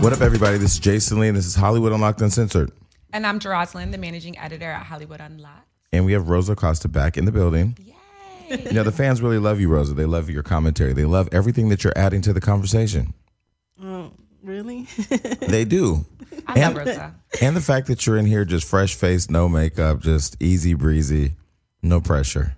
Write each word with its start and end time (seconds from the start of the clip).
What 0.00 0.12
up, 0.12 0.20
everybody? 0.20 0.58
This 0.58 0.72
is 0.74 0.78
Jason 0.78 1.18
Lee, 1.18 1.28
and 1.28 1.36
this 1.36 1.46
is 1.46 1.54
Hollywood 1.54 1.92
Unlocked 1.92 2.20
Uncensored. 2.20 2.70
And 3.12 3.26
I'm 3.26 3.40
Jeroslyn, 3.40 3.90
the 3.90 3.98
managing 3.98 4.38
editor 4.38 4.70
at 4.70 4.84
Hollywood 4.86 5.20
Unlocked. 5.20 5.66
And 5.92 6.04
we 6.04 6.12
have 6.12 6.28
Rosa 6.28 6.52
Acosta 6.52 6.88
back 6.88 7.16
in 7.16 7.24
the 7.24 7.32
building. 7.32 7.76
Yay! 7.80 8.62
You 8.66 8.72
know, 8.72 8.82
the 8.84 8.92
fans 8.92 9.20
really 9.22 9.38
love 9.38 9.58
you, 9.60 9.68
Rosa. 9.68 9.94
They 9.94 10.04
love 10.04 10.30
your 10.30 10.42
commentary. 10.44 10.92
They 10.92 11.04
love 11.06 11.28
everything 11.32 11.70
that 11.70 11.82
you're 11.82 11.96
adding 11.96 12.20
to 12.22 12.32
the 12.32 12.40
conversation. 12.40 13.14
Oh, 13.82 14.12
really? 14.42 14.86
They 15.48 15.64
do. 15.64 16.04
I 16.46 16.60
love 16.60 16.76
And, 16.76 16.76
Rosa. 16.76 17.14
and 17.42 17.56
the 17.56 17.60
fact 17.60 17.86
that 17.88 18.06
you're 18.06 18.16
in 18.18 18.26
here 18.26 18.44
just 18.44 18.66
fresh 18.68 18.94
faced, 18.94 19.30
no 19.30 19.48
makeup, 19.48 20.00
just 20.00 20.36
easy 20.40 20.74
breezy, 20.74 21.32
no 21.82 22.00
pressure. 22.00 22.56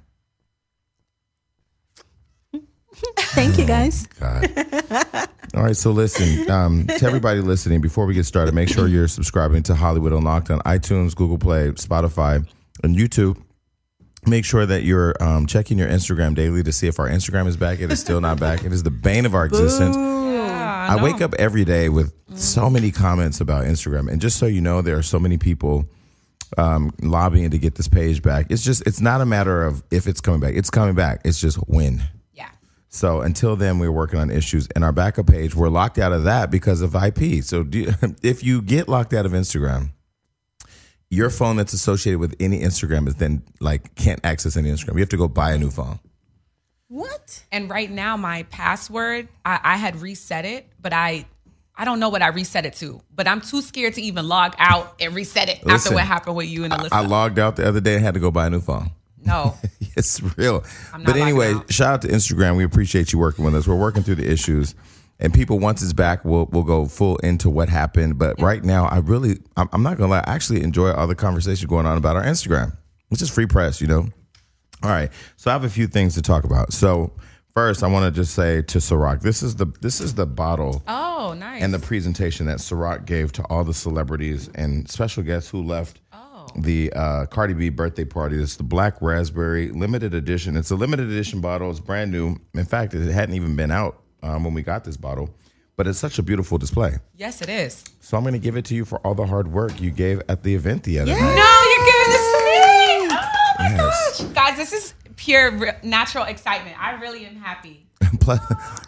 Thank 3.18 3.58
you, 3.58 3.64
guys. 3.64 4.06
God. 4.18 4.50
All 5.54 5.62
right, 5.62 5.76
so 5.76 5.90
listen, 5.90 6.50
um, 6.50 6.86
to 6.86 7.06
everybody 7.06 7.40
listening, 7.40 7.80
before 7.80 8.06
we 8.06 8.14
get 8.14 8.26
started, 8.26 8.54
make 8.54 8.68
sure 8.68 8.86
you're 8.86 9.08
subscribing 9.08 9.62
to 9.64 9.74
Hollywood 9.74 10.12
Unlocked 10.12 10.50
on 10.50 10.60
iTunes, 10.60 11.14
Google 11.14 11.38
Play, 11.38 11.70
Spotify, 11.72 12.46
and 12.82 12.96
YouTube. 12.96 13.40
Make 14.26 14.44
sure 14.44 14.66
that 14.66 14.82
you're 14.82 15.14
um, 15.22 15.46
checking 15.46 15.78
your 15.78 15.88
Instagram 15.88 16.34
daily 16.34 16.62
to 16.62 16.72
see 16.72 16.86
if 16.86 16.98
our 16.98 17.08
Instagram 17.08 17.46
is 17.46 17.56
back. 17.56 17.80
It 17.80 17.90
is 17.90 18.00
still 18.00 18.20
not 18.20 18.38
back. 18.38 18.64
It 18.64 18.72
is 18.72 18.82
the 18.82 18.90
bane 18.90 19.24
of 19.24 19.34
our 19.34 19.46
existence. 19.46 19.96
Yeah, 19.96 20.86
I 20.90 20.96
know. 20.96 21.04
wake 21.04 21.22
up 21.22 21.34
every 21.38 21.64
day 21.64 21.88
with 21.88 22.12
so 22.36 22.68
many 22.68 22.90
comments 22.90 23.40
about 23.40 23.64
Instagram, 23.64 24.10
and 24.10 24.20
just 24.20 24.38
so 24.38 24.46
you 24.46 24.60
know, 24.60 24.82
there 24.82 24.98
are 24.98 25.02
so 25.02 25.18
many 25.18 25.38
people 25.38 25.88
um, 26.58 26.92
lobbying 27.00 27.50
to 27.50 27.58
get 27.58 27.76
this 27.76 27.88
page 27.88 28.22
back. 28.22 28.46
It's 28.50 28.62
just, 28.62 28.86
it's 28.86 29.00
not 29.00 29.20
a 29.20 29.26
matter 29.26 29.64
of 29.64 29.82
if 29.90 30.06
it's 30.06 30.20
coming 30.20 30.40
back. 30.40 30.54
It's 30.54 30.70
coming 30.70 30.94
back. 30.94 31.22
It's 31.24 31.40
just 31.40 31.56
when. 31.68 32.02
Yeah. 32.88 32.94
So 32.96 33.20
until 33.20 33.56
then, 33.56 33.78
we're 33.78 33.92
working 33.92 34.18
on 34.18 34.30
issues. 34.30 34.68
And 34.74 34.84
our 34.84 34.92
backup 34.92 35.26
page, 35.26 35.54
we're 35.54 35.68
locked 35.68 35.98
out 35.98 36.12
of 36.12 36.24
that 36.24 36.50
because 36.50 36.80
of 36.80 36.94
IP. 36.94 37.44
So 37.44 37.62
do 37.62 37.78
you, 37.78 37.94
if 38.22 38.42
you 38.42 38.62
get 38.62 38.88
locked 38.88 39.14
out 39.14 39.26
of 39.26 39.32
Instagram, 39.32 39.90
your 41.10 41.30
phone 41.30 41.56
that's 41.56 41.72
associated 41.72 42.18
with 42.18 42.34
any 42.38 42.60
Instagram 42.60 43.08
is 43.08 43.16
then 43.16 43.42
like 43.60 43.94
can't 43.94 44.20
access 44.24 44.56
any 44.56 44.70
Instagram. 44.70 44.94
You 44.94 45.00
have 45.00 45.08
to 45.10 45.16
go 45.16 45.28
buy 45.28 45.52
a 45.52 45.58
new 45.58 45.70
phone. 45.70 46.00
What? 46.88 47.44
And 47.52 47.68
right 47.68 47.90
now, 47.90 48.16
my 48.16 48.44
password, 48.44 49.28
I, 49.44 49.60
I 49.62 49.76
had 49.76 50.00
reset 50.00 50.44
it, 50.44 50.66
but 50.80 50.92
I 50.92 51.26
I 51.78 51.84
don't 51.84 52.00
know 52.00 52.08
what 52.08 52.22
I 52.22 52.28
reset 52.28 52.66
it 52.66 52.74
to. 52.74 53.00
But 53.14 53.28
I'm 53.28 53.40
too 53.40 53.62
scared 53.62 53.94
to 53.94 54.02
even 54.02 54.26
log 54.26 54.54
out 54.58 54.96
and 55.00 55.14
reset 55.14 55.48
it 55.48 55.64
Listen, 55.64 55.70
after 55.70 55.94
what 55.94 56.04
happened 56.04 56.36
with 56.36 56.48
you 56.48 56.64
and 56.64 56.72
Alyssa. 56.72 56.88
I 56.92 57.06
logged 57.06 57.38
out 57.38 57.56
the 57.56 57.66
other 57.66 57.80
day 57.80 57.94
and 57.94 58.04
had 58.04 58.14
to 58.14 58.20
go 58.20 58.30
buy 58.30 58.46
a 58.46 58.50
new 58.50 58.60
phone. 58.60 58.90
No. 59.28 59.54
It's 59.96 60.22
real. 60.38 60.64
But 61.04 61.16
anyway, 61.16 61.54
out. 61.54 61.72
shout 61.72 61.94
out 61.94 62.02
to 62.02 62.08
Instagram. 62.08 62.56
We 62.56 62.62
appreciate 62.62 63.12
you 63.12 63.18
working 63.18 63.44
with 63.44 63.56
us. 63.56 63.66
We're 63.66 63.74
working 63.74 64.04
through 64.04 64.14
the 64.16 64.30
issues. 64.30 64.76
And 65.18 65.34
people, 65.34 65.58
once 65.58 65.82
it's 65.82 65.92
back, 65.92 66.24
we'll 66.24 66.46
we'll 66.52 66.62
go 66.62 66.86
full 66.86 67.16
into 67.16 67.50
what 67.50 67.68
happened. 67.68 68.16
But 68.16 68.40
right 68.40 68.62
now, 68.62 68.84
I 68.84 68.98
really, 68.98 69.38
I'm, 69.56 69.68
I'm 69.72 69.82
not 69.82 69.98
gonna 69.98 70.10
lie, 70.12 70.20
I 70.20 70.34
actually 70.34 70.62
enjoy 70.62 70.92
all 70.92 71.08
the 71.08 71.16
conversation 71.16 71.66
going 71.68 71.84
on 71.86 71.98
about 71.98 72.14
our 72.14 72.22
Instagram. 72.22 72.76
It's 73.10 73.18
just 73.18 73.32
free 73.32 73.46
press, 73.46 73.80
you 73.80 73.88
know. 73.88 74.06
All 74.84 74.90
right, 74.90 75.10
so 75.36 75.50
I 75.50 75.54
have 75.54 75.64
a 75.64 75.68
few 75.70 75.88
things 75.88 76.14
to 76.14 76.22
talk 76.22 76.44
about. 76.44 76.72
So 76.72 77.10
first, 77.52 77.82
I 77.82 77.88
want 77.88 78.04
to 78.14 78.16
just 78.20 78.34
say 78.36 78.62
to 78.62 78.78
Ciroc, 78.78 79.22
this 79.22 79.42
is 79.42 79.56
the 79.56 79.66
this 79.80 80.00
is 80.00 80.14
the 80.14 80.26
bottle 80.26 80.84
Oh, 80.86 81.34
nice. 81.36 81.60
and 81.60 81.74
the 81.74 81.80
presentation 81.80 82.46
that 82.46 82.58
Ciroc 82.58 83.04
gave 83.04 83.32
to 83.32 83.42
all 83.50 83.64
the 83.64 83.74
celebrities 83.74 84.48
and 84.54 84.88
special 84.88 85.24
guests 85.24 85.50
who 85.50 85.60
left. 85.64 85.98
The 86.56 86.92
uh, 86.92 87.26
Cardi 87.26 87.54
B 87.54 87.68
birthday 87.68 88.04
party. 88.04 88.40
It's 88.42 88.56
the 88.56 88.62
Black 88.62 89.00
Raspberry 89.00 89.70
limited 89.70 90.14
edition. 90.14 90.56
It's 90.56 90.70
a 90.70 90.76
limited 90.76 91.08
edition 91.08 91.40
bottle. 91.40 91.70
It's 91.70 91.80
brand 91.80 92.10
new. 92.12 92.36
In 92.54 92.64
fact, 92.64 92.94
it 92.94 93.10
hadn't 93.10 93.34
even 93.34 93.56
been 93.56 93.70
out 93.70 94.02
um, 94.22 94.44
when 94.44 94.54
we 94.54 94.62
got 94.62 94.84
this 94.84 94.96
bottle, 94.96 95.30
but 95.76 95.86
it's 95.86 95.98
such 95.98 96.18
a 96.18 96.22
beautiful 96.22 96.58
display. 96.58 96.94
yes, 97.16 97.40
it 97.42 97.48
is. 97.48 97.84
So 98.00 98.16
I'm 98.16 98.22
going 98.22 98.32
to 98.32 98.38
give 98.38 98.56
it 98.56 98.64
to 98.66 98.74
you 98.74 98.84
for 98.84 98.98
all 99.06 99.14
the 99.14 99.26
hard 99.26 99.48
work 99.52 99.80
you 99.80 99.90
gave 99.90 100.22
at 100.28 100.42
the 100.42 100.54
event 100.54 100.82
the 100.84 100.98
other 101.00 101.10
Yeah. 101.12 101.20
night. 101.20 101.34
No, 101.36 101.64
you're 101.70 101.86
giving 101.92 102.12
this 102.12 102.32
to 102.32 102.38
me. 102.44 102.58
Oh 103.10 103.54
my 103.58 103.70
Yes. 103.70 104.20
gosh. 104.22 104.32
Guys, 104.34 104.56
this 104.56 104.72
is 104.72 104.94
pure 105.16 105.50
re- 105.52 105.72
natural 105.82 106.24
excitement. 106.24 106.76
I 106.82 106.92
really 107.00 107.26
am 107.26 107.36
happy. 107.36 107.86
Plus, 108.20 108.40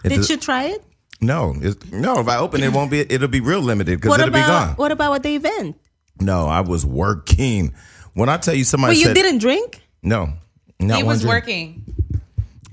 Did 0.03 0.09
does- 0.17 0.31
you 0.31 0.37
try 0.37 0.65
it? 0.65 0.85
No, 1.23 1.55
it's, 1.61 1.85
no. 1.93 2.19
If 2.21 2.29
I 2.29 2.39
open 2.39 2.63
it, 2.63 2.69
it 2.69 2.73
won't 2.73 2.91
be. 2.91 3.01
It'll 3.01 3.29
be 3.29 3.41
real 3.41 3.61
limited 3.61 4.01
because 4.01 4.19
it'll 4.19 4.31
be 4.33 4.39
gone. 4.41 4.71
what 4.77 4.91
about 4.91 5.13
at 5.17 5.23
the 5.23 5.35
event? 5.37 5.77
No, 6.21 6.47
I 6.47 6.61
was 6.61 6.85
working. 6.87 7.75
When 8.15 8.29
I 8.29 8.37
tell 8.37 8.55
you, 8.55 8.65
somebody 8.65 8.95
But 8.95 8.99
you 8.99 9.07
said 9.07 9.15
didn't 9.15 9.39
drink? 9.39 9.81
no. 10.03 10.33
Not 10.79 10.97
he 10.97 11.03
was 11.03 11.21
drink. 11.21 11.35
working. 11.35 11.85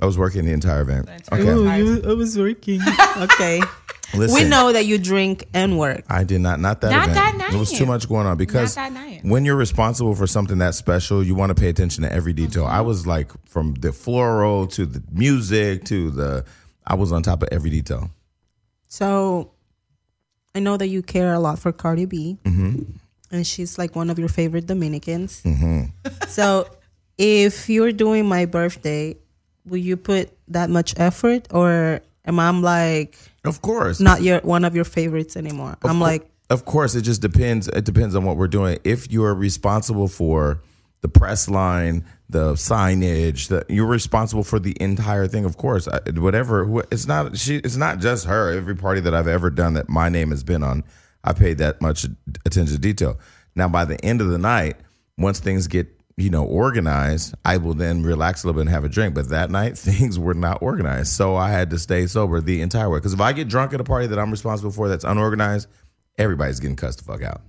I 0.02 0.06
was 0.06 0.18
working 0.18 0.46
the 0.46 0.52
entire 0.54 0.82
event. 0.82 1.10
entire 1.10 1.42
Okay, 1.42 1.50
event. 1.52 2.06
you, 2.06 2.12
I 2.12 2.14
was 2.14 2.38
working. 2.38 2.80
okay. 3.18 3.62
listen. 4.16 4.34
We 4.44 4.48
know 4.48 4.72
that 4.72 4.86
you 4.86 4.98
drink 4.98 5.46
and 5.54 5.78
work. 5.78 6.06
I 6.08 6.24
did 6.24 6.40
not. 6.40 6.60
Not 6.62 6.80
that. 6.82 6.92
Not 6.92 7.10
event. 7.10 7.16
that 7.16 7.36
night. 7.38 7.54
It 7.54 7.58
was 7.58 7.72
too 7.74 7.86
much 7.86 8.08
going 8.08 8.26
on 8.28 8.38
because 8.38 8.76
that 8.76 8.94
night. 8.94 9.22
when 9.24 9.44
you're 9.44 9.58
responsible 9.58 10.16
for 10.16 10.26
something 10.26 10.60
that 10.60 10.74
special, 10.76 11.22
you 11.22 11.36
want 11.36 11.50
to 11.50 11.56
pay 11.56 11.68
attention 11.68 12.04
to 12.04 12.12
every 12.14 12.32
detail. 12.32 12.66
I 12.66 12.80
was 12.82 13.06
like 13.06 13.32
from 13.46 13.74
the 13.74 13.92
floral 13.92 14.68
to 14.68 14.86
the 14.86 15.04
music 15.12 15.84
to 15.86 16.10
the. 16.12 16.46
I 16.86 16.94
was 16.96 17.12
on 17.12 17.24
top 17.24 17.44
of 17.44 17.50
every 17.52 17.70
detail. 17.72 18.10
So 18.88 19.52
I 20.56 20.60
know 20.60 20.78
that 20.78 20.88
you 20.88 21.02
care 21.02 21.34
a 21.34 21.40
lot 21.40 21.60
for 21.60 21.74
Cardi 21.74 22.06
B. 22.06 22.38
Mm-hmm. 22.46 22.84
And 23.32 23.46
she's 23.46 23.78
like 23.78 23.96
one 23.96 24.10
of 24.10 24.18
your 24.20 24.30
favorite 24.30 24.66
Dominicans. 24.68 25.42
Mm-hmm. 25.44 25.84
So 26.28 26.68
if 27.18 27.68
you're 27.70 27.92
doing 27.92 28.26
my 28.28 28.46
birthday, 28.46 29.16
will 29.66 29.78
you 29.80 29.98
put 29.98 30.30
that 30.50 30.70
much 30.70 30.94
effort 30.98 31.48
or 31.52 32.02
am 32.26 32.40
I 32.40 32.50
like 32.52 33.18
Of 33.44 33.62
course. 33.62 34.00
not 34.00 34.22
your 34.22 34.40
one 34.42 34.64
of 34.66 34.76
your 34.76 34.86
favorites 34.86 35.36
anymore? 35.36 35.78
Of 35.82 35.90
I'm 35.90 35.98
cour- 35.98 36.08
like 36.08 36.30
of 36.50 36.64
course, 36.64 36.96
it 36.96 37.02
just 37.02 37.22
depends. 37.22 37.68
It 37.68 37.84
depends 37.84 38.16
on 38.16 38.24
what 38.24 38.38
we're 38.38 38.48
doing. 38.48 38.78
If 38.86 39.12
you're 39.12 39.34
responsible 39.34 40.08
for 40.08 40.62
the 41.02 41.10
press 41.10 41.50
line, 41.50 42.06
the 42.30 42.54
signage, 42.54 43.50
the, 43.50 43.66
you're 43.68 43.86
responsible 43.86 44.44
for 44.44 44.58
the 44.60 44.76
entire 44.82 45.28
thing. 45.28 45.44
Of 45.44 45.58
course, 45.58 45.88
I, 45.90 46.00
whatever. 46.12 46.84
It's 46.92 47.06
not. 47.08 47.38
She. 47.38 47.58
It's 47.58 47.76
not 47.76 48.00
just 48.00 48.26
her. 48.28 48.52
Every 48.52 48.76
party 48.76 49.02
that 49.02 49.14
I've 49.14 49.28
ever 49.28 49.50
done 49.50 49.74
that 49.74 49.90
my 49.90 50.08
name 50.10 50.30
has 50.32 50.44
been 50.44 50.64
on, 50.64 50.84
I 51.28 51.34
paid 51.34 51.58
that 51.58 51.82
much 51.82 52.06
attention 52.46 52.76
to 52.76 52.80
detail. 52.80 53.20
Now, 53.56 53.68
by 53.68 53.84
the 53.86 54.04
end 54.04 54.22
of 54.22 54.30
the 54.30 54.38
night, 54.38 54.78
once 55.18 55.40
things 55.40 55.68
get 55.68 55.88
you 56.16 56.30
know 56.30 56.46
organized, 56.46 57.36
I 57.44 57.58
will 57.58 57.74
then 57.74 58.02
relax 58.02 58.44
a 58.44 58.48
little 58.48 58.60
bit 58.60 58.62
and 58.62 58.70
have 58.70 58.86
a 58.86 58.90
drink. 58.90 59.14
But 59.14 59.30
that 59.30 59.52
night, 59.52 59.78
things 59.78 60.18
were 60.18 60.34
not 60.34 60.62
organized, 60.62 61.12
so 61.12 61.36
I 61.36 61.50
had 61.50 61.70
to 61.72 61.80
stay 61.80 62.08
sober 62.08 62.40
the 62.40 62.62
entire 62.62 62.90
way. 62.90 63.00
Because 63.00 63.14
if 63.14 63.20
I 63.20 63.34
get 63.34 63.50
drunk 63.50 63.74
at 63.74 63.82
a 63.82 63.84
party 63.84 64.08
that 64.08 64.18
I'm 64.18 64.32
responsible 64.32 64.72
for 64.72 64.88
that's 64.88 65.04
unorganized, 65.04 65.68
everybody's 66.18 66.60
getting 66.60 66.78
cussed 66.78 67.00
the 67.00 67.04
fuck 67.04 67.22
out. 67.24 67.42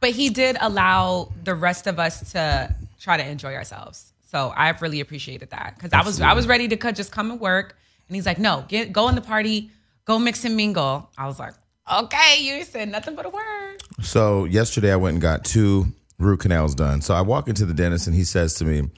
But 0.00 0.10
he 0.10 0.28
did 0.28 0.56
allow 0.60 1.32
the 1.44 1.54
rest 1.54 1.86
of 1.86 1.98
us 1.98 2.32
to 2.32 2.74
try 2.98 3.16
to 3.16 3.26
enjoy 3.26 3.54
ourselves. 3.54 4.12
So 4.30 4.52
I've 4.54 4.82
really 4.82 5.00
appreciated 5.00 5.50
that 5.50 5.74
because 5.76 5.92
I 5.92 6.02
was 6.02 6.20
I 6.20 6.32
was 6.32 6.48
ready 6.48 6.66
to 6.68 6.76
cut, 6.76 6.96
just 6.96 7.12
come 7.12 7.30
and 7.30 7.40
work, 7.40 7.76
and 8.08 8.16
he's 8.16 8.26
like, 8.26 8.38
"No, 8.38 8.64
get 8.66 8.92
go 8.92 9.08
in 9.08 9.14
the 9.14 9.20
party, 9.20 9.70
go 10.04 10.18
mix 10.18 10.44
and 10.44 10.56
mingle." 10.56 11.08
I 11.16 11.26
was 11.26 11.38
like, 11.38 11.54
"Okay, 11.92 12.38
you 12.40 12.64
said 12.64 12.88
nothing 12.88 13.14
but 13.14 13.26
a 13.26 13.30
word." 13.30 13.76
So 14.02 14.44
yesterday 14.44 14.92
I 14.92 14.96
went 14.96 15.14
and 15.14 15.22
got 15.22 15.44
two 15.44 15.92
root 16.18 16.40
canals 16.40 16.74
done. 16.74 17.00
So 17.00 17.14
I 17.14 17.20
walk 17.20 17.48
into 17.48 17.66
the 17.66 17.74
dentist 17.74 18.06
and 18.06 18.16
he 18.16 18.24
says 18.24 18.54
to 18.54 18.64
me, 18.64 18.88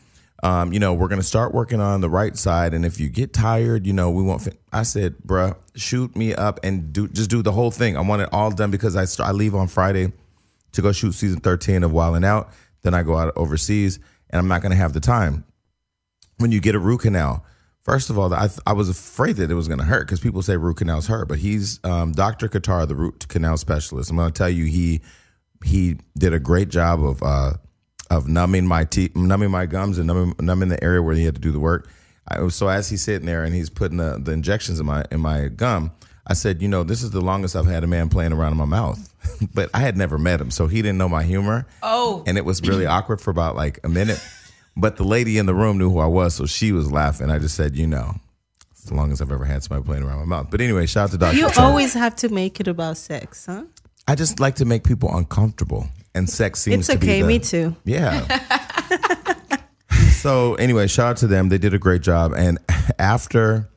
um, 0.42 0.72
you 0.72 0.78
know, 0.78 0.94
we're 0.94 1.08
going 1.08 1.20
to 1.20 1.26
start 1.26 1.52
working 1.52 1.80
on 1.80 2.00
the 2.00 2.08
right 2.08 2.36
side. 2.36 2.72
And 2.72 2.84
if 2.84 3.00
you 3.00 3.08
get 3.08 3.32
tired, 3.32 3.86
you 3.86 3.92
know, 3.92 4.10
we 4.10 4.22
won't. 4.22 4.42
Fin-. 4.42 4.56
I 4.72 4.84
said, 4.84 5.16
bruh, 5.26 5.56
shoot 5.74 6.14
me 6.14 6.34
up 6.34 6.60
and 6.62 6.92
do 6.92 7.08
just 7.08 7.30
do 7.30 7.42
the 7.42 7.52
whole 7.52 7.70
thing. 7.70 7.96
I 7.96 8.00
want 8.02 8.22
it 8.22 8.28
all 8.32 8.50
done 8.50 8.70
because 8.70 8.94
I 8.94 9.06
I 9.24 9.32
leave 9.32 9.54
on 9.54 9.66
Friday 9.66 10.12
to 10.72 10.82
go 10.82 10.92
shoot 10.92 11.12
season 11.12 11.40
13 11.40 11.82
of 11.82 11.92
Wild 11.92 12.16
and 12.16 12.24
Out. 12.24 12.52
Then 12.82 12.94
I 12.94 13.02
go 13.02 13.16
out 13.16 13.32
overseas 13.36 13.98
and 14.30 14.38
I'm 14.38 14.48
not 14.48 14.62
going 14.62 14.70
to 14.70 14.76
have 14.76 14.92
the 14.92 15.00
time. 15.00 15.44
When 16.36 16.52
you 16.52 16.60
get 16.60 16.76
a 16.76 16.78
root 16.78 17.00
canal, 17.00 17.44
first 17.88 18.10
of 18.10 18.18
all, 18.18 18.32
I, 18.34 18.50
I 18.66 18.74
was 18.74 18.90
afraid 18.90 19.36
that 19.36 19.50
it 19.50 19.54
was 19.54 19.66
going 19.66 19.78
to 19.78 19.84
hurt 19.84 20.06
because 20.06 20.20
people 20.20 20.42
say 20.42 20.58
root 20.58 20.76
canals 20.76 21.06
hurt, 21.06 21.26
but 21.26 21.38
he's 21.38 21.80
um, 21.84 22.12
Dr. 22.12 22.46
Qatar, 22.46 22.86
the 22.86 22.94
root 22.94 23.26
canal 23.28 23.56
specialist. 23.56 24.10
I'm 24.10 24.16
going 24.16 24.30
to 24.30 24.36
tell 24.36 24.50
you, 24.50 24.66
he 24.66 25.00
he 25.64 25.96
did 26.16 26.34
a 26.34 26.38
great 26.38 26.68
job 26.68 27.02
of 27.02 27.22
uh, 27.22 27.52
of 28.10 28.28
numbing 28.28 28.66
my 28.66 28.84
teeth, 28.84 29.16
numbing 29.16 29.50
my 29.50 29.64
gums, 29.64 29.96
and 29.96 30.06
numbing, 30.06 30.34
numbing 30.38 30.68
the 30.68 30.82
area 30.84 31.00
where 31.00 31.14
he 31.14 31.24
had 31.24 31.34
to 31.36 31.40
do 31.40 31.50
the 31.50 31.58
work. 31.58 31.88
I, 32.28 32.46
so 32.48 32.68
as 32.68 32.90
he's 32.90 33.02
sitting 33.02 33.24
there 33.24 33.42
and 33.42 33.54
he's 33.54 33.70
putting 33.70 33.96
the, 33.96 34.20
the 34.22 34.32
injections 34.32 34.78
in 34.78 34.84
my 34.84 35.06
in 35.10 35.20
my 35.20 35.48
gum, 35.48 35.90
I 36.26 36.34
said, 36.34 36.60
you 36.60 36.68
know, 36.68 36.84
this 36.84 37.02
is 37.02 37.10
the 37.10 37.22
longest 37.22 37.56
I've 37.56 37.64
had 37.64 37.84
a 37.84 37.86
man 37.86 38.10
playing 38.10 38.34
around 38.34 38.52
in 38.52 38.58
my 38.58 38.66
mouth. 38.66 39.14
but 39.54 39.70
I 39.72 39.78
had 39.78 39.96
never 39.96 40.18
met 40.18 40.42
him, 40.42 40.50
so 40.50 40.66
he 40.66 40.82
didn't 40.82 40.98
know 40.98 41.08
my 41.08 41.22
humor. 41.22 41.66
Oh. 41.82 42.22
and 42.26 42.36
it 42.36 42.44
was 42.44 42.60
really 42.60 42.84
awkward 42.84 43.22
for 43.22 43.30
about 43.30 43.56
like 43.56 43.80
a 43.82 43.88
minute. 43.88 44.22
But 44.80 44.96
the 44.96 45.04
lady 45.04 45.38
in 45.38 45.46
the 45.46 45.54
room 45.54 45.76
knew 45.76 45.90
who 45.90 45.98
I 45.98 46.06
was, 46.06 46.34
so 46.34 46.46
she 46.46 46.70
was 46.72 46.90
laughing. 46.92 47.30
I 47.30 47.38
just 47.38 47.56
said, 47.56 47.74
you 47.76 47.86
know, 47.86 48.14
it's 48.70 48.84
the 48.84 48.94
longest 48.94 49.20
I've 49.20 49.32
ever 49.32 49.44
had 49.44 49.62
somebody 49.64 49.84
playing 49.84 50.04
around 50.04 50.20
my 50.20 50.24
mouth. 50.24 50.48
But 50.50 50.60
anyway, 50.60 50.86
shout 50.86 51.04
out 51.04 51.10
to 51.10 51.18
Dr. 51.18 51.36
You 51.36 51.50
Cho. 51.50 51.62
always 51.62 51.94
have 51.94 52.14
to 52.16 52.28
make 52.28 52.60
it 52.60 52.68
about 52.68 52.96
sex, 52.96 53.46
huh? 53.46 53.64
I 54.06 54.14
just 54.14 54.38
like 54.40 54.54
to 54.56 54.64
make 54.64 54.84
people 54.84 55.14
uncomfortable, 55.14 55.88
and 56.14 56.30
sex 56.30 56.60
seems 56.60 56.88
It's 56.88 56.98
to 56.98 56.98
be 56.98 57.06
okay, 57.08 57.22
the- 57.22 57.28
me 57.28 57.38
too. 57.40 57.76
Yeah. 57.84 58.38
so 60.12 60.54
anyway, 60.54 60.86
shout 60.86 61.06
out 61.10 61.16
to 61.18 61.26
them. 61.26 61.48
They 61.48 61.58
did 61.58 61.74
a 61.74 61.78
great 61.78 62.02
job. 62.02 62.32
And 62.36 62.58
after 62.98 63.68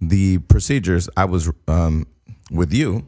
the 0.00 0.38
procedures, 0.38 1.08
I 1.16 1.26
was 1.26 1.50
um, 1.66 2.06
with 2.50 2.72
you, 2.72 3.06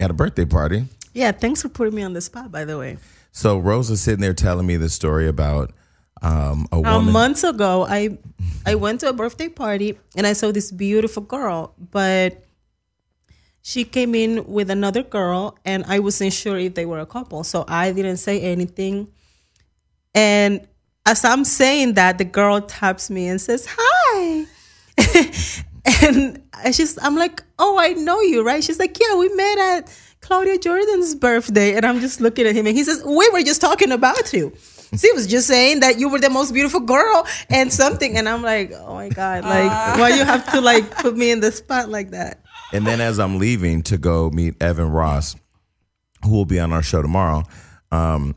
at 0.00 0.10
a 0.10 0.14
birthday 0.14 0.44
party. 0.44 0.84
Yeah, 1.14 1.32
thanks 1.32 1.62
for 1.62 1.68
putting 1.68 1.94
me 1.94 2.02
on 2.02 2.12
the 2.12 2.20
spot, 2.20 2.50
by 2.50 2.64
the 2.64 2.76
way. 2.78 2.98
So 3.32 3.58
Rose 3.58 3.88
was 3.90 4.00
sitting 4.00 4.20
there 4.20 4.34
telling 4.34 4.66
me 4.66 4.76
the 4.76 4.88
story 4.88 5.28
about 5.28 5.72
um, 6.22 6.66
a 6.72 6.76
Um, 6.76 6.82
woman. 6.82 7.12
months 7.12 7.44
ago, 7.44 7.86
I 7.88 8.18
I 8.64 8.74
went 8.76 9.00
to 9.00 9.08
a 9.08 9.12
birthday 9.12 9.48
party 9.48 9.98
and 10.16 10.26
I 10.26 10.34
saw 10.34 10.52
this 10.52 10.70
beautiful 10.70 11.22
girl, 11.22 11.74
but 11.90 12.44
she 13.62 13.84
came 13.84 14.14
in 14.14 14.44
with 14.46 14.70
another 14.70 15.02
girl, 15.02 15.56
and 15.64 15.84
I 15.86 15.98
wasn't 16.00 16.32
sure 16.32 16.58
if 16.58 16.74
they 16.74 16.84
were 16.86 16.98
a 17.00 17.06
couple, 17.06 17.44
so 17.44 17.64
I 17.68 17.92
didn't 17.92 18.16
say 18.18 18.40
anything. 18.40 19.08
And 20.14 20.66
as 21.06 21.24
I'm 21.24 21.44
saying 21.44 21.94
that, 21.94 22.18
the 22.18 22.24
girl 22.24 22.60
taps 22.60 23.10
me 23.10 23.26
and 23.28 23.40
says, 23.40 23.66
"Hi." 23.70 24.46
and 26.02 26.42
I 26.52 26.70
just 26.72 26.98
I'm 27.02 27.16
like, 27.16 27.42
"Oh, 27.58 27.78
I 27.78 27.88
know 27.94 28.20
you, 28.20 28.42
right?" 28.44 28.62
She's 28.62 28.78
like, 28.78 28.98
"Yeah, 29.00 29.16
we 29.16 29.28
met 29.34 29.58
at 29.58 29.98
Claudia 30.20 30.58
Jordan's 30.58 31.14
birthday." 31.14 31.74
And 31.74 31.84
I'm 31.86 32.00
just 32.00 32.20
looking 32.20 32.46
at 32.46 32.54
him 32.54 32.66
and 32.66 32.76
he 32.76 32.84
says, 32.84 33.02
"We 33.04 33.28
were 33.30 33.42
just 33.42 33.60
talking 33.60 33.92
about 33.92 34.32
you." 34.32 34.52
She 34.98 35.10
was 35.12 35.26
just 35.26 35.46
saying 35.48 35.80
that 35.80 35.98
you 35.98 36.10
were 36.10 36.20
the 36.20 36.28
most 36.28 36.52
beautiful 36.52 36.80
girl 36.80 37.26
and 37.48 37.72
something 37.72 38.18
and 38.18 38.28
I'm 38.28 38.42
like, 38.42 38.72
"Oh 38.74 38.94
my 38.94 39.08
god, 39.08 39.42
like 39.44 39.98
why 39.98 40.10
you 40.10 40.24
have 40.24 40.50
to 40.52 40.60
like 40.60 40.90
put 40.98 41.16
me 41.16 41.30
in 41.30 41.40
the 41.40 41.50
spot 41.50 41.88
like 41.88 42.10
that?" 42.10 42.42
And 42.72 42.86
then 42.86 43.00
as 43.00 43.18
I'm 43.18 43.38
leaving 43.38 43.82
to 43.84 43.96
go 43.96 44.28
meet 44.30 44.62
Evan 44.62 44.90
Ross, 44.90 45.34
who 46.24 46.30
will 46.32 46.44
be 46.44 46.60
on 46.60 46.72
our 46.72 46.82
show 46.82 47.00
tomorrow, 47.00 47.44
um, 47.90 48.34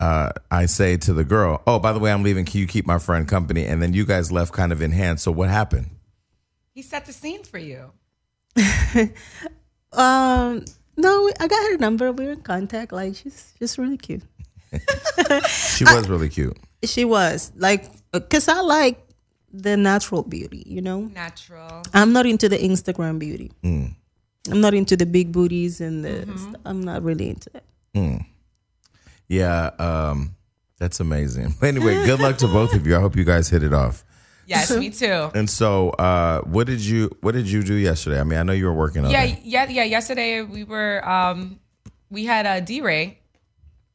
uh, 0.00 0.30
I 0.50 0.64
say 0.66 0.96
to 0.96 1.12
the 1.12 1.24
girl, 1.24 1.62
"Oh, 1.66 1.78
by 1.78 1.92
the 1.92 1.98
way, 1.98 2.10
I'm 2.10 2.22
leaving. 2.22 2.46
Can 2.46 2.60
you 2.60 2.66
keep 2.66 2.86
my 2.86 2.98
friend 2.98 3.28
company?" 3.28 3.66
And 3.66 3.82
then 3.82 3.92
you 3.92 4.06
guys 4.06 4.32
left 4.32 4.54
kind 4.54 4.72
of 4.72 4.80
in 4.80 4.92
hand. 4.92 5.20
So 5.20 5.30
what 5.30 5.50
happened? 5.50 5.90
He 6.74 6.80
set 6.80 7.04
the 7.04 7.12
scene 7.12 7.44
for 7.44 7.58
you. 7.58 7.92
Um 9.94 10.64
no, 10.96 11.30
I 11.40 11.48
got 11.48 11.70
her 11.70 11.76
number. 11.78 12.12
We 12.12 12.26
were 12.26 12.32
in 12.32 12.42
contact. 12.42 12.92
Like 12.92 13.14
she's 13.16 13.52
just 13.58 13.78
really 13.78 13.96
cute. 13.96 14.22
She 15.48 15.84
was 15.84 16.08
really 16.08 16.28
cute. 16.28 16.56
She 16.84 17.04
was 17.04 17.52
like, 17.56 17.90
cause 18.30 18.48
I 18.48 18.60
like 18.60 19.00
the 19.52 19.76
natural 19.76 20.22
beauty, 20.22 20.62
you 20.66 20.80
know. 20.80 21.02
Natural. 21.02 21.82
I'm 21.94 22.12
not 22.12 22.26
into 22.26 22.48
the 22.48 22.58
Instagram 22.58 23.18
beauty. 23.18 23.52
I'm 23.64 24.60
not 24.60 24.74
into 24.74 24.96
the 24.96 25.06
big 25.06 25.30
booties 25.32 25.80
and 25.80 26.04
the. 26.04 26.26
st- 26.36 26.56
I'm 26.64 26.80
not 26.82 27.02
really 27.02 27.28
into 27.28 27.50
that. 27.50 27.64
Yeah, 29.28 29.70
um, 29.78 30.34
that's 30.78 31.00
amazing. 31.00 31.54
Anyway, 31.62 31.94
good 32.04 32.20
luck 32.20 32.38
to 32.38 32.48
both 32.48 32.74
of 32.74 32.86
you. 32.86 32.96
I 32.96 33.00
hope 33.00 33.16
you 33.16 33.24
guys 33.24 33.48
hit 33.48 33.62
it 33.62 33.72
off. 33.72 34.04
Yes, 34.46 34.70
me 34.76 34.90
too. 35.02 35.30
And 35.34 35.48
so, 35.48 35.90
uh, 35.90 36.40
what 36.42 36.66
did 36.66 36.80
you 36.80 37.10
what 37.20 37.32
did 37.32 37.48
you 37.48 37.62
do 37.62 37.74
yesterday? 37.74 38.20
I 38.20 38.24
mean, 38.24 38.38
I 38.38 38.42
know 38.42 38.52
you 38.52 38.66
were 38.66 38.74
working 38.74 39.04
on 39.04 39.10
Yeah, 39.10 39.22
it. 39.24 39.38
yeah, 39.44 39.68
yeah. 39.68 39.84
Yesterday 39.84 40.42
we 40.42 40.64
were 40.64 41.06
um 41.08 41.60
we 42.10 42.24
had 42.24 42.44
a 42.46 42.60
DeRay. 42.60 43.18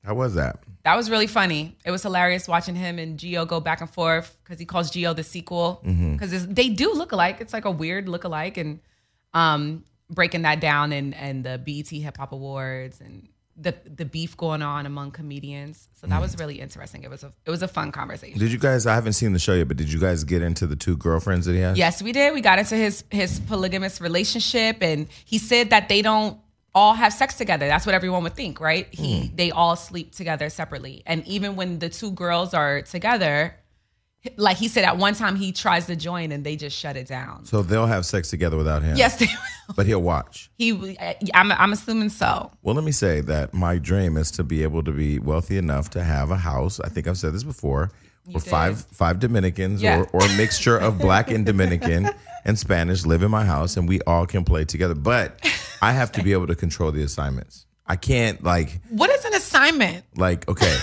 How 0.08 0.14
was 0.14 0.36
that? 0.36 0.60
That 0.84 0.96
was 0.96 1.10
really 1.10 1.28
funny. 1.28 1.76
It 1.86 1.92
was 1.92 2.02
hilarious 2.02 2.48
watching 2.48 2.76
him 2.76 2.98
and 2.98 3.20
Geo 3.20 3.46
go 3.46 3.60
back 3.60 3.82
and 3.82 3.90
forth 3.90 4.38
because 4.42 4.58
he 4.58 4.66
calls 4.66 4.90
Geo 4.90 5.14
the 5.14 5.24
sequel 5.24 5.82
because 5.84 6.48
they 6.48 6.70
do 6.70 6.94
look 6.94 7.12
alike. 7.12 7.38
It's 7.42 7.52
like 7.52 7.66
a 7.66 7.72
weird 7.72 8.08
look 8.08 8.24
alike 8.24 8.56
and 8.56 8.80
um 9.34 9.84
breaking 10.10 10.44
that 10.44 10.62
down 10.62 10.94
and 10.94 11.14
and 11.14 11.44
the 11.44 11.58
BET 11.58 11.90
Hip 11.90 12.16
Hop 12.16 12.32
Awards 12.32 13.02
and 13.02 13.28
the 13.58 13.76
the 13.86 14.06
beef 14.06 14.38
going 14.38 14.62
on 14.62 14.86
among 14.86 15.12
comedians. 15.12 15.90
So 16.00 16.08
that 16.08 16.22
was 16.22 16.38
really 16.38 16.62
interesting. 16.62 17.04
It 17.04 17.10
was 17.10 17.24
a 17.26 17.34
it 17.46 17.50
was 17.50 17.62
a 17.62 17.68
fun 17.68 17.92
conversation. 17.92 18.40
Did 18.40 18.54
you 18.54 18.60
guys? 18.60 18.86
I 18.86 18.94
haven't 18.94 19.14
seen 19.14 19.34
the 19.34 19.40
show 19.40 19.56
yet, 19.56 19.68
but 19.68 19.76
did 19.76 19.92
you 19.92 20.00
guys 20.00 20.24
get 20.24 20.42
into 20.42 20.68
the 20.68 20.78
two 20.78 20.96
girlfriends 20.96 21.48
that 21.48 21.54
he 21.54 21.60
has? 21.60 21.78
Yes, 21.78 22.02
we 22.02 22.14
did. 22.14 22.34
We 22.34 22.40
got 22.40 22.60
into 22.60 22.76
his 22.76 23.04
his 23.12 23.42
polygamous 23.42 24.00
relationship, 24.00 24.78
and 24.82 25.08
he 25.26 25.38
said 25.38 25.72
that 25.72 25.90
they 25.90 26.02
don't 26.02 26.40
all 26.78 26.94
have 26.94 27.12
sex 27.12 27.34
together. 27.36 27.68
That's 27.68 27.86
what 27.88 27.96
everyone 27.96 28.22
would 28.24 28.36
think, 28.36 28.60
right? 28.60 28.88
He 28.92 29.22
mm. 29.22 29.36
they 29.36 29.50
all 29.50 29.76
sleep 29.76 30.14
together 30.14 30.50
separately, 30.50 31.02
and 31.08 31.26
even 31.26 31.56
when 31.56 31.80
the 31.80 31.90
two 31.90 32.12
girls 32.12 32.54
are 32.54 32.84
together, 32.84 33.56
like 34.36 34.58
he 34.58 34.68
said, 34.68 34.84
at 34.84 34.98
one 34.98 35.16
time 35.16 35.36
he 35.36 35.52
tries 35.52 35.88
to 35.88 35.96
join 35.96 36.32
and 36.32 36.44
they 36.44 36.56
just 36.56 36.78
shut 36.78 36.96
it 36.96 37.08
down. 37.08 37.46
So 37.46 37.64
they'll 37.64 37.88
have 37.88 38.06
sex 38.06 38.30
together 38.30 38.58
without 38.58 38.84
him. 38.84 38.96
Yes, 38.96 39.18
they 39.18 39.26
will. 39.26 39.76
but 39.76 39.88
he'll 39.88 40.04
watch. 40.04 40.52
he. 40.58 40.96
I'm 41.34 41.52
I'm 41.52 41.74
assuming 41.74 42.10
so. 42.10 42.52
Well, 42.62 42.76
let 42.76 42.84
me 42.84 42.92
say 42.92 43.22
that 43.22 43.56
my 43.56 43.80
dream 43.80 44.16
is 44.16 44.30
to 44.32 44.44
be 44.44 44.62
able 44.62 44.84
to 44.84 44.92
be 44.92 45.18
wealthy 45.18 45.58
enough 45.58 45.90
to 45.92 46.04
have 46.04 46.30
a 46.30 46.38
house. 46.38 46.80
I 46.80 46.90
think 46.90 47.08
I've 47.08 47.18
said 47.18 47.34
this 47.34 47.44
before. 47.44 47.92
Where 48.26 48.42
did. 48.42 48.50
five 48.50 48.86
five 48.92 49.20
Dominicans 49.20 49.82
Yeah. 49.82 50.02
or, 50.02 50.08
or 50.14 50.22
a 50.22 50.38
mixture 50.38 50.78
of 50.78 51.00
black 51.00 51.32
and 51.32 51.46
Dominican 51.46 52.10
and 52.48 52.58
Spanish 52.58 53.06
live 53.06 53.22
in 53.22 53.30
my 53.30 53.46
house 53.46 53.78
and 53.78 53.88
we 53.88 54.02
all 54.08 54.26
can 54.26 54.44
play 54.44 54.66
together. 54.66 54.96
But 54.96 55.40
I 55.82 55.92
have 55.92 56.12
to 56.14 56.24
be 56.24 56.32
able 56.34 56.48
to 56.48 56.56
control 56.56 56.92
the 56.92 57.04
assignments. 57.04 57.66
I 57.86 57.96
can't 57.98 58.44
like 58.44 58.80
What 58.90 59.10
is 59.12 59.24
an 59.26 59.34
assignment? 59.36 60.04
like 60.16 60.48
okay, 60.50 60.76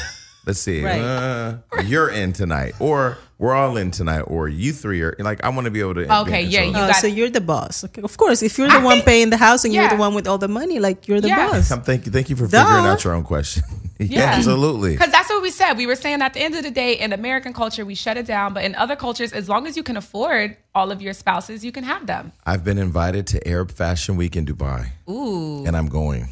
let's 0.46 0.60
see. 0.60 0.84
Right. 0.84 1.00
Uh, 1.00 1.56
you're 1.84 2.08
in 2.10 2.32
tonight, 2.32 2.74
or 2.80 3.18
we're 3.38 3.54
all 3.54 3.76
in 3.76 3.90
tonight, 3.90 4.22
or 4.22 4.48
you 4.48 4.72
three 4.72 5.00
are 5.02 5.14
like 5.18 5.42
I 5.44 5.48
want 5.50 5.64
to 5.66 5.70
be 5.70 5.80
able 5.80 5.94
to. 5.94 6.20
Okay, 6.22 6.42
yeah, 6.42 6.64
control. 6.64 6.84
You 6.84 6.90
Oh, 6.90 7.00
so 7.00 7.06
you're 7.06 7.30
the 7.30 7.40
boss. 7.40 7.84
Okay, 7.84 8.02
of 8.02 8.16
course, 8.16 8.42
if 8.42 8.56
you're 8.58 8.68
the 8.68 8.74
I 8.74 8.82
one 8.84 8.96
think- 8.96 9.06
paying 9.06 9.30
the 9.30 9.36
house 9.36 9.64
and 9.64 9.74
you're 9.74 9.88
the 9.88 9.96
one 9.96 10.14
with 10.14 10.26
all 10.26 10.38
the 10.38 10.48
money, 10.48 10.78
like 10.78 11.08
you're 11.08 11.20
the 11.20 11.28
Yeah. 11.28 11.48
boss. 11.50 11.68
Come, 11.68 11.82
thank 11.82 12.06
you, 12.06 12.12
thank 12.12 12.30
you 12.30 12.36
for 12.36 12.46
Duh. 12.46 12.64
figuring 12.64 12.86
out 12.86 13.02
your 13.04 13.14
own 13.14 13.24
question. 13.24 13.62
yeah, 13.98 14.22
absolutely. 14.36 14.92
Because 14.92 15.10
that's 15.12 15.28
what 15.30 15.42
we 15.42 15.50
said. 15.50 15.74
We 15.76 15.86
were 15.86 15.94
saying 15.96 16.20
at 16.22 16.34
the 16.34 16.40
end 16.40 16.54
of 16.54 16.62
the 16.62 16.70
day, 16.70 16.94
in 16.98 17.12
American 17.12 17.52
culture, 17.52 17.84
we 17.84 17.94
shut 17.94 18.16
it 18.16 18.26
down. 18.26 18.52
But 18.54 18.64
in 18.64 18.74
other 18.74 18.96
cultures, 18.96 19.32
as 19.32 19.48
long 19.48 19.66
as 19.66 19.76
you 19.76 19.82
can 19.82 19.96
afford 19.96 20.56
all 20.74 20.90
of 20.90 21.00
your 21.02 21.12
spouses, 21.12 21.64
you 21.64 21.72
can 21.72 21.84
have 21.84 22.06
them. 22.06 22.32
I've 22.46 22.64
been 22.64 22.78
invited 22.78 23.26
to 23.28 23.46
Arab 23.48 23.70
Fashion 23.72 24.16
Week 24.16 24.36
in 24.36 24.46
Dubai, 24.46 24.88
Ooh. 25.08 25.64
and 25.66 25.76
I'm 25.76 25.86
going. 25.88 26.28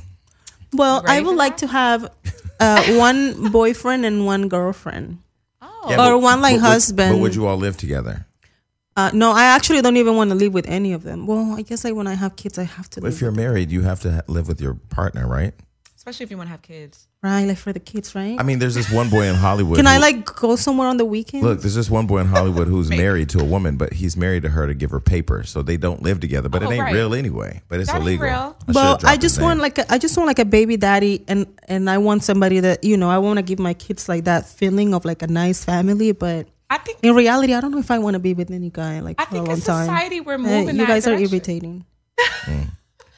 Well, 0.73 1.03
I 1.07 1.21
would 1.21 1.37
like 1.37 1.57
that? 1.59 1.67
to 1.67 1.73
have 1.73 2.11
uh, 2.61 2.83
one 2.99 3.51
boyfriend 3.51 4.05
and 4.05 4.25
one 4.27 4.49
girlfriend. 4.49 5.19
Oh. 5.61 5.87
Yeah, 5.91 6.07
Or 6.09 6.19
one 6.19 6.41
like 6.41 6.57
but 6.57 6.63
would- 6.63 6.69
husband. 6.69 7.15
But 7.17 7.21
would 7.21 7.35
you 7.35 7.47
all 7.47 7.57
live 7.57 7.77
together? 7.77 8.27
Uh, 8.95 9.11
no, 9.15 9.33
I 9.33 9.45
actually 9.45 9.81
don't 9.81 9.97
even 9.97 10.17
want 10.17 10.29
to 10.31 10.37
live 10.37 10.53
with 10.53 10.67
any 10.69 10.93
of 10.93 11.03
them. 11.03 11.27
Well, 11.27 11.55
I 11.57 11.63
guess 11.63 11.83
like 11.83 11.95
when 11.95 12.07
I 12.07 12.15
have 12.15 12.37
kids, 12.37 12.59
I 12.59 12.65
have 12.65 12.91
to 12.91 13.01
live 13.01 13.15
If 13.15 13.21
you're 13.23 13.31
married, 13.33 13.71
you 13.71 13.81
have 13.83 14.01
to 14.01 14.13
ha- 14.13 14.21
live 14.29 14.49
with 14.49 14.61
your 14.61 14.75
partner, 14.91 15.27
right? 15.27 15.55
Especially 16.03 16.25
if 16.25 16.33
you 16.33 16.37
want 16.37 16.49
to 16.49 16.51
have 16.51 16.63
kids. 16.63 17.07
right, 17.23 17.45
like 17.45 17.57
for 17.59 17.73
the 17.73 17.79
kids, 17.79 18.13
right? 18.17 18.35
I 18.37 18.43
mean, 18.43 18.59
there's 18.59 18.75
this 18.75 18.91
one 18.91 19.09
boy 19.09 19.23
in 19.27 19.37
Hollywood. 19.37 19.77
Can 19.77 19.87
I 19.87 19.99
like 19.99 20.25
go 20.35 20.57
somewhere 20.57 20.89
on 20.89 20.97
the 20.97 21.05
weekend? 21.05 21.45
Look, 21.45 21.61
there's 21.61 21.77
this 21.77 21.89
one 21.89 22.09
boy 22.09 22.19
in 22.19 22.27
Hollywood 22.27 22.67
who's 22.67 22.89
married 22.91 23.29
to 23.29 23.39
a 23.39 23.45
woman, 23.45 23.77
but 23.77 23.93
he's 23.93 24.17
married 24.17 24.43
to 24.43 24.49
her 24.49 24.67
to 24.67 24.75
give 24.75 24.91
her 24.91 24.99
paper, 24.99 25.45
so 25.45 25.63
they 25.63 25.77
don't 25.77 26.03
live 26.03 26.19
together. 26.19 26.49
But 26.49 26.65
Oh, 26.65 26.71
it 26.71 26.75
ain't 26.75 26.83
right. 26.83 26.93
real 26.93 27.15
anyway. 27.15 27.63
But 27.69 27.79
it's 27.79 27.89
That 27.89 27.99
ain't 27.99 28.03
illegal. 28.03 28.27
real. 28.27 28.35
I 28.35 28.49
should've 28.59 28.75
well, 28.75 28.99
I 29.05 29.17
just 29.17 29.41
want 29.41 29.61
like 29.61 29.79
a, 29.79 29.93
I 29.93 29.99
just 29.99 30.17
want 30.17 30.27
like 30.27 30.41
a 30.41 30.44
baby 30.44 30.77
daddy, 30.77 31.23
and 31.29 31.47
and 31.69 31.89
I 31.89 31.99
want 31.99 32.25
somebody 32.25 32.59
that 32.59 32.82
you 32.82 32.97
know 32.97 33.09
I 33.09 33.19
want 33.19 33.37
to 33.37 33.43
give 33.44 33.61
my 33.61 33.73
kids 33.75 34.09
like 34.09 34.25
that 34.25 34.44
feeling 34.49 34.94
of 34.94 35.05
like 35.05 35.23
a 35.23 35.29
nice 35.29 35.65
family. 35.65 36.11
But 36.11 36.49
I 36.69 36.79
think 36.79 36.99
in 37.05 37.15
reality, 37.15 37.55
I 37.55 37.61
don't 37.61 37.71
know 37.71 37.79
if 37.79 37.93
I 37.93 38.01
want 38.01 38.15
to 38.15 38.19
be 38.19 38.35
with 38.35 38.51
any 38.51 38.71
guy 38.71 38.99
like 38.99 39.21
I 39.21 39.27
for 39.27 39.29
a 39.29 39.32
think 39.35 39.47
long 39.47 39.56
in 39.59 39.63
time. 39.63 39.87
society 39.87 40.19
we're 40.21 40.35
Uh, 40.35 40.39
moving. 40.39 40.75
you 40.75 40.82
that 40.82 40.89
guys 40.89 41.06
are 41.06 41.11
direction. 41.11 41.32
irritating. 41.32 41.85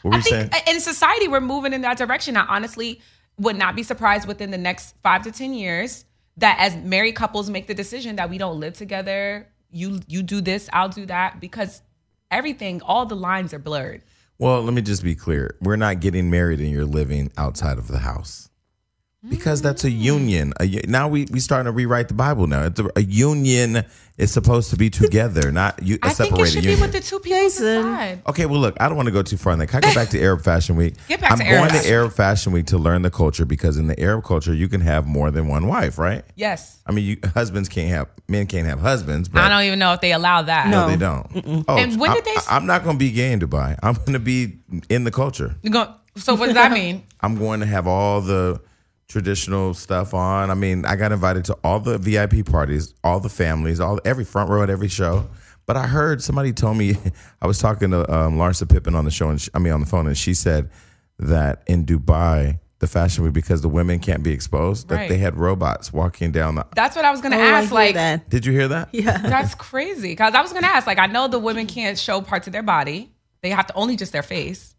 What 0.04 0.14
I 0.14 0.16
you 0.18 0.23
saying? 0.23 0.49
think 0.50 0.68
in 0.68 0.80
society 0.80 1.28
we're 1.28 1.40
moving 1.40 1.73
in 1.73 1.80
that 1.80 1.96
direction. 1.96 2.37
I 2.37 2.44
honestly 2.44 3.00
would 3.38 3.56
not 3.56 3.75
be 3.75 3.82
surprised 3.82 4.28
within 4.28 4.50
the 4.50 4.58
next 4.58 4.94
five 5.02 5.23
to 5.23 5.32
ten 5.32 5.54
years 5.54 6.04
that 6.37 6.58
as 6.61 6.76
married 6.76 7.14
couples 7.14 7.49
make 7.49 7.66
the 7.68 7.75
decision 7.75 8.16
that 8.16 8.28
we 8.28 8.37
don't 8.37 8.61
live 8.61 8.75
together. 8.75 9.49
You 9.70 10.00
you 10.06 10.23
do 10.23 10.42
this, 10.42 10.68
I'll 10.75 10.90
do 10.90 11.06
that 11.06 11.40
because 11.40 11.80
everything, 12.30 12.82
all 12.82 13.06
the 13.06 13.16
lines 13.16 13.54
are 13.54 13.58
blurred. 13.58 14.02
Well, 14.38 14.62
let 14.62 14.75
me 14.75 14.82
just 14.82 15.02
be 15.02 15.14
clear. 15.14 15.56
We're 15.62 15.76
not 15.76 16.00
getting 16.00 16.28
married 16.28 16.61
and 16.61 16.70
you're 16.70 16.84
living 16.84 17.32
outside 17.38 17.78
of 17.78 17.88
the 17.88 17.99
house. 17.99 18.50
Because 19.26 19.62
that's 19.62 19.84
a 19.84 19.90
mm. 19.90 19.99
union. 19.99 20.52
A, 20.61 20.66
now 20.87 21.08
we 21.08 21.25
we 21.30 21.40
starting 21.40 21.64
to 21.64 21.73
rewrite 21.73 22.08
the 22.08 22.14
Bible. 22.14 22.46
Now 22.46 22.64
it's 22.64 22.78
a, 22.78 22.90
a 22.96 23.02
union 23.02 23.87
is 24.16 24.30
supposed 24.30 24.71
to 24.71 24.76
be 24.76 24.88
together, 24.90 25.50
not 25.50 25.83
you 25.83 25.97
a 25.97 26.06
I 26.06 26.09
think 26.11 26.28
separated 26.30 26.42
it 26.42 26.52
should 26.52 26.64
union. 26.64 26.78
be 26.78 26.83
with 26.83 26.92
the 26.92 27.00
two 27.00 27.18
people 27.18 27.37
Jason. 27.38 27.66
inside. 27.78 28.23
okay, 28.28 28.47
well, 28.47 28.61
look, 28.61 28.76
I 28.80 28.87
don't 28.87 28.97
want 28.97 29.06
to 29.06 29.12
go 29.12 29.23
too 29.23 29.37
far 29.37 29.52
on 29.52 29.59
that. 29.59 29.66
Can 29.66 29.83
I 29.83 29.88
go 29.88 29.94
back 30.00 30.11
to 30.11 30.21
Arab 30.23 30.42
Fashion 30.42 30.76
Week? 30.76 30.94
Get 31.09 31.21
back 31.21 31.33
I'm 31.33 31.38
to 31.38 31.44
Arab 31.44 31.59
going 31.59 31.71
to 31.71 31.76
Fashion 31.78 31.92
Arab 31.92 32.12
Fashion 32.12 32.52
Week 32.52 32.66
to 32.66 32.78
learn 32.78 33.02
the 33.02 33.11
culture 33.11 33.44
because 33.44 33.76
in 33.76 33.88
the 33.88 33.99
Arab 33.99 34.23
culture 34.23 34.54
you 34.54 34.68
can 34.68 34.80
have 34.83 35.04
more 35.06 35.33
than 35.33 35.49
one 35.49 35.66
wife, 35.66 35.99
right? 35.99 36.25
Yes. 36.37 36.78
I 36.87 36.92
mean, 36.92 37.04
you, 37.04 37.16
husbands 37.35 37.68
can't 37.68 37.88
have 37.88 38.09
men 38.28 38.47
can't 38.47 38.68
have 38.68 38.78
husbands, 38.80 39.28
but 39.28 39.42
I 39.42 39.49
don't 39.49 39.64
even 39.64 39.80
know 39.80 39.92
if 39.94 40.00
they 40.00 40.12
allow 40.12 40.42
that. 40.42 40.68
No. 40.68 40.87
they 40.88 40.97
don't. 40.97 41.64
Oh, 41.66 41.76
And 41.76 41.99
when 41.99 42.11
I, 42.11 42.14
did 42.14 42.25
they- 42.25 42.37
I, 42.49 42.56
am 42.56 42.66
not 42.66 42.85
going 42.85 42.94
to 42.97 42.99
be 43.00 43.11
gay 43.11 43.33
in 43.33 43.40
Dubai. 43.40 43.76
I'm 43.83 43.94
going 43.94 44.12
to 44.12 44.18
be 44.21 44.59
in 44.88 45.02
the 45.02 45.11
culture. 45.11 45.56
You 45.62 45.71
go, 45.71 45.92
so 46.16 46.35
what 46.37 46.47
does 46.47 46.54
that 46.54 46.71
mean? 46.80 47.02
I'm 47.21 47.37
going 47.37 47.59
to 47.61 47.66
have 47.66 47.88
all 47.88 48.21
the 48.21 48.61
traditional 49.08 49.75
stuff 49.75 50.14
on. 50.14 50.50
I 50.50 50.54
mean, 50.54 50.84
I 50.84 50.96
got 50.96 51.12
invited 51.12 51.44
to 51.46 51.56
all 51.64 51.80
the 51.80 51.99
VIP 51.99 52.46
parties, 52.46 52.94
all 53.04 53.20
the 53.20 53.28
families, 53.28 53.80
all 53.80 54.00
every 54.04 54.25
front 54.25 54.50
row 54.50 54.62
at 54.62 54.70
every 54.70 54.88
show. 54.88 55.28
But 55.66 55.76
I 55.76 55.87
heard 55.87 56.23
somebody 56.23 56.52
told 56.52 56.76
me 56.76 56.96
I 57.42 57.46
was 57.46 57.58
talking 57.58 57.90
to 57.90 58.00
um, 58.12 58.37
Larsa 58.37 58.68
Pippen 58.70 58.94
on 58.94 59.04
the 59.04 59.11
show, 59.11 59.28
and 59.30 59.40
she, 59.40 59.50
I 59.54 59.58
mean 59.58 59.73
on 59.73 59.80
the 59.80 59.87
phone, 59.87 60.06
and 60.06 60.16
she 60.16 60.34
said 60.34 60.70
that 61.18 61.62
in 61.66 61.84
Dubai, 61.84 62.58
the 62.80 62.87
fashion 62.88 63.25
week 63.25 63.32
because 63.32 63.62
the 63.62 63.68
women 63.68 63.99
can't 63.99 64.23
be 64.23 64.32
exposed, 64.32 64.88
that 64.88 64.94
Right. 64.96 65.08
they 65.08 65.16
had 65.16 65.37
robots 65.38 65.92
walking 65.92 66.32
down 66.32 66.56
the. 66.56 66.66
That's 66.75 66.96
what 66.96 67.04
I 67.04 67.11
was 67.11 67.20
gonna 67.20 67.37
Oh, 67.37 67.40
ask. 67.42 67.70
Like 67.73 67.94
that. 67.94 68.28
Did 68.28 68.44
you 68.44 68.52
hear 68.52 68.68
that? 68.68 68.88
Yeah. 68.92 69.16
that's 69.23 69.54
crazy. 69.54 70.08
Because 70.12 70.34
I 70.34 70.42
was 70.42 70.52
gonna 70.52 70.66
ask. 70.66 70.87
Like 70.87 70.99
I 70.99 71.06
know 71.06 71.28
the 71.28 71.38
women 71.38 71.66
can't 71.66 71.99
show 71.99 72.20
parts 72.20 72.46
of 72.46 72.52
their 72.52 72.62
body. 72.62 73.11
They 73.42 73.50
have 73.50 73.66
to 73.68 73.75
only 73.75 73.96
just 73.96 74.12
their 74.12 74.23
face 74.23 74.75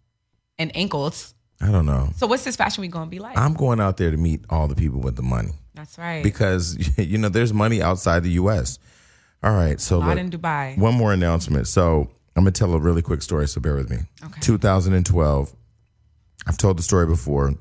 and 0.58 0.76
ankles. 0.76 1.35
I 1.62 1.72
don't 1.72 1.86
know. 1.86 2.10
So 2.18 2.28
what's 2.28 2.44
this 2.44 2.56
fashion 2.56 2.82
week 2.82 2.92
gonna 2.92 3.10
be 3.10 3.20
like? 3.20 3.38
I'm 3.38 3.54
going 3.54 3.80
out 3.80 3.98
there 3.98 4.12
to 4.12 4.18
meet 4.18 4.44
all 4.50 4.68
the 4.68 4.76
people 4.76 5.00
with 5.00 5.16
the 5.16 5.22
money 5.24 5.52
That's 5.74 5.98
right. 5.98 6.24
because 6.24 6.78
you 6.98 7.18
know 7.18 7.30
there's 7.30 7.54
money 7.54 7.82
outside 7.82 8.24
the 8.24 8.32
U.S. 8.32 8.80
All 9.44 9.54
right, 9.54 9.80
so 9.80 10.00
look, 10.00 10.18
in 10.18 10.32
Dubai. 10.32 10.78
one 10.78 10.96
more 10.96 11.14
announcement. 11.14 11.68
So 11.68 12.10
I'm 12.36 12.44
gonna 12.44 12.52
tell 12.52 12.74
a 12.74 12.80
really 12.80 13.02
quick 13.02 13.22
story. 13.22 13.48
So 13.48 13.62
bear 13.62 13.76
with 13.76 13.90
me. 13.90 13.98
Okay. 14.24 14.42
2012. 14.42 15.56
I've 16.48 16.58
told 16.58 16.78
the 16.78 16.84
story 16.84 17.08
before. 17.08 17.54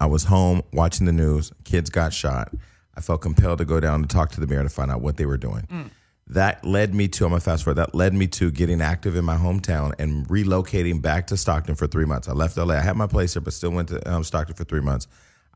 I 0.00 0.06
was 0.06 0.24
home 0.24 0.62
watching 0.72 1.06
the 1.06 1.12
news. 1.12 1.52
Kids 1.64 1.90
got 1.90 2.12
shot. 2.12 2.52
I 2.96 3.00
felt 3.00 3.20
compelled 3.20 3.58
to 3.58 3.64
go 3.64 3.78
down 3.80 4.02
to 4.02 4.08
talk 4.08 4.32
to 4.32 4.40
the 4.40 4.46
mayor 4.46 4.62
to 4.62 4.68
find 4.68 4.90
out 4.90 5.00
what 5.00 5.16
they 5.16 5.26
were 5.26 5.36
doing. 5.36 5.66
Mm. 5.70 5.90
That 6.32 6.64
led 6.64 6.94
me 6.94 7.08
to, 7.08 7.26
I'm 7.26 7.30
gonna 7.32 7.40
fast 7.40 7.64
forward, 7.64 7.74
that 7.74 7.94
led 7.94 8.14
me 8.14 8.26
to 8.28 8.50
getting 8.50 8.80
active 8.80 9.16
in 9.16 9.24
my 9.24 9.36
hometown 9.36 9.92
and 9.98 10.26
relocating 10.28 11.02
back 11.02 11.26
to 11.26 11.36
Stockton 11.36 11.74
for 11.74 11.86
three 11.86 12.06
months. 12.06 12.26
I 12.26 12.32
left 12.32 12.56
LA. 12.56 12.74
I 12.74 12.80
had 12.80 12.96
my 12.96 13.06
place 13.06 13.34
here, 13.34 13.42
but 13.42 13.52
still 13.52 13.70
went 13.70 13.90
to 13.90 14.10
um, 14.10 14.24
Stockton 14.24 14.56
for 14.56 14.64
three 14.64 14.80
months. 14.80 15.08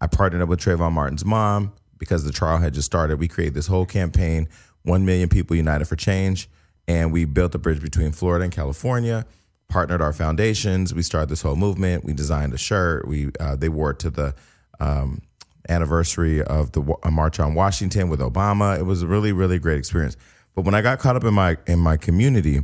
I 0.02 0.06
partnered 0.06 0.42
up 0.42 0.50
with 0.50 0.60
Trayvon 0.60 0.92
Martin's 0.92 1.24
mom 1.24 1.72
because 1.96 2.24
the 2.24 2.32
trial 2.32 2.58
had 2.58 2.74
just 2.74 2.84
started. 2.84 3.18
We 3.18 3.26
created 3.26 3.54
this 3.54 3.68
whole 3.68 3.86
campaign, 3.86 4.48
1 4.82 5.06
million 5.06 5.30
people 5.30 5.56
united 5.56 5.86
for 5.86 5.96
change. 5.96 6.46
And 6.86 7.10
we 7.10 7.24
built 7.24 7.54
a 7.54 7.58
bridge 7.58 7.80
between 7.80 8.12
Florida 8.12 8.44
and 8.44 8.52
California, 8.52 9.24
partnered 9.68 10.02
our 10.02 10.12
foundations. 10.12 10.92
We 10.92 11.02
started 11.02 11.30
this 11.30 11.40
whole 11.40 11.56
movement. 11.56 12.04
We 12.04 12.12
designed 12.12 12.52
a 12.52 12.58
shirt. 12.58 13.08
We 13.08 13.30
uh, 13.40 13.56
They 13.56 13.70
wore 13.70 13.92
it 13.92 13.98
to 14.00 14.10
the 14.10 14.34
um, 14.78 15.22
anniversary 15.70 16.42
of 16.42 16.72
the 16.72 16.82
uh, 17.02 17.10
March 17.10 17.40
on 17.40 17.54
Washington 17.54 18.10
with 18.10 18.20
Obama. 18.20 18.78
It 18.78 18.84
was 18.84 19.02
a 19.02 19.06
really, 19.06 19.32
really 19.32 19.58
great 19.58 19.78
experience. 19.78 20.18
But 20.56 20.64
when 20.64 20.74
I 20.74 20.82
got 20.82 20.98
caught 20.98 21.14
up 21.14 21.22
in 21.22 21.34
my 21.34 21.56
in 21.68 21.78
my 21.78 21.96
community, 21.96 22.60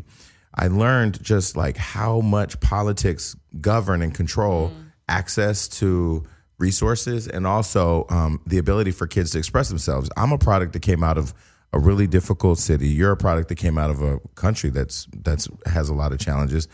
I 0.55 0.67
learned 0.67 1.23
just 1.23 1.57
like 1.57 1.77
how 1.77 2.21
much 2.21 2.59
politics 2.59 3.37
govern 3.61 4.03
and 4.03 4.13
control 4.13 4.73
access 5.09 5.69
to 5.69 6.25
resources 6.59 7.29
and 7.29 7.47
also 7.47 8.07
um, 8.09 8.41
the 8.47 8.59
ability 8.59 8.93
for 8.93 9.07
kids 9.07 9.33
to 9.33 9.39
express 9.39 9.69
themselves. 9.69 10.09
I'm 10.17 10.33
a 10.33 10.39
product 10.39 10.73
that 10.73 10.81
came 10.81 11.05
out 11.05 11.19
of 11.19 11.35
a 11.73 11.79
really 11.79 12.07
difficult 12.07 12.59
city. 12.59 12.89
You're 12.89 13.13
a 13.13 13.17
product 13.17 13.49
that 13.49 13.57
came 13.57 13.79
out 13.79 13.91
of 13.91 14.01
a 14.03 14.19
country 14.35 14.71
that's 14.71 15.07
that's 15.15 15.49
has 15.67 15.89
a 15.89 15.95
lot 15.95 16.13
of 16.13 16.19
challenges. 16.19 16.69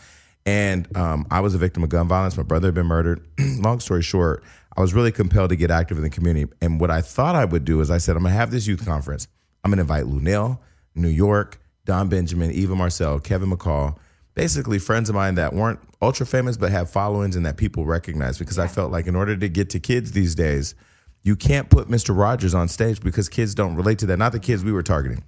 And 0.45 0.95
um, 0.95 1.27
I 1.29 1.41
was 1.41 1.53
a 1.53 1.57
victim 1.57 1.83
of 1.83 1.89
gun 1.89 2.07
violence. 2.07 2.37
My 2.37 2.43
brother 2.43 2.69
had 2.69 2.75
been 2.75 2.87
murdered. 2.87 3.21
Long 3.59 3.81
story 3.81 4.01
short, 4.01 4.43
I 4.75 4.81
was 4.81 4.93
really 4.93 5.11
compelled 5.11 5.49
to 5.49 5.57
get 5.57 5.69
active 5.69 5.97
in 5.97 6.03
the 6.03 6.09
community. 6.09 6.51
And 6.61 6.79
what 6.79 6.91
I 6.91 7.01
thought 7.01 7.35
I 7.35 7.45
would 7.45 7.65
do 7.65 7.81
is 7.81 7.91
I 7.91 7.97
said, 7.97 8.15
I'm 8.15 8.23
gonna 8.23 8.35
have 8.35 8.51
this 8.51 8.67
youth 8.67 8.85
conference. 8.85 9.27
I'm 9.63 9.71
gonna 9.71 9.81
invite 9.81 10.05
Lunel, 10.05 10.61
New 10.95 11.09
York, 11.09 11.59
Don 11.85 12.09
Benjamin, 12.09 12.51
Eva 12.51 12.75
Marcille, 12.75 13.19
Kevin 13.19 13.49
McCall, 13.49 13.97
basically 14.35 14.79
friends 14.79 15.09
of 15.09 15.15
mine 15.15 15.35
that 15.35 15.53
weren't 15.53 15.79
ultra 16.01 16.25
famous 16.25 16.57
but 16.57 16.71
have 16.71 16.89
followings 16.89 17.35
and 17.35 17.45
that 17.45 17.57
people 17.57 17.85
recognize 17.85 18.37
because 18.37 18.59
I 18.59 18.67
felt 18.67 18.91
like 18.91 19.07
in 19.07 19.15
order 19.15 19.35
to 19.35 19.49
get 19.49 19.69
to 19.71 19.79
kids 19.79 20.11
these 20.11 20.35
days, 20.35 20.75
you 21.23 21.35
can't 21.35 21.69
put 21.69 21.89
Mr. 21.89 22.17
Rogers 22.17 22.53
on 22.53 22.67
stage 22.67 23.01
because 23.01 23.27
kids 23.27 23.53
don't 23.53 23.75
relate 23.75 23.99
to 23.99 24.05
that. 24.07 24.17
Not 24.17 24.31
the 24.31 24.39
kids 24.39 24.63
we 24.63 24.71
were 24.71 24.83
targeting. 24.83 25.23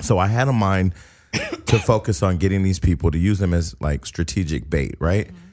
So 0.00 0.18
I 0.18 0.28
had 0.28 0.48
a 0.48 0.52
mind 0.52 0.94
to 1.66 1.78
focus 1.78 2.22
on 2.22 2.36
getting 2.38 2.62
these 2.62 2.78
people 2.78 3.10
to 3.10 3.18
use 3.18 3.38
them 3.38 3.52
as 3.52 3.74
like 3.80 4.06
strategic 4.06 4.70
bait, 4.70 4.94
right? 4.98 5.26
Mm-hmm. 5.26 5.49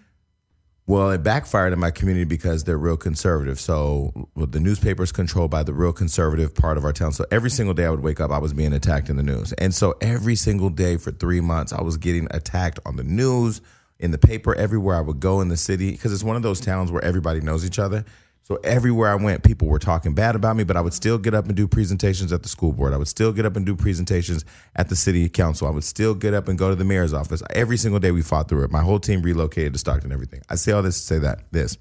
Well, 0.90 1.12
it 1.12 1.22
backfired 1.22 1.74
in 1.74 1.80
my 1.80 1.92
community 1.92 2.24
because 2.24 2.64
they're 2.64 2.78
real 2.78 2.96
conservative. 2.96 3.60
So 3.60 4.30
well, 4.36 4.48
the 4.48 4.62
newspaper's 4.62 5.12
controlled 5.12 5.52
by 5.52 5.64
the 5.64 5.74
real 5.74 5.92
conservative 5.92 6.56
part 6.56 6.78
of 6.78 6.86
our 6.86 6.94
town. 6.94 7.12
So 7.12 7.26
every 7.30 7.50
single 7.50 7.74
day 7.74 7.86
I 7.86 7.90
would 7.90 8.00
wake 8.00 8.22
up, 8.22 8.32
I 8.32 8.38
was 8.38 8.54
being 8.54 8.72
attacked 8.72 9.10
in 9.10 9.18
the 9.18 9.24
news. 9.24 9.52
And 9.54 9.76
so 9.76 9.96
every 10.00 10.36
single 10.36 10.70
day 10.70 10.96
for 10.96 11.12
three 11.12 11.42
months, 11.42 11.74
I 11.74 11.82
was 11.82 11.98
getting 11.98 12.30
attacked 12.32 12.80
on 12.86 12.96
the 12.96 13.04
news, 13.04 13.60
in 14.00 14.12
the 14.12 14.18
paper, 14.18 14.56
everywhere 14.56 14.96
I 14.96 15.02
would 15.02 15.20
go 15.20 15.42
in 15.42 15.50
the 15.50 15.58
city, 15.58 15.92
because 15.92 16.14
it's 16.14 16.24
one 16.24 16.38
of 16.38 16.42
those 16.42 16.62
towns 16.62 16.92
where 16.92 17.04
everybody 17.04 17.42
knows 17.42 17.66
each 17.66 17.80
other. 17.80 18.06
So 18.48 18.58
everywhere 18.64 19.12
I 19.12 19.16
went, 19.16 19.44
people 19.44 19.68
were 19.68 19.78
talking 19.78 20.14
bad 20.14 20.34
about 20.34 20.56
me, 20.56 20.64
but 20.64 20.78
I 20.78 20.82
would 20.82 20.94
still 20.94 21.18
get 21.18 21.34
up 21.34 21.48
and 21.48 21.56
do 21.58 21.68
presentations 21.68 22.32
at 22.32 22.44
the 22.44 22.48
school 22.48 22.72
board. 22.72 22.94
I 22.94 22.98
would 22.98 23.10
still 23.10 23.34
get 23.34 23.46
up 23.46 23.58
and 23.58 23.66
do 23.66 23.76
presentations 23.76 24.46
at 24.74 24.88
the 24.88 24.96
city 24.96 25.28
council. 25.28 25.68
I 25.68 25.72
would 25.72 25.84
still 25.84 26.16
get 26.16 26.34
up 26.34 26.48
and 26.48 26.58
go 26.58 26.70
to 26.70 26.76
the 26.78 26.86
mayor's 26.86 27.14
office. 27.14 27.44
Every 27.50 27.76
single 27.76 28.00
day 28.00 28.12
we 28.12 28.22
fought 28.22 28.48
through 28.48 28.64
it. 28.64 28.72
My 28.72 28.82
whole 28.82 29.02
team 29.02 29.22
relocated 29.22 29.74
to 29.74 29.80
Stockton, 29.80 30.14
everything. 30.14 30.44
I 30.50 30.56
say 30.56 30.72
all 30.72 30.82
this 30.82 30.98
to 30.98 31.06
say 31.06 31.20
that 31.20 31.40
this. 31.52 31.78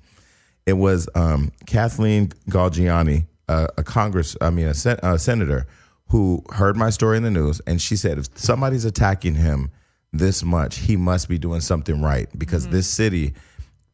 It 0.67 0.73
was 0.73 1.09
um, 1.15 1.53
Kathleen 1.67 2.31
Galgiani, 2.51 3.27
uh, 3.49 3.69
a 3.79 3.85
Congress, 3.85 4.37
I 4.41 4.51
mean, 4.51 4.67
a, 4.67 4.75
sen- 4.75 4.99
a 5.05 5.21
senator, 5.21 5.69
who 6.09 6.43
heard 6.51 6.77
my 6.77 6.91
story 6.91 7.17
in 7.17 7.23
the 7.23 7.31
news, 7.31 7.61
and 7.69 7.81
she 7.81 7.95
said, 7.95 8.19
if 8.19 8.27
somebody's 8.37 8.85
attacking 8.85 9.37
him 9.37 9.71
this 10.13 10.43
much, 10.43 10.79
he 10.79 10.97
must 10.97 11.29
be 11.29 11.39
doing 11.39 11.61
something 11.61 12.03
right 12.03 12.29
because 12.37 12.67
this 12.67 12.89
city 12.91 13.35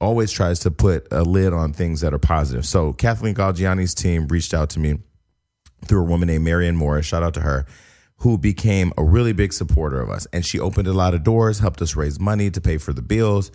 always 0.03 0.33
tries 0.33 0.59
to 0.61 0.71
put 0.71 1.07
a 1.11 1.23
lid 1.23 1.53
on 1.53 1.73
things 1.73 2.01
that 2.01 2.13
are 2.13 2.19
positive. 2.19 2.67
So 2.67 2.93
Kathleen 2.93 3.35
Galgiani's 3.35 3.95
team 3.95 4.27
reached 4.27 4.53
out 4.53 4.71
to 4.71 4.81
me 4.81 4.99
through 5.87 6.01
a 6.01 6.05
woman 6.05 6.27
named 6.27 6.45
Marianne 6.45 6.77
Morris, 6.77 7.07
shout 7.07 7.23
out 7.23 7.35
to 7.35 7.41
her, 7.41 7.65
who 8.17 8.37
became 8.37 8.93
a 8.99 9.05
really 9.05 9.33
big 9.33 9.53
supporter 9.53 10.01
of 10.01 10.11
us. 10.11 10.27
And 10.33 10.45
she 10.45 10.61
opened 10.61 10.89
a 10.89 10.93
lot 10.93 11.15
of 11.15 11.25
doors, 11.25 11.61
helped 11.61 11.81
us 11.81 11.97
raise 11.97 12.21
money 12.21 12.51
to 12.51 12.61
pay 12.61 12.79
for 12.79 12.93
the 12.93 13.03
bills. 13.03 13.51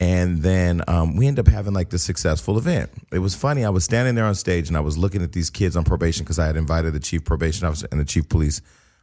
And 0.00 0.42
then 0.42 0.82
um, 0.88 1.16
we 1.16 1.26
ended 1.26 1.46
up 1.46 1.52
having 1.52 1.72
like 1.72 1.90
this 1.90 2.02
successful 2.02 2.58
event. 2.58 2.90
It 3.12 3.20
was 3.20 3.34
funny. 3.34 3.64
I 3.64 3.70
was 3.70 3.84
standing 3.84 4.16
there 4.16 4.24
on 4.24 4.34
stage 4.34 4.68
and 4.68 4.76
I 4.76 4.80
was 4.80 4.98
looking 4.98 5.22
at 5.22 5.32
these 5.32 5.50
kids 5.50 5.76
on 5.76 5.84
probation 5.84 6.24
because 6.24 6.38
I 6.38 6.46
had 6.46 6.56
invited 6.56 6.92
the 6.92 7.00
chief 7.00 7.24
probation 7.24 7.66
officer 7.66 7.86
and 7.90 8.00
the 8.00 8.04
chief 8.04 8.28
police 8.28 8.60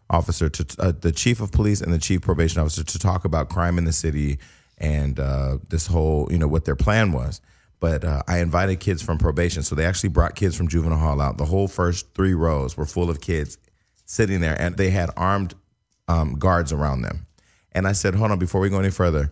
officer 0.10 0.50
to 0.50 0.66
uh, 0.80 0.92
the 1.00 1.14
chief 1.14 1.40
of 1.40 1.54
police 1.54 1.80
and 1.80 1.94
the 1.94 1.98
chief 1.98 2.22
probation 2.22 2.60
officer 2.60 2.84
to 2.84 3.00
talk 3.00 3.24
about 3.24 3.48
crime 3.48 3.78
in 3.78 3.86
the 3.86 3.94
city 3.94 4.38
and 4.82 5.20
uh, 5.20 5.60
this 5.70 5.88
whole, 5.88 6.28
you 6.32 6.38
know, 6.38 6.48
what 6.48 6.66
their 6.66 6.76
plan 6.76 7.12
was. 7.14 7.40
But 7.80 8.04
uh, 8.04 8.24
I 8.28 8.40
invited 8.40 8.80
kids 8.80 9.02
from 9.02 9.18
probation, 9.18 9.64
so 9.64 9.76
they 9.76 9.86
actually 9.86 10.10
brought 10.10 10.36
kids 10.36 10.56
from 10.56 10.68
juvenile 10.68 11.00
hall 11.00 11.22
out. 11.22 11.38
The 11.38 11.46
whole 11.46 11.68
first 11.68 12.14
three 12.14 12.34
rows 12.34 12.76
were 12.76 12.86
full 12.86 13.10
of 13.10 13.22
kids 13.22 13.58
sitting 14.06 14.42
there, 14.42 14.60
and 14.60 14.76
they 14.76 14.90
had 14.90 15.10
armed 15.16 15.56
um, 16.08 16.34
guards 16.38 16.74
around 16.74 17.04
them. 17.04 17.28
And 17.72 17.88
I 17.88 17.94
said, 17.94 18.16
"Hold 18.16 18.32
on, 18.32 18.40
before 18.40 18.60
we 18.60 18.70
go 18.70 18.80
any 18.80 18.92
further, 18.92 19.32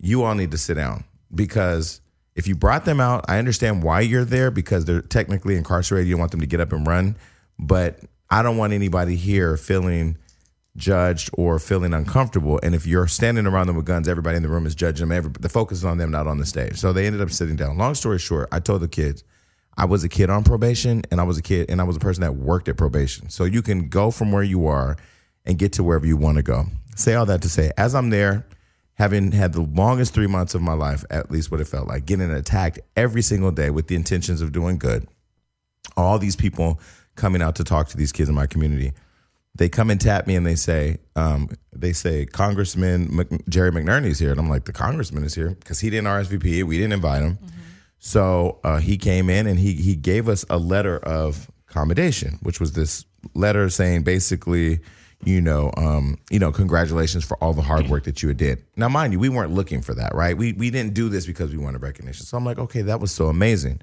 you 0.00 0.22
all 0.22 0.34
need 0.34 0.52
to 0.52 0.58
sit 0.58 0.74
down 0.74 1.04
because." 1.34 2.00
If 2.36 2.48
you 2.48 2.56
brought 2.56 2.84
them 2.84 2.98
out, 2.98 3.24
I 3.28 3.38
understand 3.38 3.84
why 3.84 4.00
you're 4.00 4.24
there 4.24 4.50
because 4.50 4.86
they're 4.86 5.02
technically 5.02 5.54
incarcerated. 5.54 6.08
You 6.08 6.14
don't 6.14 6.18
want 6.18 6.32
them 6.32 6.40
to 6.40 6.48
get 6.48 6.58
up 6.58 6.72
and 6.72 6.84
run, 6.84 7.16
but 7.60 8.00
I 8.28 8.42
don't 8.42 8.56
want 8.56 8.72
anybody 8.72 9.14
here 9.14 9.56
feeling 9.56 10.18
judged 10.76 11.30
or 11.34 11.58
feeling 11.58 11.94
uncomfortable. 11.94 12.58
And 12.62 12.74
if 12.74 12.86
you're 12.86 13.06
standing 13.06 13.46
around 13.46 13.68
them 13.68 13.76
with 13.76 13.86
guns, 13.86 14.08
everybody 14.08 14.36
in 14.36 14.42
the 14.42 14.48
room 14.48 14.66
is 14.66 14.74
judging 14.74 15.08
them. 15.08 15.16
Every, 15.16 15.30
the 15.38 15.48
focus 15.48 15.78
is 15.78 15.84
on 15.84 15.98
them, 15.98 16.10
not 16.10 16.26
on 16.26 16.38
the 16.38 16.46
stage. 16.46 16.78
So 16.78 16.92
they 16.92 17.06
ended 17.06 17.20
up 17.20 17.30
sitting 17.30 17.56
down. 17.56 17.78
Long 17.78 17.94
story 17.94 18.18
short, 18.18 18.48
I 18.50 18.60
told 18.60 18.82
the 18.82 18.88
kids, 18.88 19.24
I 19.76 19.84
was 19.86 20.04
a 20.04 20.08
kid 20.08 20.30
on 20.30 20.44
probation 20.44 21.02
and 21.10 21.20
I 21.20 21.24
was 21.24 21.38
a 21.38 21.42
kid 21.42 21.68
and 21.68 21.80
I 21.80 21.84
was 21.84 21.96
a 21.96 22.00
person 22.00 22.22
that 22.22 22.36
worked 22.36 22.68
at 22.68 22.76
probation. 22.76 23.28
So 23.28 23.44
you 23.44 23.62
can 23.62 23.88
go 23.88 24.10
from 24.10 24.32
where 24.32 24.42
you 24.42 24.66
are 24.66 24.96
and 25.44 25.58
get 25.58 25.72
to 25.74 25.84
wherever 25.84 26.06
you 26.06 26.16
want 26.16 26.36
to 26.36 26.42
go. 26.42 26.66
Say 26.96 27.14
all 27.14 27.26
that 27.26 27.42
to 27.42 27.48
say, 27.48 27.70
as 27.76 27.94
I'm 27.94 28.10
there, 28.10 28.46
having 28.94 29.32
had 29.32 29.52
the 29.52 29.62
longest 29.62 30.14
three 30.14 30.28
months 30.28 30.54
of 30.54 30.62
my 30.62 30.72
life, 30.72 31.04
at 31.10 31.30
least 31.30 31.50
what 31.50 31.60
it 31.60 31.66
felt 31.66 31.88
like, 31.88 32.06
getting 32.06 32.30
attacked 32.30 32.78
every 32.96 33.22
single 33.22 33.50
day 33.50 33.70
with 33.70 33.88
the 33.88 33.96
intentions 33.96 34.40
of 34.40 34.52
doing 34.52 34.78
good, 34.78 35.08
all 35.96 36.18
these 36.18 36.36
people 36.36 36.80
coming 37.16 37.42
out 37.42 37.56
to 37.56 37.64
talk 37.64 37.88
to 37.88 37.96
these 37.96 38.12
kids 38.12 38.28
in 38.28 38.34
my 38.34 38.46
community 38.46 38.92
they 39.54 39.68
come 39.68 39.90
and 39.90 40.00
tap 40.00 40.26
me 40.26 40.34
and 40.34 40.44
they 40.44 40.56
say, 40.56 40.98
um, 41.14 41.48
they 41.72 41.92
say 41.92 42.26
Congressman 42.26 43.14
Mc, 43.14 43.28
Jerry 43.48 43.70
McNerney's 43.70 44.18
here, 44.18 44.30
and 44.30 44.40
I'm 44.40 44.48
like, 44.48 44.64
the 44.64 44.72
Congressman 44.72 45.24
is 45.24 45.34
here 45.34 45.50
because 45.50 45.80
he 45.80 45.90
didn't 45.90 46.08
RSVP, 46.08 46.64
we 46.64 46.76
didn't 46.76 46.92
invite 46.92 47.22
him. 47.22 47.38
So 47.98 48.58
uh, 48.64 48.78
he 48.78 48.98
came 48.98 49.30
in 49.30 49.46
and 49.46 49.58
he 49.58 49.74
he 49.74 49.94
gave 49.96 50.28
us 50.28 50.44
a 50.50 50.58
letter 50.58 50.98
of 50.98 51.50
commendation, 51.66 52.38
which 52.42 52.60
was 52.60 52.72
this 52.72 53.04
letter 53.34 53.70
saying 53.70 54.02
basically, 54.02 54.80
you 55.24 55.40
know, 55.40 55.72
um, 55.76 56.18
you 56.30 56.38
know, 56.38 56.52
congratulations 56.52 57.24
for 57.24 57.42
all 57.42 57.54
the 57.54 57.62
hard 57.62 57.88
work 57.88 58.04
that 58.04 58.22
you 58.22 58.34
did. 58.34 58.62
Now, 58.76 58.88
mind 58.88 59.12
you, 59.14 59.18
we 59.18 59.30
weren't 59.30 59.52
looking 59.52 59.80
for 59.80 59.94
that, 59.94 60.14
right? 60.14 60.36
We 60.36 60.52
we 60.52 60.70
didn't 60.70 60.94
do 60.94 61.08
this 61.08 61.26
because 61.26 61.50
we 61.50 61.58
wanted 61.58 61.82
recognition. 61.82 62.26
So 62.26 62.36
I'm 62.36 62.44
like, 62.44 62.58
okay, 62.58 62.82
that 62.82 63.00
was 63.00 63.10
so 63.10 63.28
amazing. 63.28 63.80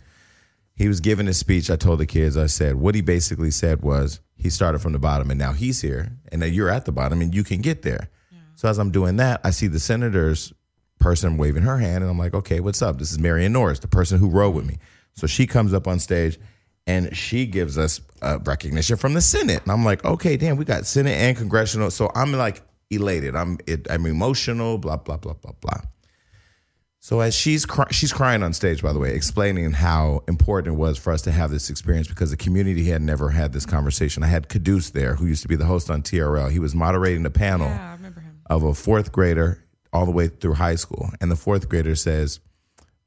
He 0.81 0.87
was 0.87 0.99
giving 0.99 1.27
his 1.27 1.37
speech. 1.37 1.69
I 1.69 1.75
told 1.75 1.99
the 1.99 2.07
kids, 2.07 2.35
I 2.35 2.47
said, 2.47 2.73
what 2.75 2.95
he 2.95 3.01
basically 3.01 3.51
said 3.51 3.83
was, 3.83 4.19
he 4.35 4.49
started 4.49 4.79
from 4.79 4.93
the 4.93 4.99
bottom 4.99 5.29
and 5.29 5.37
now 5.37 5.53
he's 5.53 5.81
here 5.81 6.13
and 6.31 6.41
now 6.41 6.47
you're 6.47 6.71
at 6.71 6.85
the 6.85 6.91
bottom 6.91 7.21
and 7.21 7.35
you 7.35 7.43
can 7.43 7.61
get 7.61 7.83
there. 7.83 8.09
So 8.55 8.67
as 8.67 8.79
I'm 8.79 8.89
doing 8.89 9.17
that, 9.17 9.41
I 9.43 9.51
see 9.51 9.67
the 9.67 9.79
senator's 9.79 10.51
person 10.99 11.37
waving 11.37 11.61
her 11.61 11.77
hand 11.77 12.03
and 12.03 12.09
I'm 12.09 12.17
like, 12.17 12.33
okay, 12.33 12.59
what's 12.59 12.81
up? 12.81 12.97
This 12.97 13.11
is 13.11 13.19
Marion 13.19 13.53
Norris, 13.53 13.77
the 13.77 13.87
person 13.87 14.17
who 14.17 14.27
rode 14.27 14.55
with 14.55 14.65
me. 14.65 14.79
So 15.13 15.27
she 15.27 15.45
comes 15.45 15.71
up 15.71 15.87
on 15.87 15.99
stage 15.99 16.39
and 16.87 17.15
she 17.15 17.45
gives 17.45 17.77
us 17.77 18.01
uh, 18.23 18.39
recognition 18.43 18.97
from 18.97 19.13
the 19.13 19.21
Senate. 19.21 19.61
And 19.61 19.71
I'm 19.71 19.85
like, 19.85 20.03
okay, 20.03 20.35
damn, 20.35 20.57
we 20.57 20.65
got 20.65 20.87
Senate 20.87 21.13
and 21.15 21.37
congressional. 21.37 21.91
So 21.91 22.09
I'm 22.15 22.33
like 22.33 22.63
elated. 22.89 23.35
I'm 23.35 23.59
it, 23.67 23.85
I'm 23.87 24.07
emotional, 24.07 24.79
blah, 24.79 24.97
blah, 24.97 25.17
blah, 25.17 25.33
blah, 25.33 25.53
blah. 25.61 25.81
So 27.03 27.19
as 27.19 27.33
she's 27.33 27.65
cry- 27.65 27.87
she's 27.89 28.13
crying 28.13 28.43
on 28.43 28.53
stage, 28.53 28.83
by 28.83 28.93
the 28.93 28.99
way, 28.99 29.15
explaining 29.15 29.71
how 29.71 30.23
important 30.27 30.75
it 30.75 30.77
was 30.77 30.99
for 30.99 31.11
us 31.11 31.23
to 31.23 31.31
have 31.31 31.49
this 31.49 31.69
experience 31.71 32.07
because 32.07 32.29
the 32.29 32.37
community 32.37 32.85
had 32.85 33.01
never 33.01 33.29
had 33.31 33.53
this 33.53 33.65
conversation. 33.65 34.21
I 34.21 34.27
had 34.27 34.47
Quddus 34.49 34.91
there, 34.91 35.15
who 35.15 35.25
used 35.25 35.41
to 35.41 35.47
be 35.47 35.55
the 35.55 35.65
host 35.65 35.89
on 35.89 36.03
TRL. 36.03 36.51
He 36.51 36.59
was 36.59 36.75
moderating 36.75 37.25
a 37.25 37.31
panel 37.31 37.67
Yeah, 37.67 37.89
I 37.89 37.93
remember 37.93 38.19
him. 38.21 38.39
of 38.45 38.61
a 38.63 38.75
fourth 38.75 39.11
grader 39.11 39.65
all 39.91 40.05
the 40.05 40.11
way 40.11 40.27
through 40.27 40.53
high 40.53 40.75
school, 40.75 41.09
and 41.19 41.31
the 41.31 41.35
fourth 41.35 41.67
grader 41.69 41.95
says, 41.95 42.39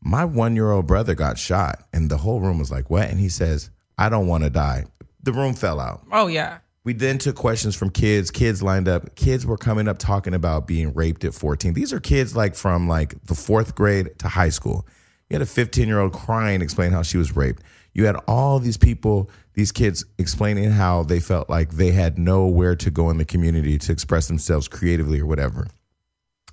my 0.03 0.25
one 0.25 0.55
year 0.57 0.71
old 0.73 0.87
brother 0.89 1.15
got 1.15 1.39
shot. 1.39 1.85
And 1.95 2.11
the 2.11 2.19
whole 2.19 2.41
room 2.41 2.59
was 2.59 2.71
like, 2.71 2.91
what? 2.91 3.09
And 3.09 3.19
he 3.21 3.29
says, 3.31 3.71
I 3.97 4.09
don't 4.11 4.27
want 4.27 4.45
to 4.45 4.51
die. 4.51 4.85
The 5.23 5.33
room 5.33 5.55
fell 5.55 5.79
out. 5.81 6.03
Oh 6.13 6.27
yeah. 6.27 6.59
We 6.85 6.93
then 6.93 7.17
took 7.17 7.35
questions 7.35 7.75
from 7.75 7.91
kids. 7.91 8.31
Kids 8.31 8.62
lined 8.62 8.88
up. 8.88 9.14
Kids 9.17 9.47
were 9.47 9.57
coming 9.57 9.88
up 9.88 9.99
talking 9.99 10.35
about 10.35 10.67
being 10.67 10.93
raped 10.93 11.25
at 11.25 11.33
14. 11.35 11.73
These 11.73 11.93
are 11.95 12.00
kids 12.00 12.37
like 12.37 12.55
from 12.55 12.88
like 12.88 13.14
the 13.25 13.35
fourth 13.35 13.75
grade 13.75 14.19
to 14.19 14.29
high 14.29 14.50
school. 14.50 14.87
You 15.31 15.35
had 15.35 15.43
a 15.43 15.47
15 15.47 15.88
year 15.88 15.99
old 15.99 16.12
crying, 16.12 16.61
explaining 16.61 16.93
how 16.93 17.03
she 17.03 17.17
was 17.17 17.35
raped. 17.35 17.62
You 17.95 18.05
had 18.05 18.17
all 18.29 18.59
these 18.59 18.76
people, 18.76 19.31
these 19.55 19.73
kids 19.73 20.05
explaining 20.19 20.71
how 20.71 21.05
they 21.05 21.21
felt 21.21 21.49
like 21.49 21.71
they 21.71 21.91
had 21.91 22.19
nowhere 22.19 22.76
to 22.76 22.91
go 22.91 23.09
in 23.09 23.17
the 23.17 23.25
community 23.25 23.79
to 23.79 23.93
express 23.93 24.29
themselves 24.29 24.69
creatively 24.69 25.21
or 25.21 25.26
whatever. 25.26 25.69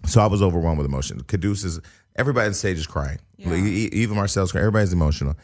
So 0.05 0.21
I 0.21 0.27
was 0.27 0.41
overwhelmed 0.41 0.77
with 0.77 0.87
emotion. 0.87 1.21
Quddus 1.23 1.65
is 1.65 1.79
everybody 2.15 2.47
on 2.47 2.53
stage 2.53 2.77
is 2.77 2.87
crying. 2.87 3.19
Yeah. 3.37 3.53
Even 3.55 4.15
Marcille's 4.15 4.51
crying. 4.51 4.63
Everybody's 4.63 4.93
emotional. 4.93 5.35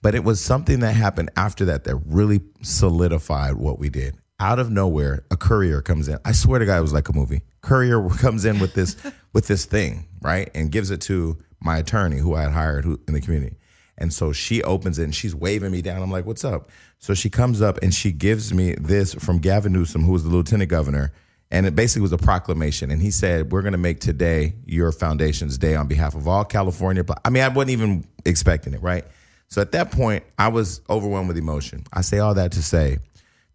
But 0.00 0.14
it 0.14 0.24
was 0.24 0.40
something 0.40 0.80
that 0.80 0.92
happened 0.92 1.30
after 1.36 1.64
that 1.66 1.84
that 1.84 1.96
really 2.06 2.40
solidified 2.62 3.54
what 3.54 3.78
we 3.78 3.88
did. 3.88 4.16
Out 4.40 4.60
of 4.60 4.70
nowhere, 4.70 5.24
a 5.30 5.36
courier 5.36 5.82
comes 5.82 6.06
in. 6.06 6.18
I 6.24 6.32
swear 6.32 6.60
to 6.60 6.66
God, 6.66 6.78
it 6.78 6.82
was 6.82 6.92
like 6.92 7.08
a 7.08 7.12
movie. 7.12 7.42
Courier 7.60 8.08
comes 8.18 8.44
in 8.44 8.60
with 8.60 8.74
this 8.74 8.96
with 9.32 9.48
this 9.48 9.64
thing, 9.64 10.06
right, 10.20 10.50
and 10.54 10.70
gives 10.70 10.90
it 10.90 11.00
to 11.02 11.38
my 11.60 11.78
attorney, 11.78 12.18
who 12.18 12.34
I 12.34 12.42
had 12.42 12.52
hired 12.52 12.84
who, 12.84 13.00
in 13.08 13.14
the 13.14 13.20
community. 13.20 13.56
And 13.96 14.12
so 14.12 14.32
she 14.32 14.62
opens 14.62 15.00
it 15.00 15.04
and 15.04 15.14
she's 15.14 15.34
waving 15.34 15.72
me 15.72 15.82
down. 15.82 16.00
I'm 16.02 16.10
like, 16.10 16.24
"What's 16.24 16.44
up?" 16.44 16.70
So 17.00 17.14
she 17.14 17.28
comes 17.28 17.60
up 17.60 17.78
and 17.82 17.92
she 17.92 18.12
gives 18.12 18.54
me 18.54 18.74
this 18.80 19.14
from 19.14 19.38
Gavin 19.38 19.72
Newsom, 19.72 20.04
who 20.04 20.12
was 20.12 20.22
the 20.22 20.30
lieutenant 20.30 20.70
governor, 20.70 21.12
and 21.50 21.66
it 21.66 21.74
basically 21.74 22.02
was 22.02 22.12
a 22.12 22.18
proclamation. 22.18 22.92
And 22.92 23.02
he 23.02 23.10
said, 23.10 23.50
"We're 23.50 23.62
going 23.62 23.72
to 23.72 23.78
make 23.78 23.98
today 23.98 24.54
your 24.64 24.92
foundation's 24.92 25.58
day 25.58 25.74
on 25.74 25.88
behalf 25.88 26.14
of 26.14 26.28
all 26.28 26.44
California." 26.44 27.02
But 27.02 27.20
I 27.24 27.30
mean, 27.30 27.42
I 27.42 27.48
wasn't 27.48 27.70
even 27.70 28.06
expecting 28.24 28.72
it, 28.72 28.82
right? 28.82 29.04
So 29.48 29.62
at 29.62 29.72
that 29.72 29.90
point, 29.90 30.24
I 30.38 30.48
was 30.48 30.82
overwhelmed 30.88 31.28
with 31.28 31.38
emotion. 31.38 31.84
I 31.92 32.02
say 32.02 32.18
all 32.18 32.34
that 32.34 32.52
to 32.52 32.62
say, 32.62 32.98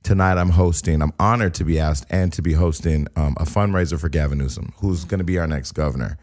tonight 0.02 0.38
I'm 0.38 0.50
hosting. 0.50 1.02
I'm 1.02 1.14
honored 1.20 1.54
to 1.56 1.64
be 1.64 1.80
asked 1.80 2.06
and 2.10 2.34
to 2.34 2.42
be 2.42 2.54
hosting 2.54 3.08
um, 3.16 3.36
a 3.40 3.46
fundraiser 3.46 4.00
for 4.00 4.10
Gavin 4.10 4.40
Newsom, 4.40 4.74
who's 4.78 5.06
going 5.06 5.20
to 5.20 5.24
be 5.24 5.38
our 5.38 5.48
next 5.48 5.74
governor. 5.74 6.18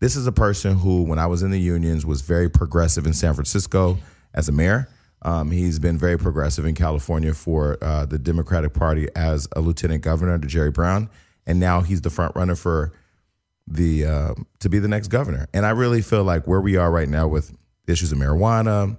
This 0.00 0.14
is 0.16 0.26
a 0.26 0.32
person 0.32 0.76
who, 0.76 1.02
when 1.02 1.18
I 1.18 1.26
was 1.26 1.42
in 1.42 1.50
the 1.50 1.58
unions, 1.58 2.04
was 2.04 2.20
very 2.20 2.50
progressive 2.50 3.06
in 3.06 3.14
San 3.14 3.32
Francisco 3.32 3.98
as 4.34 4.48
a 4.48 4.52
mayor. 4.52 4.88
Um, 5.22 5.50
he's 5.50 5.78
been 5.78 5.96
very 5.96 6.18
progressive 6.18 6.66
in 6.66 6.74
California 6.74 7.32
for 7.32 7.78
uh, 7.80 8.04
the 8.04 8.18
Democratic 8.18 8.74
Party 8.74 9.08
as 9.16 9.48
a 9.56 9.60
lieutenant 9.62 10.02
governor 10.02 10.38
to 10.38 10.46
Jerry 10.46 10.70
Brown, 10.70 11.08
and 11.46 11.58
now 11.58 11.80
he's 11.80 12.02
the 12.02 12.10
front 12.10 12.36
runner 12.36 12.54
for 12.54 12.92
the 13.66 14.04
uh, 14.04 14.34
to 14.58 14.68
be 14.68 14.78
the 14.78 14.88
next 14.88 15.08
governor. 15.08 15.46
And 15.54 15.64
I 15.64 15.70
really 15.70 16.02
feel 16.02 16.24
like 16.24 16.46
where 16.46 16.60
we 16.60 16.76
are 16.76 16.90
right 16.90 17.08
now 17.08 17.26
with 17.26 17.56
issues 17.86 18.12
of 18.12 18.18
marijuana, 18.18 18.98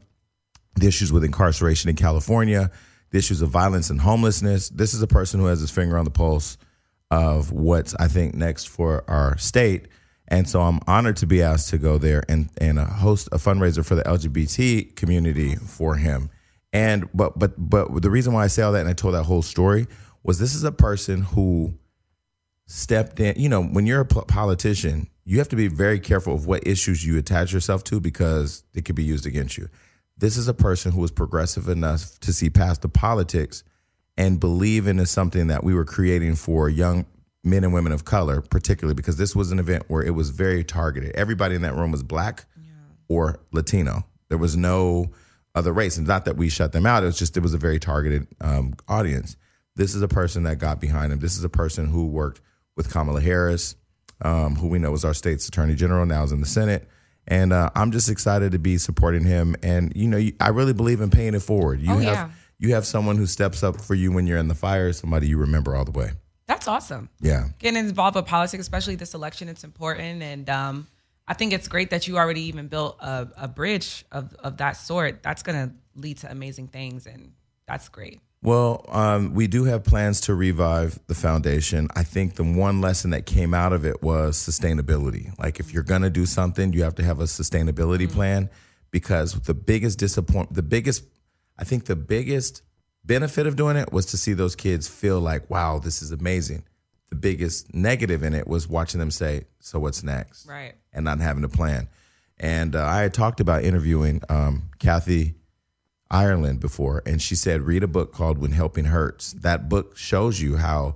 the 0.76 0.88
issues 0.88 1.12
with 1.12 1.24
incarceration 1.24 1.90
in 1.90 1.96
California, 1.96 2.72
the 3.12 3.18
issues 3.18 3.42
of 3.42 3.50
violence 3.50 3.90
and 3.90 4.02
homelessness. 4.02 4.70
This 4.70 4.94
is 4.94 5.02
a 5.02 5.08
person 5.08 5.40
who 5.40 5.46
has 5.48 5.60
his 5.60 5.72
finger 5.72 5.98
on 5.98 6.06
the 6.06 6.12
pulse 6.12 6.58
of 7.12 7.52
what's 7.52 7.96
I 7.96 8.08
think 8.08 8.34
next 8.34 8.66
for 8.68 9.04
our 9.10 9.38
state. 9.38 9.88
And 10.28 10.50
so 10.50 10.62
I'm 10.62 10.80
honored 10.88 11.18
to 11.18 11.28
be 11.28 11.42
asked 11.42 11.70
to 11.70 11.78
go 11.78 11.98
there 11.98 12.24
and 12.28 12.50
and 12.58 12.80
uh, 12.80 12.86
host 12.86 13.30
a 13.32 13.38
fundraiser 13.38 13.86
for 13.86 13.96
the 13.96 14.04
LGBT 14.04 14.96
community 14.96 15.56
for 15.56 15.96
him. 15.96 16.30
And 16.74 17.08
but 17.14 17.38
but 17.38 17.54
but 17.58 18.02
the 18.02 18.10
reason 18.10 18.34
why 18.34 18.44
I 18.44 18.48
say 18.48 18.64
all 18.64 18.72
that 18.74 18.82
and 18.82 18.90
I 18.90 18.94
told 18.94 19.14
that 19.14 19.24
whole 19.24 19.44
story 19.44 19.88
was 20.24 20.40
this 20.40 20.56
is 20.56 20.64
a 20.64 20.72
person 20.72 21.22
who 21.22 21.76
stepped 22.66 23.20
in. 23.20 23.36
You 23.38 23.50
know, 23.50 23.64
when 23.64 23.86
you're 23.86 24.02
a 24.02 24.06
politician, 24.06 25.08
you 25.24 25.38
have 25.38 25.50
to 25.50 25.56
be 25.56 25.68
very 25.68 26.00
careful 26.00 26.34
of 26.34 26.48
what 26.48 26.68
issues 26.68 27.06
you 27.06 27.18
attach 27.18 27.54
yourself 27.54 27.84
to 27.86 28.00
because 28.00 28.64
it 28.74 28.86
could 28.86 28.96
be 28.96 29.04
used 29.04 29.26
against 29.26 29.58
you. 29.58 29.70
This 30.18 30.38
is 30.38 30.48
a 30.48 30.54
person 30.54 30.92
who 30.92 31.02
was 31.02 31.12
progressive 31.12 31.68
enough 31.68 32.20
to 32.22 32.32
see 32.32 32.50
past 32.50 32.82
the 32.82 32.90
politics 32.90 33.64
and 34.18 34.40
believe 34.40 34.88
in 34.88 35.06
something 35.06 35.48
that 35.48 35.64
we 35.64 35.74
were 35.74 35.86
creating 35.86 36.36
for 36.36 36.70
young 36.70 37.06
men 37.44 37.64
and 37.64 37.74
women 37.74 37.92
of 37.92 38.06
color, 38.06 38.42
particularly 38.42 38.96
because 38.96 39.18
this 39.18 39.36
was 39.36 39.52
an 39.52 39.60
event 39.60 39.84
where 39.88 40.02
it 40.02 40.12
was 40.12 40.30
very 40.30 40.64
targeted. 40.64 41.12
Everybody 41.16 41.56
in 41.56 41.62
that 41.64 41.76
room 41.76 41.92
was 41.92 42.02
black 42.02 42.46
or 43.08 43.40
Latino. 43.52 44.06
There 44.30 44.38
was 44.38 44.56
no 44.58 45.12
other 45.54 45.72
race. 45.72 45.98
And 45.98 46.08
not 46.08 46.26
that 46.26 46.38
we 46.38 46.50
shut 46.50 46.72
them 46.72 46.86
out, 46.86 47.04
it 47.04 47.08
was 47.08 47.20
just, 47.20 47.38
it 47.38 47.42
was 47.42 47.54
a 47.54 47.58
very 47.58 47.80
targeted 47.80 48.28
um, 48.42 48.74
audience. 48.88 49.38
This 49.76 49.94
is 49.96 50.02
a 50.02 50.08
person 50.08 50.44
that 50.44 50.58
got 50.58 50.80
behind 50.80 51.12
him. 51.12 51.20
This 51.20 51.38
is 51.38 51.44
a 51.44 51.50
person 51.50 51.88
who 51.88 52.08
worked 52.08 52.42
with 52.76 52.92
Kamala 52.92 53.22
Harris, 53.22 53.76
um, 54.22 54.56
who 54.56 54.68
we 54.68 54.80
know 54.80 54.94
is 54.94 55.06
our 55.06 55.14
state's 55.14 55.48
attorney 55.48 55.76
general, 55.76 56.06
now 56.06 56.24
is 56.24 56.32
in 56.32 56.40
the 56.40 56.48
Senate. 56.48 56.88
And 57.28 57.52
uh, 57.54 57.70
I'm 57.76 57.92
just 57.92 58.10
excited 58.10 58.52
to 58.52 58.60
be 58.60 58.78
supporting 58.78 59.24
him. 59.24 59.56
And, 59.64 59.92
you 59.96 60.08
know, 60.08 60.18
you, 60.18 60.34
I 60.40 60.50
really 60.50 60.74
believe 60.74 61.02
in 61.02 61.10
paying 61.10 61.34
it 61.34 61.42
forward. 61.42 61.82
You 61.82 61.94
Oh, 61.94 61.98
have 61.98 62.04
yeah. 62.04 62.30
you 62.60 62.74
have 62.76 62.86
someone 62.86 63.18
who 63.18 63.26
steps 63.26 63.64
up 63.64 63.82
for 63.82 63.96
you 63.96 64.12
when 64.12 64.28
you're 64.28 64.38
in 64.38 64.48
the 64.48 64.56
fire, 64.56 64.94
somebody 64.94 65.28
you 65.28 65.38
remember 65.38 65.76
all 65.76 65.86
the 65.86 65.92
way. 65.92 66.12
That's 66.48 66.68
awesome. 66.68 67.10
Yeah. 67.20 67.48
Getting 67.58 67.80
involved 67.80 68.16
with 68.16 68.28
politics, 68.28 68.62
especially 68.62 68.96
this 68.96 69.16
election, 69.16 69.50
it's 69.50 69.64
important. 69.64 70.22
And 70.22 70.48
um, 70.50 70.88
I 71.28 71.34
think 71.34 71.54
it's 71.54 71.68
great 71.68 71.90
that 71.90 72.08
you 72.08 72.18
already 72.18 72.42
even 72.42 72.68
built 72.68 72.98
a, 73.02 73.28
a 73.38 73.48
bridge 73.48 74.06
of, 74.12 74.36
of 74.36 74.58
that 74.58 74.74
sort. 74.74 75.24
That's 75.24 75.42
going 75.42 75.70
to 75.70 75.76
lead 76.00 76.18
to 76.20 76.30
amazing 76.32 76.68
things. 76.68 77.08
And 77.08 77.32
that's 77.68 77.90
great. 77.90 78.20
Well, 78.46 78.86
um, 78.90 79.34
we 79.34 79.48
do 79.48 79.64
have 79.64 79.84
plans 79.84 80.22
to 80.22 80.36
revive 80.36 81.00
the 81.08 81.16
foundation. 81.16 81.88
I 81.96 82.04
think 82.04 82.36
the 82.36 82.44
one 82.44 82.80
lesson 82.80 83.10
that 83.10 83.26
came 83.26 83.56
out 83.56 83.74
of 83.74 83.86
it 83.86 84.04
was 84.04 84.38
sustainability. 84.38 85.36
Like, 85.40 85.60
if 85.60 85.74
you're 85.74 85.82
going 85.82 86.04
to 86.04 86.12
do 86.12 86.28
something, 86.28 86.72
you 86.72 86.84
have 86.84 86.94
to 86.96 87.04
have 87.04 87.20
a 87.20 87.24
sustainability 87.24 88.08
plan 88.12 88.52
because 88.92 89.34
the 89.34 89.56
biggest 89.56 89.98
disappoint, 89.98 90.54
the 90.54 90.62
biggest, 90.62 91.06
I 91.58 91.64
think 91.64 91.86
the 91.86 91.96
biggest 91.96 92.62
benefit 93.04 93.48
of 93.48 93.56
doing 93.56 93.78
it 93.78 93.92
was 93.92 94.06
to 94.08 94.18
see 94.18 94.34
those 94.34 94.56
kids 94.56 94.88
feel 94.88 95.20
like, 95.20 95.50
wow, 95.50 95.80
this 95.80 96.04
is 96.04 96.12
amazing. 96.12 96.66
The 97.10 97.16
biggest 97.16 97.74
negative 97.74 98.22
in 98.22 98.36
it 98.36 98.48
was 98.48 98.68
watching 98.68 99.00
them 99.00 99.10
say, 99.10 99.46
so 99.60 99.80
what's 99.80 100.04
next? 100.04 100.46
Right. 100.48 100.76
and 100.94 101.04
not 101.04 101.20
having 101.20 101.44
a 101.44 101.50
plan. 101.50 101.90
And 102.38 102.76
uh, 102.76 102.86
I 102.86 103.02
had 103.02 103.14
talked 103.14 103.40
about 103.40 103.64
interviewing 103.64 104.22
um, 104.30 104.70
Kathy 104.78 105.34
Ireland 106.16 106.62
before, 106.62 107.04
and 107.06 107.22
she 107.22 107.36
said, 107.36 107.64
read 107.64 107.84
a 107.84 107.88
book 107.88 108.14
called 108.14 108.38
When 108.38 108.54
Helping 108.54 108.86
Hurts. 108.86 109.34
That 109.34 109.68
book 109.68 109.98
shows 109.98 110.40
you 110.40 110.56
how, 110.56 110.96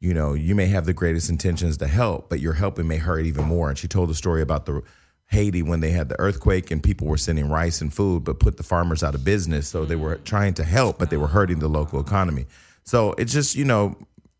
you 0.00 0.14
know, 0.14 0.32
you 0.32 0.54
may 0.54 0.66
have 0.66 0.86
the 0.86 0.94
greatest 0.94 1.28
intentions 1.28 1.76
to 1.78 1.86
help, 1.86 2.30
but 2.30 2.40
your 2.40 2.54
helping 2.54 2.88
may 2.88 2.96
hurt 2.96 3.26
even 3.26 3.44
more. 3.44 3.68
And 3.68 3.76
she 3.76 3.88
told 3.88 4.08
a 4.08 4.14
story 4.14 4.40
about 4.40 4.64
the 4.64 4.82
Haiti 5.26 5.62
when 5.62 5.80
they 5.80 5.90
had 5.90 6.08
the 6.08 6.18
earthquake 6.18 6.70
and 6.70 6.82
people 6.82 7.06
were 7.06 7.18
sending 7.18 7.50
rice 7.50 7.82
and 7.82 7.92
food, 7.92 8.24
but 8.24 8.40
put 8.40 8.56
the 8.56 8.62
farmers 8.62 9.02
out 9.02 9.14
of 9.14 9.22
business. 9.22 9.68
So 9.68 9.84
they 9.84 9.96
were 9.96 10.16
mm. 10.16 10.24
trying 10.24 10.54
to 10.54 10.64
help, 10.64 10.98
but 10.98 11.10
they 11.10 11.18
were 11.18 11.28
hurting 11.28 11.58
the 11.58 11.68
local 11.68 12.00
economy. 12.00 12.46
So 12.84 13.12
it's 13.18 13.34
just, 13.34 13.54
you 13.54 13.66
know, 13.66 13.96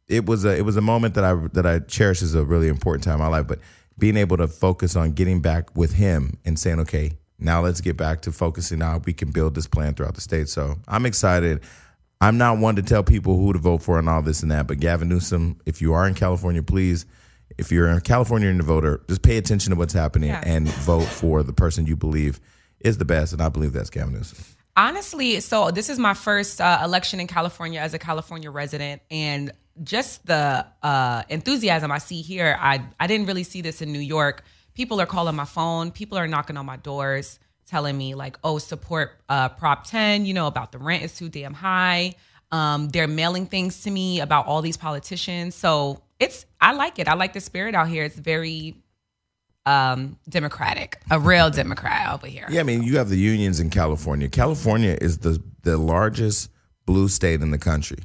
it 0.09 0.25
was 0.25 0.47
a 0.47 0.57
it 0.57 0.65
was 0.65 0.77
a 0.79 0.83
moment 0.83 1.15
that 1.15 1.25
I 1.25 1.35
that 1.53 1.67
I 1.67 1.81
cherish 1.81 2.23
as 2.23 2.35
a 2.35 2.45
really 2.45 2.69
important 2.69 3.05
time 3.05 3.15
in 3.15 3.21
my 3.21 3.29
life. 3.29 3.47
But 3.47 3.59
being 3.99 4.17
able 4.17 4.39
to 4.39 4.49
focus 4.49 4.97
on 4.97 5.13
getting 5.13 5.41
back 5.41 5.77
with 5.77 5.95
him 5.95 6.39
and 6.47 6.59
saying, 6.59 6.81
okay, 6.81 7.13
now 7.39 7.61
let's 7.63 7.81
get 7.81 7.97
back 7.97 8.23
to 8.23 8.33
focusing 8.33 8.81
on 8.83 8.91
how 8.91 8.99
we 9.05 9.13
can 9.13 9.31
build 9.31 9.55
this 9.55 9.67
plan 9.67 9.95
throughout 9.95 10.15
the 10.15 10.21
state. 10.21 10.49
So 10.49 10.77
I'm 10.89 11.05
excited. 11.07 11.61
I'm 12.21 12.39
not 12.39 12.59
one 12.59 12.77
to 12.77 12.83
tell 12.83 13.03
people 13.03 13.37
who 13.39 13.53
to 13.53 13.59
vote 13.59 13.83
for 13.83 13.99
and 13.99 14.09
all 14.09 14.23
this 14.23 14.43
and 14.43 14.51
that, 14.51 14.67
but 14.67 14.81
Gavin 14.81 15.09
Newsom, 15.09 15.61
if 15.67 15.83
you 15.83 15.93
are 15.95 16.07
in 16.07 16.15
California, 16.15 16.63
please, 16.63 17.05
if 17.59 17.71
you're 17.71 17.89
in 17.89 18.01
California 18.01 18.49
and 18.49 18.61
a 18.61 18.63
voter, 18.65 19.03
just 19.09 19.23
pay 19.23 19.37
attention 19.37 19.71
to 19.71 19.77
what's 19.77 19.93
happening 19.93 20.31
Yeah. 20.31 20.43
and 20.47 20.69
vote 20.69 21.05
for 21.05 21.43
the 21.43 21.53
person 21.53 21.87
you 21.87 21.97
believe 21.97 22.41
is 22.81 22.99
the 22.99 23.05
best. 23.05 23.33
And 23.33 23.43
I 23.43 23.49
believe 23.49 23.73
that's 23.73 23.91
Gavin 23.91 24.15
Newsom. 24.15 24.39
Honestly, 24.77 25.39
so 25.41 25.71
this 25.71 25.89
is 25.89 25.99
my 25.99 26.15
first 26.15 26.61
uh, 26.61 26.81
election 26.83 27.21
in 27.21 27.27
California 27.27 27.79
as 27.81 27.95
a 27.95 27.99
California 27.99 28.51
resident, 28.51 29.03
and 29.11 29.53
just 29.83 30.25
the 30.27 30.67
uh, 30.83 31.23
enthusiasm 31.29 31.93
I 31.93 31.99
see 31.99 32.23
here, 32.23 32.57
I 32.59 32.83
I 32.99 33.07
didn't 33.07 33.27
really 33.27 33.45
see 33.45 33.61
this 33.61 33.83
in 33.83 33.93
New 33.93 34.01
York. 34.01 34.43
People 34.75 35.01
are 35.01 35.07
calling 35.07 35.37
my 35.37 35.45
phone. 35.45 35.91
People 35.91 36.19
are 36.19 36.27
knocking 36.27 36.57
on 36.57 36.67
my 36.67 36.77
doors, 36.77 37.39
telling 37.67 37.97
me 37.97 38.15
like, 38.15 38.37
"Oh, 38.43 38.59
support 38.59 39.13
uh, 39.29 39.49
Prop 39.51 39.85
10." 39.87 40.27
You 40.27 40.35
know 40.35 40.47
about 40.47 40.73
the 40.73 40.79
rent 40.79 41.03
is 41.05 41.17
too 41.17 41.29
damn 41.29 41.55
high. 41.55 42.15
Um, 42.53 42.89
they're 42.89 43.09
mailing 43.09 43.47
things 43.47 43.83
to 43.83 43.91
me 43.91 44.21
about 44.21 44.47
all 44.47 44.63
these 44.63 44.77
politicians. 44.77 45.55
So 45.55 46.03
it's 46.21 46.47
I 46.61 46.73
like 46.73 46.99
it. 46.99 47.09
I 47.09 47.15
like 47.15 47.33
the 47.33 47.41
spirit 47.41 47.75
out 47.75 47.89
here. 47.89 48.05
It's 48.05 48.17
very 48.17 48.77
um 49.67 50.19
democratic, 50.29 51.01
a 51.11 51.19
real 51.19 51.51
Democrat 51.51 52.13
over 52.13 52.27
here. 52.27 52.47
Yeah, 52.51 52.61
I 52.61 52.65
mean, 52.65 52.83
you 52.83 52.99
have 52.99 53.09
the 53.09 53.17
unions 53.17 53.61
in 53.61 53.71
California. 53.71 54.29
California 54.29 54.97
is 55.01 55.19
the 55.19 55.43
the 55.63 55.79
largest 55.79 56.51
blue 56.87 57.09
state 57.09 57.41
in 57.41 57.51
the 57.51 57.59
country. 57.59 57.99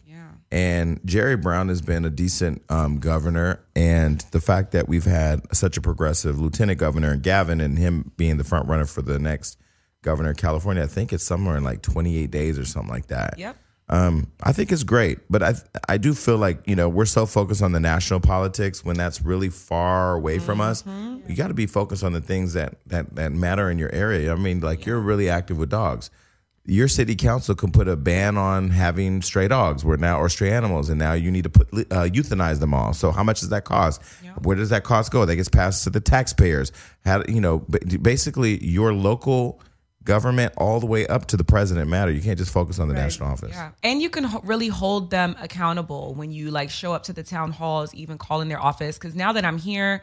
Yeah. 0.51 0.57
And 0.57 0.99
Jerry 1.05 1.37
Brown 1.37 1.69
has 1.69 1.81
been 1.81 2.05
a 2.05 2.09
decent 2.09 2.63
um, 2.69 2.99
governor, 2.99 3.59
and 3.75 4.19
the 4.31 4.41
fact 4.41 4.71
that 4.71 4.87
we've 4.89 5.05
had 5.05 5.41
such 5.55 5.77
a 5.77 5.81
progressive 5.81 6.39
lieutenant 6.39 6.79
governor, 6.79 7.11
and 7.11 7.21
Gavin, 7.21 7.61
and 7.61 7.77
him 7.77 8.11
being 8.17 8.37
the 8.37 8.43
front 8.43 8.67
runner 8.67 8.85
for 8.85 9.01
the 9.01 9.19
next 9.19 9.59
governor 10.01 10.31
of 10.31 10.37
California, 10.37 10.83
I 10.83 10.87
think 10.87 11.13
it's 11.13 11.23
somewhere 11.23 11.55
in 11.55 11.63
like 11.63 11.81
28 11.81 12.31
days 12.31 12.57
or 12.57 12.65
something 12.65 12.91
like 12.91 13.07
that. 13.07 13.37
Yep. 13.37 13.57
Um, 13.91 14.31
I 14.43 14.53
think 14.53 14.71
it's 14.71 14.83
great, 14.83 15.19
but 15.31 15.41
I 15.41 15.55
I 15.87 15.97
do 15.97 16.13
feel 16.13 16.37
like 16.37 16.61
you 16.67 16.75
know 16.75 16.87
we're 16.87 17.05
so 17.05 17.25
focused 17.25 17.63
on 17.63 17.71
the 17.71 17.79
national 17.79 18.19
politics 18.19 18.85
when 18.85 18.95
that's 18.95 19.19
really 19.23 19.49
far 19.49 20.13
away 20.13 20.37
from 20.37 20.61
us. 20.61 20.83
You 21.27 21.35
got 21.35 21.47
to 21.47 21.55
be 21.55 21.65
focused 21.65 22.03
on 22.03 22.13
the 22.13 22.21
things 22.21 22.53
that 22.53 22.75
that 22.85 23.15
that 23.15 23.31
matter 23.31 23.69
in 23.71 23.79
your 23.79 23.91
area. 23.91 24.31
I 24.31 24.35
mean, 24.35 24.59
like 24.59 24.85
you're 24.85 24.99
really 24.99 25.27
active 25.27 25.57
with 25.57 25.71
dogs. 25.71 26.11
Your 26.69 26.87
city 26.87 27.15
council 27.15 27.55
can 27.55 27.71
put 27.71 27.87
a 27.87 27.95
ban 27.95 28.37
on 28.37 28.69
having 28.69 29.21
stray 29.21 29.47
dogs, 29.47 29.83
where 29.83 29.97
now 29.97 30.19
or 30.19 30.29
stray 30.29 30.51
animals, 30.51 30.89
and 30.89 30.99
now 30.99 31.13
you 31.13 31.31
need 31.31 31.43
to 31.43 31.49
put 31.49 31.67
uh, 31.73 32.07
euthanize 32.07 32.59
them 32.59 32.73
all. 32.73 32.93
So 32.93 33.11
how 33.11 33.23
much 33.23 33.39
does 33.39 33.49
that 33.49 33.65
cost? 33.65 34.01
Where 34.43 34.55
does 34.55 34.69
that 34.69 34.83
cost 34.83 35.11
go? 35.11 35.25
That 35.25 35.35
gets 35.35 35.49
passed 35.49 35.83
to 35.85 35.89
the 35.89 35.99
taxpayers. 35.99 36.71
How 37.03 37.23
you 37.27 37.41
know? 37.41 37.59
Basically, 38.01 38.63
your 38.63 38.93
local 38.93 39.61
government 40.03 40.53
all 40.57 40.79
the 40.79 40.85
way 40.85 41.05
up 41.07 41.25
to 41.27 41.37
the 41.37 41.43
president 41.43 41.89
matter. 41.89 42.11
You 42.11 42.21
can't 42.21 42.37
just 42.37 42.51
focus 42.51 42.79
on 42.79 42.87
the 42.87 42.93
national 42.93 43.29
office. 43.29 43.51
Yeah. 43.51 43.71
And 43.83 44.01
you 44.01 44.09
can 44.09 44.23
ho- 44.23 44.41
really 44.43 44.67
hold 44.67 45.11
them 45.11 45.35
accountable 45.39 46.15
when 46.15 46.31
you 46.31 46.51
like 46.51 46.69
show 46.69 46.93
up 46.93 47.03
to 47.03 47.13
the 47.13 47.23
town 47.23 47.51
halls, 47.51 47.93
even 47.93 48.17
call 48.17 48.41
in 48.41 48.47
their 48.47 48.59
office. 48.61 48.97
Because 48.97 49.13
now 49.13 49.33
that 49.33 49.45
I'm 49.45 49.57
here, 49.57 50.01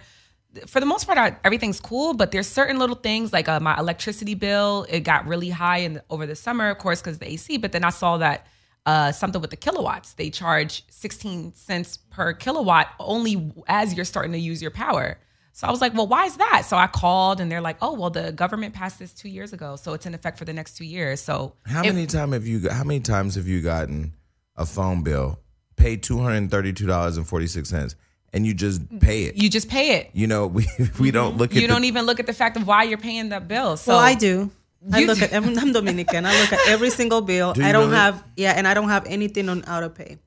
for 0.67 0.81
the 0.81 0.87
most 0.87 1.07
part, 1.07 1.19
I, 1.19 1.37
everything's 1.45 1.81
cool. 1.81 2.15
But 2.15 2.31
there's 2.33 2.47
certain 2.49 2.79
little 2.79 2.97
things 2.97 3.33
like 3.33 3.49
uh, 3.49 3.61
my 3.61 3.79
electricity 3.79 4.35
bill. 4.35 4.87
It 4.89 5.01
got 5.01 5.27
really 5.27 5.51
high 5.51 5.79
in 5.79 5.95
the, 5.95 6.05
over 6.11 6.27
the 6.27 6.37
summer, 6.37 6.71
of 6.71 6.79
course, 6.79 7.01
because 7.01 7.19
the 7.19 7.31
AC. 7.31 7.57
But 7.59 7.73
then 7.73 7.85
I 7.85 7.91
saw 7.91 8.19
that 8.19 8.47
uh, 8.87 9.13
something 9.13 9.41
with 9.41 9.51
the 9.51 9.57
kilowatts. 9.57 10.15
They 10.15 10.31
charge 10.31 10.85
16 10.91 11.55
cents 11.55 11.97
per 11.97 12.33
kilowatt 12.33 12.89
only 13.01 13.53
as 13.67 13.95
you're 13.95 14.05
starting 14.05 14.33
to 14.33 14.39
use 14.39 14.63
your 14.63 14.71
power. 14.71 15.19
So 15.53 15.67
I 15.67 15.71
was 15.71 15.81
like, 15.81 15.95
well, 15.95 16.07
why 16.07 16.27
is 16.27 16.37
that? 16.37 16.65
So 16.67 16.77
I 16.77 16.87
called 16.87 17.41
and 17.41 17.51
they're 17.51 17.63
like, 17.63 17.79
oh, 17.81 17.95
well, 17.95 18.11
the 18.11 18.31
government 18.31 18.75
passed 18.75 18.99
this 18.99 19.15
two 19.15 19.31
years 19.31 19.55
ago. 19.55 19.77
So 19.77 19.95
it's 19.95 20.05
in 20.05 20.15
effect 20.15 20.37
for 20.39 20.45
the 20.45 20.53
next 20.53 20.77
two 20.77 20.85
years. 20.85 21.21
So 21.23 21.55
How 21.65 21.83
it- 21.83 21.95
many 21.95 22.07
time 22.07 22.33
have 22.33 22.47
you? 22.47 22.69
How 22.69 22.85
many 22.85 23.01
times 23.01 23.37
have 23.37 23.49
you 23.49 23.63
gotten 23.63 24.13
a 24.55 24.67
phone 24.67 25.03
bill, 25.03 25.41
paid 25.77 26.03
two 26.03 26.19
hundred 26.19 26.37
and 26.37 26.51
thirty 26.51 26.73
two 26.75 26.87
dollars 26.87 27.17
and 27.17 27.27
forty 27.27 27.47
six 27.47 27.71
cents, 27.71 27.97
and 28.33 28.47
you 28.47 28.55
just 28.55 28.81
pay 29.01 29.25
it? 29.25 29.37
you 29.37 29.49
just 29.49 29.69
pay 29.69 29.97
it. 29.99 30.11
You 30.13 30.27
know, 30.27 30.47
we 30.47 30.67
we 31.01 31.11
don't 31.11 31.37
look 31.37 31.51
at 31.51 31.57
You 31.57 31.63
the- 31.63 31.73
don't 31.75 31.85
even 31.85 32.07
look 32.07 32.21
at 32.21 32.27
the 32.27 32.33
fact 32.33 32.57
of 32.57 32.67
why 32.67 32.83
you're 32.85 32.99
paying 32.99 33.29
the 33.29 33.41
bill. 33.41 33.77
So 33.77 33.93
well, 33.93 34.01
I 34.03 34.15
do. 34.15 34.51
I 34.93 35.01
You 35.01 35.07
look 35.09 35.19
do. 35.19 35.25
at. 35.25 35.33
I'm, 35.35 35.59
I'm 35.59 35.73
Dominican. 35.73 36.27
I 36.27 36.41
look 36.41 36.53
at 36.53 36.61
every 36.69 36.91
single 36.91 37.21
bill. 37.21 37.55
Do 37.55 37.63
I 37.65 37.73
don't 37.73 37.87
really? 37.87 37.97
have. 37.97 38.23
Yeah, 38.37 38.53
and 38.53 38.69
I 38.69 38.75
don't 38.75 38.89
have 38.91 39.05
anything 39.07 39.49
on 39.49 39.63
auto 39.65 39.89
pay. 39.89 40.19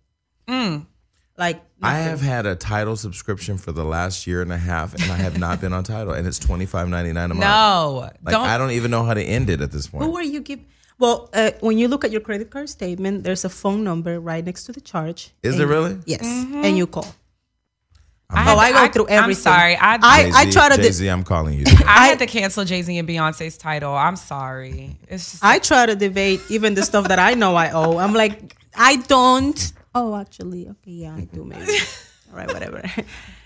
Like 1.37 1.61
I 1.81 1.93
have 1.99 2.19
had 2.19 2.45
a 2.45 2.55
Tidal 2.55 2.97
subscription 2.97 3.57
for 3.57 3.71
the 3.71 3.85
last 3.85 4.27
year 4.27 4.41
and 4.41 4.51
a 4.51 4.57
half, 4.57 4.93
and 4.93 5.03
I 5.09 5.15
have 5.15 5.39
not 5.39 5.61
been 5.61 5.71
on 5.71 5.85
Tidal, 5.85 6.11
and 6.13 6.27
it's 6.27 6.37
twenty 6.37 6.65
five 6.65 6.89
ninety 6.89 7.13
nine 7.13 7.31
a 7.31 7.33
month. 7.33 7.45
No, 7.47 8.09
like 8.23 8.33
don't. 8.35 8.45
I 8.45 8.57
don't 8.57 8.71
even 8.71 8.91
know 8.91 9.03
how 9.03 9.13
to 9.13 9.23
end 9.23 9.49
it 9.49 9.61
at 9.61 9.71
this 9.71 9.87
point. 9.87 10.03
Who 10.03 10.17
are 10.17 10.23
you 10.23 10.41
give? 10.41 10.59
Well, 10.97 11.29
uh, 11.33 11.51
when 11.61 11.77
you 11.77 11.87
look 11.87 12.03
at 12.03 12.11
your 12.11 12.19
credit 12.19 12.49
card 12.51 12.67
statement, 12.67 13.23
there's 13.23 13.45
a 13.45 13.49
phone 13.49 13.85
number 13.85 14.19
right 14.19 14.43
next 14.43 14.65
to 14.65 14.73
the 14.73 14.81
charge. 14.81 15.31
Is 15.41 15.53
And 15.53 15.61
there 15.61 15.67
really? 15.67 15.97
Yes, 16.05 16.23
Mm-hmm. 16.25 16.65
and 16.65 16.77
you 16.77 16.87
call. 16.87 17.07
I 18.31 18.53
Oh, 18.53 18.57
I 18.59 18.67
to- 18.87 18.99
go 18.99 19.05
through 19.05 19.15
I'm 19.15 19.33
sorry. 19.33 19.75
I, 19.75 19.95
I- 19.95 19.99
I, 20.01 20.31
I 20.35 20.49
try 20.51 20.69
to 20.69 20.75
Jay 20.75 20.83
do- 20.83 20.91
Z, 20.91 21.07
I'm 21.07 21.23
calling 21.23 21.57
you. 21.59 21.65
I 21.85 22.07
had 22.07 22.19
to 22.19 22.27
cancel 22.27 22.63
Jay 22.63 22.81
Z 22.81 22.95
and 22.97 23.07
Beyonce's 23.07 23.57
Tidal. 23.57 23.95
I'm 23.95 24.15
sorry. 24.15 24.97
It's 25.07 25.31
just 25.31 25.43
I 25.43 25.59
try 25.59 25.85
to 25.87 25.95
debate 25.95 26.41
even 26.49 26.75
the 26.75 26.83
stuff 26.83 27.07
that 27.07 27.17
I 27.19 27.33
know 27.33 27.55
I 27.55 27.71
owe. 27.71 27.97
I'm 27.97 28.13
like, 28.13 28.55
I 28.75 28.97
don't. 28.97 29.73
Oh, 29.95 30.15
actually, 30.15 30.69
okay, 30.69 30.91
yeah, 30.91 31.15
I 31.15 31.21
do 31.21 31.43
maybe. 31.43 31.63
All 32.31 32.37
right, 32.37 32.51
whatever. 32.53 32.83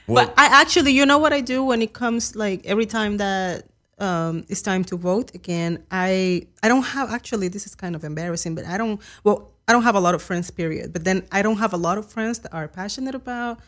Well- 0.07 0.25
but 0.25 0.33
I 0.37 0.61
actually, 0.61 0.91
you 0.91 1.05
know 1.05 1.17
what 1.17 1.31
I 1.31 1.39
do 1.39 1.63
when 1.63 1.81
it 1.81 1.93
comes 1.93 2.35
like 2.35 2.65
every 2.65 2.85
time 2.85 3.15
that 3.17 3.63
um, 3.99 4.43
it's 4.49 4.61
time 4.61 4.83
to 4.85 4.97
vote 4.97 5.33
again. 5.33 5.81
I 5.91 6.47
I 6.61 6.67
don't 6.67 6.83
have 6.83 7.09
actually. 7.09 7.47
This 7.47 7.65
is 7.65 7.73
kind 7.73 7.95
of 7.95 8.03
embarrassing, 8.03 8.53
but 8.55 8.65
I 8.65 8.77
don't. 8.77 8.99
Well, 9.23 9.51
I 9.65 9.71
don't 9.71 9.83
have 9.83 9.95
a 9.95 10.01
lot 10.01 10.13
of 10.13 10.21
friends. 10.21 10.51
Period. 10.51 10.91
But 10.91 11.05
then 11.05 11.25
I 11.31 11.41
don't 11.41 11.57
have 11.59 11.71
a 11.71 11.77
lot 11.77 11.97
of 11.97 12.11
friends 12.11 12.39
that 12.39 12.53
are 12.53 12.67
passionate 12.67 13.15
about 13.15 13.59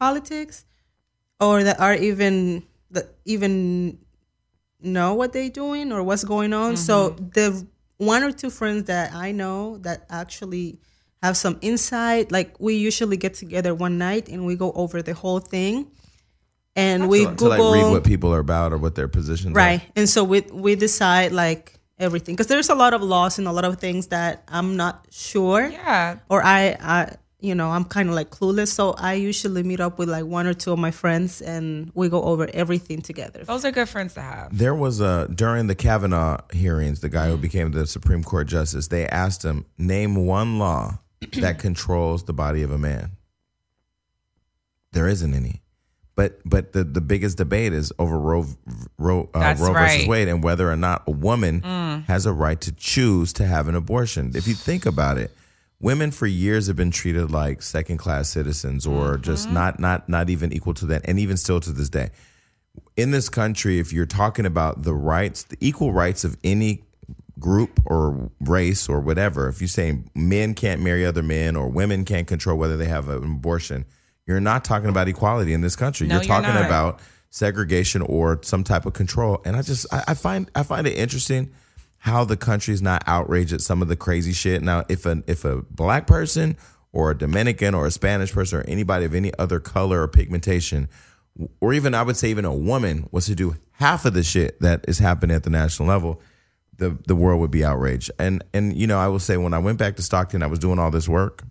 politics, 0.00 0.64
or 1.38 1.62
that 1.62 1.78
are 1.78 1.94
even 1.94 2.64
that 2.90 3.14
even 3.24 3.98
know 4.80 5.14
what 5.14 5.32
they're 5.32 5.50
doing 5.50 5.92
or 5.92 6.02
what's 6.02 6.24
going 6.24 6.52
on. 6.52 6.76
So 6.76 7.10
mm-hmm. 7.10 7.28
the 7.30 7.66
one 7.98 8.22
or 8.22 8.32
two 8.32 8.50
friends 8.50 8.84
that 8.84 9.12
I 9.14 9.32
know 9.32 9.78
that 9.78 10.06
actually 10.08 10.80
have 11.22 11.36
some 11.36 11.58
insight, 11.60 12.32
like 12.32 12.58
we 12.58 12.74
usually 12.76 13.18
get 13.18 13.34
together 13.34 13.74
one 13.74 13.98
night 13.98 14.28
and 14.28 14.46
we 14.46 14.56
go 14.56 14.72
over 14.72 15.02
the 15.02 15.14
whole 15.14 15.38
thing, 15.38 15.90
and 16.74 17.08
we 17.08 17.24
to, 17.24 17.24
to 17.26 17.30
Google 17.36 17.48
like 17.48 17.82
read 17.82 17.90
what 17.90 18.04
people 18.04 18.34
are 18.34 18.40
about 18.40 18.72
or 18.72 18.78
what 18.78 18.94
their 18.94 19.08
positions 19.08 19.54
right, 19.54 19.80
are. 19.80 19.86
and 19.96 20.08
so 20.08 20.24
we 20.24 20.40
we 20.52 20.74
decide 20.76 21.32
like 21.32 21.78
everything 21.98 22.34
because 22.34 22.46
there's 22.46 22.70
a 22.70 22.74
lot 22.74 22.94
of 22.94 23.02
laws 23.02 23.38
and 23.38 23.46
a 23.46 23.52
lot 23.52 23.66
of 23.66 23.78
things 23.78 24.06
that 24.06 24.42
I'm 24.48 24.76
not 24.76 25.06
sure 25.10 25.68
yeah. 25.68 26.18
or 26.30 26.42
I, 26.42 26.76
I 26.80 27.16
you 27.40 27.54
know, 27.54 27.70
I'm 27.70 27.84
kind 27.84 28.08
of 28.08 28.14
like 28.14 28.30
clueless. 28.30 28.68
So 28.68 28.92
I 28.92 29.14
usually 29.14 29.62
meet 29.62 29.80
up 29.80 29.98
with 29.98 30.08
like 30.08 30.24
one 30.24 30.46
or 30.46 30.54
two 30.54 30.72
of 30.72 30.78
my 30.78 30.90
friends 30.90 31.40
and 31.40 31.90
we 31.94 32.08
go 32.08 32.22
over 32.22 32.48
everything 32.52 33.00
together. 33.02 33.44
Those 33.44 33.64
are 33.64 33.70
good 33.72 33.88
friends 33.88 34.14
to 34.14 34.20
have. 34.22 34.56
There 34.56 34.74
was 34.74 35.00
a 35.00 35.28
during 35.34 35.66
the 35.66 35.74
Kavanaugh 35.74 36.38
hearings, 36.52 37.00
the 37.00 37.08
guy 37.08 37.26
Mm. 37.28 37.30
who 37.30 37.36
became 37.38 37.70
the 37.72 37.86
Supreme 37.86 38.22
Court 38.24 38.46
justice. 38.48 38.88
They 38.88 39.06
asked 39.06 39.42
him 39.44 39.64
name 39.78 40.26
one 40.26 40.58
law 40.58 40.98
that 41.38 41.58
controls 41.58 42.24
the 42.24 42.32
body 42.32 42.62
of 42.62 42.70
a 42.70 42.78
man. 42.78 43.12
There 44.92 45.06
isn't 45.06 45.32
any, 45.34 45.62
but 46.16 46.40
but 46.44 46.72
the 46.72 46.82
the 46.82 47.00
biggest 47.00 47.36
debate 47.38 47.72
is 47.72 47.92
over 47.98 48.18
Roe 48.18 48.46
Roe, 48.98 49.28
uh, 49.34 49.38
Roe 49.58 49.72
versus 49.72 49.74
right. 49.74 50.00
Mm. 50.02 50.08
Wade 50.08 50.28
and 50.28 50.42
whether 50.42 50.70
or 50.70 50.76
not 50.76 51.04
a 51.06 51.12
woman 51.12 51.62
has 52.08 52.26
a 52.26 52.32
right 52.32 52.60
to 52.62 52.72
choose 52.72 53.32
to 53.34 53.46
have 53.46 53.68
an 53.68 53.74
abortion. 53.76 54.32
If 54.34 54.48
you 54.48 54.54
think 54.54 54.84
about 54.86 55.16
it, 55.18 55.30
women 55.80 56.10
for 56.10 56.26
years 56.26 56.66
have 56.66 56.76
been 56.76 56.90
treated 56.90 57.30
like 57.30 57.62
second 57.62 57.96
class 57.96 58.28
citizens 58.28 58.86
or 58.86 59.16
just 59.16 59.46
Mm-hmm. 59.46 59.54
not 59.54 59.80
not 59.80 60.08
not 60.08 60.30
even 60.30 60.52
equal 60.52 60.74
to 60.74 60.86
that, 60.86 61.02
and 61.04 61.18
even 61.18 61.36
still 61.36 61.60
to 61.60 61.72
this 61.72 61.88
day 61.88 62.10
in 62.96 63.10
this 63.10 63.28
country, 63.28 63.78
if 63.78 63.92
you're 63.92 64.06
talking 64.06 64.46
about 64.46 64.82
the 64.82 64.94
rights, 64.94 65.44
the 65.44 65.56
equal 65.60 65.92
rights 65.92 66.24
of 66.24 66.36
any 66.44 66.84
group 67.38 67.80
or 67.86 68.30
race 68.40 68.88
or 68.88 69.00
whatever, 69.00 69.48
if 69.48 69.60
you 69.60 69.66
say 69.66 70.02
men 70.14 70.54
can't 70.54 70.80
marry 70.80 71.06
other 71.06 71.22
men 71.22 71.56
or 71.56 71.68
women 71.68 72.04
can't 72.04 72.26
control 72.26 72.58
whether 72.58 72.76
they 72.76 72.84
have 72.86 73.08
an 73.08 73.24
abortion, 73.24 73.84
you're 74.26 74.40
not 74.40 74.64
talking 74.64 74.88
about 74.88 75.08
equality 75.08 75.52
in 75.52 75.60
this 75.60 75.76
country. 75.76 76.06
No, 76.06 76.16
you're 76.16 76.24
you're 76.24 76.28
talking 76.28 76.54
not. 76.54 76.66
about 76.66 77.00
segregation 77.30 78.02
or 78.02 78.38
some 78.42 78.62
type 78.64 78.86
of 78.86 78.92
control. 78.92 79.40
And 79.44 79.56
I 79.56 79.62
just 79.62 79.86
I, 79.92 80.04
I 80.08 80.14
find 80.14 80.50
I 80.54 80.62
find 80.62 80.86
it 80.86 80.96
interesting 80.96 81.52
how 82.00 82.24
the 82.24 82.36
country's 82.36 82.82
not 82.82 83.02
outraged 83.06 83.52
at 83.52 83.60
some 83.60 83.82
of 83.82 83.88
the 83.88 83.96
crazy 83.96 84.32
shit. 84.32 84.62
Now, 84.62 84.84
if 84.88 85.06
a 85.06 85.22
if 85.26 85.44
a 85.44 85.62
black 85.62 86.06
person 86.06 86.56
or 86.92 87.10
a 87.10 87.18
Dominican 87.18 87.74
or 87.74 87.86
a 87.86 87.90
Spanish 87.90 88.32
person 88.32 88.58
or 88.58 88.62
anybody 88.62 89.04
of 89.04 89.14
any 89.14 89.32
other 89.38 89.60
color 89.60 90.02
or 90.02 90.08
pigmentation 90.08 90.88
or 91.60 91.72
even 91.72 91.94
I 91.94 92.02
would 92.02 92.16
say 92.16 92.30
even 92.30 92.44
a 92.44 92.54
woman 92.54 93.08
was 93.10 93.26
to 93.26 93.34
do 93.34 93.56
half 93.72 94.04
of 94.04 94.14
the 94.14 94.22
shit 94.22 94.60
that 94.60 94.84
is 94.88 94.98
happening 94.98 95.34
at 95.34 95.42
the 95.42 95.50
national 95.50 95.88
level, 95.88 96.20
the 96.76 96.96
the 97.06 97.14
world 97.14 97.40
would 97.40 97.50
be 97.50 97.64
outraged. 97.64 98.10
And 98.18 98.42
and 98.52 98.76
you 98.76 98.86
know, 98.86 98.98
I 98.98 99.08
will 99.08 99.18
say 99.18 99.36
when 99.36 99.54
I 99.54 99.58
went 99.58 99.78
back 99.78 99.96
to 99.96 100.02
Stockton, 100.02 100.42
I 100.42 100.46
was 100.46 100.58
doing 100.58 100.78
all 100.78 100.90
this 100.90 101.08
work. 101.08 101.44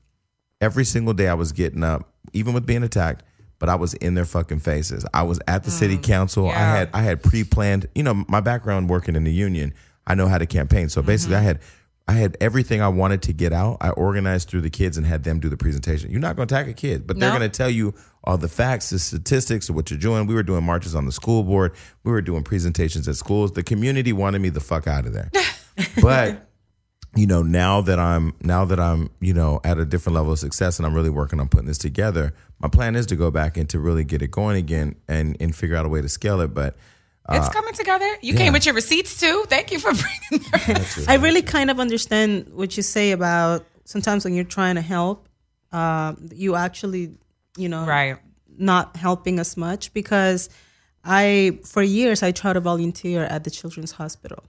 Every 0.62 0.84
single 0.84 1.14
day 1.14 1.28
I 1.28 1.36
was 1.36 1.52
getting 1.52 1.84
up, 1.84 2.12
even 2.34 2.54
with 2.54 2.66
being 2.66 2.84
attacked, 2.84 3.24
but 3.60 3.70
I 3.70 3.76
was 3.76 3.94
in 3.96 4.14
their 4.14 4.26
fucking 4.26 4.60
faces. 4.60 5.06
I 5.14 5.24
was 5.24 5.40
at 5.48 5.64
the 5.64 5.72
city 5.72 5.98
mm, 5.98 6.04
council. 6.04 6.50
I 6.50 6.54
had 6.54 6.90
I 6.94 7.02
had 7.02 7.24
pre-planned, 7.24 7.88
you 7.96 8.04
know, 8.04 8.26
my 8.28 8.42
background 8.42 8.90
working 8.90 9.16
in 9.16 9.24
the 9.24 9.34
union, 9.34 9.74
I 10.10 10.16
know 10.16 10.28
how 10.28 10.38
to 10.38 10.46
campaign. 10.46 10.90
So 10.90 11.02
basically 11.02 11.36
I 11.36 11.40
mm-hmm. 11.40 11.48
had 11.48 11.60
I 12.10 12.14
had 12.14 12.38
everything 12.42 12.82
I 12.82 12.88
wanted 12.88 13.22
to 13.24 13.34
get 13.34 13.54
out. 13.54 13.78
I 13.82 13.92
organized 13.92 14.50
through 14.50 14.62
the 14.62 14.72
kids 14.72 14.98
and 14.98 15.06
had 15.06 15.24
them 15.24 15.40
do 15.40 15.48
the 15.48 15.58
presentation. 15.58 16.10
You're 16.10 16.20
not 16.20 16.36
going 16.36 16.48
to 16.48 16.56
attack 16.56 16.68
a 16.68 16.74
kid, 16.74 17.06
but 17.06 17.20
they're 17.20 17.30
going 17.30 17.44
to 17.44 17.56
tell 17.56 17.70
you 17.70 17.94
all 18.24 18.36
the 18.36 18.48
facts, 18.48 18.90
the 18.90 18.98
statistics 18.98 19.70
of 19.70 19.76
what 19.76 19.92
you're 19.92 20.00
doing. 20.00 20.26
We 20.26 20.34
were 20.34 20.42
doing 20.42 20.64
marches 20.64 20.96
on 20.96 21.06
the 21.06 21.12
school 21.12 21.44
board. 21.44 21.76
We 22.04 22.12
were 22.12 22.24
doing 22.24 22.44
presentations 22.44 23.08
at 23.08 23.16
schools. 23.16 23.52
The 23.52 23.62
community 23.62 24.12
wanted 24.12 24.40
me 24.40 24.50
the 24.50 24.60
fuck 24.60 24.88
out 24.88 25.06
of 25.06 25.14
there. 25.14 25.30
but 26.02 26.50
you 27.16 27.28
know, 27.28 27.44
now 27.44 27.82
that 27.82 28.00
I'm 28.00 28.34
now 28.42 28.66
that 28.66 28.80
I'm, 28.80 29.12
you 29.20 29.36
know, 29.36 29.62
at 29.64 29.78
a 29.78 29.86
different 29.86 30.16
level 30.16 30.32
of 30.32 30.40
success 30.40 30.80
and 30.80 30.88
I'm 30.88 30.96
really 30.96 31.12
working 31.12 31.40
on 31.40 31.48
putting 31.48 31.68
this 31.68 31.78
together, 31.78 32.34
my 32.60 32.70
plan 32.70 32.96
is 32.96 33.06
to 33.08 33.16
go 33.16 33.30
back 33.30 33.56
and 33.56 33.70
to 33.70 33.78
really 33.78 34.04
get 34.04 34.24
it 34.24 34.32
going 34.32 34.58
again 34.58 34.96
and 35.08 35.38
and 35.40 35.56
figure 35.56 35.76
out 35.76 35.86
a 35.86 35.90
way 35.90 36.02
to 36.02 36.10
scale 36.10 36.42
it. 36.42 36.56
But 36.56 36.76
it's 37.32 37.50
coming 37.50 37.74
together. 37.74 38.10
You 38.22 38.34
came 38.34 38.54
with 38.54 38.66
your 38.66 38.76
receipts 38.76 39.20
too. 39.20 39.46
Thank 39.48 39.72
you 39.72 39.80
for 39.80 39.92
bringing 39.92 40.46
that. 40.52 41.06
I 41.08 41.16
really 41.16 41.42
kind 41.42 41.70
of 41.70 41.80
understand 41.80 42.52
what 42.54 42.76
you 42.76 42.84
say 42.84 43.12
about 43.12 43.66
sometimes 43.86 44.24
when 44.24 44.34
you're 44.34 44.44
trying 44.44 44.76
to 44.76 44.82
help, 44.82 45.28
uh, 45.72 46.14
you 46.34 46.56
actually, 46.56 47.16
you 47.58 47.70
know, 47.70 47.86
right. 47.86 48.18
not 48.58 48.96
helping 48.96 49.40
as 49.40 49.58
much 49.58 49.94
because 49.94 50.50
I, 51.04 51.60
for 51.66 51.82
years, 51.82 52.24
I 52.24 52.32
tried 52.32 52.54
to 52.54 52.60
volunteer 52.60 53.24
at 53.24 53.44
the 53.44 53.50
Children's 53.50 53.92
Hospital. 53.92 54.44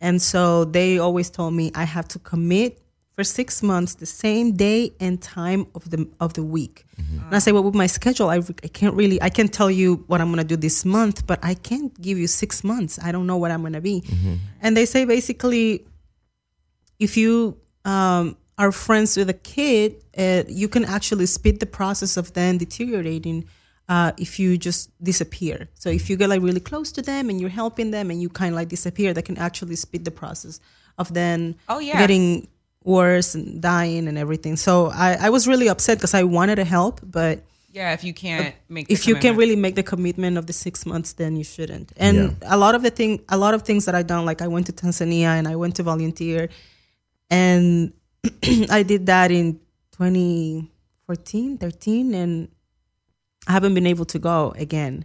And 0.00 0.20
so 0.20 0.64
they 0.64 0.98
always 0.98 1.30
told 1.30 1.54
me 1.54 1.70
I 1.74 1.84
have 1.84 2.08
to 2.08 2.18
commit 2.18 2.80
for 3.14 3.24
six 3.24 3.62
months 3.62 3.94
the 3.96 4.06
same 4.06 4.52
day 4.56 4.92
and 4.98 5.20
time 5.20 5.66
of 5.74 5.90
the 5.90 6.08
of 6.18 6.32
the 6.34 6.42
week. 6.42 6.84
And 6.98 7.34
I 7.34 7.40
say, 7.40 7.52
well, 7.52 7.62
with 7.64 7.74
my 7.74 7.86
schedule, 7.86 8.28
I, 8.30 8.36
I 8.38 8.68
can't 8.68 8.94
really, 8.94 9.20
I 9.20 9.28
can't 9.28 9.52
tell 9.52 9.70
you 9.70 10.04
what 10.06 10.20
I'm 10.20 10.28
going 10.32 10.38
to 10.38 10.44
do 10.44 10.56
this 10.56 10.84
month, 10.84 11.26
but 11.26 11.38
I 11.42 11.54
can't 11.54 11.92
give 12.00 12.16
you 12.18 12.26
six 12.26 12.62
months. 12.64 12.98
I 13.02 13.12
don't 13.12 13.26
know 13.26 13.36
what 13.36 13.50
I'm 13.50 13.60
going 13.60 13.72
to 13.74 13.80
be. 13.80 14.02
And 14.62 14.76
they 14.76 14.86
say 14.86 15.04
basically, 15.04 15.84
if 16.98 17.16
you 17.16 17.56
um, 17.84 18.36
are 18.58 18.72
friends 18.72 19.16
with 19.16 19.28
a 19.28 19.34
kid, 19.34 19.96
uh, 20.16 20.44
you 20.48 20.68
can 20.68 20.84
actually 20.84 21.26
speed 21.26 21.60
the 21.60 21.66
process 21.66 22.16
of 22.16 22.32
them 22.34 22.58
deteriorating 22.58 23.44
uh, 23.88 24.12
if 24.18 24.38
you 24.38 24.56
just 24.56 24.90
disappear. 25.02 25.68
So 25.74 25.88
if 25.90 26.08
you 26.08 26.16
get 26.16 26.28
like 26.28 26.42
really 26.42 26.60
close 26.60 26.92
to 26.92 27.02
them 27.02 27.28
and 27.30 27.40
you're 27.40 27.50
helping 27.50 27.90
them 27.90 28.10
and 28.10 28.22
you 28.22 28.28
kind 28.28 28.50
of 28.54 28.56
like 28.56 28.68
disappear, 28.68 29.12
that 29.14 29.24
can 29.24 29.38
actually 29.38 29.76
speed 29.76 30.04
the 30.04 30.10
process 30.10 30.60
of 30.98 31.12
then 31.14 31.56
Oh, 31.68 31.78
yeah. 31.78 31.98
getting 31.98 32.48
worse 32.84 33.34
and 33.34 33.60
dying 33.62 34.08
and 34.08 34.18
everything. 34.18 34.56
So 34.56 34.86
I, 34.86 35.26
I 35.26 35.30
was 35.30 35.46
really 35.46 35.68
upset 35.68 35.98
because 35.98 36.14
I 36.14 36.22
wanted 36.24 36.56
to 36.56 36.64
help, 36.64 37.00
but 37.02 37.42
Yeah, 37.72 37.92
if 37.94 38.04
you 38.04 38.12
can't 38.14 38.54
make 38.68 38.88
the 38.88 38.94
if 38.94 39.06
you 39.06 39.14
can 39.14 39.20
commitment. 39.20 39.38
really 39.38 39.56
make 39.56 39.74
the 39.76 39.82
commitment 39.82 40.36
of 40.38 40.46
the 40.46 40.52
six 40.52 40.84
months, 40.84 41.14
then 41.14 41.36
you 41.36 41.44
shouldn't. 41.44 41.92
And 41.96 42.36
a 42.42 42.56
lot 42.56 42.74
of 42.74 42.82
the 42.82 42.90
thing, 42.90 43.20
a 43.28 43.36
lot 43.36 43.54
of 43.54 43.62
things 43.62 43.84
that 43.86 43.94
I 43.94 44.02
done, 44.02 44.24
like 44.26 44.42
I 44.42 44.48
went 44.48 44.66
to 44.66 44.72
Tanzania 44.72 45.38
and 45.38 45.46
I 45.48 45.56
went 45.56 45.76
to 45.76 45.82
volunteer, 45.82 46.48
and 47.30 47.92
I 48.70 48.82
did 48.82 49.06
that 49.06 49.30
in 49.30 49.58
2014, 49.96 51.58
13, 51.58 52.14
and 52.14 52.48
I 53.48 53.52
haven't 53.52 53.74
been 53.74 53.86
able 53.86 54.04
to 54.06 54.18
go 54.18 54.52
again. 54.56 55.04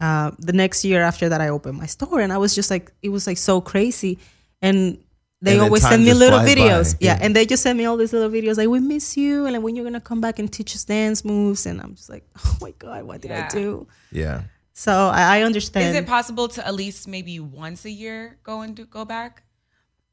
Uh, 0.00 0.32
the 0.38 0.52
next 0.52 0.84
year 0.84 1.02
after 1.02 1.28
that, 1.28 1.40
I 1.40 1.48
opened 1.48 1.78
my 1.78 1.86
store, 1.86 2.20
and 2.20 2.32
I 2.32 2.38
was 2.38 2.54
just 2.54 2.70
like, 2.70 2.92
it 3.02 3.10
was 3.10 3.26
like 3.26 3.38
so 3.38 3.60
crazy, 3.60 4.18
and 4.60 4.98
they 5.42 5.52
And 5.54 5.62
always 5.62 5.82
send 5.82 6.04
me 6.04 6.14
little 6.14 6.38
videos, 6.38 6.94
yeah. 7.00 7.16
Yeah. 7.16 7.18
and 7.24 7.34
they 7.36 7.44
just 7.44 7.62
send 7.64 7.76
me 7.76 7.84
all 7.84 7.96
these 7.96 8.12
little 8.12 8.30
videos 8.30 8.56
like, 8.56 8.68
we 8.68 8.78
miss 8.80 9.16
you, 9.16 9.44
and 9.44 9.54
like 9.54 9.62
when 9.62 9.74
you're 9.76 9.84
gonna 9.84 10.00
come 10.00 10.20
back 10.20 10.38
and 10.38 10.50
teach 10.50 10.74
us 10.76 10.84
dance 10.84 11.24
moves, 11.24 11.66
and 11.66 11.80
I'm 11.80 11.94
just 11.96 12.08
like, 12.08 12.24
oh 12.46 12.56
my 12.60 12.70
god, 12.78 13.02
what 13.04 13.20
did 13.20 13.32
Yeah. 13.32 13.48
I 13.50 13.54
do? 13.54 13.86
Yeah. 14.12 14.42
So 14.72 14.92
I, 14.92 15.38
I 15.38 15.42
understand. 15.42 15.94
Is 15.94 16.02
it 16.02 16.06
possible 16.06 16.48
to 16.48 16.66
at 16.66 16.74
least 16.74 17.06
maybe 17.08 17.40
once 17.40 17.84
a 17.84 17.90
year 17.90 18.38
go 18.44 18.60
and 18.62 18.74
do, 18.74 18.86
go 18.86 19.04
back? 19.04 19.42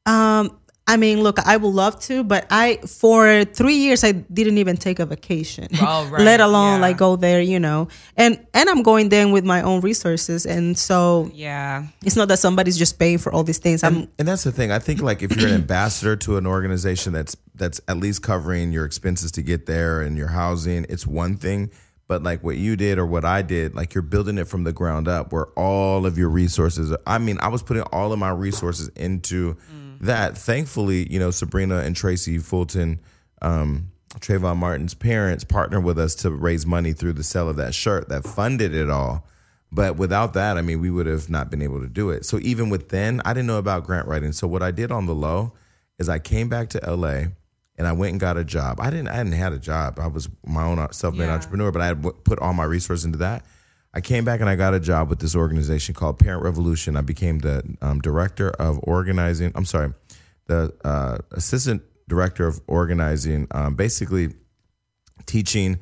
Um, 0.05 0.57
I 0.89 0.97
mean, 0.97 1.21
look, 1.21 1.37
I 1.45 1.55
would 1.55 1.73
love 1.73 1.99
to, 2.09 2.23
but 2.23 2.47
I 2.49 2.77
for 2.87 3.45
three 3.45 3.75
years 3.75 4.03
I 4.03 4.11
didn't 4.13 4.57
even 4.57 4.75
take 4.75 4.99
a 4.99 5.05
vacation, 5.05 5.67
Oh, 5.79 6.07
right, 6.11 6.21
let 6.23 6.39
alone 6.41 6.75
yeah. 6.81 6.87
like 6.87 6.97
go 6.97 7.15
there, 7.15 7.41
you 7.41 7.59
know. 7.59 7.87
And 8.17 8.39
and 8.53 8.67
I'm 8.69 8.81
going 8.83 9.09
there 9.09 9.27
with 9.27 9.45
my 9.45 9.61
own 9.61 9.81
resources, 9.81 10.45
and 10.45 10.77
so 10.77 11.29
Yeah. 11.33 11.85
it's 12.03 12.15
not 12.15 12.27
that 12.29 12.39
somebody's 12.39 12.77
just 12.77 12.97
paying 12.97 13.19
for 13.19 13.31
all 13.31 13.43
these 13.43 13.59
things. 13.59 13.83
I'm 13.83 14.09
And 14.17 14.27
that's 14.27 14.43
the 14.43 14.51
thing. 14.51 14.71
I 14.71 14.79
think 14.79 15.01
like 15.01 15.21
if 15.21 15.35
you're 15.37 15.47
an 15.47 15.55
ambassador 15.55 16.15
to 16.25 16.37
an 16.37 16.47
organization 16.47 17.13
that's 17.13 17.35
that's 17.55 17.79
at 17.87 17.97
least 17.97 18.23
covering 18.23 18.71
your 18.73 18.85
expenses 18.85 19.31
to 19.33 19.41
get 19.43 19.65
there 19.67 20.01
and 20.01 20.17
your 20.17 20.29
housing, 20.29 20.85
it's 20.89 21.05
one 21.05 21.37
thing. 21.37 21.69
But 22.07 22.23
like 22.23 22.43
what 22.43 22.57
you 22.57 22.75
did 22.75 22.97
or 22.97 23.05
what 23.05 23.23
I 23.23 23.43
did, 23.43 23.75
like 23.75 23.93
you're 23.93 24.01
building 24.01 24.39
it 24.39 24.47
from 24.47 24.63
the 24.63 24.73
ground 24.73 25.07
up 25.07 25.31
where 25.31 25.45
all 25.55 26.07
of 26.07 26.17
your 26.17 26.29
resources 26.29 26.91
I 27.05 27.19
mean, 27.19 27.37
I 27.39 27.49
was 27.49 27.61
putting 27.61 27.83
all 27.93 28.11
of 28.11 28.17
my 28.17 28.31
resources 28.31 28.87
into 28.95 29.57
that. 29.99 30.37
Thankfully, 30.37 31.11
you 31.11 31.19
know, 31.19 31.29
Sybrina 31.29 31.83
and 31.83 31.95
Tracy 31.95 32.37
Fulton, 32.37 32.99
um, 33.41 33.91
Trayvon 34.19 34.57
Martin's 34.57 34.93
parents 34.93 35.43
partnered 35.43 35.83
with 35.83 35.99
us 35.99 36.15
to 36.15 36.31
raise 36.31 36.65
money 36.65 36.93
through 36.93 37.13
the 37.13 37.23
sale 37.23 37.47
of 37.49 37.55
that 37.57 37.73
shirt 37.75 38.09
that 38.09 38.23
funded 38.23 38.73
it 38.73 38.89
all. 38.89 39.25
But 39.71 39.97
without 39.97 40.33
that, 40.33 40.57
I 40.57 40.61
mean, 40.61 40.79
we 40.81 40.89
would 40.89 41.05
have 41.05 41.29
not 41.29 41.51
been 41.51 41.61
able 41.61 41.79
to 41.81 41.87
do 41.87 42.09
it. 42.09 42.25
So 42.25 42.39
even 42.41 42.69
with 42.69 42.89
then, 42.89 43.21
I 43.23 43.33
didn't 43.33 43.45
know 43.47 43.59
about 43.59 43.83
grant 43.85 44.07
writing. 44.07 44.31
So 44.31 44.47
what 44.47 44.63
I 44.63 44.71
did 44.71 44.91
on 44.91 45.05
the 45.05 45.13
low 45.13 45.53
is 45.99 46.09
I 46.09 46.17
came 46.17 46.49
back 46.49 46.69
to 46.69 46.79
LA 46.95 47.25
and 47.77 47.87
I 47.87 47.91
went 47.91 48.11
and 48.13 48.19
got 48.19 48.35
a 48.35 48.43
job. 48.43 48.79
I 48.81 48.89
didn't, 48.89 49.09
I 49.09 49.13
hadn't 49.13 49.33
had 49.33 49.53
a 49.53 49.59
job. 49.59 49.99
I 49.99 50.07
was 50.07 50.27
my 50.45 50.63
own 50.63 50.85
self-made 50.91 51.25
Yeah. 51.25 51.35
entrepreneur, 51.35 51.71
but 51.71 51.81
I 51.83 51.87
had 51.87 52.01
put 52.23 52.39
all 52.39 52.53
my 52.53 52.63
resources 52.63 53.05
into 53.05 53.19
that. 53.19 53.45
I 53.93 54.01
came 54.01 54.23
back 54.23 54.39
and 54.39 54.49
I 54.49 54.55
got 54.55 54.73
a 54.73 54.79
job 54.79 55.09
with 55.09 55.19
this 55.19 55.35
organization 55.35 55.95
called 55.95 56.19
Parent 56.19 56.43
Revolution. 56.43 56.95
I 56.95 57.01
became 57.01 57.39
the 57.39 57.63
um, 57.81 57.99
director 58.01 58.49
of 58.49 58.79
organizing. 58.83 59.51
I'm 59.55 59.65
sorry, 59.65 59.93
the 60.45 60.73
uh, 60.83 61.17
assistant 61.31 61.81
director 62.07 62.45
of 62.45 62.61
organizing. 62.67 63.47
Um, 63.51 63.75
basically, 63.75 64.35
teaching 65.25 65.79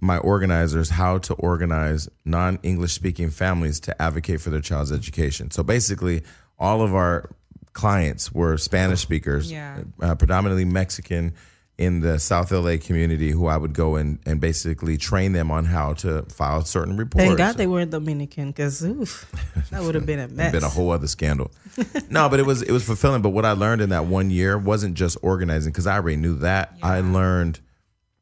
my 0.00 0.18
organizers 0.18 0.90
how 0.90 1.18
to 1.18 1.34
organize 1.34 2.08
non 2.24 2.58
English 2.62 2.92
speaking 2.92 3.30
families 3.30 3.80
to 3.80 4.00
advocate 4.02 4.40
for 4.40 4.50
their 4.50 4.60
child's 4.60 4.92
education. 4.92 5.50
So 5.50 5.62
basically, 5.62 6.22
all 6.58 6.80
of 6.80 6.94
our 6.94 7.30
clients 7.72 8.32
were 8.32 8.56
Spanish 8.56 9.00
speakers, 9.00 9.50
Yeah. 9.50 9.82
uh, 10.00 10.14
predominantly 10.14 10.64
Mexican 10.64 11.34
in 11.80 12.00
the 12.00 12.18
South 12.18 12.52
LA 12.52 12.76
community, 12.76 13.30
who 13.30 13.46
I 13.46 13.56
would 13.56 13.72
go 13.72 13.96
and, 13.96 14.18
and 14.26 14.38
basically 14.38 14.98
train 14.98 15.32
them 15.32 15.50
on 15.50 15.64
how 15.64 15.94
to 15.94 16.24
file 16.24 16.62
certain 16.62 16.98
reports. 16.98 17.24
thank 17.24 17.38
God 17.38 17.56
they 17.56 17.66
were 17.66 17.86
Dominican 17.86 18.48
because 18.48 18.80
that 18.80 19.82
would 19.82 19.94
have 19.94 20.04
been 20.04 20.18
a 20.18 20.28
mess. 20.28 20.52
been 20.52 20.62
a 20.62 20.68
whole 20.68 20.90
other 20.90 21.06
scandal. 21.06 21.50
no, 22.10 22.28
but 22.28 22.38
it 22.38 22.44
was 22.44 22.60
it 22.60 22.70
was 22.70 22.84
fulfilling. 22.84 23.22
But 23.22 23.30
what 23.30 23.46
I 23.46 23.52
learned 23.52 23.80
in 23.80 23.88
that 23.88 24.04
one 24.04 24.28
year 24.28 24.58
wasn't 24.58 24.94
just 24.94 25.16
organizing 25.22 25.72
because 25.72 25.86
I 25.86 25.94
already 25.94 26.18
knew 26.18 26.34
that. 26.40 26.76
I 26.82 27.00
learned, 27.00 27.60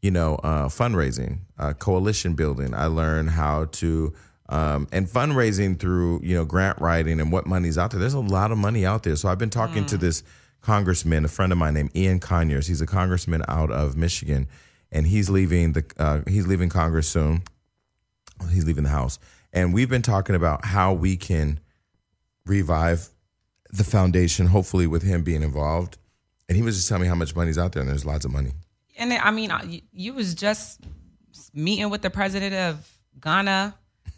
you 0.02 0.12
know, 0.12 0.36
uh, 0.36 0.68
fundraising, 0.68 1.40
uh, 1.58 1.72
coalition 1.72 2.34
building. 2.34 2.74
I 2.74 2.86
learned 2.86 3.30
how 3.30 3.64
to 3.64 4.14
um, 4.50 4.86
and 4.92 5.08
fundraising 5.08 5.80
through 5.80 6.20
you 6.22 6.36
know 6.36 6.44
grant 6.44 6.80
writing 6.80 7.20
and 7.20 7.32
what 7.32 7.44
money's 7.44 7.76
out 7.76 7.90
there. 7.90 7.98
There's 7.98 8.14
a 8.14 8.20
lot 8.20 8.52
of 8.52 8.58
money 8.58 8.86
out 8.86 9.02
there. 9.02 9.16
So 9.16 9.28
I've 9.28 9.38
been 9.38 9.50
talking 9.50 9.84
to 9.86 9.96
this 9.96 10.22
congressman, 10.60 11.24
a 11.24 11.28
friend 11.28 11.52
of 11.52 11.58
mine 11.58 11.74
named 11.74 11.96
Ian 11.96 12.20
Conyers. 12.20 12.66
He's 12.66 12.80
a 12.80 12.86
congressman 12.86 13.42
out 13.48 13.70
of 13.70 13.96
Michigan, 13.96 14.48
and 14.90 15.06
he's 15.06 15.30
leaving 15.30 15.72
the 15.72 15.84
uh, 15.98 16.20
he's 16.26 16.46
leaving 16.46 16.68
Congress 16.68 17.08
soon. 17.08 17.42
He's 18.50 18.64
leaving 18.64 18.84
the 18.84 18.90
House, 18.90 19.18
and 19.52 19.74
we've 19.74 19.90
been 19.90 20.02
talking 20.02 20.36
about 20.36 20.64
how 20.64 20.92
we 20.92 21.16
can 21.16 21.60
revive 22.46 23.08
the 23.70 23.84
foundation, 23.84 24.46
hopefully 24.46 24.86
with 24.86 25.02
him 25.02 25.22
being 25.22 25.42
involved. 25.42 25.98
And 26.48 26.56
he 26.56 26.62
was 26.62 26.76
just 26.76 26.88
telling 26.88 27.02
me 27.02 27.08
how 27.08 27.14
much 27.14 27.36
money's 27.36 27.58
out 27.58 27.72
there, 27.72 27.82
and 27.82 27.90
there's 27.90 28.06
lots 28.06 28.24
of 28.24 28.32
money. 28.32 28.52
And 28.96 29.12
I 29.12 29.30
mean, 29.30 29.82
you 29.92 30.14
was 30.14 30.34
just 30.34 30.80
meeting 31.52 31.90
with 31.90 32.02
the 32.02 32.10
president 32.10 32.54
of 32.54 32.98
Ghana. 33.20 33.74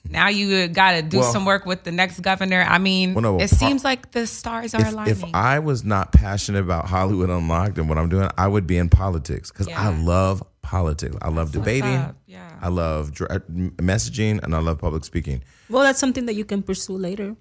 Now 0.09 0.29
you 0.29 0.67
got 0.69 0.93
to 0.93 1.03
do 1.03 1.19
Well- 1.19 1.33
some 1.33 1.45
work 1.45 1.67
with 1.67 1.85
the 1.85 1.93
next 1.93 2.21
governor. 2.21 2.63
I 2.69 2.79
mean, 2.79 3.15
Well, 3.15 3.23
no, 3.23 3.37
it 3.39 3.51
par- 3.51 3.59
seems 3.59 3.85
like 3.85 4.11
the 4.13 4.27
stars 4.27 4.75
are 4.75 4.81
If, 4.81 4.93
aligning. 4.93 5.13
if 5.13 5.25
I 5.35 5.59
was 5.61 5.85
not 5.85 6.13
passionate 6.13 6.61
about 6.61 6.89
Hollywood 6.89 7.31
Unlocked 7.31 7.79
and 7.79 7.89
what 7.89 7.99
I'm 7.99 8.09
doing, 8.09 8.29
I 8.37 8.49
would 8.49 8.67
be 8.67 8.77
in 8.77 8.89
politics 8.89 9.51
because 9.53 9.69
I 9.69 9.89
love 9.97 10.43
politics. 10.63 11.17
I 11.23 11.29
love 11.29 11.53
debating. 11.53 12.15
yeah. 12.27 12.49
I 12.63 12.69
love 12.69 13.13
dr- 13.13 13.31
uh, 13.31 13.39
messaging, 13.81 14.43
and 14.43 14.55
I 14.55 14.59
love 14.59 14.79
public 14.79 15.05
speaking. 15.05 15.43
well, 15.69 15.83
that's 15.83 15.99
something 15.99 16.27
that 16.27 16.35
you 16.35 16.45
can 16.45 16.63
pursue 16.63 16.97
later. 16.97 17.37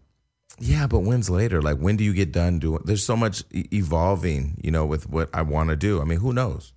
Yeah, 0.59 0.87
but 0.87 0.99
when's 0.99 1.29
later? 1.29 1.61
Like, 1.61 1.77
when 1.77 1.95
do 1.95 2.03
you 2.03 2.13
get 2.13 2.31
done 2.31 2.59
doing? 2.59 2.81
There's 2.85 3.05
so 3.05 3.15
much 3.15 3.43
e- 3.51 3.65
evolving, 3.73 4.59
you 4.63 4.71
know, 4.71 4.85
with 4.85 5.09
what 5.09 5.29
I 5.33 5.41
want 5.41 5.69
to 5.69 5.75
do. 5.75 6.01
I 6.01 6.05
mean, 6.05 6.19
who 6.19 6.33
knows? 6.33 6.73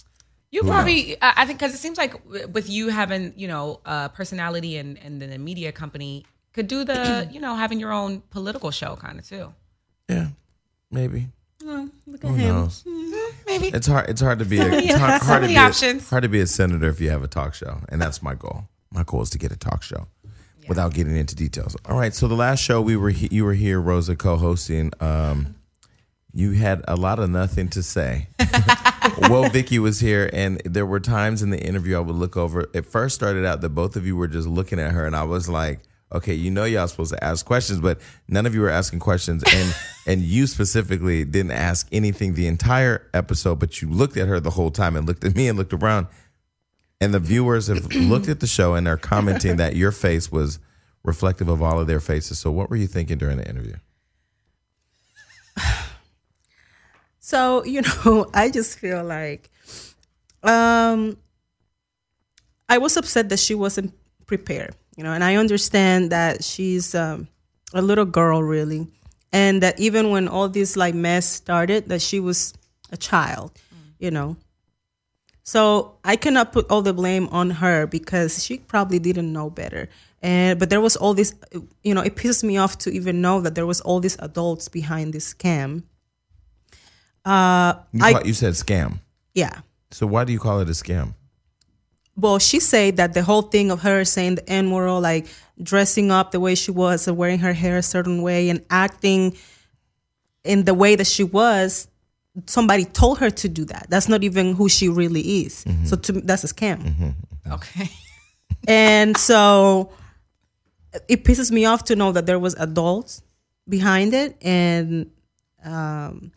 You 0.52 0.62
probably, 0.62 1.16
I 1.20 1.32
I 1.38 1.46
think, 1.46 1.58
because 1.58 1.74
it 1.74 1.78
seems 1.78 1.98
like 1.98 2.14
with 2.52 2.68
you 2.68 2.88
having, 2.88 3.32
you 3.36 3.48
know, 3.48 3.80
uh, 3.86 4.08
personality 4.10 4.76
and 4.76 4.98
and 4.98 5.20
then 5.20 5.32
a 5.32 5.38
media 5.38 5.72
company 5.72 6.24
could 6.52 6.68
do 6.68 6.84
the, 6.84 7.26
you 7.32 7.40
know, 7.40 7.56
having 7.56 7.80
your 7.80 7.90
own 7.92 8.22
political 8.30 8.70
show 8.70 8.94
kind 8.96 9.18
of 9.18 9.26
too. 9.26 9.52
Yeah, 10.08 10.28
maybe. 10.90 11.28
Oh, 11.64 11.88
look 12.06 12.22
at 12.24 12.28
Who 12.30 12.34
him. 12.36 12.48
knows? 12.54 12.82
Maybe. 13.46 13.68
It's 13.68 13.86
hard. 13.86 14.10
It's 14.10 14.20
hard 14.20 14.40
to 14.40 14.44
be. 14.44 14.58
A, 14.58 14.68
many- 14.68 14.88
it's 14.88 14.98
hard, 14.98 15.20
so 15.22 15.26
hard 15.28 15.42
to 15.42 15.48
many 15.48 15.54
be 15.54 15.58
a- 15.96 16.00
hard 16.10 16.22
to 16.24 16.28
be 16.28 16.40
a 16.40 16.46
senator 16.46 16.88
if 16.88 17.00
you 17.00 17.08
have 17.10 17.22
a 17.22 17.28
talk 17.28 17.54
show, 17.54 17.80
and 17.88 18.00
that's 18.00 18.22
my 18.22 18.34
goal. 18.34 18.64
My 18.92 19.04
goal 19.04 19.22
is 19.22 19.30
to 19.30 19.38
get 19.38 19.52
a 19.52 19.56
talk 19.56 19.82
show, 19.82 20.06
without 20.68 20.92
getting 20.92 21.16
into 21.16 21.34
details. 21.34 21.76
All 21.86 21.96
right. 21.96 22.12
So 22.12 22.28
the 22.28 22.34
last 22.34 22.58
show 22.60 22.82
we 22.82 22.96
were 22.96 23.10
he- 23.10 23.28
you 23.30 23.44
were 23.46 23.54
here, 23.54 23.80
Rosa, 23.80 24.16
co-hosting. 24.16 24.92
Um, 25.00 25.54
you 26.34 26.50
had 26.52 26.84
a 26.88 26.96
lot 26.96 27.18
of 27.20 27.30
nothing 27.30 27.68
to 27.70 27.82
say. 27.82 28.26
well, 29.28 29.48
Vicky 29.48 29.78
was 29.78 30.00
here, 30.00 30.30
and 30.32 30.60
there 30.64 30.86
were 30.86 31.00
times 31.00 31.42
in 31.42 31.50
the 31.50 31.60
interview 31.60 31.96
I 31.96 32.00
would 32.00 32.16
look 32.16 32.36
over. 32.36 32.68
It 32.74 32.86
first 32.86 33.14
started 33.14 33.44
out 33.44 33.60
that 33.60 33.70
both 33.70 33.96
of 33.96 34.06
you 34.06 34.16
were 34.16 34.28
just 34.28 34.48
looking 34.48 34.78
at 34.78 34.92
her, 34.92 35.06
and 35.06 35.14
I 35.14 35.24
was 35.24 35.48
like, 35.48 35.80
"Okay, 36.12 36.34
you 36.34 36.50
know 36.50 36.64
y'all 36.64 36.88
supposed 36.88 37.12
to 37.12 37.22
ask 37.22 37.44
questions, 37.44 37.80
but 37.80 38.00
none 38.28 38.46
of 38.46 38.54
you 38.54 38.60
were 38.60 38.70
asking 38.70 39.00
questions." 39.00 39.42
And 39.52 39.74
and 40.06 40.22
you 40.22 40.46
specifically 40.46 41.24
didn't 41.24 41.52
ask 41.52 41.86
anything 41.92 42.34
the 42.34 42.46
entire 42.46 43.08
episode, 43.14 43.58
but 43.58 43.82
you 43.82 43.90
looked 43.90 44.16
at 44.16 44.28
her 44.28 44.40
the 44.40 44.50
whole 44.50 44.70
time 44.70 44.96
and 44.96 45.06
looked 45.06 45.24
at 45.24 45.36
me 45.36 45.48
and 45.48 45.58
looked 45.58 45.72
around. 45.72 46.06
And 47.00 47.12
the 47.12 47.20
viewers 47.20 47.66
have 47.66 47.92
looked 47.94 48.28
at 48.28 48.38
the 48.40 48.46
show 48.46 48.74
and 48.74 48.86
are 48.86 48.96
commenting 48.96 49.56
that 49.56 49.74
your 49.74 49.90
face 49.90 50.30
was 50.30 50.60
reflective 51.02 51.48
of 51.48 51.60
all 51.60 51.80
of 51.80 51.88
their 51.88 52.00
faces. 52.00 52.38
So, 52.38 52.50
what 52.50 52.70
were 52.70 52.76
you 52.76 52.86
thinking 52.86 53.18
during 53.18 53.38
the 53.38 53.48
interview? 53.48 53.74
So, 57.32 57.64
you 57.64 57.80
know, 58.04 58.26
I 58.34 58.50
just 58.50 58.78
feel 58.78 59.02
like 59.02 59.48
um 60.42 61.16
I 62.68 62.76
was 62.76 62.98
upset 62.98 63.30
that 63.30 63.38
she 63.38 63.54
wasn't 63.54 63.94
prepared, 64.26 64.76
you 64.96 65.04
know, 65.04 65.12
and 65.12 65.24
I 65.24 65.36
understand 65.36 66.12
that 66.12 66.44
she's 66.44 66.94
um 66.94 67.28
a 67.72 67.80
little 67.80 68.04
girl 68.04 68.42
really 68.42 68.86
and 69.32 69.62
that 69.62 69.80
even 69.80 70.10
when 70.10 70.28
all 70.28 70.50
this 70.50 70.76
like 70.76 70.94
mess 70.94 71.24
started 71.24 71.88
that 71.88 72.02
she 72.02 72.20
was 72.20 72.52
a 72.92 72.98
child, 72.98 73.52
you 73.98 74.10
know. 74.10 74.36
So 75.42 75.96
I 76.04 76.16
cannot 76.16 76.52
put 76.52 76.70
all 76.70 76.82
the 76.82 76.92
blame 76.92 77.28
on 77.32 77.48
her 77.64 77.86
because 77.86 78.44
she 78.44 78.58
probably 78.58 78.98
didn't 78.98 79.32
know 79.32 79.48
better. 79.48 79.88
And 80.20 80.58
but 80.58 80.68
there 80.68 80.82
was 80.82 80.96
all 80.96 81.14
this, 81.14 81.34
you 81.82 81.94
know, 81.94 82.02
it 82.02 82.14
pisses 82.14 82.44
me 82.44 82.58
off 82.58 82.76
to 82.84 82.90
even 82.90 83.22
know 83.22 83.40
that 83.40 83.54
there 83.54 83.66
was 83.66 83.80
all 83.80 84.00
these 84.00 84.18
adults 84.18 84.68
behind 84.68 85.14
this 85.14 85.32
scam. 85.32 85.84
Uh, 87.24 87.74
You, 87.92 88.04
I 88.04 88.12
call- 88.12 88.26
you 88.26 88.34
said 88.34 88.54
scam. 88.54 88.98
Yeah. 89.34 89.60
So 89.90 90.06
why 90.06 90.24
do 90.24 90.32
you 90.32 90.38
call 90.38 90.60
it 90.60 90.68
a 90.68 90.72
scam? 90.72 91.14
Well, 92.16 92.38
she 92.38 92.60
said 92.60 92.96
that 92.98 93.14
the 93.14 93.22
whole 93.22 93.42
thing 93.42 93.70
of 93.70 93.80
her 93.82 94.04
saying 94.04 94.34
the 94.36 94.48
N 94.48 94.70
word, 94.70 95.00
like 95.00 95.26
dressing 95.62 96.10
up 96.10 96.30
the 96.30 96.40
way 96.40 96.54
she 96.54 96.70
was, 96.70 97.08
or 97.08 97.14
wearing 97.14 97.38
her 97.38 97.52
hair 97.54 97.78
a 97.78 97.82
certain 97.82 98.20
way, 98.22 98.50
and 98.50 98.62
acting 98.68 99.34
in 100.44 100.64
the 100.64 100.74
way 100.74 100.94
that 100.96 101.06
she 101.06 101.24
was, 101.24 101.88
somebody 102.46 102.84
told 102.84 103.18
her 103.18 103.30
to 103.30 103.48
do 103.48 103.64
that. 103.66 103.86
That's 103.88 104.08
not 104.08 104.24
even 104.24 104.54
who 104.54 104.68
she 104.68 104.88
really 104.88 105.20
is. 105.44 105.64
So 105.84 105.96
to 105.96 106.12
that's 106.12 106.44
a 106.44 106.48
scam. 106.48 107.14
Okay. 107.50 107.88
and 108.68 109.16
so 109.16 109.90
it 111.08 111.24
pisses 111.24 111.50
me 111.50 111.64
off 111.64 111.84
to 111.84 111.96
know 111.96 112.12
that 112.12 112.26
there 112.26 112.38
was 112.38 112.54
adults 112.56 113.22
behind 113.68 114.12
it 114.12 114.36
and 114.42 115.10
um 115.64 116.32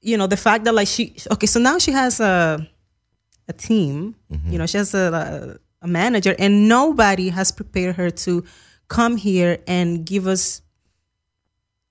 you 0.00 0.16
know 0.16 0.26
the 0.26 0.36
fact 0.36 0.64
that 0.64 0.74
like 0.74 0.88
she 0.88 1.14
okay 1.30 1.46
so 1.46 1.58
now 1.60 1.78
she 1.78 1.92
has 1.92 2.20
a 2.20 2.66
a 3.48 3.52
team 3.52 4.14
mm-hmm. 4.30 4.50
you 4.52 4.58
know 4.58 4.66
she 4.66 4.76
has 4.78 4.94
a, 4.94 5.58
a 5.82 5.86
manager 5.86 6.34
and 6.38 6.68
nobody 6.68 7.28
has 7.28 7.52
prepared 7.52 7.96
her 7.96 8.10
to 8.10 8.44
come 8.88 9.16
here 9.16 9.58
and 9.66 10.04
give 10.06 10.26
us 10.26 10.62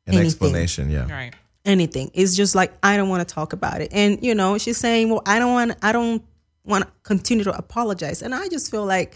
An 0.08 0.14
Anything. 0.14 0.28
explanation, 0.28 0.90
yeah. 0.92 1.12
Right. 1.12 1.34
anything. 1.66 2.12
It's 2.14 2.36
just 2.36 2.54
like 2.56 2.72
I 2.84 2.96
don't 2.98 3.10
want 3.10 3.28
to 3.28 3.34
talk 3.34 3.54
about 3.54 3.82
it. 3.82 3.90
And 3.92 4.22
you 4.22 4.36
know, 4.36 4.58
she's 4.60 4.78
saying, 4.78 5.10
"Well, 5.10 5.24
I 5.26 5.40
don't 5.40 5.54
want 5.54 5.74
I 5.82 5.92
don't 5.92 6.22
want 6.64 6.84
to 6.86 6.92
continue 7.04 7.44
to 7.46 7.58
apologize." 7.58 8.22
And 8.22 8.36
I 8.36 8.48
just 8.50 8.70
feel 8.70 8.86
like 8.86 9.16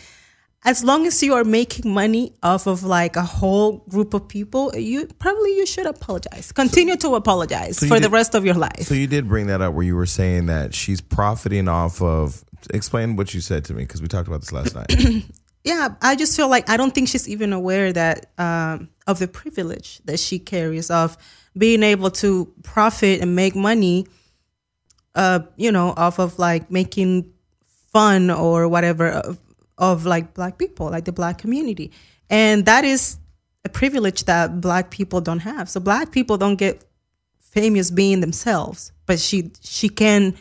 as 0.66 0.84
long 0.84 1.08
as 1.08 1.24
you 1.24 1.34
are 1.36 1.46
making 1.46 1.94
money 1.94 2.34
off 2.44 2.68
of 2.68 2.84
like 2.84 3.16
a 3.16 3.24
whole 3.24 3.78
group 3.90 4.14
of 4.14 4.28
people, 4.28 4.76
you 4.76 5.08
probably 5.20 5.56
you 5.56 5.66
should 5.66 5.86
apologize. 5.86 6.52
Continue 6.52 6.98
to 6.98 7.16
apologize 7.16 7.82
you 7.82 7.88
for 7.88 8.00
the 8.00 8.10
rest 8.10 8.36
of 8.36 8.46
your 8.46 8.56
life. 8.56 8.82
So 8.82 8.94
you 8.94 9.08
did 9.08 9.28
bring 9.28 9.48
that 9.48 9.62
up 9.62 9.74
where 9.74 9.86
you 9.86 9.96
were 9.96 10.06
saying 10.06 10.48
that 10.48 10.76
she's 10.76 11.02
profiting 11.02 11.68
off 11.68 12.02
of. 12.02 12.44
Explain 12.74 13.16
what 13.16 13.34
you 13.34 13.40
said 13.40 13.64
to 13.66 13.74
me 13.74 13.84
because 13.84 14.02
we 14.02 14.10
talked 14.10 14.28
about 14.28 14.42
this 14.42 14.52
last 14.52 14.76
night. 14.76 15.26
yeah, 15.64 15.96
I 16.02 16.18
just 16.18 16.36
feel 16.36 16.50
like 16.50 16.70
I 16.70 16.76
don't 16.76 16.94
think 16.94 17.08
she's 17.08 17.30
even 17.30 17.54
aware 17.54 17.94
that 17.94 18.26
um, 18.38 18.90
of 19.08 19.20
the 19.20 19.30
privilege 19.30 20.02
that 20.06 20.20
she 20.20 20.40
carries 20.40 20.92
of 20.92 21.18
being 21.58 21.84
able 21.84 22.12
to 22.12 22.54
profit 22.64 23.22
and 23.22 23.34
make 23.34 23.56
money, 23.56 24.08
uh, 25.16 25.40
you 25.56 25.72
know, 25.72 25.94
off 25.96 26.20
of 26.20 26.38
like 26.38 26.70
making 26.70 27.32
fun 27.94 28.30
or 28.30 28.68
whatever 28.68 29.08
of, 29.08 29.38
of 29.80 30.06
like 30.06 30.36
black 30.36 30.60
people, 30.60 30.92
like 30.92 31.06
the 31.06 31.12
black 31.12 31.40
community, 31.40 31.92
and 32.30 32.66
that 32.66 32.86
is 32.86 33.18
a 33.66 33.70
privilege 33.70 34.26
that 34.26 34.62
black 34.62 34.92
people 34.92 35.22
don't 35.22 35.40
have. 35.40 35.70
So 35.70 35.80
black 35.80 36.12
people 36.12 36.38
don't 36.38 36.58
get 36.58 36.86
famous 37.40 37.90
being 37.90 38.20
themselves, 38.20 38.92
but 39.06 39.20
she 39.20 39.52
she 39.62 39.90
can, 39.90 40.36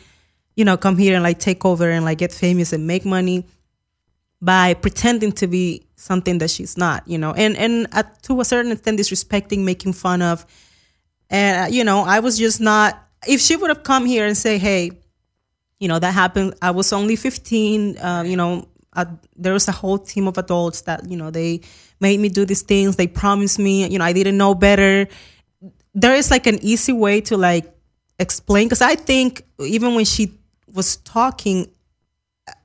you 0.55 0.65
know, 0.65 0.77
come 0.77 0.97
here 0.97 1.15
and 1.15 1.23
like 1.23 1.39
take 1.39 1.65
over 1.65 1.89
and 1.89 2.05
like 2.05 2.19
get 2.19 2.31
famous 2.31 2.71
and 2.73 2.85
make 2.85 3.05
money 3.05 3.47
by 4.41 4.73
pretending 4.73 5.31
to 5.33 5.47
be 5.47 5.85
something 5.95 6.37
that 6.37 6.49
she's 6.49 6.77
not, 6.77 7.07
you 7.07 7.17
know, 7.17 7.33
and 7.33 7.57
and 7.57 7.87
at, 7.91 8.21
to 8.23 8.39
a 8.41 8.45
certain 8.45 8.71
extent 8.71 8.99
disrespecting, 8.99 9.59
making 9.59 9.93
fun 9.93 10.21
of, 10.21 10.45
and 11.29 11.65
uh, 11.65 11.67
you 11.73 11.83
know, 11.83 12.01
I 12.01 12.19
was 12.19 12.37
just 12.37 12.61
not. 12.61 13.05
If 13.27 13.41
she 13.41 13.57
would 13.57 13.69
have 13.69 13.83
come 13.83 14.05
here 14.05 14.25
and 14.25 14.37
say, 14.37 14.57
"Hey, 14.57 14.91
you 15.79 15.87
know, 15.87 15.99
that 15.99 16.13
happened. 16.13 16.53
I 16.61 16.71
was 16.71 16.93
only 16.93 17.15
15. 17.15 17.97
Uh, 17.97 18.23
you 18.25 18.37
know, 18.37 18.67
uh, 18.99 19.05
there 19.35 19.53
was 19.53 19.67
a 19.67 19.71
whole 19.71 19.97
team 19.97 20.27
of 20.27 20.37
adults 20.37 20.81
that 20.81 21.09
you 21.09 21.17
know 21.17 21.31
they 21.31 21.61
made 21.99 22.19
me 22.19 22.29
do 22.29 22.45
these 22.45 22.61
things. 22.61 22.95
They 22.95 23.07
promised 23.07 23.59
me. 23.59 23.87
You 23.87 23.99
know, 23.99 24.05
I 24.05 24.13
didn't 24.13 24.37
know 24.37 24.53
better. 24.55 25.07
There 25.93 26.15
is 26.15 26.31
like 26.31 26.47
an 26.47 26.59
easy 26.61 26.93
way 26.93 27.21
to 27.21 27.37
like 27.37 27.65
explain 28.19 28.67
because 28.67 28.81
I 28.81 28.95
think 28.95 29.43
even 29.59 29.95
when 29.95 30.05
she 30.05 30.33
was 30.73 30.97
talking, 30.97 31.67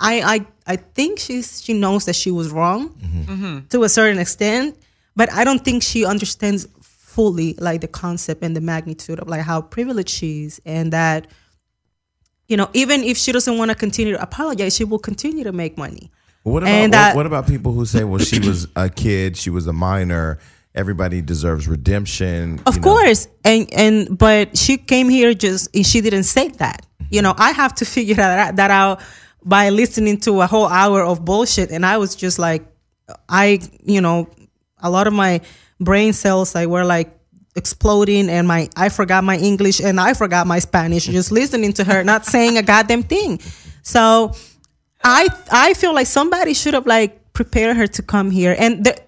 I 0.01 0.14
I 0.35 0.47
I 0.66 0.77
think 0.77 1.18
she's 1.18 1.62
she 1.62 1.73
knows 1.73 2.05
that 2.07 2.16
she 2.16 2.31
was 2.31 2.51
wrong 2.51 2.90
to 3.70 3.85
a 3.85 3.88
certain 3.88 4.18
extent, 4.18 4.77
but 5.16 5.33
I 5.33 5.44
don't 5.44 5.64
think 5.64 5.83
she 5.83 6.05
understands 6.05 6.66
fully 7.14 7.55
like 7.59 7.81
the 7.81 7.88
concept 7.88 8.42
and 8.42 8.57
the 8.57 8.61
magnitude 8.61 9.20
of 9.20 9.29
like 9.29 9.42
how 9.42 9.62
privileged 9.62 10.11
she 10.11 10.44
is 10.44 10.61
and 10.66 10.92
that 10.92 11.29
you 12.49 12.57
know 12.57 12.68
even 12.73 13.05
if 13.05 13.16
she 13.16 13.31
doesn't 13.33 13.57
want 13.57 13.70
to 13.70 13.75
continue 13.77 14.12
to 14.14 14.23
apologize, 14.23 14.75
she 14.77 14.85
will 14.85 14.99
continue 14.99 15.44
to 15.44 15.53
make 15.53 15.79
money. 15.79 16.11
What 16.44 16.62
about 16.62 16.68
And 16.72 16.92
what, 16.92 17.16
what 17.16 17.26
about 17.26 17.46
people 17.46 17.72
who 17.72 17.87
say, 17.87 18.04
"Well, 18.04 18.18
she 18.18 18.38
was 18.38 18.68
a 18.76 18.90
kid, 18.90 19.37
she 19.37 19.48
was 19.48 19.66
a 19.66 19.72
minor. 19.72 20.38
Everybody 20.74 21.22
deserves 21.22 21.66
redemption." 21.66 22.61
Of 22.66 22.74
you 22.74 22.80
know? 22.83 22.85
course, 22.85 23.28
and 23.44 23.72
and 23.72 24.18
but 24.18 24.57
she 24.57 24.76
came 24.76 25.09
here 25.09 25.33
just 25.33 25.74
and 25.74 25.87
she 25.87 26.02
didn't 26.02 26.24
say 26.24 26.48
that. 26.48 26.85
You 27.09 27.22
know, 27.22 27.35
I 27.38 27.52
have 27.52 27.74
to 27.76 27.85
figure 27.96 28.16
that 28.16 28.38
out, 28.38 28.57
that 28.57 28.70
out 28.70 29.00
by 29.42 29.70
listening 29.70 30.20
to 30.20 30.42
a 30.42 30.46
whole 30.46 30.66
hour 30.66 31.02
of 31.02 31.24
bullshit, 31.24 31.70
and 31.70 31.85
I 31.85 31.96
was 31.96 32.14
just 32.14 32.38
like, 32.38 32.62
I 33.26 33.61
you 33.83 34.02
know, 34.02 34.28
a 34.78 34.90
lot 34.90 35.07
of 35.07 35.14
my 35.14 35.40
brain 35.80 36.12
cells 36.12 36.54
like 36.54 36.68
were 36.68 36.85
like 36.85 37.18
exploding, 37.57 38.28
and 38.28 38.46
my 38.46 38.68
I 38.76 38.90
forgot 38.90 39.24
my 39.24 39.38
English 39.38 39.80
and 39.80 39.98
I 39.98 40.12
forgot 40.12 40.46
my 40.46 40.59
Spanish 40.59 41.07
just 41.07 41.33
listening 41.33 41.72
to 41.74 41.85
her, 41.85 42.04
not 42.04 42.26
saying 42.26 42.59
a 42.59 42.62
goddamn 42.62 43.02
thing. 43.02 43.40
So 43.83 44.35
I 45.04 45.28
I 45.50 45.74
feel 45.74 45.94
like 45.94 46.06
somebody 46.06 46.54
should 46.54 46.74
have 46.74 46.86
like 46.86 47.32
prepared 47.34 47.76
her 47.76 47.86
to 47.86 48.02
come 48.02 48.30
here, 48.30 48.56
and 48.58 48.84
the, 48.84 48.98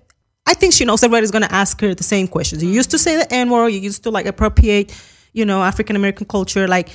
I 0.47 0.55
think 0.55 0.75
she 0.75 0.85
knows 0.85 1.03
everybody's 1.03 1.31
gonna 1.31 1.49
ask 1.51 1.81
her 1.81 1.95
the 1.95 2.05
same 2.05 2.29
questions. 2.29 2.63
You 2.63 2.69
used 2.71 2.91
to 2.91 2.99
say 2.99 3.17
the 3.17 3.33
N 3.33 3.51
word. 3.51 3.69
You 3.69 3.81
used 3.81 4.03
to 4.05 4.11
like 4.11 4.27
appropriate, 4.27 4.95
you 5.33 5.45
know, 5.45 5.63
African 5.63 5.97
American 5.97 6.27
culture. 6.27 6.69
Like, 6.69 6.91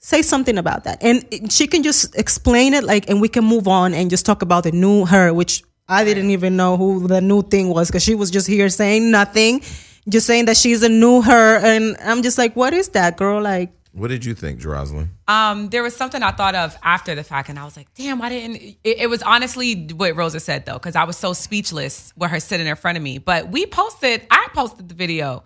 say 0.00 0.22
something 0.22 0.58
about 0.58 0.84
that, 0.84 1.02
and 1.02 1.50
she 1.52 1.66
can 1.68 1.82
just 1.84 2.16
explain 2.18 2.74
it. 2.74 2.84
Like, 2.84 3.08
and 3.08 3.20
we 3.20 3.28
can 3.28 3.44
move 3.44 3.68
on 3.68 3.94
and 3.94 4.10
just 4.10 4.26
talk 4.26 4.42
about 4.42 4.64
the 4.64 4.72
new 4.72 5.06
her, 5.06 5.32
which 5.32 5.62
I 5.88 6.04
didn't 6.04 6.30
even 6.30 6.56
know 6.56 6.76
who 6.76 7.06
the 7.06 7.20
new 7.20 7.42
thing 7.42 7.68
was 7.68 7.88
because 7.88 8.02
she 8.02 8.16
was 8.16 8.30
just 8.30 8.48
here 8.48 8.68
saying 8.68 9.10
nothing, 9.12 9.62
just 10.08 10.26
saying 10.26 10.46
that 10.46 10.56
she's 10.56 10.82
a 10.82 10.88
new 10.88 11.22
her, 11.22 11.58
and 11.58 11.96
I'm 12.02 12.22
just 12.22 12.38
like, 12.38 12.56
what 12.56 12.72
is 12.74 12.88
that, 12.90 13.16
girl? 13.16 13.40
Like, 13.40 13.70
What 13.96 14.08
did 14.08 14.26
you 14.26 14.34
think, 14.34 14.60
Jeroslyn? 14.60 15.08
Um, 15.26 15.70
there 15.70 15.82
was 15.82 15.96
something 15.96 16.22
I 16.22 16.30
thought 16.30 16.54
of 16.54 16.76
after 16.82 17.14
the 17.14 17.24
fact, 17.24 17.48
and 17.48 17.58
I 17.58 17.64
was 17.64 17.78
like, 17.78 17.92
"Damn, 17.94 18.18
why 18.18 18.28
didn't?" 18.28 18.56
It, 18.84 18.98
it 18.98 19.06
was 19.08 19.22
honestly 19.22 19.86
what 19.86 20.14
Rosa 20.14 20.38
said 20.38 20.66
though, 20.66 20.74
because 20.74 20.96
I 20.96 21.04
was 21.04 21.16
so 21.16 21.32
speechless 21.32 22.12
with 22.14 22.30
her 22.30 22.38
sitting 22.38 22.66
in 22.66 22.76
front 22.76 22.98
of 22.98 23.02
me. 23.02 23.16
But 23.16 23.48
we 23.48 23.64
posted, 23.64 24.26
I 24.30 24.48
posted 24.52 24.90
the 24.90 24.94
video 24.94 25.44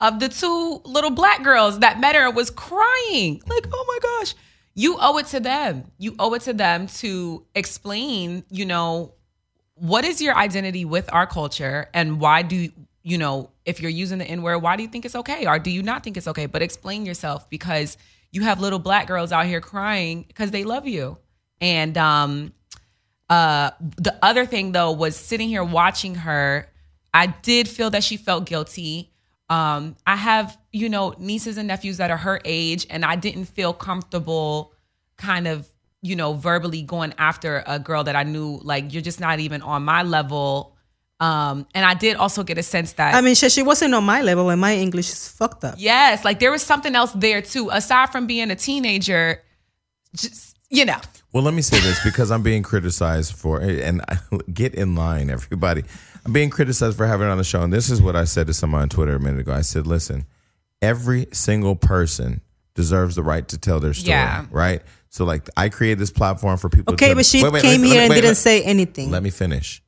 of 0.00 0.18
the 0.18 0.30
two 0.30 0.80
little 0.86 1.10
black 1.10 1.44
girls 1.44 1.80
that 1.80 2.00
met 2.00 2.14
her 2.14 2.26
and 2.28 2.34
was 2.34 2.48
crying, 2.48 3.42
like, 3.46 3.66
"Oh 3.70 3.84
my 3.86 3.98
gosh!" 4.02 4.34
You 4.74 4.96
owe 4.98 5.18
it 5.18 5.26
to 5.26 5.40
them. 5.40 5.90
You 5.98 6.14
owe 6.18 6.32
it 6.32 6.42
to 6.42 6.54
them 6.54 6.86
to 6.86 7.44
explain, 7.54 8.44
you 8.50 8.64
know, 8.64 9.12
what 9.74 10.06
is 10.06 10.22
your 10.22 10.34
identity 10.34 10.86
with 10.86 11.12
our 11.12 11.26
culture 11.26 11.90
and 11.92 12.18
why 12.18 12.40
do 12.40 12.70
you, 13.02 13.18
know 13.18 13.50
if 13.64 13.80
you're 13.80 13.90
using 13.90 14.18
the 14.18 14.24
n 14.24 14.42
word 14.42 14.58
why 14.58 14.76
do 14.76 14.82
you 14.82 14.88
think 14.88 15.04
it's 15.04 15.16
okay? 15.16 15.46
Or 15.46 15.58
do 15.58 15.70
you 15.70 15.82
not 15.82 16.04
think 16.04 16.16
it's 16.16 16.28
okay? 16.28 16.46
But 16.46 16.62
explain 16.62 17.06
yourself 17.06 17.48
because 17.50 17.96
you 18.32 18.42
have 18.42 18.60
little 18.60 18.78
black 18.78 19.06
girls 19.06 19.32
out 19.32 19.46
here 19.46 19.60
crying 19.60 20.24
because 20.26 20.50
they 20.50 20.64
love 20.64 20.86
you. 20.86 21.18
And 21.60 21.96
um 21.98 22.52
uh 23.28 23.70
the 23.80 24.16
other 24.22 24.46
thing 24.46 24.72
though 24.72 24.92
was 24.92 25.16
sitting 25.16 25.48
here 25.48 25.62
watching 25.62 26.16
her 26.16 26.68
i 27.14 27.26
did 27.26 27.68
feel 27.68 27.90
that 27.90 28.02
she 28.02 28.16
felt 28.16 28.44
guilty. 28.46 29.12
Um 29.48 29.96
i 30.06 30.16
have 30.16 30.58
you 30.72 30.88
know 30.88 31.14
nieces 31.18 31.56
and 31.56 31.68
nephews 31.68 31.98
that 31.98 32.10
are 32.10 32.16
her 32.16 32.40
age 32.44 32.86
and 32.90 33.04
i 33.04 33.16
didn't 33.16 33.46
feel 33.46 33.72
comfortable 33.72 34.72
kind 35.16 35.46
of 35.46 35.68
you 36.02 36.16
know 36.16 36.32
verbally 36.32 36.82
going 36.82 37.12
after 37.18 37.62
a 37.66 37.78
girl 37.78 38.04
that 38.04 38.16
i 38.16 38.22
knew 38.22 38.58
like 38.62 38.92
you're 38.92 39.02
just 39.02 39.20
not 39.20 39.38
even 39.38 39.62
on 39.62 39.82
my 39.82 40.02
level 40.02 40.76
um 41.20 41.66
and 41.74 41.84
i 41.84 41.94
did 41.94 42.16
also 42.16 42.42
get 42.42 42.56
a 42.58 42.62
sense 42.62 42.92
that 42.94 43.14
I 43.14 43.20
mean, 43.20 43.34
she, 43.34 43.48
she 43.50 43.62
wasn't 43.62 43.94
on 43.94 44.04
my 44.04 44.22
level, 44.22 44.48
and 44.50 44.60
my 44.60 44.74
English 44.74 45.10
is 45.10 45.28
fucked 45.28 45.64
up. 45.64 45.74
yes 45.78 46.24
like 46.24 46.38
there 46.40 46.50
was 46.50 46.62
something 46.62 46.94
else 46.94 47.12
there 47.12 47.42
too 47.42 47.68
aside 47.70 48.10
from 48.10 48.26
being 48.26 48.50
a 48.50 48.56
teenager 48.56 49.42
just 50.14 50.56
you 50.70 50.84
know 50.84 50.98
Well, 51.32 51.42
let 51.44 51.54
me 51.54 51.62
say 51.62 51.78
this 51.80 52.02
because 52.02 52.30
I'm 52.30 52.42
being 52.42 52.62
criticized 52.64 53.34
for, 53.34 53.60
and 53.60 54.00
get 54.52 54.74
in 54.74 54.96
line, 54.96 55.30
everybody. 55.30 55.84
I'm 56.24 56.32
being 56.32 56.50
criticized 56.50 56.96
for 56.96 57.06
having 57.06 57.28
it 57.28 57.30
on 57.30 57.38
the 57.38 57.44
show, 57.44 57.62
and 57.62 57.72
this 57.72 57.88
is 57.90 58.02
what 58.02 58.16
I 58.16 58.24
said 58.24 58.46
to 58.48 58.52
someone 58.54 58.82
on 58.82 58.88
Twitter 58.88 59.14
a 59.14 59.20
minute 59.20 59.40
ago. 59.40 59.52
I 59.52 59.60
said, 59.62 59.86
"Listen, 59.86 60.26
every 60.82 61.26
single 61.32 61.76
person 61.76 62.40
deserves 62.74 63.14
the 63.14 63.22
right 63.22 63.46
to 63.48 63.58
tell 63.58 63.78
their 63.80 63.94
story, 63.94 64.10
Yeah. 64.18 64.46
right? 64.50 64.82
So, 65.08 65.24
like, 65.24 65.48
I 65.56 65.68
created 65.68 65.98
this 66.00 66.10
platform 66.10 66.56
for 66.58 66.68
people. 66.68 66.94
Okay, 66.94 67.10
to 67.10 67.14
but 67.14 67.26
she 67.26 67.42
Wait, 67.44 67.52
wait, 67.52 67.62
came 67.62 67.80
let 67.82 67.86
here 67.86 67.96
let 67.96 68.02
and 68.02 68.10
wait, 68.10 68.16
didn't 68.16 68.30
let- 68.30 68.36
say 68.36 68.62
anything. 68.62 69.10
Let 69.12 69.22
me 69.22 69.30
finish. 69.30 69.82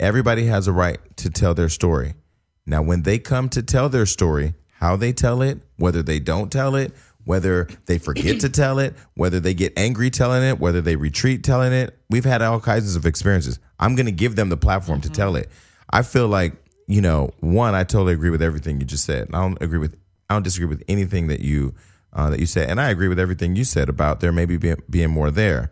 Everybody 0.00 0.46
has 0.46 0.66
a 0.66 0.72
right 0.72 0.98
to 1.18 1.30
tell 1.30 1.54
their 1.54 1.68
story. 1.68 2.14
Now, 2.66 2.82
when 2.82 3.02
they 3.02 3.18
come 3.18 3.48
to 3.50 3.62
tell 3.62 3.88
their 3.88 4.06
story, 4.06 4.54
how 4.74 4.96
they 4.96 5.12
tell 5.12 5.42
it, 5.42 5.60
whether 5.76 6.02
they 6.02 6.18
don't 6.18 6.50
tell 6.50 6.74
it, 6.74 6.92
whether 7.24 7.68
they 7.86 7.98
forget 7.98 8.40
to 8.40 8.48
tell 8.48 8.78
it, 8.78 8.94
whether 9.14 9.38
they 9.38 9.54
get 9.54 9.72
angry 9.76 10.10
telling 10.10 10.42
it, 10.42 10.58
whether 10.58 10.80
they 10.80 10.96
retreat 10.96 11.44
telling 11.44 11.72
it, 11.72 11.96
we've 12.10 12.24
had 12.24 12.42
all 12.42 12.60
kinds 12.60 12.96
of 12.96 13.06
experiences. 13.06 13.58
I'm 13.78 13.94
going 13.94 14.06
to 14.06 14.12
give 14.12 14.34
them 14.34 14.48
the 14.48 14.56
platform 14.56 15.00
to 15.02 15.10
tell 15.10 15.36
it. 15.36 15.48
I 15.90 16.02
feel 16.02 16.26
like, 16.26 16.54
you 16.88 17.00
know, 17.00 17.30
one, 17.40 17.74
I 17.74 17.84
totally 17.84 18.12
agree 18.12 18.30
with 18.30 18.42
everything 18.42 18.80
you 18.80 18.86
just 18.86 19.04
said. 19.04 19.28
I 19.32 19.40
don't 19.40 19.60
agree 19.62 19.78
with, 19.78 19.96
I 20.28 20.34
don't 20.34 20.42
disagree 20.42 20.66
with 20.66 20.82
anything 20.88 21.28
that 21.28 21.40
you 21.40 21.74
uh, 22.14 22.28
that 22.28 22.40
you 22.40 22.46
said, 22.46 22.68
and 22.68 22.78
I 22.78 22.90
agree 22.90 23.08
with 23.08 23.18
everything 23.18 23.56
you 23.56 23.64
said 23.64 23.88
about 23.88 24.20
there 24.20 24.32
maybe 24.32 24.58
being, 24.58 24.76
being 24.90 25.10
more 25.10 25.30
there. 25.30 25.70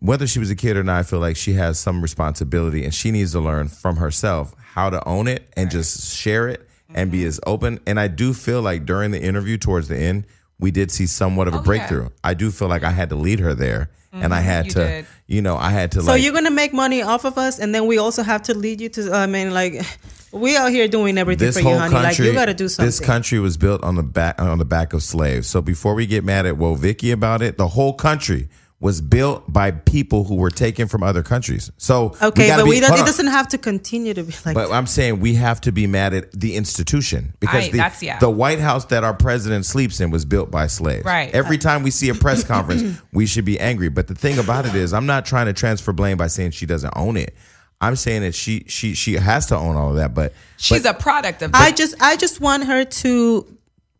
Whether 0.00 0.26
she 0.26 0.38
was 0.38 0.50
a 0.50 0.56
kid 0.56 0.76
or 0.76 0.84
not, 0.84 0.98
I 0.98 1.02
feel 1.02 1.18
like 1.18 1.36
she 1.36 1.54
has 1.54 1.78
some 1.78 2.00
responsibility, 2.02 2.84
and 2.84 2.94
she 2.94 3.10
needs 3.10 3.32
to 3.32 3.40
learn 3.40 3.68
from 3.68 3.96
herself 3.96 4.54
how 4.74 4.90
to 4.90 5.06
own 5.08 5.26
it 5.28 5.48
and 5.56 5.70
just 5.70 6.14
share 6.16 6.48
it 6.48 6.60
and 6.94 7.10
Mm-hmm. 7.10 7.18
be 7.20 7.24
as 7.26 7.40
open. 7.46 7.80
And 7.86 7.98
I 8.00 8.08
do 8.08 8.32
feel 8.32 8.62
like 8.62 8.86
during 8.86 9.10
the 9.10 9.20
interview, 9.20 9.58
towards 9.58 9.88
the 9.88 9.96
end, 9.98 10.24
we 10.58 10.70
did 10.70 10.90
see 10.90 11.06
somewhat 11.06 11.46
of 11.48 11.54
a 11.54 11.58
Oh, 11.58 11.60
yeah. 11.60 11.64
breakthrough. 11.64 12.08
I 12.24 12.34
do 12.34 12.50
feel 12.50 12.68
like 12.68 12.82
I 12.84 12.90
had 12.90 13.10
to 13.10 13.16
lead 13.16 13.40
her 13.40 13.54
there, 13.54 13.90
and 14.12 14.32
I 14.32 14.40
had 14.40 14.66
you 14.66 14.70
to, 14.72 14.78
did. 14.84 15.06
you 15.26 15.42
know, 15.42 15.56
I 15.56 15.70
had 15.70 15.92
to 15.92 16.00
So 16.02 16.12
like. 16.12 16.22
you're 16.22 16.32
gonna 16.32 16.50
make 16.50 16.72
money 16.72 17.02
off 17.02 17.24
of 17.24 17.36
us, 17.36 17.58
and 17.58 17.74
then 17.74 17.86
we 17.86 17.98
also 17.98 18.22
have 18.22 18.42
to 18.44 18.54
lead 18.54 18.80
you 18.80 18.88
to. 18.90 19.12
I 19.12 19.26
mean, 19.26 19.52
like, 19.52 19.84
we 20.32 20.56
out 20.56 20.70
here 20.70 20.88
doing 20.88 21.18
everything 21.18 21.52
for 21.52 21.60
you, 21.60 21.76
honey. 21.76 21.92
country, 21.92 22.02
like, 22.02 22.18
you 22.18 22.32
got 22.32 22.46
to 22.46 22.54
do 22.54 22.68
something. 22.68 22.86
This 22.86 23.00
country 23.00 23.38
was 23.38 23.56
built 23.56 23.82
on 23.84 23.96
the 23.96 24.02
back 24.02 24.40
on 24.40 24.58
the 24.58 24.64
back 24.64 24.92
of 24.94 25.02
slaves. 25.02 25.46
So 25.48 25.60
before 25.60 25.94
we 25.94 26.06
get 26.06 26.24
mad 26.24 26.46
at 26.46 26.54
Woah 26.54 26.76
Vicky 26.78 27.10
about 27.10 27.42
it, 27.42 27.58
the 27.58 27.68
whole 27.68 27.92
country 27.92 28.48
was 28.80 29.00
built 29.00 29.52
by 29.52 29.72
people 29.72 30.22
who 30.22 30.36
were 30.36 30.50
taken 30.50 30.86
from 30.86 31.02
other 31.02 31.22
countries. 31.24 31.70
So 31.78 32.14
okay, 32.22 32.46
gotta 32.46 32.62
but 32.62 32.64
be- 32.64 32.70
we 32.70 32.80
don't, 32.80 32.92
it 32.92 33.00
on. 33.00 33.06
doesn't 33.06 33.26
have 33.26 33.48
to 33.48 33.58
continue 33.58 34.14
to 34.14 34.22
be 34.22 34.32
like. 34.46 34.54
But 34.54 34.70
I'm 34.70 34.86
saying 34.86 35.18
we 35.18 35.34
have 35.34 35.60
to 35.62 35.72
be 35.72 35.88
mad 35.88 36.14
at 36.14 36.30
the 36.32 36.54
institution 36.54 37.34
because 37.40 37.64
I- 37.66 37.70
the, 37.70 37.76
that's- 37.78 38.02
yeah. 38.04 38.20
the 38.20 38.30
White 38.30 38.60
House 38.60 38.84
that 38.86 39.02
our 39.02 39.14
president 39.14 39.66
sleeps 39.66 40.00
in 40.00 40.10
was 40.10 40.24
built 40.24 40.50
by 40.52 40.68
slaves. 40.68 41.04
Right. 41.04 41.34
Every 41.34 41.58
time 41.58 41.82
we 41.82 41.90
see 41.90 42.08
a 42.08 42.14
press 42.14 42.44
conference, 42.46 43.00
we 43.12 43.26
should 43.26 43.44
be 43.44 43.58
angry. 43.58 43.88
But 43.88 44.06
the 44.06 44.14
thing 44.14 44.38
about 44.38 44.64
it 44.64 44.76
is, 44.76 44.92
I'm 44.94 45.06
not 45.06 45.26
trying 45.26 45.46
to 45.46 45.52
transfer 45.52 45.92
blame 45.92 46.16
by 46.16 46.28
saying 46.28 46.52
she 46.52 46.66
doesn't 46.66 46.92
own 46.96 47.16
it. 47.16 47.34
I'm 47.80 47.96
saying 47.96 48.22
that 48.22 48.34
she 48.34 48.64
she 48.68 48.94
she 48.94 49.14
has 49.14 49.46
to 49.46 49.56
own 49.56 49.76
all 49.76 49.90
of 49.90 49.96
that. 49.96 50.14
But 50.14 50.32
She's 50.56 50.84
a 50.84 50.94
product 50.94 51.42
of. 51.42 51.50
I 51.54 51.72
just 51.72 51.94
I 52.00 52.16
just 52.16 52.40
want 52.40 52.64
her 52.64 52.84
to 52.84 53.57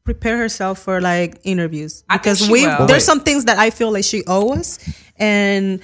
prepare 0.09 0.39
herself 0.39 0.79
for 0.79 1.01
like 1.01 1.39
interviews 1.45 2.03
because 2.11 2.49
we 2.49 2.67
will. 2.67 2.87
There's 2.87 3.05
some 3.05 3.21
things 3.21 3.45
that 3.45 3.59
I 3.59 3.69
feel 3.71 3.91
like 3.93 4.05
she 4.05 4.23
owes 4.27 4.59
us 4.59 4.79
and 5.19 5.81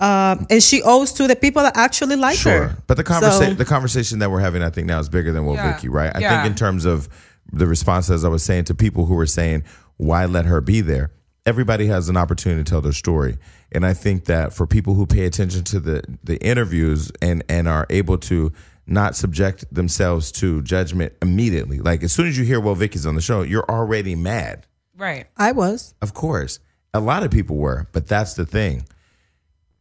um 0.00 0.46
and 0.50 0.62
she 0.62 0.82
owes 0.82 1.12
to 1.14 1.26
the 1.26 1.36
people 1.36 1.62
that 1.62 1.76
actually 1.76 2.16
like 2.16 2.36
Sure, 2.38 2.68
her. 2.68 2.76
but 2.86 2.96
the 2.96 3.04
conversation 3.04 3.52
So- 3.52 3.64
the 3.64 3.64
conversation 3.64 4.18
that 4.20 4.30
we're 4.30 4.40
having, 4.40 4.62
I 4.62 4.70
think 4.70 4.86
now 4.86 4.98
is 5.00 5.08
bigger 5.08 5.32
than 5.32 5.44
what 5.44 5.54
Yeah. 5.56 5.74
Vicky, 5.74 5.88
right? 5.88 6.10
I 6.14 6.18
Yeah. 6.20 6.30
think 6.42 6.50
in 6.52 6.56
terms 6.56 6.84
of 6.84 7.08
the 7.52 7.66
response, 7.66 8.10
as 8.10 8.24
I 8.24 8.28
was 8.28 8.42
saying 8.42 8.64
to 8.64 8.74
people 8.74 9.06
who 9.06 9.14
were 9.14 9.26
saying, 9.26 9.62
"Why 9.96 10.26
let 10.26 10.44
her 10.46 10.60
be 10.60 10.80
there?" 10.80 11.10
Everybody 11.46 11.86
has 11.86 12.08
an 12.08 12.16
opportunity 12.16 12.62
to 12.62 12.70
tell 12.70 12.80
their 12.82 12.92
story, 12.92 13.38
and 13.72 13.86
I 13.86 13.94
think 13.94 14.26
that 14.26 14.52
for 14.52 14.66
people 14.66 14.94
who 14.94 15.06
pay 15.06 15.24
attention 15.24 15.62
to 15.72 15.80
the 15.80 16.02
the 16.22 16.36
interviews 16.38 17.10
and 17.22 17.42
and 17.48 17.66
are 17.66 17.86
able 17.90 18.18
to 18.30 18.52
not 18.88 19.14
subject 19.16 19.64
themselves 19.72 20.32
to 20.32 20.62
judgment 20.62 21.12
immediately, 21.22 21.78
like 21.78 22.02
as 22.02 22.12
soon 22.12 22.26
as 22.26 22.38
you 22.38 22.44
hear, 22.44 22.58
"Well, 22.60 22.74
Vicky's 22.74 23.06
on 23.06 23.14
the 23.14 23.20
show," 23.20 23.42
you're 23.42 23.68
already 23.68 24.14
mad. 24.14 24.66
right. 24.96 25.26
I 25.36 25.52
was. 25.52 25.94
Of 26.02 26.12
course. 26.14 26.58
A 26.94 27.00
lot 27.00 27.22
of 27.22 27.30
people 27.30 27.56
were, 27.56 27.86
but 27.92 28.06
that's 28.08 28.34
the 28.34 28.44
thing. 28.46 28.84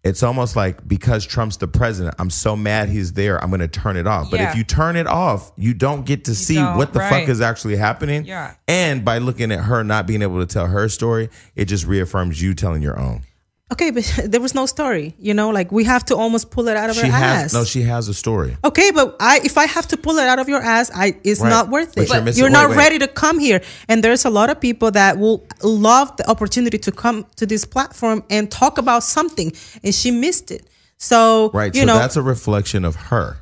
It's 0.03 0.21
almost 0.23 0.55
like 0.55 0.87
because 0.87 1.25
Trump's 1.25 1.57
the 1.57 1.67
president, 1.67 2.15
I'm 2.19 2.29
so 2.29 2.55
mad 2.55 2.87
he's 2.89 3.13
there, 3.13 3.41
I'm 3.43 3.49
going 3.49 3.59
to 3.61 3.67
turn 3.67 3.97
it 3.97 4.07
off. 4.07 4.29
But 4.31 4.39
Yeah. 4.39 4.51
if 4.51 4.55
you 4.57 4.63
turn 4.63 4.95
it 4.95 5.07
off, 5.07 5.51
you 5.57 5.73
don't 5.73 6.05
get 6.05 6.25
to 6.25 6.35
see 6.35 6.55
don't, 6.55 6.77
what 6.77 6.93
the 6.93 6.99
right. 6.99 7.09
fuck 7.09 7.29
is 7.29 7.41
actually 7.41 7.75
happening. 7.77 8.23
Yeah. 8.25 8.53
And 8.67 9.03
by 9.03 9.17
looking 9.17 9.51
at 9.51 9.61
her 9.61 9.83
not 9.83 10.05
being 10.07 10.21
able 10.21 10.39
to 10.39 10.45
tell 10.45 10.67
her 10.67 10.87
story, 10.87 11.29
it 11.55 11.65
just 11.65 11.85
reaffirms 11.85 12.41
you 12.41 12.53
telling 12.53 12.81
your 12.83 12.97
own. 12.99 13.23
Okay, 13.71 13.91
but 13.91 14.03
there 14.25 14.39
was 14.39 14.55
no 14.55 14.65
story. 14.65 15.13
You 15.19 15.33
know, 15.33 15.49
like 15.49 15.71
we 15.71 15.83
have 15.83 16.05
to 16.05 16.15
almost 16.15 16.51
pull 16.51 16.67
it 16.69 16.77
out 16.77 16.89
of 16.89 16.95
She 16.95 17.01
her 17.07 17.11
has 17.11 17.43
ass. 17.45 17.53
no, 17.53 17.63
she 17.65 17.81
has 17.81 18.07
a 18.07 18.13
story. 18.13 18.55
Okay, 18.63 18.91
but 18.91 19.15
I 19.19 19.41
if 19.43 19.57
I 19.57 19.65
have 19.65 19.87
to 19.89 19.97
pull 19.97 20.17
it 20.17 20.27
out 20.27 20.39
of 20.39 20.47
your 20.47 20.61
ass, 20.61 20.89
I 20.95 21.17
it's 21.23 21.41
Right. 21.41 21.49
not 21.49 21.69
worth 21.69 21.93
But 21.95 22.03
it. 22.05 22.09
you're 22.13 22.21
missing- 22.21 22.41
you're 22.41 22.49
not 22.49 22.69
wait, 22.69 22.77
wait. 22.77 22.83
ready 22.83 22.99
to 22.99 23.07
come 23.07 23.39
here, 23.39 23.61
and 23.89 24.03
there's 24.03 24.23
a 24.25 24.29
lot 24.29 24.49
of 24.49 24.59
people 24.61 24.91
that 24.91 25.17
will 25.17 25.45
love 25.63 26.15
the 26.17 26.29
opportunity 26.29 26.77
to 26.77 26.91
come 26.91 27.25
to 27.35 27.45
this 27.45 27.65
platform 27.65 28.23
and 28.29 28.49
talk 28.49 28.77
about 28.77 29.03
something, 29.03 29.51
and 29.83 29.93
she 29.93 30.11
missed 30.11 30.49
it. 30.51 30.65
So 30.97 31.51
Right. 31.53 31.75
you 31.75 31.81
so 31.81 31.87
know, 31.87 31.97
that's 31.99 32.15
a 32.15 32.21
reflection 32.21 32.85
of 32.85 32.95
her. 33.11 33.37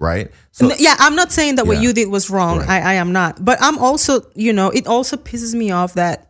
Right. 0.00 0.30
So 0.52 0.72
yeah, 0.78 0.94
I'm 0.98 1.16
not 1.16 1.32
saying 1.32 1.56
that 1.56 1.66
what 1.66 1.82
you 1.82 1.92
did 1.92 2.08
was 2.08 2.30
wrong. 2.30 2.58
Right. 2.60 2.68
I, 2.70 2.92
I 2.92 2.94
am 2.94 3.12
not. 3.12 3.44
But 3.44 3.58
I'm 3.60 3.78
also, 3.78 4.22
you 4.34 4.52
know, 4.52 4.70
it 4.70 4.86
also 4.86 5.16
pisses 5.16 5.54
me 5.54 5.72
off 5.72 5.94
that 5.94 6.27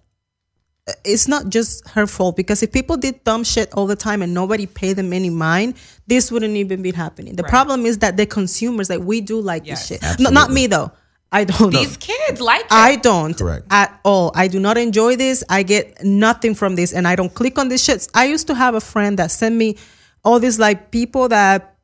it's 1.05 1.29
not 1.29 1.49
just 1.49 1.87
her 1.91 2.07
fault 2.07 2.37
because 2.37 2.63
if 2.63 2.73
people 2.73 2.97
did 2.97 3.23
dumb 3.25 3.45
shit 3.45 3.73
all 3.75 3.87
the 3.87 3.97
time 3.97 4.23
and 4.23 4.33
nobody 4.35 4.67
paid 4.67 4.95
them 4.97 5.13
any 5.13 5.31
mind, 5.31 5.75
this 6.07 6.31
wouldn't 6.33 6.57
even 6.57 6.83
be 6.83 6.93
happening. 6.93 7.37
The 7.37 7.43
Right. 7.43 7.51
problem 7.51 7.85
is 7.87 7.99
that 7.99 8.17
the 8.17 8.27
consumers, 8.27 8.89
like 8.91 9.01
we 9.01 9.21
do 9.21 9.41
like 9.41 9.67
Yes. 9.67 9.89
this 9.89 10.01
shit. 10.01 10.21
No, 10.21 10.31
not 10.31 10.51
me 10.51 10.67
though. 10.67 10.91
I 11.31 11.45
don't. 11.45 11.71
These 11.71 11.99
kids 11.99 12.41
like 12.41 12.63
it. 12.63 12.67
I 12.73 12.97
don't 12.97 13.37
Correct. 13.37 13.67
at 13.71 14.01
all. 14.03 14.33
I 14.35 14.49
do 14.49 14.59
not 14.59 14.79
enjoy 14.79 15.17
this. 15.17 15.45
I 15.51 15.63
get 15.63 16.03
nothing 16.03 16.55
from 16.55 16.75
this, 16.75 16.93
and 16.95 17.07
I 17.07 17.17
don't 17.17 17.33
click 17.35 17.59
on 17.59 17.69
this 17.69 17.85
shit. 17.85 18.09
I 18.15 18.25
used 18.25 18.47
to 18.47 18.55
have 18.55 18.75
a 18.75 18.81
friend 18.81 19.19
that 19.19 19.31
sent 19.31 19.55
me 19.55 19.77
all 20.25 20.41
these 20.41 20.59
like 20.59 20.91
people 20.91 21.29
that, 21.29 21.77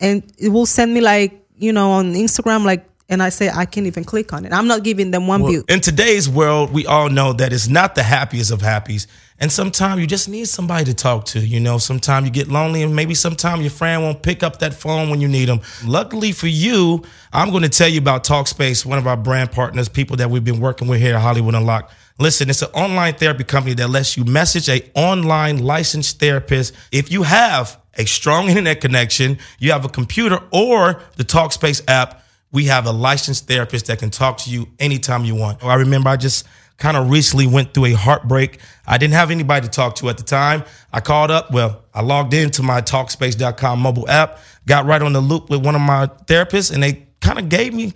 and 0.00 0.22
it 0.38 0.48
will 0.48 0.64
send 0.66 0.94
me 0.94 1.00
like 1.02 1.44
you 1.58 1.72
know 1.72 1.90
on 1.92 2.14
Instagram 2.14 2.64
like, 2.64 2.86
and 3.08 3.22
I 3.22 3.28
say 3.28 3.48
I 3.48 3.64
can't 3.66 3.86
even 3.86 4.04
click 4.04 4.32
on 4.32 4.44
it. 4.44 4.52
I'm 4.52 4.66
not 4.66 4.82
giving 4.82 5.10
them 5.10 5.26
one 5.26 5.46
view. 5.46 5.64
In 5.68 5.80
today's 5.80 6.28
world, 6.28 6.72
we 6.72 6.86
all 6.86 7.08
know 7.08 7.32
that 7.32 7.52
it's 7.52 7.68
not 7.68 7.94
the 7.94 8.02
happiest 8.02 8.50
of 8.50 8.60
happies. 8.60 9.06
And 9.38 9.52
sometimes 9.52 10.00
you 10.00 10.06
just 10.06 10.28
need 10.28 10.46
somebody 10.48 10.86
to 10.86 10.94
talk 10.94 11.26
to. 11.26 11.40
You 11.40 11.60
know, 11.60 11.78
sometimes 11.78 12.26
you 12.26 12.32
get 12.32 12.48
lonely, 12.48 12.82
and 12.82 12.96
maybe 12.96 13.14
sometimes 13.14 13.60
your 13.60 13.70
friend 13.70 14.02
won't 14.02 14.22
pick 14.22 14.42
up 14.42 14.60
that 14.60 14.72
phone 14.72 15.10
when 15.10 15.20
you 15.20 15.28
need 15.28 15.48
them. 15.48 15.60
Luckily 15.84 16.32
for 16.32 16.46
you, 16.46 17.04
I'm 17.32 17.50
going 17.50 17.62
to 17.62 17.68
tell 17.68 17.88
you 17.88 17.98
about 17.98 18.24
Talkspace, 18.24 18.86
one 18.86 18.98
of 18.98 19.06
our 19.06 19.16
brand 19.16 19.52
partners, 19.52 19.88
people 19.88 20.16
that 20.16 20.30
we've 20.30 20.44
been 20.44 20.60
working 20.60 20.88
with 20.88 21.00
here 21.00 21.16
at 21.16 21.20
Hollywood 21.20 21.54
Unlocked. 21.54 21.92
Listen, 22.18 22.48
it's 22.48 22.62
an 22.62 22.70
online 22.72 23.12
therapy 23.12 23.44
company 23.44 23.74
that 23.74 23.90
lets 23.90 24.16
you 24.16 24.24
message 24.24 24.70
a 24.70 24.90
online 24.94 25.58
licensed 25.58 26.18
therapist. 26.18 26.74
If 26.90 27.12
you 27.12 27.22
have 27.24 27.78
a 27.98 28.06
strong 28.06 28.48
internet 28.48 28.80
connection, 28.80 29.38
you 29.58 29.72
have 29.72 29.84
a 29.84 29.90
computer 29.90 30.40
or 30.50 31.02
the 31.16 31.24
Talkspace 31.24 31.82
app, 31.88 32.22
we 32.52 32.64
have 32.66 32.86
a 32.86 32.92
licensed 32.92 33.48
therapist 33.48 33.86
that 33.86 33.98
can 33.98 34.10
talk 34.10 34.38
to 34.38 34.50
you 34.50 34.68
anytime 34.78 35.24
you 35.24 35.34
want. 35.34 35.58
Oh, 35.62 35.68
I 35.68 35.74
remember 35.74 36.08
I 36.10 36.16
just 36.16 36.46
kind 36.78 36.96
of 36.96 37.10
recently 37.10 37.46
went 37.46 37.72
through 37.74 37.86
a 37.86 37.92
heartbreak. 37.92 38.60
I 38.86 38.98
didn't 38.98 39.14
have 39.14 39.30
anybody 39.30 39.66
to 39.66 39.70
talk 39.70 39.94
to 39.96 40.08
at 40.08 40.18
the 40.18 40.22
time. 40.22 40.64
I 40.92 41.00
called 41.00 41.30
up, 41.30 41.50
well, 41.50 41.84
I 41.94 42.02
logged 42.02 42.34
into 42.34 42.62
my 42.62 42.80
Talkspace.com 42.82 43.80
mobile 43.80 44.08
app, 44.08 44.38
got 44.66 44.84
right 44.86 45.00
on 45.00 45.12
the 45.12 45.20
loop 45.20 45.50
with 45.50 45.64
one 45.64 45.74
of 45.74 45.80
my 45.80 46.06
therapists, 46.26 46.72
and 46.72 46.82
they 46.82 47.06
kind 47.20 47.38
of 47.38 47.48
gave 47.48 47.72
me 47.72 47.94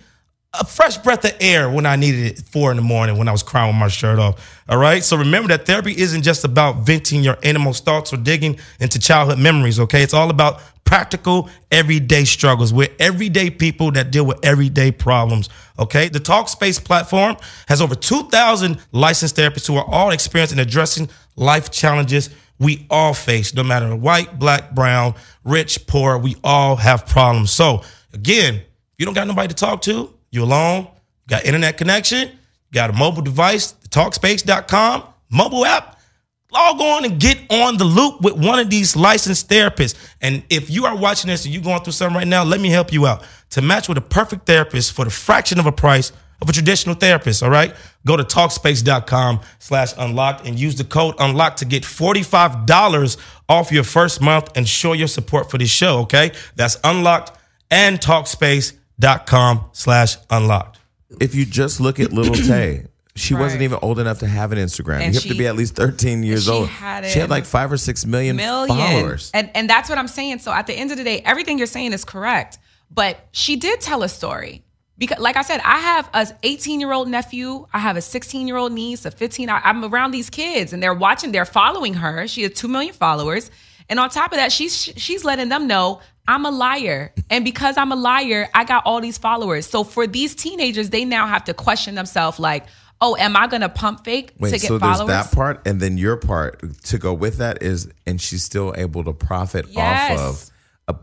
a 0.59 0.65
fresh 0.65 0.97
breath 0.97 1.23
of 1.23 1.31
air 1.39 1.69
when 1.69 1.85
I 1.85 1.95
needed 1.95 2.25
it 2.25 2.39
four 2.39 2.71
in 2.71 2.77
the 2.77 2.83
morning 2.83 3.17
when 3.17 3.29
I 3.29 3.31
was 3.31 3.41
crying 3.41 3.69
with 3.69 3.79
my 3.79 3.87
shirt 3.87 4.19
off. 4.19 4.61
All 4.67 4.77
right. 4.77 5.01
So 5.01 5.15
remember 5.15 5.47
that 5.49 5.65
therapy 5.65 5.97
isn't 5.97 6.23
just 6.23 6.43
about 6.43 6.85
venting 6.85 7.23
your 7.23 7.37
innermost 7.41 7.85
thoughts 7.85 8.11
or 8.11 8.17
digging 8.17 8.59
into 8.79 8.99
childhood 8.99 9.39
memories. 9.39 9.79
Okay. 9.79 10.03
It's 10.03 10.13
all 10.13 10.29
about 10.29 10.61
practical 10.83 11.49
everyday 11.71 12.25
struggles. 12.25 12.73
We're 12.73 12.91
everyday 12.99 13.49
people 13.49 13.91
that 13.91 14.11
deal 14.11 14.25
with 14.25 14.43
everyday 14.43 14.91
problems. 14.91 15.47
Okay. 15.79 16.09
The 16.09 16.19
Talkspace 16.19 16.83
platform 16.83 17.37
has 17.69 17.81
over 17.81 17.95
2,000 17.95 18.77
licensed 18.91 19.37
therapists 19.37 19.67
who 19.67 19.77
are 19.77 19.85
all 19.87 20.11
experienced 20.11 20.53
in 20.53 20.59
addressing 20.59 21.09
life 21.37 21.71
challenges 21.71 22.29
we 22.59 22.85
all 22.91 23.15
face, 23.15 23.55
no 23.55 23.63
matter 23.63 23.95
white, 23.95 24.37
black, 24.37 24.75
brown, 24.75 25.15
rich, 25.43 25.87
poor, 25.87 26.19
we 26.19 26.35
all 26.43 26.75
have 26.75 27.07
problems. 27.07 27.49
So 27.49 27.81
again, 28.13 28.61
you 28.99 29.05
don't 29.05 29.15
got 29.15 29.25
nobody 29.25 29.47
to 29.47 29.55
talk 29.55 29.81
to, 29.83 30.13
you 30.31 30.43
alone, 30.43 30.87
got 31.27 31.45
internet 31.45 31.77
connection, 31.77 32.31
got 32.71 32.89
a 32.89 32.93
mobile 32.93 33.21
device, 33.21 33.71
The 33.71 33.89
talkspace.com, 33.89 35.03
mobile 35.29 35.65
app, 35.65 35.99
log 36.53 36.81
on 36.81 37.05
and 37.05 37.19
get 37.19 37.37
on 37.49 37.77
the 37.77 37.83
loop 37.83 38.21
with 38.21 38.33
one 38.33 38.59
of 38.59 38.69
these 38.69 38.95
licensed 38.95 39.49
therapists. 39.49 39.95
And 40.21 40.43
if 40.49 40.69
you 40.69 40.85
are 40.85 40.95
watching 40.95 41.29
this 41.29 41.45
and 41.45 41.53
you're 41.53 41.63
going 41.63 41.81
through 41.83 41.93
something 41.93 42.15
right 42.15 42.27
now, 42.27 42.43
let 42.43 42.59
me 42.59 42.69
help 42.69 42.91
you 42.91 43.07
out. 43.07 43.23
To 43.51 43.61
match 43.61 43.89
with 43.89 43.97
a 43.97 44.01
perfect 44.01 44.45
therapist 44.45 44.93
for 44.93 45.05
the 45.05 45.11
fraction 45.11 45.59
of 45.59 45.65
a 45.65 45.71
price 45.71 46.11
of 46.41 46.49
a 46.49 46.53
traditional 46.53 46.95
therapist, 46.95 47.43
all 47.43 47.51
right? 47.51 47.75
Go 48.05 48.17
to 48.17 48.23
talkspace.com 48.23 49.41
slash 49.59 49.93
unlocked 49.97 50.47
and 50.47 50.59
use 50.59 50.75
the 50.75 50.83
code 50.83 51.13
unlocked 51.19 51.59
to 51.59 51.65
get 51.65 51.83
$45 51.83 53.17
off 53.47 53.71
your 53.71 53.83
first 53.83 54.21
month 54.21 54.49
and 54.55 54.67
show 54.67 54.93
your 54.93 55.07
support 55.07 55.51
for 55.51 55.59
this 55.59 55.69
show, 55.69 55.99
okay? 55.99 56.31
That's 56.55 56.77
unlocked 56.83 57.37
and 57.69 57.99
talkspace.com 57.99 58.80
slash 59.73 60.17
unlocked. 60.29 60.79
if 61.19 61.35
you 61.35 61.45
just 61.45 61.79
look 61.81 61.99
at 61.99 62.11
Little 62.11 62.35
Tay, 62.47 62.85
she 63.15 63.33
wasn't 63.33 63.61
even 63.61 63.77
old 63.81 63.99
enough 63.99 64.19
to 64.19 64.27
have 64.27 64.51
an 64.51 64.57
Instagram. 64.57 65.01
And 65.01 65.13
you 65.13 65.19
have 65.19 65.29
to 65.29 65.37
be 65.37 65.47
at 65.47 65.55
least 65.55 65.75
13 65.75 66.23
years 66.23 66.45
she 66.45 66.51
old. 66.51 66.69
had 66.69 67.05
she 67.05 67.19
had 67.19 67.29
like 67.29 67.45
five 67.45 67.71
or 67.71 67.77
six 67.77 68.05
million, 68.05 68.35
million. 68.37 68.67
followers. 68.75 69.31
And 69.33 69.49
and 69.53 69.69
that's 69.69 69.89
what 69.89 69.97
I'm 69.97 70.07
saying. 70.07 70.39
So 70.39 70.51
at 70.51 70.67
the 70.67 70.73
end 70.73 70.91
of 70.91 70.97
the 70.97 71.03
day, 71.03 71.21
everything 71.25 71.57
you're 71.57 71.67
saying 71.67 71.93
is 71.93 72.05
correct. 72.05 72.57
But 72.89 73.19
she 73.31 73.55
did 73.57 73.81
tell 73.81 74.03
a 74.03 74.09
story. 74.09 74.63
Because 74.97 75.19
like 75.19 75.35
I 75.35 75.41
said, 75.41 75.61
I 75.65 75.79
have 75.79 76.09
a 76.13 76.27
18 76.43 76.79
year 76.79 76.93
old 76.93 77.07
nephew, 77.09 77.65
I 77.73 77.79
have 77.79 77.97
a 77.97 78.01
16 78.01 78.47
year 78.47 78.57
old 78.57 78.71
niece, 78.71 79.03
a 79.05 79.11
15. 79.11 79.49
I, 79.49 79.59
I'm 79.63 79.83
around 79.83 80.11
these 80.11 80.29
kids 80.29 80.73
and 80.73 80.81
they're 80.81 80.93
watching, 80.93 81.31
they're 81.31 81.43
following 81.45 81.95
her. 81.95 82.27
She 82.27 82.43
has 82.43 82.53
two 82.53 82.67
million 82.67 82.93
followers. 82.93 83.49
And 83.89 83.99
on 83.99 84.09
top 84.09 84.31
of 84.31 84.37
that, 84.37 84.51
she's 84.53 84.73
she's 84.75 85.25
letting 85.25 85.49
them 85.49 85.67
know 85.67 85.99
I'm 86.27 86.45
a 86.45 86.51
liar. 86.51 87.13
And 87.29 87.43
because 87.43 87.77
I'm 87.77 87.91
a 87.91 87.95
liar, 87.95 88.47
I 88.53 88.63
got 88.63 88.85
all 88.85 89.01
these 89.01 89.17
followers. 89.17 89.67
So 89.67 89.83
for 89.83 90.07
these 90.07 90.35
teenagers, 90.35 90.89
they 90.89 91.03
now 91.05 91.27
have 91.27 91.43
to 91.45 91.53
question 91.53 91.95
themselves 91.95 92.39
like, 92.39 92.65
oh, 93.01 93.15
am 93.17 93.35
I 93.35 93.47
gonna 93.47 93.69
pump 93.69 94.05
fake 94.05 94.31
Wait, 94.39 94.51
to 94.51 94.59
get 94.59 94.67
so 94.67 94.77
followers? 94.79 95.07
there's 95.07 95.25
that 95.29 95.35
part, 95.35 95.61
and 95.65 95.79
then 95.79 95.97
your 95.97 96.17
part 96.17 96.61
to 96.83 96.97
go 96.99 97.13
with 97.13 97.37
that 97.37 97.63
is, 97.63 97.89
and 98.05 98.21
she's 98.21 98.43
still 98.43 98.73
able 98.77 99.03
to 99.03 99.13
profit 99.13 99.65
Yes. 99.69 100.19
off 100.19 100.19
of 100.45 100.50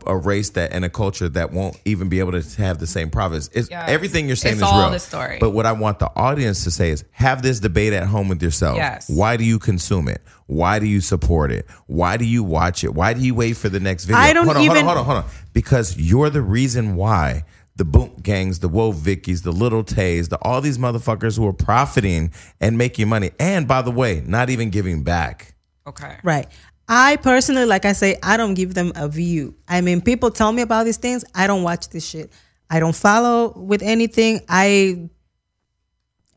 a, 0.07 0.11
a 0.11 0.17
race 0.17 0.49
that 0.51 0.71
and 0.73 0.83
a 0.85 0.89
culture 0.89 1.27
that 1.29 1.51
won't 1.51 1.79
even 1.85 2.09
be 2.09 2.19
able 2.19 2.31
to 2.41 2.61
have 2.61 2.79
the 2.79 2.87
same 2.87 3.09
profits. 3.09 3.49
It's, 3.53 3.69
Yes. 3.69 3.89
Everything 3.89 4.27
you're 4.27 4.35
saying 4.35 4.53
It's 4.55 4.61
is 4.63 4.67
all 4.67 4.81
real. 4.81 4.91
the 4.91 4.99
story. 4.99 5.37
But 5.39 5.51
what 5.51 5.65
I 5.65 5.71
want 5.73 5.99
the 5.99 6.09
audience 6.15 6.63
to 6.63 6.71
say 6.71 6.89
is, 6.91 7.03
have 7.11 7.41
this 7.41 7.59
debate 7.59 7.93
at 7.93 8.07
home 8.07 8.27
with 8.29 8.41
yourself. 8.41 8.77
Yes. 8.77 9.09
Why 9.09 9.37
do 9.37 9.43
you 9.43 9.59
consume 9.59 10.07
it? 10.07 10.21
Why 10.47 10.79
do 10.79 10.85
you 10.87 11.01
support 11.01 11.51
it? 11.51 11.65
Why 11.87 12.17
do 12.17 12.25
you 12.25 12.43
watch 12.43 12.83
it? 12.83 12.93
Why 12.93 13.13
do 13.13 13.21
you 13.21 13.35
wait 13.35 13.57
for 13.57 13.69
the 13.69 13.79
next 13.79 14.05
video? 14.05 14.19
I 14.21 14.33
don't 14.33 14.45
hold 14.45 14.57
on, 14.57 14.63
even- 14.63 14.85
hold 14.85 14.97
on, 14.97 15.05
hold 15.05 15.17
on, 15.17 15.23
hold 15.23 15.25
on. 15.25 15.31
Because 15.53 15.97
you're 15.97 16.29
the 16.29 16.41
reason 16.41 16.95
why 16.95 17.43
the 17.75 17.85
Boonk 17.85 18.21
Gangs, 18.23 18.59
the 18.59 18.69
Woah 18.69 18.93
Vickies, 18.93 19.43
the 19.43 19.51
Little 19.53 19.83
Tays, 19.85 20.27
the 20.29 20.37
all 20.41 20.59
these 20.59 20.77
motherfuckers 20.77 21.37
who 21.37 21.47
are 21.47 21.53
profiting 21.53 22.31
and 22.59 22.77
making 22.77 23.07
money, 23.07 23.31
and 23.39 23.67
by 23.67 23.81
the 23.81 23.91
way, 23.91 24.21
not 24.25 24.49
even 24.49 24.69
giving 24.69 25.03
back. 25.03 25.53
okay. 25.87 26.17
Right. 26.23 26.47
I 26.91 27.17
personally, 27.17 27.65
like 27.65 27.85
I 27.85 27.93
say, 27.93 28.17
I 28.23 28.35
don't 28.35 28.55
give 28.55 28.73
them 28.73 28.91
a 28.95 29.07
view. 29.07 29.55
I 29.67 29.81
mean, 29.81 30.01
people 30.01 30.31
tell 30.31 30.51
me 30.51 30.63
about 30.63 30.85
these 30.85 30.97
things. 30.97 31.23
I 31.35 31.45
don't 31.45 31.61
watch 31.61 31.89
this 31.89 32.03
shit. 32.03 32.33
I 32.67 32.79
don't 32.79 32.95
follow 32.95 33.53
with 33.55 33.83
anything. 33.83 34.41
I, 34.49 35.07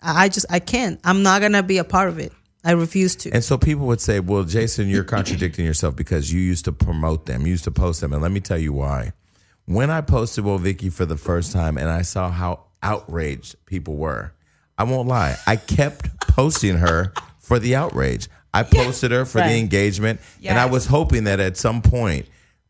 I 0.02 0.28
just, 0.28 0.44
I 0.50 0.58
can't. 0.58 1.00
I'm 1.04 1.22
not 1.22 1.40
gonna 1.40 1.62
be 1.62 1.78
a 1.78 1.84
part 1.84 2.10
of 2.10 2.18
it. 2.18 2.32
I 2.64 2.72
refuse 2.72 3.16
to. 3.16 3.30
And 3.30 3.42
so 3.42 3.58
people 3.58 3.86
would 3.86 4.00
say, 4.00 4.20
"Well, 4.20 4.44
Jason, 4.44 4.88
you're 4.88 5.04
contradicting 5.04 5.64
yourself 5.64 5.96
because 5.96 6.32
you 6.32 6.40
used 6.40 6.66
to 6.66 6.72
promote 6.72 7.26
them, 7.26 7.42
you 7.42 7.52
used 7.52 7.64
to 7.64 7.72
post 7.72 8.00
them." 8.00 8.12
And 8.12 8.22
let 8.22 8.30
me 8.30 8.40
tell 8.40 8.58
you 8.58 8.72
why. 8.72 9.12
When 9.64 9.90
I 9.90 10.00
posted 10.00 10.44
Woah 10.44 10.60
Vicky 10.60 10.90
for 10.90 11.04
the 11.04 11.16
first 11.16 11.52
time, 11.52 11.76
and 11.76 11.88
I 11.88 12.02
saw 12.02 12.30
how 12.30 12.66
outraged 12.82 13.56
people 13.66 13.96
were, 13.96 14.32
I 14.78 14.84
won't 14.84 15.08
lie. 15.08 15.36
I 15.46 15.56
kept 15.56 16.20
posting 16.20 16.76
her 16.76 17.12
for 17.40 17.58
the 17.58 17.74
outrage. 17.74 18.28
I 18.54 18.62
posted 18.64 19.10
her 19.12 19.24
for 19.24 19.38
the 19.38 19.44
Right. 19.44 19.56
engagement, 19.56 20.20
and 20.44 20.58
I 20.58 20.66
was 20.66 20.86
hoping 20.86 21.24
that 21.24 21.40
at 21.40 21.56
some 21.56 21.80
point 21.82 22.26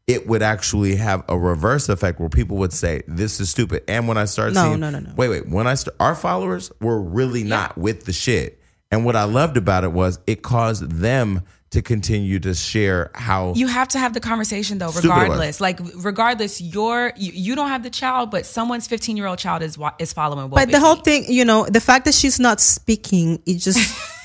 it 0.06 0.26
would 0.26 0.42
actually 0.42 0.96
have 0.96 1.22
a 1.28 1.38
reverse 1.38 1.88
effect 1.88 2.18
where 2.20 2.28
people 2.28 2.56
would 2.58 2.72
say, 2.72 3.02
"This 3.08 3.40
is 3.40 3.50
stupid." 3.50 3.82
And 3.88 4.06
when 4.08 4.16
I 4.18 4.24
started 4.26 4.54
No, 4.54 4.62
seeing, 4.64 4.80
no, 4.80 4.90
no, 4.90 4.98
no. 5.00 5.10
wait, 5.16 5.28
wait, 5.28 5.48
when 5.48 5.66
I 5.66 5.74
st- 5.74 5.94
our 6.00 6.14
followers 6.14 6.70
were 6.80 7.00
really 7.00 7.44
not 7.44 7.78
with 7.78 8.04
the 8.04 8.12
shit, 8.12 8.60
and 8.90 9.04
what 9.04 9.16
I 9.16 9.24
loved 9.24 9.56
about 9.56 9.84
it 9.84 9.92
was 9.92 10.18
it 10.26 10.42
caused 10.42 10.90
them 10.90 11.42
to 11.70 11.80
continue 11.80 12.38
to 12.38 12.52
share 12.54 13.10
how 13.14 13.54
You 13.56 13.66
have 13.66 13.88
to 13.88 13.98
have 13.98 14.12
the 14.12 14.20
conversation 14.20 14.76
though, 14.78 14.90
Stupid 14.90 15.06
it 15.06 15.08
was. 15.08 15.20
regardless. 15.22 15.60
Like 15.60 15.80
regardless, 15.96 16.60
you're 16.60 17.12
you, 17.16 17.32
you 17.34 17.54
don't 17.54 17.68
have 17.68 17.82
the 17.82 17.88
child, 17.90 18.30
but 18.30 18.44
someone's 18.44 18.86
15 18.86 19.16
year 19.16 19.26
old 19.26 19.38
child 19.38 19.62
is 19.62 19.78
wa- 19.78 19.94
is 19.98 20.12
following. 20.12 20.50
Woe 20.50 20.56
but 20.56 20.70
the 20.70 20.80
whole 20.80 20.96
thing, 20.96 21.24
you 21.32 21.44
know, 21.44 21.64
the 21.64 21.80
fact 21.80 22.04
that 22.04 22.14
she's 22.14 22.38
not 22.38 22.60
speaking, 22.60 23.40
it 23.46 23.54
just, 23.58 23.78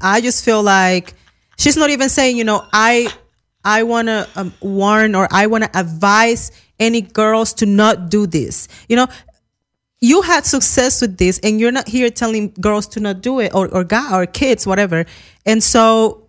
I 0.00 0.20
just 0.20 0.44
feel 0.44 0.62
like 0.62 1.14
she's 1.58 1.76
not 1.76 1.90
even 1.90 2.08
saying, 2.08 2.36
you 2.36 2.44
know, 2.44 2.64
I, 2.72 3.12
I 3.64 3.82
want 3.82 4.08
to 4.08 4.28
um, 4.36 4.54
warn 4.60 5.14
or 5.14 5.28
I 5.30 5.46
want 5.46 5.64
to 5.64 5.70
advise 5.78 6.52
any 6.78 7.00
girls 7.02 7.52
to 7.54 7.66
not 7.66 8.08
do 8.10 8.26
this. 8.26 8.68
You 8.88 8.96
know, 8.96 9.06
you 10.00 10.22
had 10.22 10.46
success 10.46 11.00
with 11.00 11.18
this, 11.18 11.40
and 11.40 11.58
you're 11.58 11.72
not 11.72 11.88
here 11.88 12.08
telling 12.10 12.54
girls 12.60 12.86
to 12.88 13.00
not 13.00 13.20
do 13.20 13.40
it, 13.40 13.52
or 13.54 13.66
or 13.74 13.82
guy 13.82 14.14
or 14.16 14.26
kids, 14.26 14.66
whatever. 14.66 15.06
And 15.44 15.62
so. 15.62 16.28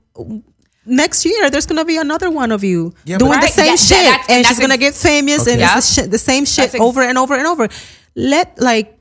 Next 0.86 1.24
year, 1.24 1.51
there's 1.51 1.67
gonna 1.67 1.86
be 1.86 1.97
another 1.97 2.32
one 2.32 2.51
of 2.51 2.63
you 2.63 2.95
Yeah, 3.05 3.20
doing 3.20 3.34
but- 3.34 3.41
the 3.41 3.47
same 3.47 3.65
yeah, 3.67 3.76
shit, 3.76 3.97
yeah, 3.97 4.03
that's- 4.11 4.26
and 4.30 4.38
that's 4.43 4.47
she's 4.49 4.59
gonna 4.59 4.78
get 4.78 4.95
famous, 4.95 5.45
and 5.45 5.61
Okay. 5.61 5.72
it's 5.78 5.95
the, 5.95 6.01
sh- 6.03 6.07
the 6.09 6.17
same 6.17 6.45
shit 6.45 6.74
ex- 6.74 6.82
over 6.82 7.01
and 7.03 7.15
over 7.17 7.36
and 7.36 7.45
over. 7.45 7.67
Let 8.15 8.59
like 8.59 8.97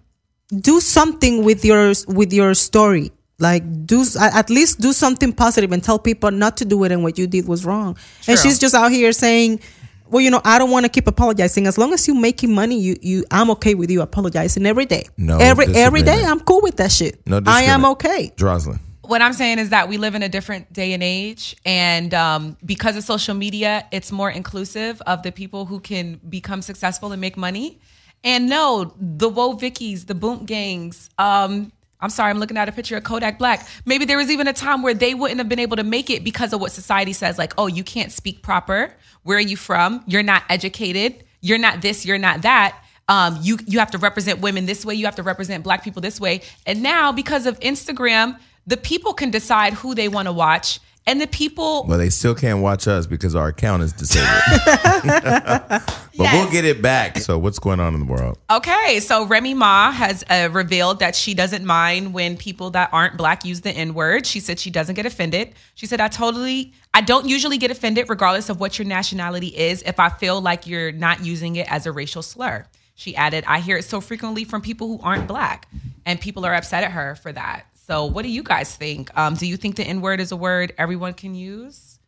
do 0.53 0.81
something 0.81 1.45
with 1.45 1.64
your 1.64 1.95
with 2.09 2.33
your 2.35 2.53
story. 2.53 3.11
Like 3.41 3.86
do 3.86 4.05
at 4.20 4.34
at 4.34 4.51
least 4.51 4.80
do 4.80 4.93
something 4.93 5.32
positive 5.32 5.70
and 5.70 5.82
tell 5.82 5.99
people 5.99 6.30
not 6.32 6.57
to 6.57 6.64
do 6.64 6.82
it 6.82 6.91
and 6.91 7.05
what 7.05 7.18
you 7.18 7.28
did 7.28 7.47
was 7.47 7.64
wrong. 7.64 7.97
And 8.26 8.36
she's 8.39 8.59
just 8.59 8.74
out 8.74 8.91
here 8.91 9.12
saying, 9.12 9.61
"Well, 10.09 10.20
you 10.20 10.30
know, 10.30 10.41
I 10.45 10.59
don't 10.59 10.72
want 10.72 10.86
to 10.86 10.89
keep 10.89 11.07
apologizing. 11.07 11.68
As 11.68 11.78
long 11.78 11.93
as 11.93 12.09
you're 12.09 12.18
making 12.18 12.53
money, 12.53 12.80
you 12.80 12.97
you 13.01 13.24
I'm 13.30 13.49
okay 13.53 13.76
with 13.76 13.93
you 13.93 14.03
apologizing 14.03 14.66
every 14.66 14.86
day. 14.86 15.05
No 15.16 15.39
every 15.39 15.66
every 15.72 16.03
day. 16.03 16.24
I'm 16.24 16.41
cool 16.41 16.61
with 16.62 16.78
that 16.78 16.91
shit. 16.91 17.24
no 17.26 17.41
I 17.47 17.62
am 17.62 17.84
okay. 17.84 18.32
Jeroslyn. 18.36 18.80
what 19.03 19.22
I'm 19.22 19.32
saying 19.32 19.61
is 19.61 19.70
that 19.70 19.89
we 19.89 19.99
live 19.99 20.16
in 20.16 20.24
a 20.24 20.28
different 20.28 20.72
day 20.72 20.93
and 20.93 21.03
age, 21.03 21.55
and 21.64 22.12
um, 22.14 22.57
because 22.66 22.97
of 22.97 23.05
social 23.05 23.36
media, 23.36 23.86
it's 23.93 24.11
more 24.11 24.30
inclusive 24.30 25.01
of 25.03 25.22
the 25.22 25.30
people 25.30 25.64
who 25.64 25.78
can 25.78 26.20
become 26.28 26.61
successful 26.61 27.12
and 27.12 27.20
make 27.20 27.36
money. 27.36 27.78
And 28.24 28.49
no, 28.49 28.93
the 28.99 29.30
Woah 29.30 29.59
Vickies, 29.61 30.07
the 30.07 30.14
Boonk 30.14 30.45
Gangs. 30.45 31.09
Um, 31.18 31.70
I'm 32.01 32.11
sorry, 32.11 32.30
I'm 32.30 32.38
looking 32.38 32.57
at 32.57 32.68
a 32.68 32.72
picture 32.72 32.96
of 32.96 33.05
Kodak 33.05 33.38
Black. 33.38 33.66
Maybe 33.84 34.05
there 34.05 34.18
was 34.18 34.30
even 34.30 34.46
a 34.46 34.53
time 34.53 34.82
where 34.82 34.94
they 34.94 35.14
wouldn't 35.14 35.38
have 35.38 35.49
been 35.49 35.59
able 35.59 35.76
to 35.76 35.84
make 35.84 36.11
it 36.11 36.22
because 36.22 36.53
of 36.53 36.61
what 36.61 36.72
society 36.72 37.12
says, 37.12 37.38
like, 37.38 37.53
oh, 37.59 37.66
you 37.66 37.82
can't 37.82 38.12
speak 38.12 38.42
proper. 38.42 38.94
Where 39.24 39.38
are 39.38 39.40
you 39.40 39.57
from? 39.57 40.05
You're 40.07 40.22
not 40.22 40.44
educated. 40.49 41.24
You're 41.40 41.59
not 41.59 41.82
this. 41.82 42.07
You're 42.07 42.18
not 42.18 42.42
that 42.42 42.78
um, 43.09 43.38
you 43.40 43.59
you 43.66 43.78
have 43.78 43.90
to 43.92 43.99
represent 43.99 44.40
women 44.40 44.66
this 44.66 44.84
way, 44.84 44.94
you 44.94 45.07
have 45.07 45.16
to 45.16 45.22
represent 45.22 45.64
black 45.64 45.82
people 45.82 46.03
this 46.03 46.20
way. 46.20 46.42
And 46.66 46.82
now 46.82 47.11
because 47.11 47.46
of 47.46 47.59
Instagram, 47.61 48.38
the 48.66 48.76
people 48.76 49.14
can 49.14 49.30
decide 49.30 49.72
who 49.72 49.94
they 49.94 50.09
want 50.09 50.26
to 50.26 50.32
watch. 50.32 50.78
And 51.09 51.23
the 51.23 51.27
people 51.27 51.87
Well, 51.89 51.97
they 51.97 52.11
still 52.11 52.35
can't 52.35 52.61
watch 52.61 52.87
us 52.87 53.07
because 53.07 53.35
our 53.35 53.49
account 53.49 53.83
is 53.83 53.95
disabled. 53.95 54.29
but 54.67 55.83
we'll 56.19 56.51
get 56.51 56.67
it 56.67 56.83
back. 56.83 57.17
So, 57.17 57.39
what's 57.39 57.59
going 57.59 57.81
on 57.81 57.95
in 57.95 58.01
the 58.01 58.13
world? 58.13 58.39
Okay, 58.51 59.01
so 59.01 59.25
Remy 59.25 59.55
Ma 59.55 59.91
has 59.91 60.23
uh, 60.29 60.51
revealed 60.53 60.99
that 60.99 61.17
she 61.17 61.33
doesn't 61.33 61.65
mind 61.65 62.13
when 62.13 62.37
people 62.37 62.69
that 62.71 62.91
aren't 62.93 63.17
black 63.17 63.47
use 63.47 63.63
the 63.63 63.71
N 63.71 63.95
word. 63.95 64.27
She 64.27 64.39
said 64.39 64.61
she 64.61 64.69
doesn't 64.69 64.97
get 64.97 65.07
offended. 65.07 65.55
She 65.77 65.87
said, 65.87 65.99
I 65.99 66.09
totally, 66.09 66.75
I 66.93 67.01
don't 67.01 67.27
usually 67.27 67.57
get 67.57 67.71
offended 67.71 68.11
regardless 68.11 68.51
of 68.51 68.61
what 68.61 68.79
your 68.79 68.87
nationality 68.87 69.49
is 69.49 69.83
if 69.85 69.99
I 69.99 70.11
feel 70.11 70.43
like 70.43 70.67
you're 70.67 70.93
not 70.93 71.25
using 71.25 71.57
it 71.57 71.73
as 71.73 71.87
a 71.87 71.93
racial 71.93 72.21
slur. 72.21 72.67
She 72.97 73.17
added, 73.17 73.45
I 73.47 73.61
hear 73.61 73.79
it 73.79 73.85
so 73.85 74.03
frequently 74.03 74.45
from 74.45 74.61
people 74.61 74.89
who 74.89 75.01
aren't 75.03 75.27
black, 75.27 75.69
and 76.05 76.21
people 76.21 76.45
are 76.45 76.53
upset 76.53 76.85
at 76.85 76.91
her 76.91 77.15
for 77.15 77.33
that. 77.33 77.65
So, 77.89 78.05
what 78.05 78.22
do 78.22 78.28
you 78.28 78.43
guys 78.43 78.76
think? 78.76 79.11
Um, 79.16 79.34
do 79.34 79.47
you 79.47 79.57
think 79.57 79.76
the 79.76 79.82
N 79.84 80.03
word 80.03 80.20
is 80.20 80.30
a 80.30 80.36
word 80.36 80.74
everyone 80.76 81.14
can 81.14 81.34
use? 81.34 81.99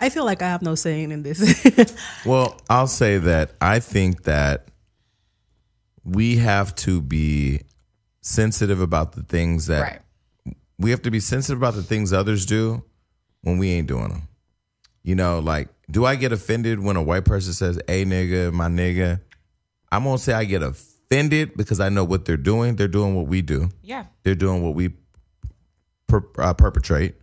I 0.00 0.08
feel 0.08 0.24
like 0.24 0.40
I 0.40 0.46
have 0.46 0.62
no 0.62 0.76
saying 0.76 1.10
in 1.10 1.24
this. 1.24 1.96
Well, 2.24 2.60
I'll 2.70 2.86
say 2.86 3.18
that 3.18 3.50
I 3.60 3.80
think 3.80 4.22
that 4.22 4.68
we 6.04 6.36
have 6.36 6.76
to 6.76 7.02
be 7.02 7.62
sensitive 8.20 8.80
about 8.80 9.12
the 9.12 9.22
things 9.22 9.66
that 9.66 9.80
Right. 9.82 10.54
we 10.78 10.90
have 10.90 11.02
to 11.02 11.10
be 11.10 11.18
sensitive 11.18 11.58
about 11.58 11.74
the 11.74 11.82
things 11.82 12.12
others 12.12 12.46
do 12.46 12.84
when 13.42 13.58
we 13.58 13.70
ain't 13.70 13.88
doing 13.88 14.08
them. 14.10 14.28
You 15.02 15.16
know, 15.16 15.40
like, 15.40 15.68
do 15.90 16.04
I 16.04 16.14
get 16.14 16.32
offended 16.32 16.78
when 16.78 16.94
a 16.96 17.02
white 17.02 17.24
person 17.24 17.52
says, 17.52 17.80
"Hey, 17.88 18.04
nigga, 18.04 18.52
my 18.52 18.68
nigga"? 18.68 19.20
I'm 19.90 20.04
gonna 20.04 20.18
say 20.18 20.34
I 20.34 20.44
get 20.44 20.62
offended 20.62 20.97
because 21.10 21.80
I 21.80 21.88
know 21.88 22.04
what 22.04 22.24
they're 22.24 22.36
doing. 22.36 22.76
They're 22.76 22.88
doing 22.88 23.14
what 23.14 23.26
we 23.26 23.42
do. 23.42 23.70
Yeah. 23.82 24.04
They're 24.22 24.34
doing 24.34 24.62
what 24.62 24.74
we 24.74 24.90
per, 26.06 26.22
uh, 26.38 26.54
perpetrate. 26.54 27.14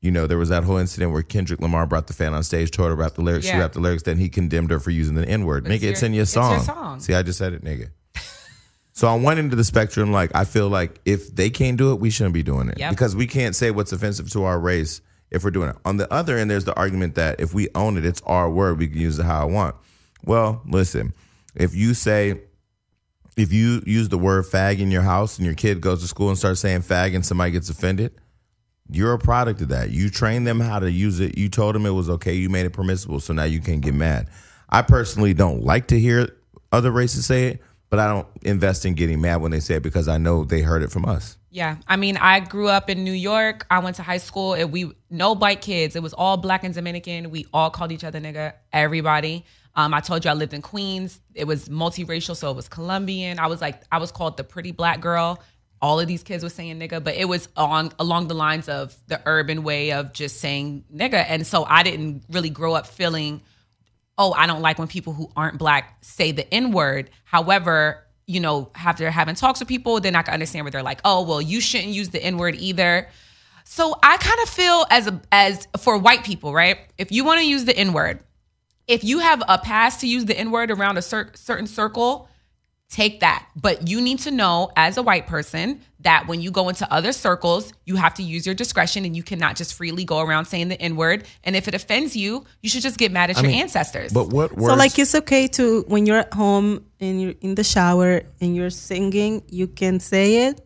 You 0.00 0.10
know, 0.10 0.26
there 0.26 0.38
was 0.38 0.48
that 0.48 0.64
whole 0.64 0.78
incident 0.78 1.12
where 1.12 1.22
Kendrick 1.22 1.60
Lamar 1.60 1.86
brought 1.86 2.08
the 2.08 2.12
fan 2.12 2.34
on 2.34 2.42
stage, 2.42 2.70
told 2.72 2.88
her 2.88 2.94
about 2.94 3.14
the 3.14 3.22
lyrics. 3.22 3.46
She 3.46 3.52
Yeah. 3.52 3.60
rapped 3.60 3.74
the 3.74 3.80
lyrics, 3.80 4.02
then 4.02 4.18
he 4.18 4.28
condemned 4.28 4.70
her 4.70 4.80
for 4.80 4.90
using 4.90 5.14
the 5.14 5.26
N 5.28 5.44
word. 5.44 5.64
Nigga, 5.64 5.74
it's 5.74 5.84
it's 5.84 6.00
your- 6.02 6.06
in 6.08 6.14
your 6.14 6.22
it's 6.24 6.34
your 6.34 6.44
song. 6.44 6.64
song. 6.64 7.00
See, 7.00 7.14
I 7.14 7.22
just 7.22 7.38
said 7.38 7.52
it, 7.52 7.62
nigga. 7.64 7.90
so 8.92 9.06
on 9.08 9.22
one 9.22 9.38
end 9.38 9.52
of 9.52 9.58
the 9.58 9.64
spectrum, 9.64 10.10
like 10.10 10.30
I 10.34 10.44
feel 10.44 10.68
like 10.68 11.00
if 11.04 11.34
they 11.34 11.50
can't 11.50 11.76
do 11.78 11.92
it, 11.92 12.00
we 12.00 12.10
shouldn't 12.10 12.34
be 12.34 12.42
doing 12.42 12.68
it 12.68 12.78
Yep. 12.78 12.90
because 12.90 13.14
we 13.14 13.26
can't 13.28 13.54
say 13.54 13.70
what's 13.70 13.92
offensive 13.92 14.28
to 14.32 14.42
our 14.44 14.58
race 14.58 15.00
if 15.30 15.44
we're 15.44 15.50
doing 15.52 15.68
it. 15.70 15.76
On 15.84 15.96
the 15.98 16.12
other 16.12 16.36
end, 16.36 16.50
there's 16.50 16.64
the 16.64 16.74
argument 16.76 17.14
that 17.14 17.40
if 17.40 17.54
we 17.54 17.68
own 17.74 17.96
it, 17.96 18.04
it's 18.04 18.20
our 18.26 18.50
word. 18.50 18.78
We 18.78 18.88
can 18.88 18.98
use 18.98 19.18
it 19.20 19.24
how 19.24 19.40
I 19.42 19.44
want. 19.44 19.76
Well, 20.24 20.62
listen, 20.66 21.14
if 21.54 21.74
you 21.76 21.94
say 21.94 22.40
if 23.36 23.52
you 23.52 23.82
use 23.86 24.08
the 24.08 24.18
word 24.18 24.44
fag 24.44 24.78
in 24.78 24.90
your 24.90 25.02
house 25.02 25.38
and 25.38 25.46
your 25.46 25.54
kid 25.54 25.80
goes 25.80 26.02
to 26.02 26.08
school 26.08 26.28
and 26.28 26.38
starts 26.38 26.60
saying 26.60 26.82
fag 26.82 27.14
and 27.14 27.24
somebody 27.24 27.50
gets 27.50 27.70
offended, 27.70 28.12
you're 28.90 29.12
a 29.12 29.18
product 29.18 29.60
of 29.62 29.68
that. 29.68 29.90
You 29.90 30.10
trained 30.10 30.46
them 30.46 30.60
how 30.60 30.78
to 30.78 30.90
use 30.90 31.20
it. 31.20 31.38
You 31.38 31.48
told 31.48 31.74
them 31.74 31.86
it 31.86 31.90
was 31.90 32.10
okay. 32.10 32.34
You 32.34 32.50
made 32.50 32.66
it 32.66 32.72
permissible. 32.72 33.20
So 33.20 33.32
now 33.32 33.44
you 33.44 33.60
can't 33.60 33.80
get 33.80 33.94
mad. 33.94 34.28
I 34.68 34.82
personally 34.82 35.34
don't 35.34 35.62
like 35.62 35.88
to 35.88 35.98
hear 35.98 36.28
other 36.72 36.90
races 36.90 37.26
say 37.26 37.48
it, 37.48 37.62
but 37.90 37.98
I 37.98 38.08
don't 38.08 38.26
invest 38.42 38.84
in 38.84 38.94
getting 38.94 39.20
mad 39.20 39.40
when 39.40 39.50
they 39.50 39.60
say 39.60 39.76
it 39.76 39.82
because 39.82 40.08
I 40.08 40.18
know 40.18 40.44
they 40.44 40.62
heard 40.62 40.82
it 40.82 40.90
from 40.90 41.04
us. 41.04 41.36
Yeah, 41.50 41.76
I 41.86 41.96
mean, 41.96 42.16
I 42.16 42.40
grew 42.40 42.68
up 42.68 42.88
in 42.88 43.04
New 43.04 43.12
York. 43.12 43.66
I 43.70 43.80
went 43.80 43.96
to 43.96 44.02
high 44.02 44.16
school, 44.16 44.54
and 44.54 44.72
we 44.72 44.90
no 45.10 45.34
white 45.34 45.60
kids. 45.60 45.94
It 45.94 46.02
was 46.02 46.14
all 46.14 46.38
black 46.38 46.64
and 46.64 46.74
Dominican. 46.74 47.30
We 47.30 47.46
all 47.52 47.68
called 47.68 47.92
each 47.92 48.04
other 48.04 48.18
nigga. 48.18 48.54
Everybody. 48.72 49.44
Um, 49.74 49.94
I 49.94 50.00
told 50.00 50.24
you 50.24 50.30
I 50.30 50.34
lived 50.34 50.52
in 50.52 50.62
Queens. 50.62 51.20
It 51.34 51.44
was 51.44 51.68
multiracial, 51.68 52.36
so 52.36 52.50
it 52.50 52.56
was 52.56 52.68
Colombian. 52.68 53.38
I 53.38 53.46
was 53.46 53.60
like, 53.60 53.82
I 53.90 53.98
was 53.98 54.12
called 54.12 54.36
the 54.36 54.44
pretty 54.44 54.72
black 54.72 55.00
girl. 55.00 55.42
All 55.80 55.98
of 55.98 56.06
these 56.06 56.22
kids 56.22 56.44
were 56.44 56.50
saying 56.50 56.78
nigga, 56.78 57.02
but 57.02 57.16
it 57.16 57.24
was 57.24 57.48
on 57.56 57.92
along 57.98 58.28
the 58.28 58.34
lines 58.34 58.68
of 58.68 58.94
the 59.08 59.20
urban 59.26 59.62
way 59.64 59.92
of 59.92 60.12
just 60.12 60.40
saying 60.40 60.84
nigga, 60.94 61.24
and 61.28 61.46
so 61.46 61.64
I 61.64 61.82
didn't 61.82 62.24
really 62.28 62.50
grow 62.50 62.74
up 62.74 62.86
feeling 62.86 63.42
oh, 64.18 64.32
I 64.32 64.46
don't 64.46 64.60
like 64.60 64.78
when 64.78 64.88
people 64.88 65.12
who 65.12 65.30
aren't 65.36 65.58
black 65.58 65.96
say 66.02 66.32
the 66.32 66.52
N 66.52 66.72
word. 66.72 67.10
However, 67.24 68.06
you 68.26 68.40
know, 68.40 68.70
after 68.74 69.10
having 69.10 69.34
talks 69.34 69.60
with 69.60 69.68
people, 69.68 70.00
they're 70.00 70.12
not 70.12 70.26
gonna 70.26 70.34
understand 70.34 70.64
where 70.64 70.70
they're 70.70 70.82
like, 70.82 71.00
oh, 71.04 71.22
well, 71.22 71.42
you 71.42 71.60
shouldn't 71.60 71.92
use 71.92 72.10
the 72.10 72.22
N 72.22 72.36
word 72.36 72.54
either. 72.56 73.08
So 73.64 73.98
I 74.02 74.16
kind 74.18 74.40
of 74.42 74.48
feel 74.48 74.86
as 74.90 75.06
a, 75.06 75.20
as 75.30 75.66
for 75.78 75.96
white 75.98 76.24
people, 76.24 76.52
right? 76.52 76.78
If 76.98 77.12
you 77.12 77.24
want 77.24 77.40
to 77.40 77.46
use 77.46 77.64
the 77.64 77.76
N 77.76 77.92
word, 77.92 78.20
if 78.92 79.02
you 79.02 79.20
have 79.20 79.42
a 79.48 79.56
pass 79.56 80.00
to 80.02 80.06
use 80.06 80.26
the 80.26 80.38
N 80.38 80.50
word 80.50 80.70
around 80.70 80.98
a 80.98 81.02
cer- 81.02 81.32
certain 81.34 81.66
circle, 81.66 82.28
take 82.90 83.20
that. 83.20 83.48
But 83.56 83.88
you 83.88 84.02
need 84.02 84.18
to 84.20 84.30
know 84.30 84.70
as 84.76 84.98
a 84.98 85.02
white 85.02 85.26
person 85.26 85.80
that 86.00 86.28
when 86.28 86.42
you 86.42 86.50
go 86.50 86.68
into 86.68 86.90
other 86.92 87.12
circles, 87.12 87.72
you 87.86 87.96
have 87.96 88.12
to 88.14 88.22
use 88.22 88.44
your 88.44 88.54
discretion 88.54 89.06
and 89.06 89.16
you 89.16 89.22
cannot 89.22 89.56
just 89.56 89.72
freely 89.72 90.04
go 90.04 90.20
around 90.20 90.44
saying 90.44 90.68
the 90.68 90.80
N 90.80 90.96
word. 90.96 91.24
And 91.42 91.56
if 91.56 91.68
it 91.68 91.74
offends 91.74 92.14
you, 92.14 92.44
you 92.60 92.68
should 92.68 92.82
just 92.82 92.98
get 92.98 93.10
mad 93.10 93.30
at 93.30 93.36
your 93.36 93.50
mean, 93.50 93.62
ancestors. 93.62 94.12
But 94.12 94.28
what 94.28 94.52
words? 94.52 94.66
So 94.66 94.74
like 94.74 94.98
it's 94.98 95.14
okay 95.14 95.48
to 95.48 95.84
when 95.88 96.04
you're 96.04 96.18
at 96.18 96.34
home 96.34 96.84
and 97.00 97.22
you're 97.22 97.34
in 97.40 97.54
the 97.54 97.64
shower 97.64 98.24
and 98.42 98.54
you're 98.54 98.68
singing, 98.68 99.42
you 99.48 99.68
can 99.68 100.00
say 100.00 100.48
it. 100.48 100.60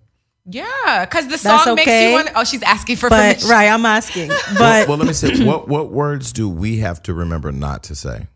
Yeah, 0.49 1.05
because 1.05 1.25
the 1.25 1.31
That's 1.43 1.65
song 1.65 1.75
makes 1.75 1.91
you 1.91 2.13
want. 2.13 2.31
Oh, 2.35 2.45
she's 2.45 2.63
asking 2.63 2.97
for 2.97 3.11
But 3.11 3.39
permission. 3.39 3.51
right, 3.51 3.69
I'm 3.69 3.85
asking. 3.85 4.31
But 4.59 4.89
well, 4.89 4.97
let 4.97 5.07
me 5.07 5.13
say 5.13 5.45
what 5.45 5.69
what 5.69 5.91
words 5.91 6.33
do 6.33 6.49
we 6.49 6.79
have 6.79 7.03
to 7.05 7.15
remember 7.15 7.51
not 7.53 7.83
to 7.85 7.95
say? 7.95 8.29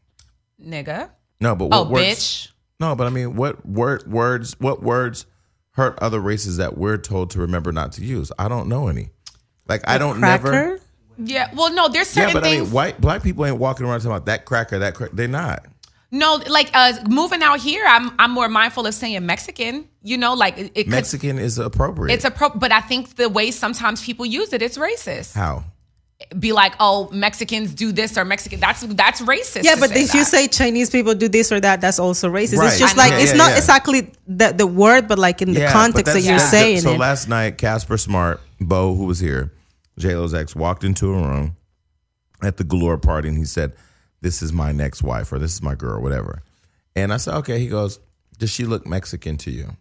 Nigga. 0.62 1.11
No, 1.40 1.54
but 1.54 1.66
what 1.70 1.76
Oh, 1.78 1.88
words? 1.88 2.04
bitch. 2.06 2.48
No, 2.80 2.94
but 2.94 3.06
I 3.06 3.11
mean, 3.11 3.36
what 3.36 3.64
word 3.66 4.11
words? 4.11 4.56
What 4.58 4.82
words 4.82 5.26
hurt 5.72 5.98
other 6.00 6.18
races 6.20 6.56
that 6.56 6.76
we're 6.76 6.96
told 6.98 7.30
to 7.30 7.38
remember 7.38 7.72
not 7.72 7.92
to 7.92 8.04
use? 8.04 8.32
I 8.38 8.48
don't 8.48 8.68
know 8.68 8.88
any. 8.88 9.11
Like 9.68 9.82
I 9.88 9.98
don't 9.98 10.20
never. 10.20 10.80
Yeah. 11.16 11.50
Well, 11.54 11.72
no, 11.72 11.88
there's 11.88 12.08
certain 12.08 12.28
Yeah, 12.30 12.32
certain 12.34 12.42
but 12.42 12.48
I 12.48 12.61
mean, 12.62 12.70
white 12.72 13.00
black 13.00 13.22
people 13.22 13.44
ain't 13.46 13.58
walking 13.58 13.86
around 13.86 14.00
talking 14.00 14.11
about 14.12 14.26
that 14.26 14.46
cracker, 14.46 14.78
that 14.78 14.94
crack. 14.94 15.11
They're 15.12 15.28
not. 15.28 15.66
no, 16.11 16.40
like 16.48 16.70
uh, 16.74 16.94
moving 17.08 17.42
out 17.42 17.61
here, 17.61 17.84
I'm 17.86 18.11
I'm 18.18 18.30
more 18.32 18.48
mindful 18.48 18.86
of 18.86 18.94
saying 18.94 19.24
Mexican. 19.24 19.86
You 20.03 20.16
know, 20.16 20.34
like 20.34 20.57
it, 20.59 20.72
it 20.74 20.84
could- 20.84 20.90
Mexican 20.90 21.38
is 21.38 21.59
appropriate. 21.59 22.14
It's 22.14 22.24
a 22.24 22.30
pro, 22.30 22.48
but 22.51 22.72
I 22.72 22.80
think 22.80 23.16
the 23.16 23.28
way 23.28 23.51
sometimes 23.51 24.03
people 24.05 24.24
use 24.24 24.53
it, 24.53 24.62
it's 24.62 24.78
racist. 24.78 25.34
how? 25.34 25.64
Be 26.38 26.53
like, 26.53 26.74
oh, 26.80 27.09
Mexicans 27.12 27.72
do 27.72 27.92
this 27.92 28.18
or 28.18 28.26
Mexican. 28.26 28.61
That's 28.61 28.82
that's 28.82 29.22
racist. 29.22 29.64
Yeah, 29.64 29.76
but 29.80 29.88
say 29.88 30.03
if 30.03 30.12
you 30.12 30.24
say 30.24 30.48
Chinese 30.48 30.90
people 30.90 31.14
do 31.14 31.28
this 31.28 31.51
or 31.51 31.61
that, 31.61 31.80
that's 31.80 31.98
also 31.98 32.28
racist. 32.30 32.59
Right. 32.59 32.68
It's 32.68 32.78
just 32.78 32.96
like 32.96 33.12
know. 33.12 33.18
it's 33.18 33.32
Yeah, 33.32 33.38
not 33.38 33.51
yeah. 33.53 33.57
exactly 33.57 34.12
the 34.26 34.53
the 34.53 34.66
word, 34.66 35.09
but 35.09 35.18
like 35.18 35.40
in 35.40 35.55
the 35.55 35.66
context 35.72 36.12
that 36.12 36.20
you're 36.20 36.32
that's- 36.34 36.51
saying 36.51 36.80
So 36.82 36.92
it. 36.92 36.98
last 36.98 37.28
night, 37.28 37.57
Casper 37.57 37.96
Smart, 37.96 38.40
Bo, 38.61 38.94
who 38.94 39.05
was 39.07 39.18
here, 39.18 39.53
J 39.98 40.14
Lo's 40.14 40.34
ex, 40.34 40.55
walked 40.55 40.84
into 40.84 41.11
a 41.14 41.16
room 41.16 41.57
at 42.42 42.59
the 42.59 42.64
Galore 42.64 42.98
party, 42.98 43.28
and 43.28 43.38
he 43.38 43.44
said, 43.46 43.72
"This 44.20 44.42
is 44.42 44.53
my 44.53 44.72
next 44.72 45.03
wife, 45.03 45.32
or 45.32 45.38
this 45.38 45.55
is 45.55 45.62
my 45.62 45.74
girl, 45.74 45.96
or 45.96 46.01
whatever." 46.01 46.42
And 46.94 47.14
I 47.14 47.16
said, 47.16 47.32
"Okay." 47.36 47.59
He 47.61 47.68
goes, 47.68 47.98
"Does 48.38 48.51
she 48.51 48.64
look 48.66 48.86
Mexican 48.86 49.38
to 49.38 49.51
you?" 49.51 49.74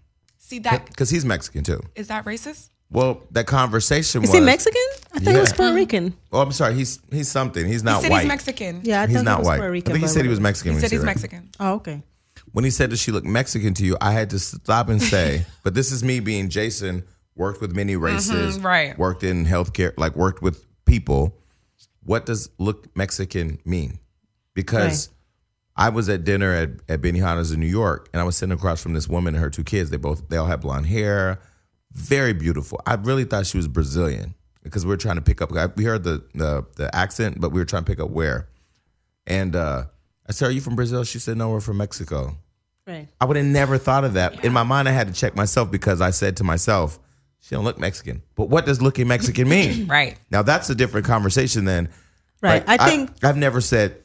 See 0.49 0.59
that 0.59 0.85
Because 0.87 1.09
he's 1.09 1.25
Mexican 1.25 1.63
too. 1.63 1.79
is 1.95 2.07
that 2.07 2.25
racist? 2.25 2.69
Well, 2.91 3.21
that 3.31 3.45
conversation 3.45 4.23
Is 4.23 4.29
was 4.29 4.39
he 4.39 4.43
Mexican? 4.43 4.81
I 5.13 5.19
thought 5.19 5.33
he 5.35 5.39
was 5.39 5.51
Yeah. 5.51 5.55
Puerto 5.57 5.75
Rican. 5.75 6.15
Oh, 6.31 6.41
I'm 6.41 6.51
sorry. 6.51 6.73
He's 6.73 6.99
he's 7.11 7.29
something. 7.29 7.65
He's 7.67 7.81
He 7.81 7.85
not 7.85 8.01
said 8.01 8.09
white. 8.11 8.21
he's 8.21 8.27
Mexican. 8.27 8.81
Yeah, 8.83 9.03
I 9.03 9.07
He's 9.07 9.15
thought 9.17 9.25
not 9.25 9.35
he 9.35 9.39
was 9.41 9.47
white. 9.47 9.57
Puerto 9.57 9.71
Rican. 9.71 9.91
I 9.91 9.93
think 9.93 10.01
he 10.01 10.07
but 10.07 10.13
said 10.13 10.23
he 10.23 10.29
was. 10.29 10.39
Mexican. 10.39 10.71
He 10.71 10.75
when 10.75 10.81
said 10.81 10.91
he's 10.91 11.03
it. 11.03 11.05
Mexican. 11.05 11.49
Oh, 11.59 11.73
okay. 11.75 12.01
when 12.51 12.65
he 12.65 12.71
said, 12.71 12.89
"Does 12.89 12.99
she 12.99 13.11
look 13.11 13.25
Mexican 13.25 13.73
to 13.75 13.85
you?" 13.85 13.95
I 14.01 14.11
had 14.13 14.31
to 14.31 14.39
stop 14.39 14.89
and 14.89 14.99
say, 15.01 15.45
"But 15.63 15.75
this 15.75 15.91
is 15.91 16.03
me 16.03 16.19
being 16.19 16.49
Jason. 16.49 17.03
Worked 17.35 17.61
with 17.61 17.75
many 17.75 17.95
races. 17.95 18.57
Mm-hmm, 18.57 18.65
right. 18.65 18.97
Worked 18.97 19.23
in 19.23 19.45
healthcare. 19.45 19.93
Like 19.95 20.15
worked 20.15 20.41
with 20.41 20.65
people. 20.85 21.37
What 22.03 22.25
does 22.25 22.49
look 22.57 22.87
Mexican 22.97 23.59
mean? 23.65 23.99
Because 24.55 25.09
I 25.79 25.87
was 25.87 26.09
at 26.09 26.25
dinner 26.25 26.53
at 26.53 26.71
at 26.89 27.01
Benihana's 27.01 27.53
in 27.53 27.61
New 27.61 27.65
York, 27.65 28.09
and 28.11 28.21
I 28.21 28.25
was 28.25 28.35
sitting 28.35 28.51
across 28.53 28.83
from 28.83 28.93
this 28.93 29.07
woman 29.07 29.33
and 29.33 29.41
her 29.41 29.49
two 29.49 29.63
kids. 29.63 29.89
They 29.89 29.97
both 29.97 30.27
they 30.27 30.35
all 30.35 30.45
had 30.45 30.59
blonde 30.59 30.87
hair, 30.87 31.39
very 31.93 32.33
beautiful. 32.33 32.81
I 32.85 32.95
really 32.95 33.23
thought 33.23 33.45
she 33.45 33.55
was 33.55 33.69
Brazilian 33.69 34.35
because 34.61 34.85
we 34.85 34.89
were 34.89 34.97
trying 34.97 35.15
to 35.15 35.21
pick 35.21 35.41
up. 35.41 35.51
We 35.77 35.85
heard 35.85 36.03
the 36.03 36.21
the, 36.35 36.65
the 36.75 36.93
accent, 36.93 37.39
but 37.39 37.53
we 37.53 37.61
were 37.61 37.65
trying 37.65 37.85
to 37.85 37.89
pick 37.89 38.01
up 38.01 38.09
where. 38.09 38.49
And 39.25 39.55
uh, 39.55 39.85
I 40.27 40.33
said, 40.33 40.49
"Are 40.49 40.51
you 40.51 40.59
from 40.59 40.75
Brazil?" 40.75 41.05
She 41.05 41.17
said, 41.17 41.37
"No, 41.37 41.49
we're 41.49 41.61
from 41.61 41.77
Mexico." 41.77 42.37
Right. 42.85 43.07
I 43.21 43.25
would 43.25 43.37
have 43.37 43.45
never 43.45 43.77
thought 43.77 44.03
of 44.03 44.15
that. 44.15 44.43
In 44.43 44.51
my 44.51 44.63
mind, 44.63 44.89
I 44.89 44.91
had 44.91 45.07
to 45.07 45.13
check 45.13 45.33
myself 45.33 45.71
because 45.71 46.01
I 46.01 46.09
said 46.09 46.35
to 46.37 46.43
myself, 46.43 46.99
"She 47.39 47.55
don't 47.55 47.63
look 47.63 47.79
Mexican." 47.79 48.21
But 48.35 48.49
what 48.49 48.65
does 48.65 48.81
looking 48.81 49.07
Mexican 49.07 49.47
mean? 49.47 49.87
Right. 49.87 50.17
Now 50.29 50.41
that's 50.41 50.69
a 50.69 50.75
different 50.75 51.07
conversation. 51.07 51.63
Then, 51.63 51.87
Right. 52.41 52.67
Like, 52.67 52.81
I 52.81 52.89
think 52.89 53.23
I've 53.23 53.37
never 53.37 53.61
said 53.61 54.01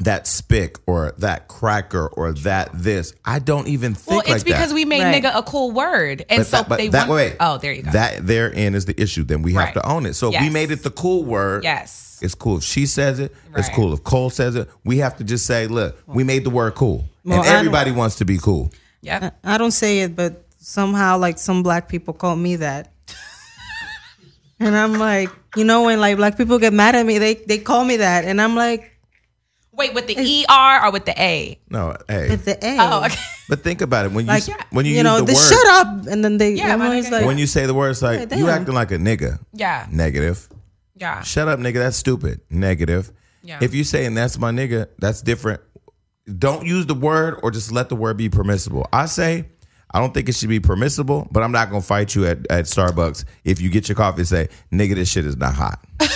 that 0.00 0.26
spick 0.26 0.76
or 0.86 1.12
that 1.18 1.46
cracker 1.48 2.06
or 2.08 2.32
that 2.32 2.70
this. 2.74 3.14
I 3.24 3.38
don't 3.38 3.68
even 3.68 3.94
think 3.94 4.08
Well, 4.10 4.20
it's 4.20 4.28
like 4.30 4.44
because 4.44 4.68
that. 4.70 4.74
we 4.74 4.84
made 4.84 5.02
Right. 5.02 5.22
nigga 5.22 5.36
a 5.36 5.42
cool 5.42 5.70
word, 5.70 6.24
and 6.28 6.40
But 6.40 6.46
so 6.46 6.56
that, 6.58 6.68
but 6.68 6.78
they 6.78 6.88
that 6.88 7.08
want. 7.08 7.16
way, 7.16 7.36
oh, 7.38 7.58
there 7.58 7.72
you 7.72 7.82
go. 7.82 7.90
That 7.92 8.26
therein 8.26 8.74
is 8.74 8.84
the 8.84 9.00
issue. 9.00 9.22
Then 9.24 9.42
we 9.42 9.52
have 9.54 9.66
Right. 9.66 9.74
to 9.74 9.86
own 9.86 10.06
it. 10.06 10.14
So 10.14 10.32
if 10.32 10.40
we 10.40 10.50
made 10.50 10.70
it 10.70 10.82
the 10.82 10.90
cool 10.90 11.24
word. 11.24 11.62
yes. 11.64 12.18
It's 12.20 12.34
cool 12.36 12.58
if 12.58 12.62
she 12.64 12.86
says 12.86 13.18
it. 13.18 13.34
It's 13.56 13.68
cool 13.70 13.92
if 13.92 14.04
Cole 14.04 14.30
says 14.30 14.54
it. 14.54 14.68
We 14.84 14.98
have 14.98 15.16
to 15.16 15.24
just 15.24 15.44
say, 15.44 15.66
look, 15.66 15.98
we 16.06 16.22
made 16.22 16.44
the 16.44 16.50
word 16.50 16.76
cool. 16.76 17.04
Well, 17.24 17.40
and 17.40 17.48
everybody 17.48 17.90
wants 17.90 18.16
to 18.16 18.24
be 18.24 18.38
cool. 18.38 18.70
Yep. 19.00 19.38
I 19.42 19.58
don't 19.58 19.72
say 19.72 20.00
it, 20.02 20.14
but 20.14 20.44
somehow 20.60 21.18
like 21.18 21.38
some 21.38 21.64
black 21.64 21.88
people 21.88 22.14
call 22.14 22.36
me 22.36 22.54
that. 22.56 22.92
and 24.60 24.76
I'm 24.76 24.94
like, 25.00 25.30
you 25.56 25.64
know, 25.64 25.82
when 25.84 25.98
like 26.00 26.16
black 26.16 26.36
people 26.36 26.60
get 26.60 26.72
mad 26.72 26.94
at 26.94 27.04
me, 27.04 27.18
they 27.18 27.34
they 27.34 27.58
call 27.58 27.84
me 27.84 27.96
that, 27.96 28.24
and 28.24 28.40
I'm 28.40 28.54
like, 28.54 28.91
Wait, 29.74 29.94
with 29.94 30.06
the 30.06 30.14
E 30.18 30.44
R 30.48 30.84
or 30.86 30.92
with 30.92 31.06
the 31.06 31.20
A? 31.20 31.58
No, 31.70 31.96
hey. 32.08 32.28
with 32.30 32.44
the 32.44 32.62
A. 32.64 32.76
Oh, 32.78 33.04
okay. 33.06 33.16
But 33.48 33.64
think 33.64 33.80
about 33.80 34.04
it. 34.06 34.12
When 34.12 34.26
you 34.26 34.28
Like, 34.32 34.48
s- 34.48 34.54
when 34.70 34.84
you, 34.84 34.90
you 34.92 34.96
use 34.98 35.04
know, 35.04 35.20
the 35.20 35.24
they 35.26 35.32
word, 35.34 35.48
shut 35.48 35.66
up, 35.68 36.06
and 36.06 36.24
then 36.24 36.36
they. 36.38 36.52
Yeah, 36.52 36.74
I'm 36.74 36.82
always 36.82 37.10
like, 37.10 37.24
when 37.24 37.38
you 37.38 37.46
say 37.46 37.66
the 37.66 37.74
word, 37.74 37.90
it's 37.90 38.02
like 38.02 38.30
Yeah, 38.30 38.36
you 38.36 38.46
damn. 38.46 38.60
acting 38.60 38.74
like 38.74 38.90
a 38.92 38.96
nigga. 38.96 39.38
Yeah. 39.54 39.86
Negative. 39.90 40.46
Yeah. 40.96 41.22
Shut 41.22 41.48
up, 41.48 41.58
nigga. 41.58 41.74
That's 41.74 41.96
stupid. 41.96 42.40
Negative. 42.50 43.10
Yeah. 43.42 43.58
If 43.62 43.74
you 43.74 43.82
saying 43.84 44.14
that's 44.14 44.38
my 44.38 44.52
nigga, 44.52 44.88
that's 44.98 45.20
different. 45.22 45.60
Don't 46.38 46.64
use 46.66 46.86
the 46.86 46.94
word 46.94 47.40
or 47.42 47.50
just 47.50 47.72
let 47.72 47.88
the 47.88 47.96
word 47.96 48.16
be 48.16 48.28
permissible. 48.28 48.86
I 48.92 49.06
say 49.06 49.46
I 49.90 49.98
don't 50.00 50.14
think 50.14 50.28
it 50.28 50.34
should 50.34 50.48
be 50.48 50.60
permissible, 50.60 51.26
but 51.32 51.42
I'm 51.42 51.50
not 51.52 51.68
gonna 51.70 51.82
fight 51.82 52.14
you 52.14 52.26
at, 52.26 52.38
at 52.50 52.66
Starbucks 52.66 53.24
if 53.44 53.60
you 53.60 53.68
get 53.70 53.88
your 53.88 53.96
coffee 53.96 54.20
and 54.20 54.28
say, 54.28 54.48
nigga, 54.72 54.94
this 54.94 55.10
shit 55.10 55.26
is 55.26 55.36
not 55.36 55.54
hot. 55.54 55.84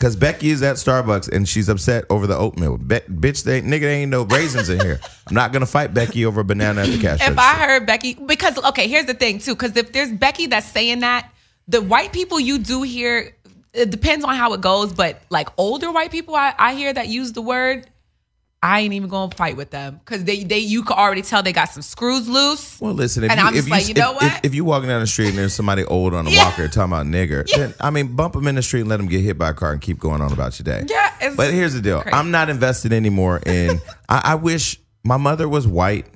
Cause 0.00 0.14
Becky 0.14 0.50
is 0.50 0.62
at 0.62 0.76
Starbucks 0.76 1.28
and 1.28 1.48
she's 1.48 1.68
upset 1.68 2.04
over 2.08 2.28
the 2.28 2.36
oatmeal. 2.36 2.78
Be- 2.78 3.00
bitch, 3.00 3.42
they 3.42 3.60
nigga, 3.62 3.80
there 3.80 3.90
ain't 3.90 4.12
no 4.12 4.22
raisins 4.22 4.68
in 4.68 4.78
here. 4.78 5.00
I'm 5.26 5.34
not 5.34 5.52
gonna 5.52 5.66
fight 5.66 5.92
Becky 5.92 6.24
over 6.24 6.40
a 6.40 6.44
banana 6.44 6.82
at 6.82 6.86
the 6.86 6.98
cash 6.98 7.20
If 7.20 7.20
register. 7.20 7.40
I 7.40 7.54
heard 7.54 7.86
Becky, 7.86 8.14
because 8.14 8.62
okay, 8.64 8.86
here's 8.86 9.06
the 9.06 9.14
thing 9.14 9.40
too, 9.40 9.56
because 9.56 9.76
if 9.76 9.92
there's 9.92 10.12
Becky 10.12 10.46
that's 10.46 10.70
saying 10.70 11.00
that, 11.00 11.32
the 11.66 11.82
white 11.82 12.12
people 12.12 12.38
you 12.38 12.60
do 12.60 12.82
hear, 12.82 13.34
it 13.72 13.90
depends 13.90 14.24
on 14.24 14.36
how 14.36 14.52
it 14.52 14.60
goes, 14.60 14.92
but 14.92 15.20
like 15.30 15.48
older 15.56 15.90
white 15.90 16.12
people, 16.12 16.36
I, 16.36 16.54
I 16.56 16.74
hear 16.74 16.92
that 16.92 17.08
use 17.08 17.32
the 17.32 17.42
word. 17.42 17.90
I 18.60 18.80
ain't 18.80 18.92
even 18.92 19.08
gonna 19.08 19.30
fight 19.36 19.56
with 19.56 19.70
them 19.70 20.00
because 20.04 20.24
they 20.24 20.42
they 20.42 20.58
you 20.58 20.82
can 20.82 20.96
already 20.96 21.22
tell 21.22 21.42
they 21.44 21.52
got 21.52 21.66
some 21.70 21.82
screws 21.82 22.28
loose. 22.28 22.80
Well, 22.80 22.92
listen. 22.92 23.22
If 23.22 23.30
And 23.30 23.38
you, 23.40 23.46
I'm 23.46 23.52
if 23.54 23.58
just 23.60 23.70
like, 23.70 23.84
you 23.86 23.90
if- 23.92 23.96
know 23.96 24.16
if, 24.16 24.20
what? 24.22 24.40
If, 24.44 24.54
you 24.54 24.64
walking 24.64 24.88
down 24.88 25.00
the 25.00 25.06
street 25.06 25.28
and 25.28 25.38
there's 25.38 25.54
somebody 25.54 25.84
old 25.84 26.12
on 26.12 26.26
a 26.26 26.30
Yeah. 26.30 26.44
walker 26.44 26.66
talking 26.66 26.92
about 26.92 27.06
nigger, 27.06 27.46
then 27.54 27.72
I 27.80 27.90
mean, 27.90 28.16
bump 28.16 28.34
them 28.34 28.48
in 28.48 28.56
the 28.56 28.62
street 28.62 28.80
and 28.80 28.88
let 28.88 28.96
them 28.96 29.06
get 29.06 29.20
hit 29.20 29.38
by 29.38 29.50
a 29.50 29.54
car 29.54 29.72
and 29.72 29.80
keep 29.80 29.98
going 30.00 30.20
on 30.20 30.32
about 30.32 30.58
your 30.58 30.64
day. 30.64 30.84
Yeah, 30.88 31.34
But 31.36 31.52
here's 31.54 31.74
the 31.74 31.80
deal. 31.80 32.02
crazy. 32.02 32.14
I'm 32.16 32.30
not 32.32 32.48
invested 32.50 32.92
anymore 32.92 33.40
in. 33.46 33.80
I, 34.08 34.22
I 34.24 34.34
wish 34.34 34.80
my 35.04 35.18
mother 35.18 35.48
was 35.48 35.66
white, 35.68 36.06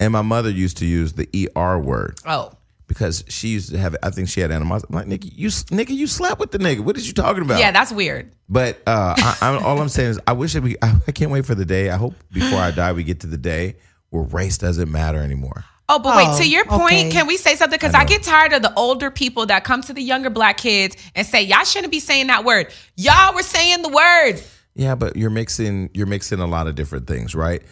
and 0.00 0.10
my 0.12 0.22
mother 0.22 0.48
used 0.50 0.78
to 0.78 0.86
use 0.86 1.12
the 1.12 1.28
er 1.56 1.78
word 1.78 2.18
Oh, 2.26 2.52
because 2.86 3.24
she 3.28 3.48
used 3.48 3.70
to 3.70 3.78
have. 3.78 3.96
I 4.02 4.10
think 4.10 4.28
she 4.28 4.40
had 4.40 4.50
animosity. 4.50 4.92
I'm 4.92 4.98
like, 4.98 5.20
nigga, 5.20 5.30
you 5.34 5.48
nigga, 5.48 5.90
you 5.90 6.06
slept 6.06 6.38
with 6.38 6.50
the 6.50 6.58
nigga. 6.58 6.80
What 6.80 6.96
is 6.96 7.06
you 7.06 7.12
talking 7.12 7.42
about? 7.42 7.58
yeah, 7.58 7.70
that's 7.70 7.92
weird. 7.92 8.32
But 8.48 8.82
uh, 8.86 9.14
I, 9.16 9.38
I'm, 9.40 9.64
all 9.64 9.80
I'm 9.80 9.88
saying 9.88 10.10
is, 10.10 10.20
I 10.26 10.32
wish 10.32 10.52
that 10.54 10.62
we. 10.62 10.76
I, 10.82 10.96
I 11.06 11.12
can't 11.12 11.30
wait 11.30 11.46
for 11.46 11.54
the 11.54 11.64
day. 11.64 11.90
I 11.90 11.96
hope 11.96 12.14
before 12.32 12.58
I 12.58 12.70
die, 12.70 12.92
we 12.92 13.04
get 13.04 13.20
to 13.20 13.26
the 13.26 13.38
day 13.38 13.76
where 14.10 14.24
race 14.24 14.58
doesn't 14.58 14.90
matter 14.90 15.18
anymore. 15.18 15.64
Oh, 15.88 15.98
but 15.98 16.16
wait, 16.16 16.28
Oh, 16.28 16.38
to 16.38 16.48
your 16.48 16.64
point, 16.64 16.92
okay. 16.92 17.10
can 17.10 17.26
we 17.26 17.36
say 17.36 17.56
something? 17.56 17.76
Because 17.76 17.94
I 17.94 18.00
I, 18.00 18.04
get 18.06 18.22
tired 18.22 18.54
of 18.54 18.62
the 18.62 18.72
older 18.74 19.10
people 19.10 19.46
that 19.46 19.64
come 19.64 19.82
to 19.82 19.92
the 19.92 20.02
younger 20.02 20.30
black 20.30 20.56
kids 20.56 20.96
and 21.14 21.26
say, 21.26 21.42
Y'all 21.42 21.64
shouldn't 21.64 21.90
be 21.90 22.00
saying 22.00 22.28
that 22.28 22.44
word. 22.44 22.72
Y'all 22.96 23.34
were 23.34 23.42
saying 23.42 23.82
the 23.82 23.90
word. 23.90 24.42
Yeah, 24.74 24.94
but 24.94 25.16
you're 25.16 25.30
mixing 25.30 25.90
you're 25.92 26.06
mixing 26.06 26.40
a 26.40 26.46
lot 26.46 26.66
of 26.66 26.74
different 26.74 27.06
things, 27.06 27.34
right? 27.34 27.62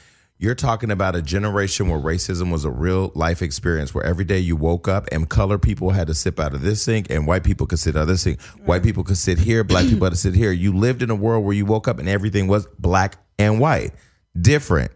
You're 0.42 0.56
talking 0.56 0.90
about 0.90 1.14
a 1.14 1.22
generation 1.22 1.88
where 1.88 2.00
racism 2.00 2.50
was 2.50 2.64
a 2.64 2.70
real 2.70 3.12
life 3.14 3.42
experience 3.42 3.94
where 3.94 4.02
every 4.02 4.24
day 4.24 4.40
you 4.40 4.56
woke 4.56 4.88
up 4.88 5.06
and 5.12 5.28
color 5.28 5.56
people 5.56 5.90
had 5.90 6.08
to 6.08 6.14
sip 6.14 6.40
out 6.40 6.52
of 6.52 6.62
this 6.62 6.82
sink 6.82 7.06
and 7.10 7.28
white 7.28 7.44
people 7.44 7.64
could 7.64 7.78
sit 7.78 7.94
out 7.94 8.02
of 8.02 8.08
this 8.08 8.22
sink. 8.22 8.40
White 8.64 8.82
people 8.82 9.04
could 9.04 9.18
sit 9.18 9.38
here, 9.38 9.62
black 9.62 9.86
people 9.86 10.04
had 10.04 10.14
to 10.14 10.18
sit 10.18 10.34
here. 10.34 10.50
You 10.50 10.76
lived 10.76 11.00
in 11.00 11.10
a 11.10 11.14
world 11.14 11.44
where 11.44 11.54
you 11.54 11.64
woke 11.64 11.86
up 11.86 12.00
and 12.00 12.08
everything 12.08 12.48
was 12.48 12.66
black 12.80 13.18
and 13.38 13.60
white. 13.60 13.92
Different. 14.36 14.90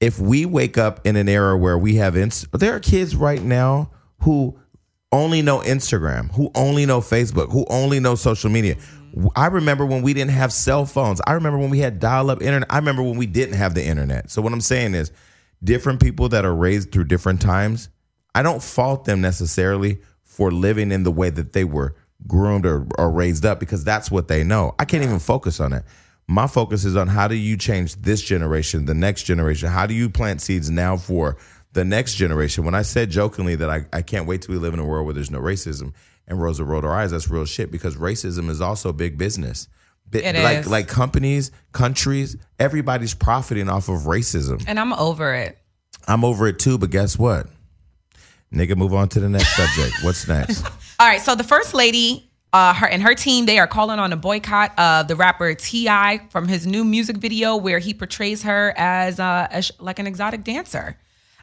If 0.00 0.18
we 0.18 0.46
wake 0.46 0.78
up 0.78 1.06
in 1.06 1.16
an 1.16 1.28
era 1.28 1.58
where 1.58 1.76
we 1.76 1.96
have 1.96 2.16
inst- 2.16 2.50
there 2.58 2.74
are 2.74 2.80
kids 2.80 3.14
right 3.14 3.42
now 3.42 3.90
who 4.22 4.58
only 5.12 5.42
know 5.42 5.58
Instagram, 5.58 6.32
who 6.32 6.50
only 6.54 6.86
know 6.86 7.02
Facebook, 7.02 7.52
who 7.52 7.66
only 7.68 8.00
know 8.00 8.14
social 8.14 8.48
media. 8.48 8.76
I 9.34 9.46
remember 9.46 9.86
when 9.86 10.02
we 10.02 10.12
didn't 10.14 10.32
have 10.32 10.52
cell 10.52 10.84
phones. 10.84 11.20
I 11.26 11.32
remember 11.32 11.58
when 11.58 11.70
we 11.70 11.78
had 11.78 11.98
dial 11.98 12.30
up 12.30 12.42
internet. 12.42 12.70
I 12.70 12.76
remember 12.76 13.02
when 13.02 13.16
we 13.16 13.26
didn't 13.26 13.54
have 13.54 13.74
the 13.74 13.84
internet. 13.84 14.30
So 14.30 14.42
what 14.42 14.52
I'm 14.52 14.60
saying 14.60 14.94
is 14.94 15.10
different 15.64 16.00
people 16.00 16.28
that 16.30 16.44
are 16.44 16.54
raised 16.54 16.92
through 16.92 17.04
different 17.04 17.40
times, 17.40 17.88
I 18.34 18.42
don't 18.42 18.62
fault 18.62 19.06
them 19.06 19.20
necessarily 19.20 20.00
for 20.22 20.50
living 20.50 20.92
in 20.92 21.02
the 21.02 21.10
way 21.10 21.30
that 21.30 21.54
they 21.54 21.64
were 21.64 21.94
groomed 22.26 22.66
or, 22.66 22.86
or 22.98 23.10
raised 23.10 23.46
up 23.46 23.58
because 23.58 23.84
that's 23.84 24.10
what 24.10 24.28
they 24.28 24.44
know. 24.44 24.74
I 24.78 24.84
can't 24.84 25.02
even 25.02 25.18
focus 25.18 25.60
on 25.60 25.72
it. 25.72 25.84
My 26.28 26.46
focus 26.46 26.84
is 26.84 26.96
on 26.96 27.08
how 27.08 27.28
do 27.28 27.36
you 27.36 27.56
change 27.56 27.94
this 27.96 28.20
generation, 28.20 28.84
the 28.84 28.94
next 28.94 29.22
generation? 29.22 29.68
How 29.68 29.86
do 29.86 29.94
you 29.94 30.10
plant 30.10 30.42
seeds 30.42 30.70
now 30.70 30.96
for 30.96 31.36
the 31.72 31.84
next 31.84 32.16
generation? 32.16 32.64
When 32.64 32.74
I 32.74 32.82
said 32.82 33.10
jokingly 33.10 33.54
that 33.56 33.70
I, 33.70 33.86
I 33.92 34.02
can't 34.02 34.26
wait 34.26 34.42
till 34.42 34.54
we 34.54 34.58
live 34.58 34.74
in 34.74 34.80
a 34.80 34.84
world 34.84 35.06
where 35.06 35.14
there's 35.14 35.30
no 35.30 35.40
racism 35.40 35.94
and 36.28 36.40
Rosa 36.40 36.64
rolled 36.64 36.84
her 36.84 36.94
eyes, 36.94 37.10
that's 37.10 37.28
real 37.28 37.44
shit 37.44 37.70
because 37.70 37.96
racism 37.96 38.50
is 38.50 38.60
also 38.60 38.92
big 38.92 39.18
business. 39.18 39.68
It 40.12 40.36
like 40.36 40.58
is. 40.58 40.68
like 40.68 40.88
companies, 40.88 41.50
countries, 41.72 42.36
everybody's 42.58 43.14
profiting 43.14 43.68
off 43.68 43.88
of 43.88 44.02
racism. 44.02 44.62
And 44.66 44.78
I'm 44.78 44.92
over 44.92 45.34
it. 45.34 45.58
I'm 46.06 46.24
over 46.24 46.46
it 46.46 46.58
too, 46.58 46.78
but 46.78 46.90
guess 46.90 47.18
what? 47.18 47.48
Nigga, 48.52 48.76
move 48.76 48.94
on 48.94 49.08
to 49.10 49.20
the 49.20 49.28
next 49.28 49.56
subject. 49.56 49.96
What's 50.02 50.26
next? 50.28 50.64
All 51.00 51.06
right, 51.06 51.20
so 51.20 51.34
the 51.34 51.44
first 51.44 51.74
lady, 51.74 52.30
uh, 52.52 52.72
her 52.74 52.86
and 52.86 53.02
her 53.02 53.14
team, 53.14 53.46
they 53.46 53.58
are 53.58 53.66
calling 53.66 53.98
on 53.98 54.12
a 54.12 54.16
boycott 54.16 54.78
of 54.78 55.08
the 55.08 55.16
rapper 55.16 55.54
T.I. 55.54 56.20
from 56.30 56.46
his 56.46 56.66
new 56.66 56.84
music 56.84 57.16
video 57.16 57.56
where 57.56 57.80
he 57.80 57.92
portrays 57.92 58.44
her 58.44 58.72
as, 58.76 59.18
uh, 59.18 59.48
as 59.50 59.72
like 59.80 59.98
an 59.98 60.06
exotic 60.06 60.44
dancer. 60.44 60.96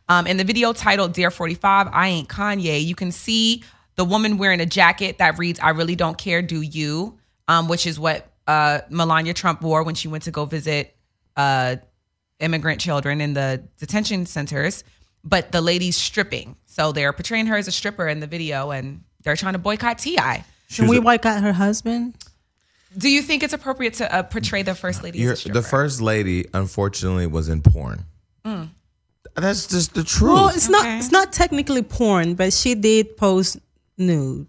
Um, 0.10 0.28
in 0.28 0.36
the 0.36 0.44
video 0.44 0.74
titled 0.74 1.14
"Dear 1.14 1.32
45," 1.32 1.88
I 1.92 2.08
ain't 2.10 2.28
Kanye. 2.28 2.84
You 2.84 2.94
can 2.94 3.12
see 3.12 3.64
the 3.96 4.06
woman 4.06 4.38
wearing 4.38 4.60
a 4.60 4.66
jacket 4.66 5.18
that 5.18 5.38
reads 5.38 5.60
"I 5.60 5.70
really 5.70 5.96
don't 5.96 6.18
care, 6.18 6.42
do 6.42 6.62
you?" 6.62 7.18
Um, 7.48 7.68
which 7.68 7.86
is 7.86 8.00
what 8.00 8.32
uh, 8.48 8.82
Melania 8.90 9.34
Trump 9.34 9.62
wore 9.62 9.84
when 9.84 9.96
she 9.96 10.08
went 10.08 10.24
to 10.24 10.32
go 10.32 10.46
visit 10.46 10.96
uh, 11.36 11.78
immigrant 12.40 12.80
children 12.80 13.22
in 13.22 13.34
the 13.34 13.64
detention 13.78 14.26
centers, 14.26 14.84
but 15.24 15.52
the 15.52 15.62
lady's 15.62 15.98
stripping. 15.98 16.56
So 16.66 16.92
they're 16.92 17.14
portraying 17.14 17.48
her 17.48 17.58
as 17.58 17.68
a 17.68 17.72
stripper 17.72 18.08
in 18.08 18.20
the 18.20 18.28
video 18.28 18.72
and 18.72 19.04
they're 19.24 19.36
trying 19.36 19.54
to 19.54 19.60
boycott 19.60 20.00
Ti. 20.00 20.18
Can 20.74 20.88
we 20.88 21.00
boycott 21.00 21.42
her 21.44 21.54
husband? 21.54 22.16
Do 22.98 23.10
you 23.10 23.22
think 23.22 23.44
it's 23.44 23.54
appropriate 23.54 23.96
to 23.96 24.14
uh, 24.14 24.24
portray 24.24 24.62
the 24.62 24.76
first 24.76 25.04
lady 25.04 25.20
You're, 25.20 25.34
a 25.34 25.36
stripper? 25.36 25.60
the 25.60 25.68
first 25.68 26.02
lady, 26.02 26.46
unfortunately, 26.54 27.28
was 27.28 27.50
in 27.50 27.62
porn. 27.62 28.06
That's 29.36 29.68
just 29.68 29.96
the 29.96 30.04
truth. 30.04 30.34
Well, 30.34 30.50
it's 30.50 30.70
not. 30.70 30.86
It's 30.86 31.12
not 31.12 31.34
technically 31.34 31.82
porn, 31.82 32.36
but 32.36 32.54
she 32.54 32.76
did 32.76 33.18
pose 33.18 33.58
nude. 33.98 34.48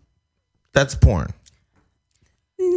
That's 0.73 0.95
porn. 0.95 1.33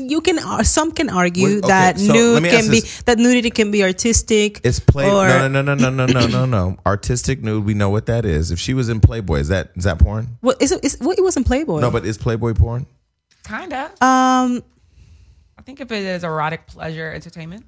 You 0.00 0.20
can. 0.22 0.38
uh, 0.40 0.64
Some 0.64 0.90
can 0.90 1.08
argue 1.08 1.58
okay, 1.58 1.68
that 1.68 2.00
so 2.00 2.12
nude 2.12 2.42
can 2.42 2.68
be 2.68 2.80
this. 2.80 3.02
that 3.02 3.16
nudity 3.18 3.50
can 3.50 3.70
be 3.70 3.84
artistic. 3.84 4.60
It's 4.64 4.80
play. 4.80 5.08
or- 5.08 5.28
no, 5.28 5.46
no, 5.46 5.62
no, 5.62 5.74
no, 5.74 5.88
no, 5.88 6.06
no, 6.06 6.06
no, 6.06 6.26
no, 6.26 6.46
no. 6.46 6.76
Artistic 6.86 7.42
nude. 7.44 7.64
We 7.64 7.74
know 7.74 7.90
what 7.90 8.06
that 8.06 8.24
is. 8.24 8.50
If 8.50 8.58
she 8.58 8.74
was 8.74 8.88
in 8.88 8.98
Playboy, 9.00 9.38
is 9.38 9.48
that 9.48 9.70
is 9.76 9.84
that 9.84 10.00
porn? 10.00 10.36
Well, 10.42 10.56
is 10.58 10.72
it, 10.72 10.84
is, 10.84 10.98
well, 11.00 11.12
it 11.12 11.22
wasn't 11.22 11.46
Playboy. 11.46 11.80
No, 11.80 11.92
but 11.92 12.04
is 12.04 12.18
Playboy 12.18 12.54
porn? 12.54 12.86
Kinda. 13.44 13.84
um, 14.00 14.64
I 15.56 15.62
think 15.62 15.80
if 15.80 15.92
it 15.92 16.02
is 16.02 16.24
erotic 16.24 16.66
pleasure 16.66 17.12
entertainment. 17.12 17.64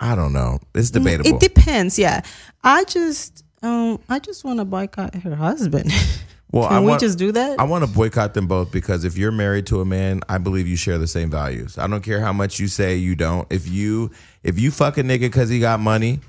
I 0.00 0.14
don't 0.16 0.32
know. 0.32 0.58
It's 0.74 0.90
debatable. 0.90 1.30
it 1.30 1.40
depends. 1.40 1.98
Yeah, 2.00 2.22
I 2.64 2.82
just 2.84 3.44
um, 3.62 4.00
I 4.08 4.18
just 4.18 4.44
want 4.44 4.58
to 4.58 4.64
boycott 4.64 5.14
her 5.14 5.36
husband. 5.36 5.92
well, 6.50 6.68
Can 6.68 6.76
I 6.76 6.80
we 6.80 6.86
want, 6.86 7.00
just 7.00 7.18
do 7.18 7.32
that? 7.32 7.60
I 7.60 7.64
want 7.64 7.84
to 7.84 7.90
boycott 7.90 8.34
them 8.34 8.46
both 8.46 8.72
because 8.72 9.04
if 9.04 9.18
you're 9.18 9.32
married 9.32 9.66
to 9.66 9.80
a 9.80 9.84
man, 9.84 10.20
I 10.28 10.38
believe 10.38 10.66
you 10.66 10.76
share 10.76 10.96
the 10.96 11.06
same 11.06 11.30
values. 11.30 11.76
I 11.76 11.86
don't 11.86 12.02
care 12.02 12.20
how 12.20 12.32
much 12.32 12.58
you 12.58 12.68
say 12.68 12.96
you 12.96 13.14
don't. 13.14 13.46
If 13.52 13.68
you 13.68 14.10
if 14.42 14.58
you 14.58 14.70
fuck 14.70 14.96
a 14.96 15.02
nigga 15.02 15.20
because 15.20 15.50
he 15.50 15.60
got 15.60 15.78
money, 15.80 16.20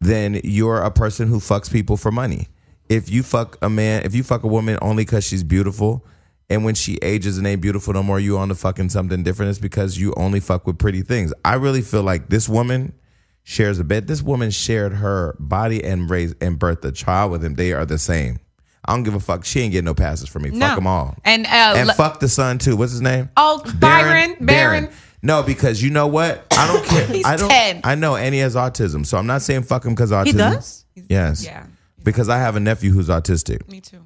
then 0.00 0.40
you're 0.42 0.82
a 0.82 0.90
person 0.90 1.28
who 1.28 1.38
fucks 1.38 1.70
people 1.70 1.96
for 1.96 2.10
money. 2.10 2.48
If 2.88 3.10
you 3.10 3.22
fuck 3.22 3.56
a 3.62 3.70
man, 3.70 4.04
if 4.04 4.14
you 4.14 4.22
fuck 4.24 4.42
a 4.42 4.48
woman 4.48 4.76
only 4.82 5.04
because 5.04 5.24
she's 5.24 5.44
beautiful, 5.44 6.04
and 6.50 6.64
when 6.64 6.74
she 6.74 6.98
ages 7.00 7.38
and 7.38 7.46
ain't 7.46 7.62
beautiful 7.62 7.94
no 7.94 8.02
more, 8.02 8.20
you 8.20 8.36
on 8.38 8.48
to 8.48 8.54
fucking 8.54 8.90
something 8.90 9.22
different. 9.22 9.50
It's 9.50 9.58
because 9.58 9.98
you 9.98 10.12
only 10.16 10.40
fuck 10.40 10.66
with 10.66 10.78
pretty 10.78 11.02
things. 11.02 11.32
I 11.44 11.54
really 11.54 11.80
feel 11.80 12.02
like 12.02 12.28
this 12.28 12.48
woman 12.48 12.92
shares 13.44 13.78
a 13.78 13.84
bed. 13.84 14.08
This 14.08 14.20
woman 14.22 14.50
shared 14.50 14.94
her 14.94 15.36
body 15.38 15.82
and 15.82 16.10
raised 16.10 16.42
and 16.42 16.58
birthed 16.58 16.84
a 16.84 16.92
child 16.92 17.30
with 17.30 17.44
him. 17.44 17.54
They 17.54 17.72
are 17.72 17.86
the 17.86 17.98
same. 17.98 18.40
I 18.84 18.92
don't 18.94 19.02
give 19.02 19.14
a 19.14 19.20
fuck. 19.20 19.44
She 19.44 19.60
ain't 19.60 19.72
getting 19.72 19.86
no 19.86 19.94
passes 19.94 20.28
from 20.28 20.42
me. 20.42 20.50
No. 20.50 20.66
Fuck 20.66 20.76
them 20.76 20.86
all. 20.86 21.16
And, 21.24 21.46
uh, 21.46 21.74
and 21.76 21.90
fuck 21.92 22.20
the 22.20 22.28
son 22.28 22.58
too. 22.58 22.76
What's 22.76 22.92
his 22.92 23.00
name? 23.00 23.30
Oh, 23.36 23.62
Byron, 23.78 24.36
Byron. 24.40 24.90
No, 25.22 25.42
because 25.42 25.82
you 25.82 25.88
know 25.90 26.06
what? 26.06 26.46
I 26.50 26.66
don't 26.66 26.84
care. 26.88 27.06
He's 27.06 27.24
I 27.24 27.36
don't. 27.36 27.48
10. 27.48 27.80
I 27.84 27.94
know, 27.94 28.14
and 28.16 28.34
he 28.34 28.40
has 28.40 28.54
autism. 28.56 29.06
So 29.06 29.16
I'm 29.16 29.26
not 29.26 29.40
saying 29.42 29.62
fuck 29.62 29.84
him 29.84 29.94
because 29.94 30.10
autism. 30.10 30.26
he 30.26 30.32
does. 30.32 30.84
Yes. 31.08 31.44
Yeah. 31.44 31.66
Because 32.02 32.28
I 32.28 32.36
have 32.38 32.56
a 32.56 32.60
nephew 32.60 32.92
who's 32.92 33.08
autistic. 33.08 33.66
Me 33.70 33.80
too. 33.80 34.02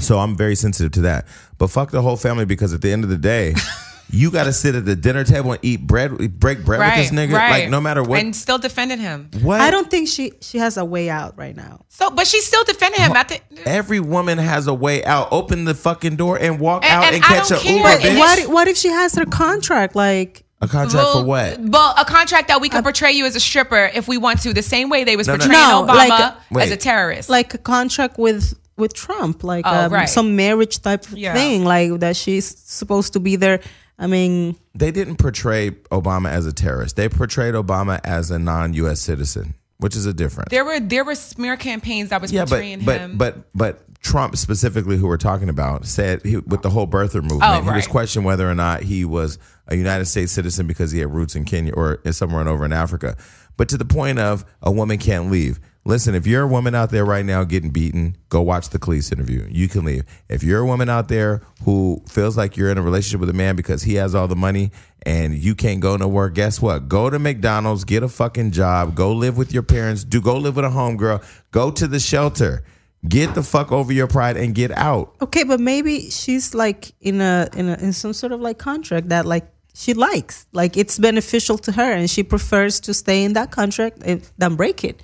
So 0.00 0.18
I'm 0.18 0.36
very 0.36 0.56
sensitive 0.56 0.92
to 0.92 1.00
that. 1.02 1.26
But 1.58 1.68
fuck 1.68 1.92
the 1.92 2.02
whole 2.02 2.16
family 2.16 2.44
because 2.44 2.74
at 2.74 2.82
the 2.82 2.90
end 2.90 3.04
of 3.04 3.10
the 3.10 3.16
day, 3.16 3.54
you 4.10 4.30
got 4.30 4.44
to 4.44 4.52
sit 4.52 4.74
at 4.74 4.84
the 4.84 4.94
dinner 4.96 5.24
table 5.24 5.52
and 5.52 5.60
eat 5.64 5.86
bread, 5.86 6.38
break 6.38 6.64
bread 6.64 6.80
Right. 6.80 6.98
with 6.98 7.10
this 7.10 7.18
nigga. 7.18 7.34
right. 7.34 7.62
Like 7.62 7.70
no 7.70 7.80
matter 7.80 8.02
what. 8.02 8.20
And 8.20 8.34
still 8.34 8.58
defended 8.58 8.98
him. 8.98 9.30
what? 9.42 9.60
I 9.60 9.70
don't 9.70 9.90
think 9.90 10.08
she 10.08 10.32
she 10.40 10.58
has 10.58 10.76
a 10.76 10.84
way 10.84 11.10
out 11.10 11.36
right 11.36 11.56
now. 11.56 11.80
So, 11.88 12.10
but 12.10 12.26
she's 12.26 12.46
still 12.46 12.64
defending 12.64 13.00
him. 13.00 13.12
At 13.12 13.28
the, 13.28 13.40
Every 13.66 14.00
woman 14.00 14.38
has 14.38 14.66
a 14.66 14.74
way 14.74 15.04
out. 15.04 15.28
Open 15.32 15.64
the 15.64 15.74
fucking 15.74 16.16
door 16.16 16.38
and 16.38 16.60
walk 16.60 16.84
And- 16.84 16.92
out 16.92 17.04
and 17.04 17.14
and, 17.16 17.24
catch 17.24 17.50
a 17.50 17.56
care. 17.56 17.72
Uber, 17.76 17.82
But 17.82 18.00
bitch. 18.00 18.18
What 18.18 18.48
what 18.48 18.68
if 18.68 18.76
she 18.76 18.88
has 18.88 19.14
her 19.14 19.24
contract? 19.26 19.96
Like 19.96 20.44
a 20.62 20.68
contract 20.68 21.08
for 21.12 21.24
what? 21.24 21.58
Well, 21.60 21.94
a 21.98 22.04
contract 22.04 22.48
that 22.48 22.60
we 22.60 22.68
can 22.68 22.82
portray 22.82 23.12
you 23.12 23.26
as 23.26 23.36
a 23.36 23.40
stripper 23.40 23.90
if 23.94 24.08
we 24.08 24.16
want 24.18 24.40
to, 24.42 24.54
the 24.54 24.62
same 24.62 24.88
way 24.88 25.04
they 25.04 25.16
was 25.16 25.26
No, 25.26 25.34
no, 25.34 25.38
portraying 25.38 25.62
no. 25.68 25.84
No, 25.84 25.92
Obama 25.92 26.08
like- 26.08 26.20
as 26.22 26.34
Wait. 26.50 26.72
a 26.72 26.76
terrorist. 26.76 27.28
like 27.28 27.52
a 27.54 27.58
contract 27.58 28.18
with 28.18 28.54
with 28.78 28.92
Trump, 28.92 29.42
like 29.42 29.64
Oh, 29.66 29.86
um, 29.86 29.92
right. 29.92 30.06
some 30.08 30.36
marriage 30.36 30.82
type 30.82 31.06
Yeah. 31.12 31.32
thing, 31.32 31.64
like 31.64 31.98
that 32.00 32.14
she's 32.14 32.46
supposed 32.58 33.14
to 33.14 33.20
be 33.20 33.36
there. 33.36 33.60
I 33.98 34.06
mean, 34.06 34.56
They 34.74 34.90
didn't 34.90 35.16
portray 35.16 35.70
Obama 35.90 36.28
as 36.28 36.44
a 36.46 36.52
terrorist. 36.52 36.96
They 36.96 37.08
portrayed 37.08 37.54
Obama 37.54 38.00
as 38.04 38.30
a 38.30 38.38
non-U.S. 38.38 39.00
citizen, 39.00 39.54
which 39.78 39.96
is 39.96 40.04
a 40.06 40.12
difference. 40.12 40.50
there 40.50 40.64
were 40.64 40.80
there 40.80 41.04
were 41.04 41.14
smear 41.14 41.56
campaigns 41.56 42.10
that 42.10 42.20
was 42.20 42.30
yeah, 42.32 42.42
but 42.44 42.50
portraying 42.50 42.84
but 42.84 43.00
him. 43.00 43.16
but 43.16 43.48
but 43.54 43.82
Trump 44.02 44.36
specifically, 44.36 44.96
who 44.98 45.06
we're 45.08 45.16
talking 45.16 45.48
about, 45.48 45.86
said 45.86 46.22
he, 46.24 46.36
with 46.36 46.62
the 46.62 46.70
whole 46.70 46.86
birther 46.86 47.22
movement, 47.22 47.42
Oh, 47.42 47.62
he 47.62 47.70
was 47.70 47.86
questioned 47.86 48.24
whether 48.24 48.48
or 48.48 48.54
not 48.54 48.82
he 48.82 49.04
was 49.04 49.38
a 49.66 49.74
United 49.76 50.04
States 50.04 50.30
citizen 50.30 50.66
because 50.66 50.92
he 50.92 51.00
had 51.00 51.12
roots 51.12 51.34
in 51.34 51.44
Kenya 51.44 51.72
or 51.72 51.98
somewhere 52.12 52.46
over 52.46 52.64
in 52.64 52.72
Africa. 52.72 53.16
But 53.56 53.68
to 53.70 53.78
the 53.78 53.84
point 53.86 54.18
of 54.18 54.44
a 54.62 54.70
woman 54.70 54.98
can't 54.98 55.30
leave. 55.30 55.58
Listen, 55.86 56.16
if 56.16 56.26
you're 56.26 56.42
a 56.42 56.48
woman 56.48 56.74
out 56.74 56.90
there 56.90 57.04
right 57.04 57.24
now 57.24 57.44
getting 57.44 57.70
beaten, 57.70 58.16
go 58.28 58.42
watch 58.42 58.70
the 58.70 58.78
Cleese 58.78 59.12
interview. 59.12 59.46
You 59.48 59.68
can 59.68 59.84
leave. 59.84 60.04
If 60.28 60.42
you're 60.42 60.58
a 60.58 60.66
woman 60.66 60.88
out 60.88 61.06
there 61.06 61.42
who 61.64 62.02
feels 62.08 62.36
like 62.36 62.56
you're 62.56 62.72
in 62.72 62.76
a 62.76 62.82
relationship 62.82 63.20
with 63.20 63.30
a 63.30 63.32
man 63.32 63.54
because 63.54 63.84
he 63.84 63.94
has 63.94 64.12
all 64.12 64.26
the 64.26 64.34
money 64.34 64.72
and 65.04 65.38
you 65.38 65.54
can't 65.54 65.78
go 65.78 65.96
nowhere, 65.96 66.28
guess 66.28 66.60
what? 66.60 66.88
Go 66.88 67.08
to 67.08 67.20
McDonald's, 67.20 67.84
get 67.84 68.02
a 68.02 68.08
fucking 68.08 68.50
job, 68.50 68.96
go 68.96 69.12
live 69.12 69.38
with 69.38 69.54
your 69.54 69.62
parents, 69.62 70.02
do 70.02 70.20
go 70.20 70.36
live 70.36 70.56
with 70.56 70.64
a 70.64 70.70
homegirl, 70.70 71.24
go 71.52 71.70
to 71.70 71.86
the 71.86 72.00
shelter. 72.00 72.64
Get 73.06 73.36
the 73.36 73.44
fuck 73.44 73.70
over 73.70 73.92
your 73.92 74.08
pride 74.08 74.36
and 74.36 74.52
get 74.56 74.72
out. 74.72 75.14
okay, 75.22 75.44
but 75.44 75.60
maybe 75.60 76.10
she's 76.10 76.52
like 76.52 76.90
in 77.00 77.20
a 77.20 77.48
in 77.54 77.68
a 77.68 77.74
in 77.74 77.92
some 77.92 78.12
sort 78.12 78.32
of 78.32 78.40
like 78.40 78.58
contract 78.58 79.10
that 79.10 79.24
like 79.24 79.46
she 79.74 79.94
likes, 79.94 80.46
like 80.52 80.76
it's 80.76 80.98
beneficial 80.98 81.58
to 81.58 81.70
her, 81.70 81.92
and 81.92 82.10
she 82.10 82.24
prefers 82.24 82.80
to 82.80 82.94
stay 82.94 83.22
in 83.22 83.34
that 83.34 83.52
contract 83.52 83.98
and, 84.04 84.28
than 84.38 84.56
break 84.56 84.82
it. 84.82 85.00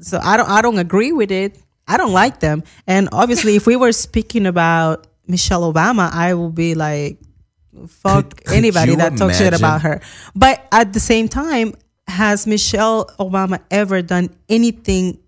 So 0.00 0.18
I 0.22 0.36
don't 0.36 0.48
I 0.48 0.62
don't 0.62 0.78
agree 0.78 1.12
with 1.12 1.30
it. 1.30 1.58
I 1.86 1.96
don't 1.96 2.12
like 2.12 2.40
them, 2.40 2.62
and 2.86 3.08
obviously, 3.12 3.56
if 3.56 3.66
we 3.66 3.76
were 3.76 3.92
speaking 3.92 4.46
about 4.46 5.06
Michelle 5.26 5.70
Obama, 5.72 6.10
I 6.12 6.34
will 6.34 6.50
be 6.50 6.74
like, 6.74 7.18
fuck 7.88 8.30
Could- 8.30 8.44
could 8.46 8.56
anybody 8.56 8.94
that 8.96 9.16
talks 9.16 9.38
shit 9.38 9.52
about 9.54 9.82
her. 9.82 10.00
But 10.34 10.64
at 10.72 10.92
the 10.92 11.00
same 11.00 11.28
time, 11.28 11.74
has 12.06 12.46
Michelle 12.46 13.06
Obama 13.18 13.60
ever 13.70 14.00
done 14.02 14.30
anything 14.48 15.18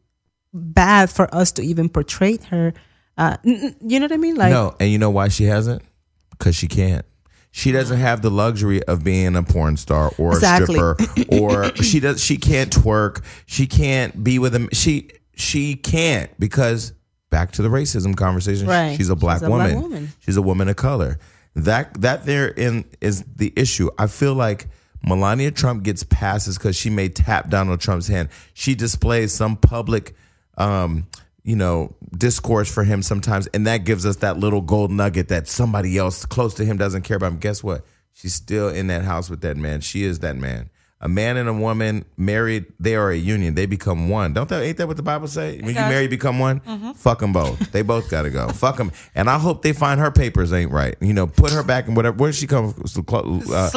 bad 0.53 1.11
for 1.11 1.33
us 1.35 1.53
to 1.53 1.63
even 1.63 1.89
portray 1.89 2.39
her? 2.51 2.73
Uh, 3.19 3.37
you 3.45 4.01
know 4.01 4.05
what 4.07 4.13
I 4.13 4.17
mean? 4.17 4.37
Like, 4.37 4.51
no, 4.53 4.75
and 4.81 4.91
you 4.91 4.99
know 4.99 5.11
why 5.11 5.29
she 5.29 5.45
hasn't? 5.45 5.83
Because 6.31 6.55
she 6.57 6.69
can't. 6.69 7.05
She 7.57 7.71
doesn't 7.71 7.99
have 8.01 8.21
the 8.21 8.31
luxury 8.33 8.83
of 8.83 9.05
being 9.05 9.37
a 9.37 9.43
porn 9.45 9.77
star 9.77 10.11
or 10.19 10.33
Exactly. 10.33 10.75
a 10.77 10.97
stripper, 10.97 11.23
or 11.41 11.77
she 11.77 12.01
does. 12.01 12.21
She 12.21 12.37
can't 12.37 12.69
twerk. 12.73 13.23
She 13.47 13.69
can't 13.69 14.25
be 14.25 14.41
with 14.41 14.53
him. 14.53 14.69
She 14.73 15.11
she 15.37 15.77
can't 15.77 16.29
because 16.41 16.93
back 17.31 17.53
to 17.53 17.63
the 17.63 17.69
racism 17.69 18.17
conversation. 18.17 18.67
Right. 18.67 18.97
She's 18.97 19.09
a 19.09 19.15
black 19.15 19.37
She's 19.39 19.45
a 19.45 19.51
black 19.51 19.71
woman. 19.73 19.83
woman. 19.83 20.13
She's 20.19 20.37
a 20.37 20.43
woman 20.43 20.69
of 20.69 20.75
color. 20.75 21.21
That 21.55 22.01
that 22.01 22.27
there 22.27 22.49
in 22.49 22.87
is 23.01 23.23
the 23.37 23.53
issue. 23.55 23.89
I 23.99 24.09
feel 24.09 24.35
like 24.35 24.67
Melania 25.07 25.53
Trump 25.53 25.85
gets 25.85 26.03
passes 26.03 26.59
because 26.59 26.75
she 26.75 26.91
may 26.91 27.09
tap 27.09 27.51
Donald 27.51 27.81
Trump's 27.81 28.09
hand. 28.09 28.31
She 28.55 28.75
displays 28.75 29.33
some 29.33 29.57
public, 29.57 30.17
um, 30.59 31.07
you 31.45 31.55
know, 31.57 31.95
discourse 32.17 32.73
for 32.73 32.85
him 32.85 33.03
sometimes, 33.03 33.47
and 33.49 33.67
that 33.67 33.85
gives 33.85 34.07
us 34.07 34.17
that 34.17 34.39
little 34.39 34.63
gold 34.63 34.91
nugget 34.91 35.29
that 35.29 35.47
somebody 35.47 35.97
else 35.99 36.25
close 36.25 36.55
to 36.55 36.65
him 36.65 36.77
doesn't 36.79 37.03
care 37.03 37.19
about 37.19 37.33
him. 37.33 37.39
Guess 37.39 37.63
what? 37.63 37.85
She's 38.15 38.35
still 38.35 38.69
in 38.69 38.87
that 38.89 39.03
house 39.03 39.29
with 39.29 39.43
that 39.43 39.57
man. 39.57 39.81
She 39.81 40.05
is 40.05 40.21
that 40.21 40.37
man. 40.37 40.71
A 41.01 41.09
man 41.09 41.37
and 41.37 41.51
a 41.51 41.53
woman 41.53 42.07
married, 42.17 42.65
they 42.81 42.95
are 42.95 43.11
a 43.11 43.17
union. 43.17 43.55
They 43.55 43.67
become 43.67 44.09
one. 44.09 44.33
Don't 44.33 44.49
that 44.49 44.63
ain't 44.63 44.79
that 44.79 44.87
what 44.87 44.97
the 44.97 45.03
Bible 45.03 45.27
say? 45.29 45.59
When 45.59 45.69
you 45.69 45.75
does. 45.75 45.91
marry, 45.91 46.07
become 46.09 46.39
one. 46.39 46.61
Fuck 46.95 47.19
them 47.19 47.35
both. 47.35 47.73
They 47.73 47.83
both 47.83 48.09
got 48.09 48.23
to 48.23 48.31
go. 48.31 48.49
Fuck 48.55 48.79
them. 48.79 48.91
And 49.15 49.29
I 49.29 49.39
hope 49.39 49.61
they 49.61 49.75
find 49.75 50.01
her 50.01 50.11
papers 50.11 50.51
ain't 50.51 50.71
right. 50.71 50.97
You 51.03 51.13
know, 51.13 51.27
put 51.27 51.51
her 51.51 51.63
back 51.63 51.89
in 51.89 51.95
whatever. 51.95 52.17
Where 52.17 52.33
she 52.33 52.47
come 52.47 52.73
from? 52.73 52.87
Uh, 53.51 53.69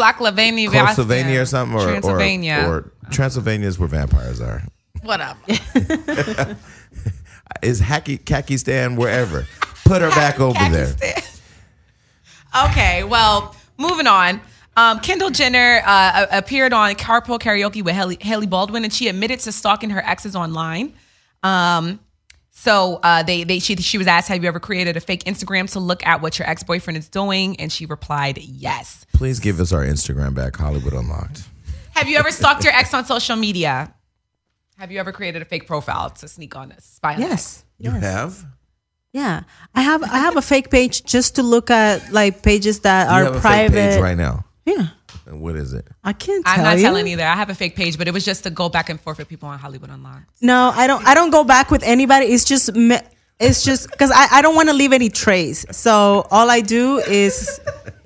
or 1.42 1.46
something, 1.46 1.78
or 1.78 1.84
Transylvania. 1.84 2.66
or, 2.66 2.76
or 2.76 2.92
Transylvania 3.12 3.68
is 3.68 3.78
where 3.78 3.90
vampires 3.90 4.40
are. 4.40 4.64
whatever. 5.02 5.38
Is 7.62 7.82
Hacky 7.82 8.20
Kakistan 8.20 8.98
wherever? 8.98 9.48
Put 9.86 10.02
her 10.02 10.10
back 10.10 10.40
over 10.40 10.58
there. 10.70 10.94
okay, 12.66 13.04
well, 13.04 13.56
moving 13.78 14.08
on. 14.08 14.42
Um, 14.76 15.00
Kendall 15.00 15.32
Jenner 15.32 15.82
uh, 15.86 16.28
appeared 16.32 16.72
on 16.72 16.94
Carpool 16.96 17.40
Karaoke 17.40 17.84
with 17.84 17.96
Hailey, 17.96 18.18
Hailey 18.22 18.46
Baldwin, 18.46 18.84
and 18.84 18.94
she 18.94 19.08
admitted 19.08 19.40
to 19.42 19.52
stalking 19.52 19.90
her 19.90 20.06
exes 20.06 20.36
online. 20.36 20.94
Um, 21.42 22.00
so 22.52 23.00
uh, 23.04 23.24
they 23.24 23.44
they 23.44 23.60
she 23.60 23.76
she 23.78 23.98
was 23.98 24.08
asked, 24.08 24.28
"Have 24.30 24.42
you 24.44 24.48
ever 24.48 24.60
created 24.60 24.96
a 24.98 25.00
fake 25.00 25.24
Instagram 25.26 25.72
to 25.74 25.80
look 25.80 26.06
at 26.06 26.22
what 26.22 26.38
your 26.38 26.48
ex 26.50 26.64
boyfriend 26.64 26.98
is 26.98 27.08
doing?" 27.10 27.60
And 27.60 27.72
she 27.72 27.86
replied, 27.86 28.38
"Yes." 28.40 29.06
Please 29.14 29.40
give 29.40 29.60
us 29.60 29.72
our 29.72 29.84
Instagram 29.84 30.36
back, 30.36 30.56
Hollywood 30.56 30.94
Unlocked. 30.94 31.44
Have 31.96 32.08
you 32.08 32.18
ever 32.18 32.32
stalked 32.32 32.64
your 32.64 32.74
ex 32.74 32.94
on 32.94 33.06
social 33.06 33.36
media? 33.36 33.94
Have 34.78 34.92
you 34.92 35.00
ever 35.00 35.12
created 35.12 35.42
a 35.42 35.46
fake 35.46 35.66
profile 35.66 36.12
to 36.12 36.28
sneak 36.28 36.56
on 36.56 36.72
us? 36.72 36.86
Spy 36.86 37.16
on? 37.16 37.20
Yes. 37.22 37.64
You 37.80 37.92
yes. 37.92 38.04
have? 38.04 38.46
Yeah. 39.12 39.42
I 39.74 39.82
have 39.82 40.04
I 40.04 40.20
have 40.20 40.38
a 40.38 40.42
fake 40.42 40.70
page 40.70 41.04
just 41.04 41.36
to 41.36 41.44
look 41.44 41.72
at 41.72 42.12
like 42.12 42.44
pages 42.44 42.82
that 42.82 43.08
You 43.10 43.14
are 43.16 43.24
have 43.24 43.36
a 43.38 43.40
private. 43.40 43.74
fake 43.74 43.92
page 43.94 44.02
right 44.02 44.18
now. 44.18 44.46
Yeah. 44.66 44.90
And 45.26 45.42
What 45.42 45.56
is 45.56 45.74
it? 45.74 45.88
I 46.04 46.14
can't 46.14 46.46
tell 46.46 46.56
you. 46.56 46.60
I'm 46.62 46.64
not 46.64 46.78
you. 46.78 46.84
telling 46.84 47.08
either. 47.08 47.24
I 47.24 47.34
have 47.36 47.50
a 47.50 47.56
fake 47.56 47.76
page, 47.76 47.98
but 47.98 48.08
it 48.08 48.14
was 48.14 48.24
just 48.24 48.44
to 48.44 48.50
go 48.52 48.70
back 48.70 48.90
and 48.90 49.02
forth 49.02 49.18
with 49.18 49.28
people 49.28 49.50
on 49.50 49.58
Hollywood 49.58 49.90
Unlocked. 49.90 50.42
No, 50.42 50.72
I 50.76 50.86
don't. 50.86 51.06
I 51.08 51.14
don't 51.16 51.32
go 51.32 51.44
back 51.44 51.72
with 51.72 51.82
anybody. 51.84 52.28
It's 52.28 52.44
just. 52.44 52.76
Me- 52.76 53.00
it's 53.40 53.64
just 53.64 53.90
because 53.92 54.12
I, 54.12 54.28
I 54.38 54.42
don't 54.42 54.56
want 54.56 54.70
to 54.70 54.74
leave 54.76 54.94
any 54.94 55.10
trace. 55.10 55.66
So 55.72 56.28
all 56.32 56.50
I 56.50 56.62
do 56.62 56.98
is 57.00 57.60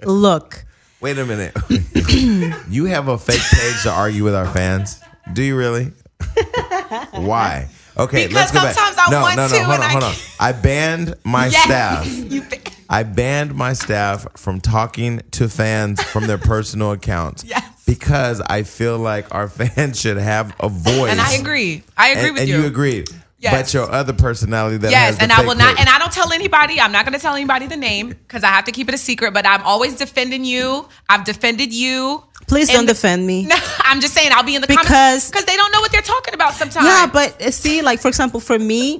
look. 0.03 0.63
Wait 1.01 1.17
a 1.17 1.26
minute. 1.26 1.55
you 2.69 2.86
have 2.86 3.07
a 3.07 3.17
fake 3.17 3.41
page 3.51 3.84
to 3.84 3.91
argue 3.91 4.24
with 4.24 4.36
our 4.36 4.47
fans? 4.47 5.01
Do 5.34 5.41
you 5.43 5.57
really? 5.57 5.91
Why? 7.11 7.69
Okay, 7.97 8.28
let's 8.30 8.51
Because 8.51 8.51
go 8.51 8.61
back. 8.61 8.74
sometimes 8.76 8.97
I 8.97 9.11
no, 9.11 9.22
want 9.22 9.36
no, 9.36 9.47
no, 9.47 9.53
to 9.57 9.63
hold 9.63 9.76
and 9.76 9.84
on, 9.84 9.89
I 9.89 9.91
hold 9.91 10.03
on. 10.05 10.13
I 10.39 10.51
banned 10.53 11.15
my 11.24 11.45
Yes, 11.51 11.63
staff. 11.63 12.67
I 12.89 13.03
banned 13.03 13.53
my 13.53 13.74
staff 13.74 14.28
from 14.38 14.61
talking 14.61 15.22
to 15.32 15.49
fans 15.49 16.01
from 16.01 16.28
their 16.28 16.38
personal 16.38 16.91
accounts. 16.93 17.43
Yes. 17.43 17.65
Because 17.86 18.39
I 18.41 18.63
feel 18.63 18.97
like 18.97 19.34
our 19.36 19.49
fans 19.49 19.99
should 19.99 20.17
have 20.17 20.55
a 20.59 20.69
voice. 20.69 21.11
and 21.11 21.19
I 21.19 21.34
agree. 21.34 21.84
I 21.97 22.09
agree 22.09 22.24
And, 22.24 22.34
with 22.34 22.39
and 22.41 22.49
you. 22.49 22.55
And 22.55 22.63
you 22.63 22.69
agreed. 22.69 23.09
Yes. 23.42 23.54
But 23.54 23.74
your 23.74 23.89
other 23.92 24.14
personality 24.14 24.78
that 24.78 24.94
has 24.94 24.94
Yes, 24.94 25.16
the 25.18 25.24
and 25.24 25.32
I 25.32 25.42
will 25.42 25.56
not, 25.56 25.70
page- 25.76 25.80
and 25.80 25.89
I 25.89 25.98
don't 25.98 26.12
tell 26.14 26.32
anybody. 26.32 26.80
I'm 26.80 26.92
not 26.92 27.06
going 27.06 27.14
to 27.14 27.20
tell 27.20 27.34
anybody 27.34 27.66
the 27.66 27.76
name 27.76 28.10
because 28.10 28.44
I 28.44 28.50
have 28.50 28.66
to 28.66 28.72
keep 28.72 28.88
it 28.88 28.94
a 28.94 29.00
secret. 29.00 29.34
But 29.34 29.48
I'm 29.48 29.64
always 29.64 29.96
defending 29.96 30.46
you. 30.46 30.88
I've 31.10 31.24
defended 31.26 31.74
you. 31.74 32.24
Please 32.48 32.70
And- 32.70 32.78
don't 32.78 32.86
defend 32.86 33.26
me. 33.26 33.46
No, 33.50 33.56
I'm 33.80 34.00
just 34.00 34.14
saying 34.14 34.30
I'll 34.34 34.44
be 34.44 34.54
in 34.56 34.62
the 34.62 34.68
Because- 34.68 34.88
comments 34.88 35.30
because 35.32 35.46
they 35.46 35.56
don't 35.56 35.72
know 35.72 35.80
what 35.82 35.92
they're 35.92 36.02
talking 36.04 36.36
about 36.36 36.54
sometimes. 36.54 36.86
Yeah, 36.86 37.08
but 37.12 37.42
uh, 37.42 37.50
see, 37.50 37.82
like 37.82 38.00
for 38.00 38.10
example, 38.10 38.39
for 38.39 38.60
me, 38.60 39.00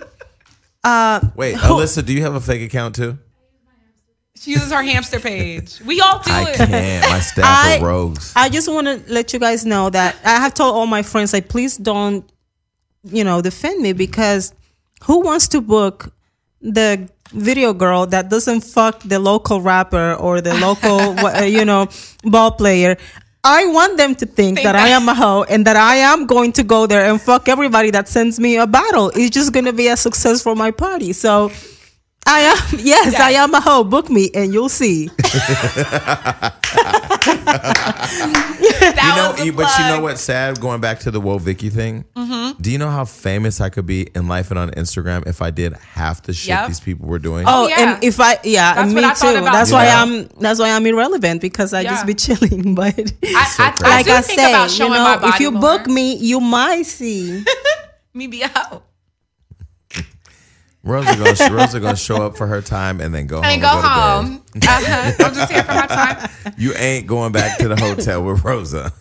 Wait, 1.36 1.56
Alyssa, 1.58 2.04
do 2.04 2.12
you 2.14 2.24
have 2.24 2.34
a 2.36 2.42
fake 2.42 2.64
account 2.64 2.96
too? 2.96 3.18
she 4.39 4.52
uses 4.52 4.72
her 4.72 4.82
hamster 4.82 5.20
page. 5.20 5.80
We 5.86 6.02
all 6.02 6.18
do 6.18 6.32
I 6.32 6.50
it. 6.50 6.56
can't. 6.56 7.10
My 7.12 7.20
staff 7.32 7.46
I- 7.46 7.78
are 7.80 7.86
rogues. 7.86 8.34
I 8.36 8.50
just 8.50 8.68
want 8.68 8.88
to 8.88 9.14
let 9.14 9.34
you 9.34 9.39
guys 9.39 9.68
know 9.68 9.92
that 9.92 10.16
I 10.26 10.38
have 10.39 10.56
told 10.56 10.74
all 10.74 10.88
my 10.88 11.04
friends 11.04 11.32
like, 11.32 11.48
please 11.48 11.78
don't, 11.78 12.28
you 13.04 13.24
know, 13.24 13.41
defend 13.41 13.82
me 13.82 13.93
because 13.93 14.54
who 15.04 15.22
wants 15.22 15.47
to 15.49 15.62
book 15.62 16.14
the 16.62 17.10
video 17.32 17.74
girl 17.74 18.06
that 18.08 18.30
doesn't 18.30 18.62
fuck 18.62 19.02
the 19.04 19.20
local 19.20 19.62
rapper 19.62 20.14
or 20.16 20.41
the 20.41 20.54
local, 20.56 20.99
uh, 21.26 21.43
you 21.43 21.66
know, 21.66 21.88
ball 22.24 22.52
player? 22.52 22.97
I 23.43 23.66
want 23.66 23.97
them 23.97 24.14
to 24.16 24.26
think, 24.26 24.58
Think 24.58 24.66
that, 24.66 24.76
I 24.76 24.89
am 24.97 25.10
a 25.10 25.16
hoe 25.16 25.43
and 25.49 25.66
that 25.66 25.76
I 25.76 25.95
am 25.97 26.28
going 26.28 26.52
to 26.54 26.64
go 26.64 26.86
there 26.86 27.10
and 27.10 27.20
fuck 27.20 27.49
everybody 27.49 27.89
that 27.91 28.08
sends 28.08 28.39
me 28.39 28.58
a 28.58 28.68
battle. 28.68 29.12
It's 29.16 29.32
just 29.32 29.52
going 29.52 29.66
to 29.66 29.74
be 29.74 29.88
a 29.88 29.97
success 29.97 30.43
for 30.43 30.56
my 30.56 30.70
party. 30.72 31.14
So 31.14 31.52
I 32.28 32.41
am, 32.41 32.58
yes, 32.80 33.20
I 33.20 33.32
am 33.32 33.54
a 33.56 33.62
hoe. 33.62 33.84
Book 33.84 34.10
me 34.10 34.30
and 34.36 34.54
you'll 34.54 34.70
see. 34.70 35.10
That 38.80 38.97
you 39.04 39.16
know, 39.16 39.32
was 39.32 39.41
a 39.41 39.45
you, 39.45 39.54
but 39.54 39.80
you 39.80 39.86
know 39.86 40.02
what's 40.02 40.22
sad? 40.22 40.60
Going 40.60 40.82
back 40.82 40.99
to 40.99 41.12
the 41.12 41.22
Woah 41.22 41.39
Vicky 41.41 41.70
thing. 41.70 42.06
Mm-hmm. 42.16 42.41
Do 42.62 42.70
you 42.72 42.78
know 42.78 42.89
how 42.91 43.05
famous 43.05 43.59
I 43.59 43.70
could 43.70 43.88
be 43.88 44.07
in 44.14 44.28
life 44.28 44.51
and 44.51 44.59
on 44.59 44.70
Instagram 44.72 45.26
if 45.28 45.41
I 45.41 45.49
did 45.49 45.74
half 45.74 46.22
the 46.22 46.32
shit 46.34 46.49
Yep. 46.49 46.68
these 46.68 46.80
people 46.80 47.07
were 47.07 47.18
doing? 47.18 47.45
Oh, 47.47 47.68
yeah. 47.68 47.93
and 47.95 48.03
if 48.03 48.20
I 48.20 48.38
yeah, 48.43 48.76
That's 48.76 48.89
me 48.93 49.01
what 49.01 49.03
I 49.05 49.14
too. 49.34 49.41
That's 49.45 49.70
too. 49.70 49.76
why 49.76 49.86
Yeah. 49.86 50.01
I'm 50.03 50.28
that's 50.39 50.59
why 50.59 50.70
I'm 50.70 50.86
irrelevant 50.86 51.41
because 51.41 51.74
I 51.74 51.82
Yeah. 51.82 51.89
just 51.91 52.05
be 52.05 52.14
chilling. 52.14 52.76
But 52.82 53.14
I, 53.26 53.55
I, 53.57 53.74
I 53.84 53.89
like 53.89 54.05
do 54.05 54.12
I 54.14 54.22
think 54.22 54.39
say, 54.39 54.84
you 54.84 54.89
know, 54.91 55.20
if 55.24 55.39
you 55.39 55.51
more. 55.51 55.62
book 55.62 55.88
me, 55.88 56.16
you 56.16 56.39
might 56.39 56.84
see. 56.86 57.43
me 58.14 58.28
be 58.28 58.43
out 58.43 58.84
Rosa 60.84 61.16
gonna 61.16 61.55
Rosa 61.55 61.80
gonna 61.80 61.95
show 61.95 62.24
up 62.26 62.36
for 62.38 62.47
her 62.47 62.59
time 62.62 63.01
and 63.01 63.14
then 63.14 63.28
go 63.28 63.36
home. 63.38 63.45
and 63.45 63.53
and 63.53 63.62
go 63.62 63.76
to 63.76 63.82
bed. 63.82 63.89
home. 63.89 64.43
Uh-huh. 64.68 65.26
I'm 65.26 65.34
just 65.34 65.51
here 65.51 65.64
for 65.64 65.74
my 65.74 65.86
time. 65.88 66.30
You 66.57 66.74
ain't 66.76 67.05
going 67.07 67.32
back 67.32 67.59
to 67.59 67.68
the 67.68 67.76
hotel 67.80 68.24
with 68.24 68.43
Rosa. 68.43 68.91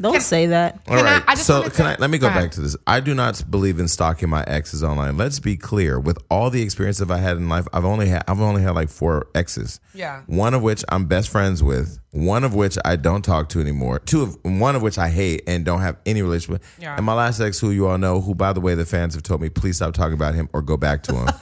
Don't 0.00 0.20
say 0.20 0.46
that. 0.46 0.80
All 0.88 0.96
right. 0.96 1.22
I- 1.26 1.32
I 1.32 1.34
just 1.36 1.46
so 1.46 1.62
can 1.62 1.70
to- 1.72 1.84
I 1.84 1.96
let 1.98 2.10
me 2.10 2.18
go 2.18 2.26
Go 2.26 2.30
ahead. 2.30 2.42
back 2.44 2.50
to 2.52 2.60
this. 2.60 2.76
I 2.86 3.00
do 3.00 3.14
not 3.14 3.42
believe 3.50 3.78
in 3.78 3.86
stalking 3.88 4.28
my 4.28 4.42
exes 4.44 4.82
online. 4.82 5.16
Let's 5.16 5.38
be 5.38 5.56
clear. 5.56 6.00
With 6.00 6.18
all 6.30 6.50
the 6.50 6.62
experience 6.62 6.98
that 6.98 7.10
I 7.10 7.18
had 7.18 7.36
in 7.36 7.48
life, 7.48 7.66
I've 7.72 7.84
only 7.84 8.08
had 8.08 8.24
I've 8.28 8.40
only 8.40 8.62
had 8.62 8.74
like 8.74 8.88
four 8.90 9.28
exes. 9.34 9.80
Yeah. 9.94 10.22
One 10.26 10.52
of 10.54 10.62
which 10.62 10.84
I'm 10.88 11.06
best 11.06 11.28
friends 11.30 11.62
with. 11.62 11.98
One 12.10 12.44
of 12.44 12.54
which 12.54 12.76
I 12.84 12.96
don't 12.96 13.22
talk 13.22 13.48
to 13.50 13.60
anymore. 13.60 13.98
Two 14.00 14.22
of 14.22 14.36
one 14.42 14.76
of 14.76 14.82
which 14.82 14.98
I 14.98 15.08
hate 15.08 15.42
and 15.46 15.64
don't 15.64 15.80
have 15.80 15.96
any 16.06 16.22
relationship 16.22 16.60
with. 16.62 16.76
Yeah. 16.80 16.96
And 16.96 17.04
my 17.06 17.14
last 17.14 17.40
ex, 17.40 17.58
who 17.60 17.70
you 17.70 17.86
all 17.86 17.98
know, 17.98 18.20
who 18.20 18.34
by 18.34 18.52
the 18.52 18.60
way 18.60 18.74
the 18.74 18.84
fans 18.86 19.14
have 19.14 19.22
told 19.22 19.40
me, 19.40 19.48
please 19.48 19.76
stop 19.76 19.94
talking 19.94 20.14
about 20.14 20.34
him 20.34 20.48
or 20.52 20.62
go 20.62 20.76
back 20.76 21.02
to 21.04 21.14
him. 21.14 21.26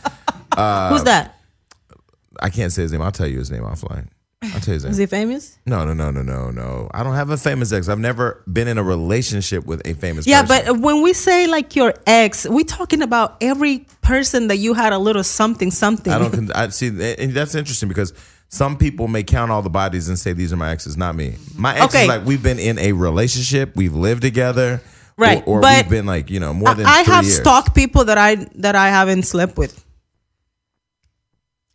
Who's 0.52 1.04
that? 1.04 1.34
Uh, 1.90 1.96
I 2.40 2.50
can't 2.50 2.72
say 2.72 2.82
his 2.82 2.92
name. 2.92 3.00
I'll 3.02 3.12
tell 3.12 3.26
you 3.26 3.38
his 3.38 3.50
name 3.50 3.62
offline. 3.62 4.08
I'll 4.42 4.60
tell 4.60 4.74
you. 4.74 4.86
Is 4.88 4.96
he 4.96 5.06
famous? 5.06 5.58
No, 5.66 5.84
no, 5.84 5.92
no, 5.94 6.10
no, 6.10 6.22
no, 6.22 6.50
no. 6.50 6.90
I 6.92 7.02
don't 7.04 7.14
have 7.14 7.30
a 7.30 7.36
famous 7.36 7.72
ex. 7.72 7.88
I've 7.88 7.98
never 8.00 8.42
been 8.52 8.66
in 8.68 8.76
a 8.76 8.82
relationship 8.82 9.64
with 9.66 9.86
a 9.86 9.94
famous 9.94 10.26
Yeah, 10.26 10.42
person. 10.42 10.66
but 10.74 10.80
when 10.80 11.00
we 11.02 11.12
say 11.12 11.46
like 11.46 11.76
your 11.76 11.94
ex, 12.06 12.46
we 12.48 12.64
talking 12.64 13.02
about 13.02 13.36
every 13.40 13.86
person 14.00 14.48
that 14.48 14.56
you 14.56 14.74
had 14.74 14.92
a 14.92 14.98
little 14.98 15.22
something 15.22 15.70
something. 15.70 16.12
I 16.12 16.18
don't. 16.18 16.56
I 16.56 16.68
see. 16.68 16.88
And 16.88 17.32
that's 17.32 17.54
interesting 17.54 17.88
because 17.88 18.12
some 18.48 18.76
people 18.76 19.06
may 19.08 19.22
count 19.22 19.50
all 19.52 19.62
the 19.62 19.70
bodies 19.70 20.08
and 20.08 20.18
say 20.18 20.32
these 20.32 20.52
are 20.52 20.56
my 20.56 20.70
exes, 20.70 20.96
not 20.96 21.14
me. 21.14 21.36
My 21.56 21.74
ex 21.76 21.84
Okay. 21.94 22.02
is 22.02 22.08
like 22.08 22.24
we've 22.26 22.42
been 22.42 22.58
in 22.58 22.78
a 22.80 22.92
relationship, 22.92 23.76
we've 23.76 23.94
lived 23.94 24.22
together, 24.22 24.80
Right, 25.16 25.42
Or, 25.46 25.58
or 25.58 25.60
but 25.60 25.84
we've 25.84 25.90
been 25.90 26.06
like 26.06 26.30
you 26.30 26.40
know 26.40 26.52
more 26.52 26.74
than. 26.74 26.86
I 26.86 27.02
have 27.02 27.24
years. 27.24 27.36
stalked 27.38 27.74
people 27.76 28.06
that 28.06 28.18
I 28.18 28.34
that 28.56 28.74
I 28.74 28.88
haven't 28.88 29.22
slept 29.22 29.56
with, 29.56 29.84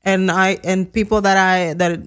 and 0.04 0.30
I 0.32 0.58
and 0.64 0.92
people 0.92 1.22
that 1.22 1.38
I 1.38 1.74
that 1.76 2.00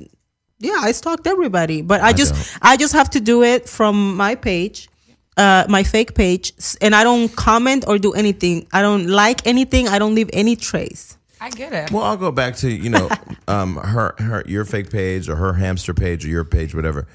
yeah 0.60 0.78
I 0.80 0.92
stalked 0.92 1.26
everybody, 1.26 1.82
but 1.82 2.00
I, 2.00 2.12
just 2.12 2.34
don't. 2.34 2.58
I 2.62 2.76
just 2.76 2.92
have 2.92 3.10
to 3.10 3.20
do 3.20 3.42
it 3.42 3.68
from 3.68 4.16
my 4.16 4.34
page, 4.34 4.88
uh, 5.36 5.64
my 5.68 5.82
fake 5.82 6.14
page, 6.14 6.52
and 6.80 6.94
I 6.94 7.02
don't 7.04 7.28
comment 7.34 7.84
or 7.88 7.98
do 7.98 8.12
anything. 8.12 8.66
I 8.72 8.82
don't 8.82 9.06
like 9.08 9.46
anything. 9.46 9.88
I 9.88 9.98
don't 9.98 10.14
leave 10.14 10.30
any 10.32 10.56
trace. 10.56 11.16
I 11.40 11.48
get 11.50 11.72
it. 11.72 11.90
Well, 11.90 12.02
I'll 12.04 12.18
go 12.18 12.30
back 12.30 12.56
to 12.56 12.70
you 12.70 12.90
know 12.90 13.08
um, 13.48 13.76
her 13.76 14.14
her 14.18 14.42
your 14.46 14.64
fake 14.64 14.90
page 14.90 15.28
or 15.28 15.36
her 15.36 15.52
hamster 15.54 15.94
page 15.94 16.24
or 16.24 16.28
your 16.28 16.44
page, 16.44 16.74
whatever. 16.74 17.08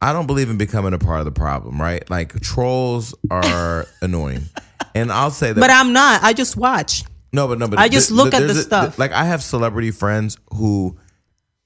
I 0.00 0.12
don't 0.12 0.26
believe 0.26 0.50
in 0.50 0.58
becoming 0.58 0.92
a 0.92 0.98
part 0.98 1.20
of 1.20 1.24
the 1.24 1.32
problem, 1.32 1.80
right? 1.80 2.08
Like 2.10 2.38
trolls 2.40 3.14
are 3.30 3.86
annoying, 4.02 4.42
and 4.94 5.10
I'll 5.10 5.30
say 5.30 5.52
that. 5.52 5.60
But 5.60 5.70
I'm 5.70 5.92
not. 5.92 6.22
I 6.22 6.32
just 6.32 6.56
watch. 6.56 7.02
No, 7.32 7.48
but 7.48 7.58
no, 7.58 7.66
but 7.66 7.78
I 7.78 7.88
just 7.88 8.08
th- 8.10 8.16
look 8.16 8.30
th- 8.30 8.40
at 8.42 8.46
the 8.46 8.52
there's 8.52 8.58
a- 8.58 8.62
stuff. 8.62 8.98
like 8.98 9.12
I 9.12 9.24
have 9.24 9.42
celebrity 9.42 9.90
friends 9.90 10.38
who 10.54 10.96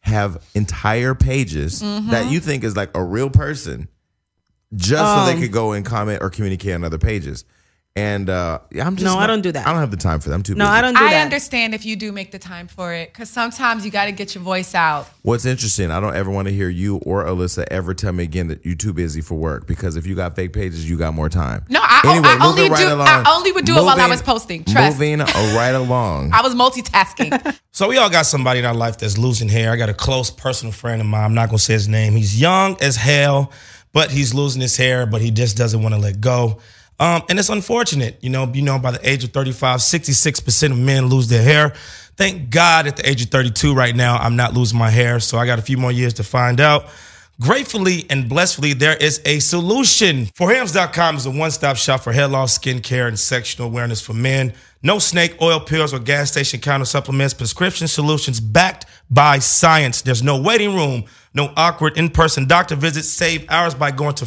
have 0.01 0.43
entire 0.55 1.15
pages 1.15 1.83
Mm-hmm. 1.83 2.11
that 2.11 2.31
you 2.31 2.41
think 2.41 2.65
is 2.65 2.77
like 2.77 2.91
a 2.97 3.03
real 3.05 3.31
person, 3.31 3.89
just 4.75 5.15
so 5.15 5.27
they 5.27 5.35
Um, 5.35 5.41
could 5.41 5.53
go 5.53 5.73
and 5.73 5.85
comment 5.85 6.23
or 6.23 6.31
communicate 6.31 6.75
on 6.75 6.85
other 6.85 6.99
pages. 6.99 7.45
And 8.01 8.31
uh, 8.31 8.59
I'm 8.81 8.97
just 8.97 9.05
No, 9.05 9.19
I 9.19 9.27
don't 9.27 9.43
do 9.43 9.53
that. 9.53 9.67
I 9.67 9.71
don't 9.71 9.81
have 9.81 9.91
the 9.91 9.97
time 9.97 10.21
for 10.21 10.29
that. 10.31 10.35
I'm 10.35 10.43
too 10.43 10.55
busy. 10.55 10.59
No, 10.59 10.65
busy. 10.67 10.73
I 10.79 10.81
don't 10.83 10.95
do 10.95 11.05
I 11.05 11.11
that. 11.11 11.23
understand 11.25 11.75
if 11.75 11.85
you 11.85 11.97
do 11.97 12.13
make 12.13 12.31
the 12.33 12.39
time 12.39 12.67
for 12.69 12.93
it 12.95 13.13
because 13.13 13.29
sometimes 13.29 13.85
you 13.85 13.91
got 13.91 14.07
to 14.07 14.13
get 14.13 14.35
your 14.35 14.43
voice 14.43 14.75
out. 14.75 15.07
What's 15.23 15.45
interesting, 15.45 15.91
I 15.91 16.01
don't 16.01 16.17
ever 16.17 16.31
want 16.31 16.49
to 16.49 16.55
hear 16.55 16.69
you 16.69 16.97
or 16.99 17.25
Alyssa 17.25 17.65
ever 17.71 17.93
tell 17.95 18.13
me 18.13 18.25
again 18.25 18.49
that 18.49 18.65
you're 18.65 18.75
too 18.75 18.93
busy 18.93 19.21
for 19.21 19.35
work 19.35 19.67
because 19.67 19.97
if 19.97 20.07
you 20.07 20.15
got 20.15 20.35
fake 20.37 20.53
pages, 20.53 20.89
you 20.89 20.97
got 20.97 21.13
more 21.15 21.29
time. 21.29 21.65
No, 21.69 21.81
I- 21.83 22.01
I 22.03 22.15
moving 22.17 22.43
only 22.43 22.69
do- 22.69 23.01
I 23.03 23.25
only 23.37 23.53
would 23.53 23.65
do 23.67 23.77
it 23.77 23.83
while 23.85 24.01
I 24.01 24.09
was 24.09 24.23
posting, 24.23 24.65
trust. 24.65 24.99
Me. 24.99 25.17
Moving 25.17 25.27
right 25.55 25.75
along. 25.75 26.33
I 26.35 26.41
was 26.43 26.55
multitasking. 26.55 27.57
So 27.73 27.89
we 27.89 27.99
all 27.99 28.11
got 28.11 28.27
somebody 28.27 28.59
in 28.59 28.65
our 28.65 28.75
life 28.75 28.99
that's 28.99 29.17
losing 29.17 29.49
hair. 29.49 29.71
I 29.71 29.77
got 29.77 29.89
a 29.89 29.95
close 29.95 30.29
personal 30.29 30.73
friend 30.73 31.01
of 31.01 31.07
mine. 31.07 31.23
I'm 31.25 31.35
not 31.35 31.51
gonna 31.51 31.59
say 31.61 31.75
his 31.75 31.87
name. 31.87 32.15
He's 32.15 32.39
young 32.39 32.77
as 32.83 32.97
hell, 32.97 33.53
but 33.93 34.11
he's 34.11 34.35
losing 34.35 34.61
his 34.61 34.77
hair, 34.77 35.07
but 35.07 35.21
he 35.23 35.31
just 35.31 35.57
doesn't 35.57 35.81
want 35.81 35.95
to 35.95 36.01
let 36.01 36.21
go. 36.21 36.59
Um, 37.01 37.23
and 37.31 37.39
it's 37.39 37.49
unfortunate, 37.49 38.19
you 38.21 38.29
know. 38.31 38.49
You 38.53 38.63
know, 38.63 38.79
by 38.79 38.93
the 38.93 39.09
age 39.09 39.25
of 39.25 39.31
35, 39.31 39.81
66% 39.81 40.71
of 40.71 40.79
men 40.79 41.07
lose 41.07 41.29
their 41.29 41.43
hair. 41.43 41.71
Thank 42.17 42.51
God, 42.51 42.87
at 42.87 42.99
the 42.99 43.09
age 43.09 43.23
of 43.23 43.31
32 43.31 43.75
right 43.75 43.97
now, 43.97 44.19
I'm 44.19 44.37
not 44.37 44.53
losing 44.53 44.79
my 44.79 44.91
hair, 44.91 45.19
so 45.19 45.39
I 45.39 45.47
got 45.47 45.59
a 45.59 45.63
few 45.63 45.79
more 45.79 45.91
years 45.91 46.15
to 46.15 46.23
find 46.23 46.61
out. 46.61 46.85
Gratefully 47.41 48.05
and 48.11 48.29
blissfully, 48.29 48.75
there 48.75 48.95
is 48.95 49.23
a 49.25 49.39
solution. 49.39 50.27
Forhims.com 50.27 51.17
is 51.17 51.25
a 51.25 51.31
one 51.31 51.51
stop 51.51 51.79
shop 51.79 52.01
for 52.01 52.13
hair 52.13 52.29
loss, 52.29 52.59
skincare, 52.59 53.09
and 53.09 53.19
sexual 53.19 53.67
awareness 53.67 54.03
for 54.03 54.13
men. 54.13 54.53
No 54.83 54.99
snake 54.99 55.41
oil 55.41 55.59
pills 55.59 55.95
or 55.95 56.01
gas 56.01 56.31
station 56.31 56.61
counter 56.61 56.85
supplements, 56.85 57.33
prescription 57.33 57.89
solutions 57.89 58.41
backed 58.41 58.85
by 59.11 59.39
science. 59.39 60.03
There's 60.03 60.23
no 60.23 60.39
waiting 60.39 60.75
room, 60.75 61.05
no 61.33 61.51
awkward 61.57 61.97
in 61.97 62.11
person 62.11 62.47
doctor 62.47 62.77
visits. 62.77 63.09
Save 63.09 63.49
hours 63.49 63.75
by 63.75 63.91
going 63.91 64.17
to 64.17 64.27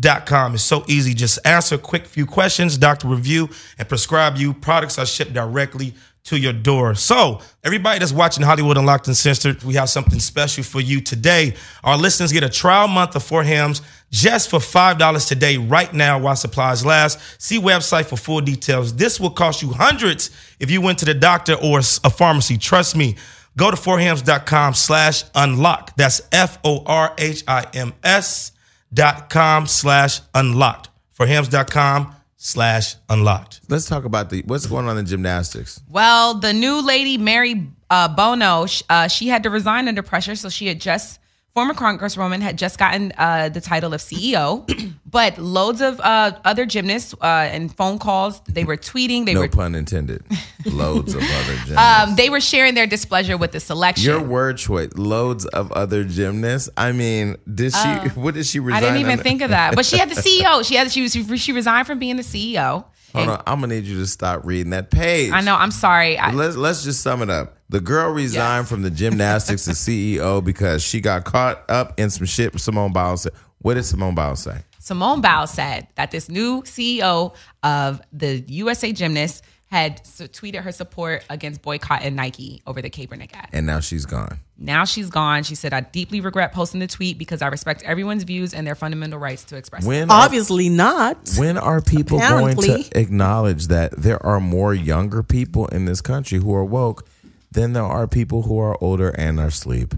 forhims.com. 0.00 0.54
It's 0.54 0.62
so 0.62 0.84
easy. 0.88 1.14
Just 1.14 1.38
answer 1.44 1.76
a 1.76 1.78
quick 1.78 2.06
few 2.06 2.26
questions, 2.26 2.76
doctor 2.76 3.08
review, 3.08 3.48
and 3.78 3.88
prescribe 3.88 4.36
you. 4.36 4.52
Products 4.54 4.98
are 4.98 5.06
shipped 5.06 5.32
directly 5.32 5.94
to 6.22 6.38
your 6.38 6.52
door. 6.52 6.94
So, 6.94 7.40
everybody 7.64 7.98
that's 7.98 8.12
watching 8.12 8.44
Hollywood 8.44 8.76
Unlocked 8.76 9.08
Uncensored, 9.08 9.62
we 9.62 9.74
have 9.74 9.88
something 9.88 10.20
special 10.20 10.62
for 10.62 10.80
you 10.80 11.00
today. 11.00 11.54
Our 11.82 11.96
listeners 11.96 12.30
get 12.30 12.44
a 12.44 12.48
trial 12.50 12.88
month 12.88 13.16
of 13.16 13.22
For 13.22 13.42
Hims 13.42 13.80
just 14.10 14.50
for 14.50 14.58
$5 14.58 15.28
today, 15.28 15.56
right 15.56 15.92
now, 15.94 16.18
while 16.18 16.36
supplies 16.36 16.84
last. 16.84 17.40
See 17.40 17.58
website 17.58 18.04
for 18.06 18.16
full 18.16 18.42
details. 18.42 18.94
This 18.94 19.18
will 19.18 19.30
cost 19.30 19.62
you 19.62 19.70
hundreds 19.70 20.30
if 20.58 20.70
you 20.70 20.82
went 20.82 20.98
to 20.98 21.06
the 21.06 21.14
doctor 21.14 21.54
or 21.54 21.78
a 21.78 22.10
pharmacy. 22.10 22.58
Trust 22.58 22.96
me. 22.96 23.16
Go 23.56 23.70
to 23.70 23.76
forhims.com 23.76 24.74
slash 24.74 25.24
unlock. 25.34 25.96
That's 25.96 26.22
F 26.30 26.58
O 26.64 26.84
R 26.86 27.14
H 27.18 27.42
I 27.48 27.66
M 27.74 27.92
S 28.04 28.52
dot 28.92 29.30
com 29.30 29.66
slash 29.66 30.20
unlocked. 30.34 30.88
Forhims.com 31.18 32.14
slash 32.36 32.96
unlocked. 33.08 33.60
Let's 33.68 33.86
talk 33.86 34.04
about 34.04 34.30
the 34.30 34.42
what's 34.46 34.66
going 34.66 34.88
on 34.88 34.98
in 34.98 35.06
gymnastics. 35.06 35.80
Well, 35.88 36.34
the 36.34 36.52
new 36.52 36.84
lady, 36.84 37.18
Mary 37.18 37.68
uh, 37.90 38.08
Bono, 38.08 38.66
sh- 38.66 38.82
uh, 38.88 39.06
she 39.08 39.28
had 39.28 39.42
to 39.42 39.50
resign 39.50 39.86
under 39.86 40.02
pressure. 40.02 40.34
So 40.34 40.48
she 40.48 40.66
had 40.66 40.80
just, 40.80 41.19
former 41.54 41.74
Congresswoman, 41.74 42.40
had 42.40 42.56
just 42.56 42.78
gotten 42.78 43.12
uh, 43.18 43.48
the 43.48 43.60
title 43.60 43.92
of 43.92 44.00
CEO. 44.00 44.68
but 45.10 45.38
loads 45.38 45.80
of 45.80 45.98
uh, 46.00 46.32
other 46.44 46.64
gymnasts 46.66 47.14
uh, 47.20 47.26
and 47.50 47.74
phone 47.74 47.98
calls, 47.98 48.40
they 48.42 48.64
were 48.64 48.76
tweeting. 48.76 49.26
They 49.26 49.34
No 49.34 49.40
were 49.40 49.48
pun 49.48 49.74
intended. 49.74 50.24
Loads 50.66 51.14
of 51.14 51.22
other 51.22 51.56
gymnasts. 51.64 51.76
um, 51.78 52.16
they 52.16 52.30
were 52.30 52.40
sharing 52.40 52.74
their 52.74 52.86
displeasure 52.86 53.36
with 53.36 53.52
the 53.52 53.60
selection. 53.60 54.04
Your 54.04 54.22
word 54.22 54.58
choice. 54.58 54.90
Loads 54.94 55.46
of 55.46 55.72
other 55.72 56.04
gymnasts. 56.04 56.68
I 56.76 56.92
mean, 56.92 57.36
did 57.52 57.72
she? 57.74 57.88
what 58.14 58.34
did 58.34 58.46
she 58.46 58.60
resign? 58.60 58.82
I 58.82 58.86
didn't 58.86 59.00
even 59.00 59.12
under? 59.12 59.22
think 59.22 59.42
of 59.42 59.50
that. 59.50 59.74
But 59.74 59.86
she 59.86 59.98
had 59.98 60.10
the 60.10 60.14
CEO. 60.20 60.64
She 60.66 60.74
had 60.76 60.90
she 60.92 61.02
was 61.02 61.40
she 61.40 61.52
resigned 61.52 61.86
from 61.86 61.98
being 61.98 62.16
the 62.16 62.22
CEO. 62.22 62.84
Hold 63.14 63.28
on, 63.28 63.42
I'm 63.46 63.60
gonna 63.60 63.74
need 63.74 63.84
you 63.84 63.98
to 63.98 64.06
stop 64.06 64.44
reading 64.44 64.70
that 64.70 64.90
page. 64.90 65.32
I 65.32 65.40
know. 65.40 65.54
I'm 65.56 65.70
sorry. 65.70 66.16
I, 66.18 66.32
Let's 66.32 66.56
let's 66.56 66.84
just 66.84 67.02
sum 67.02 67.22
it 67.22 67.30
up. 67.30 67.56
The 67.68 67.80
girl 67.80 68.10
resigned 68.12 68.62
Yes. 68.62 68.68
from 68.68 68.82
the 68.82 68.90
gymnastics 68.90 69.66
as 69.68 69.78
CEO 69.78 70.42
because 70.44 70.82
she 70.82 71.00
got 71.00 71.24
caught 71.24 71.68
up 71.70 71.98
in 71.98 72.10
some 72.10 72.26
shit. 72.26 72.58
Simone 72.60 72.92
Biles 72.92 73.22
said. 73.22 73.32
What 73.58 73.74
did 73.74 73.84
Simone 73.84 74.14
Biles 74.14 74.42
say? 74.42 74.58
Simone 74.78 75.20
Biles 75.20 75.50
said 75.50 75.86
that 75.96 76.10
this 76.10 76.28
new 76.30 76.62
CEO 76.62 77.34
of 77.62 78.00
the 78.12 78.42
USA 78.48 78.90
Gymnast 78.92 79.44
had 79.70 80.00
s- 80.00 80.20
tweeted 80.32 80.62
her 80.62 80.72
support 80.72 81.24
against 81.30 81.62
boycotting 81.62 82.16
Nike 82.16 82.60
over 82.66 82.82
the 82.82 82.90
Kaepernick 82.90 83.30
ad. 83.34 83.48
And 83.52 83.66
now 83.66 83.78
she's 83.80 84.04
gone. 84.04 84.38
Now 84.58 84.84
she's 84.84 85.08
gone. 85.10 85.44
She 85.44 85.54
said, 85.54 85.72
I 85.72 85.80
deeply 85.80 86.20
regret 86.20 86.52
posting 86.52 86.80
the 86.80 86.86
tweet 86.88 87.18
because 87.18 87.40
I 87.40 87.46
respect 87.46 87.82
everyone's 87.84 88.24
views 88.24 88.52
and 88.52 88.66
their 88.66 88.74
fundamental 88.74 89.18
rights 89.18 89.44
to 89.44 89.56
express. 89.56 89.84
When 89.84 90.10
are, 90.10 90.24
Obviously 90.24 90.68
not. 90.68 91.30
when 91.38 91.56
are 91.56 91.80
people 91.80 92.18
going 92.18 92.56
to 92.56 92.98
acknowledge 92.98 93.68
that 93.68 93.92
there 93.96 94.20
are 94.26 94.40
more 94.40 94.74
younger 94.74 95.22
people 95.22 95.66
in 95.68 95.84
this 95.84 96.00
country 96.00 96.38
who 96.40 96.52
are 96.54 96.64
woke 96.64 97.06
than 97.52 97.72
there 97.72 97.84
are 97.84 98.06
people 98.08 98.42
who 98.42 98.58
are 98.58 98.76
older 98.82 99.10
and 99.10 99.38
are 99.38 99.46
asleep? 99.46 99.94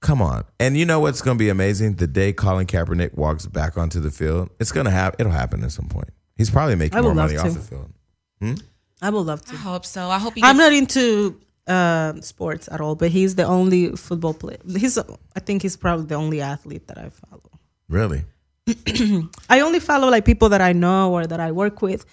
Come 0.00 0.20
on. 0.22 0.44
And 0.58 0.76
you 0.76 0.84
know 0.86 0.98
what's 1.00 1.20
going 1.20 1.36
to 1.36 1.38
be 1.38 1.48
amazing? 1.50 1.94
The 1.96 2.06
day 2.08 2.32
Colin 2.32 2.66
Kaepernick 2.66 3.14
walks 3.14 3.46
back 3.46 3.76
onto 3.76 4.00
the 4.00 4.10
field, 4.10 4.48
it's 4.58 4.72
going 4.72 4.86
to 4.86 4.90
happen. 4.90 5.16
It'll 5.20 5.32
happen 5.32 5.62
at 5.62 5.70
some 5.70 5.86
point. 5.88 6.08
He's 6.34 6.50
probably 6.50 6.74
making 6.76 7.00
more 7.02 7.14
money 7.14 7.34
to. 7.34 7.40
off 7.40 7.52
the 7.54 7.60
field. 7.60 7.92
Hmm? 8.40 8.54
I 9.02 9.10
would 9.10 9.26
love 9.26 9.44
to. 9.46 9.54
I 9.54 9.58
hope 9.58 9.84
so. 9.84 10.08
I 10.08 10.18
hope 10.18 10.34
he 10.34 10.42
I'm 10.42 10.56
not 10.56 10.72
into 10.72 11.40
uh, 11.66 12.20
sports 12.20 12.68
at 12.70 12.80
all, 12.80 12.94
but 12.94 13.10
he's 13.10 13.34
the 13.34 13.44
only 13.44 13.96
football 13.96 14.32
player. 14.32 14.58
He's, 14.66 14.96
I 14.96 15.40
think 15.40 15.62
he's 15.62 15.76
probably 15.76 16.06
the 16.06 16.14
only 16.14 16.40
athlete 16.40 16.86
that 16.86 16.98
I 16.98 17.10
follow. 17.10 17.42
Really? 17.88 18.24
I 19.50 19.60
only 19.60 19.80
follow 19.80 20.08
like 20.08 20.24
people 20.24 20.48
that 20.50 20.60
I 20.60 20.72
know 20.72 21.12
or 21.12 21.26
that 21.26 21.40
I 21.40 21.50
work 21.50 21.82
with. 21.82 22.06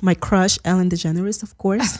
My 0.00 0.14
crush, 0.14 0.58
Ellen 0.64 0.88
DeGeneres, 0.88 1.42
of 1.42 1.58
course. 1.58 1.98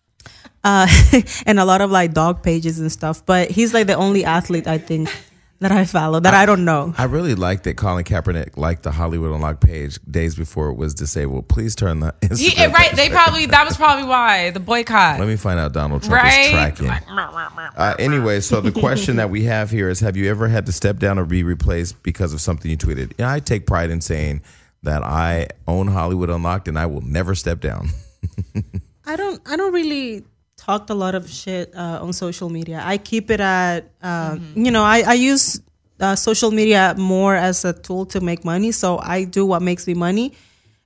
uh, 0.64 0.86
and 1.46 1.58
a 1.58 1.64
lot 1.64 1.80
of 1.80 1.90
like 1.90 2.14
dog 2.14 2.42
pages 2.42 2.78
and 2.78 2.90
stuff. 2.90 3.26
But 3.26 3.50
he's 3.50 3.74
like 3.74 3.88
the 3.88 3.94
only 3.94 4.24
athlete 4.24 4.68
I 4.68 4.78
think 4.78 5.08
that 5.60 5.72
I 5.72 5.84
follow 5.84 6.20
that 6.20 6.34
I, 6.34 6.46
don't 6.46 6.64
know. 6.64 6.94
I 6.96 7.04
really 7.04 7.34
like 7.34 7.64
that 7.64 7.76
Colin 7.76 8.04
Kaepernick 8.04 8.56
liked 8.56 8.84
the 8.84 8.92
Hollywood 8.92 9.32
Unlocked 9.32 9.60
page 9.60 9.98
days 10.08 10.36
before 10.36 10.68
it 10.68 10.74
was 10.74 10.94
disabled. 10.94 11.48
Please 11.48 11.74
turn 11.74 12.00
the 12.00 12.12
Instagram. 12.22 12.38
He- 12.38 12.66
right. 12.66 12.94
They 12.94 13.10
probably, 13.10 13.46
that 13.46 13.66
was 13.66 13.76
probably 13.76 14.04
why 14.04 14.50
the 14.50 14.60
boycott. 14.60 15.18
Let 15.18 15.26
me 15.28 15.36
find 15.36 15.58
out 15.58 15.72
Donald 15.72 16.02
Trump 16.04 16.22
Right? 16.22 16.46
is 16.46 16.50
tracking. 16.78 16.88
Uh, 17.76 17.94
anyway, 17.98 18.40
so 18.40 18.60
the 18.60 18.72
question 18.72 19.16
that 19.16 19.30
we 19.30 19.44
have 19.44 19.70
here 19.70 19.88
is: 19.88 20.00
Have 20.00 20.16
you 20.16 20.28
ever 20.30 20.48
had 20.48 20.66
to 20.66 20.72
step 20.72 20.98
down 20.98 21.18
or 21.18 21.24
be 21.24 21.42
replaced 21.44 22.02
because 22.02 22.32
of 22.32 22.40
something 22.40 22.68
you 22.70 22.76
tweeted? 22.76 23.12
And 23.18 23.26
I 23.26 23.38
take 23.40 23.66
pride 23.66 23.90
in 23.90 24.00
saying 24.00 24.42
that 24.82 25.02
I 25.04 25.48
own 25.68 25.86
Hollywood 25.88 26.28
Unlocked, 26.30 26.66
and 26.66 26.78
I 26.78 26.86
will 26.86 27.00
never 27.02 27.34
step 27.36 27.60
down. 27.60 27.88
I 29.06 29.16
don't. 29.16 29.40
I 29.46 29.56
don't 29.56 29.72
really 29.72 30.24
talk 30.68 30.90
a 30.90 30.94
lot 30.94 31.14
of 31.14 31.24
shit 31.30 31.74
uh, 31.74 32.04
on 32.04 32.12
social 32.12 32.50
media. 32.50 32.82
I 32.84 32.98
keep 32.98 33.30
it 33.30 33.40
at. 33.40 33.90
Uh, 34.02 34.36
You 34.54 34.70
know, 34.70 34.84
I, 34.84 34.98
I 35.00 35.14
use 35.14 35.60
uh, 36.00 36.16
social 36.16 36.50
media 36.50 36.94
more 36.96 37.34
as 37.34 37.64
a 37.64 37.72
tool 37.72 38.04
to 38.06 38.20
make 38.20 38.44
money. 38.44 38.72
So 38.72 38.98
I 38.98 39.24
do 39.24 39.46
what 39.46 39.62
makes 39.62 39.86
me 39.86 39.94
money, 39.94 40.32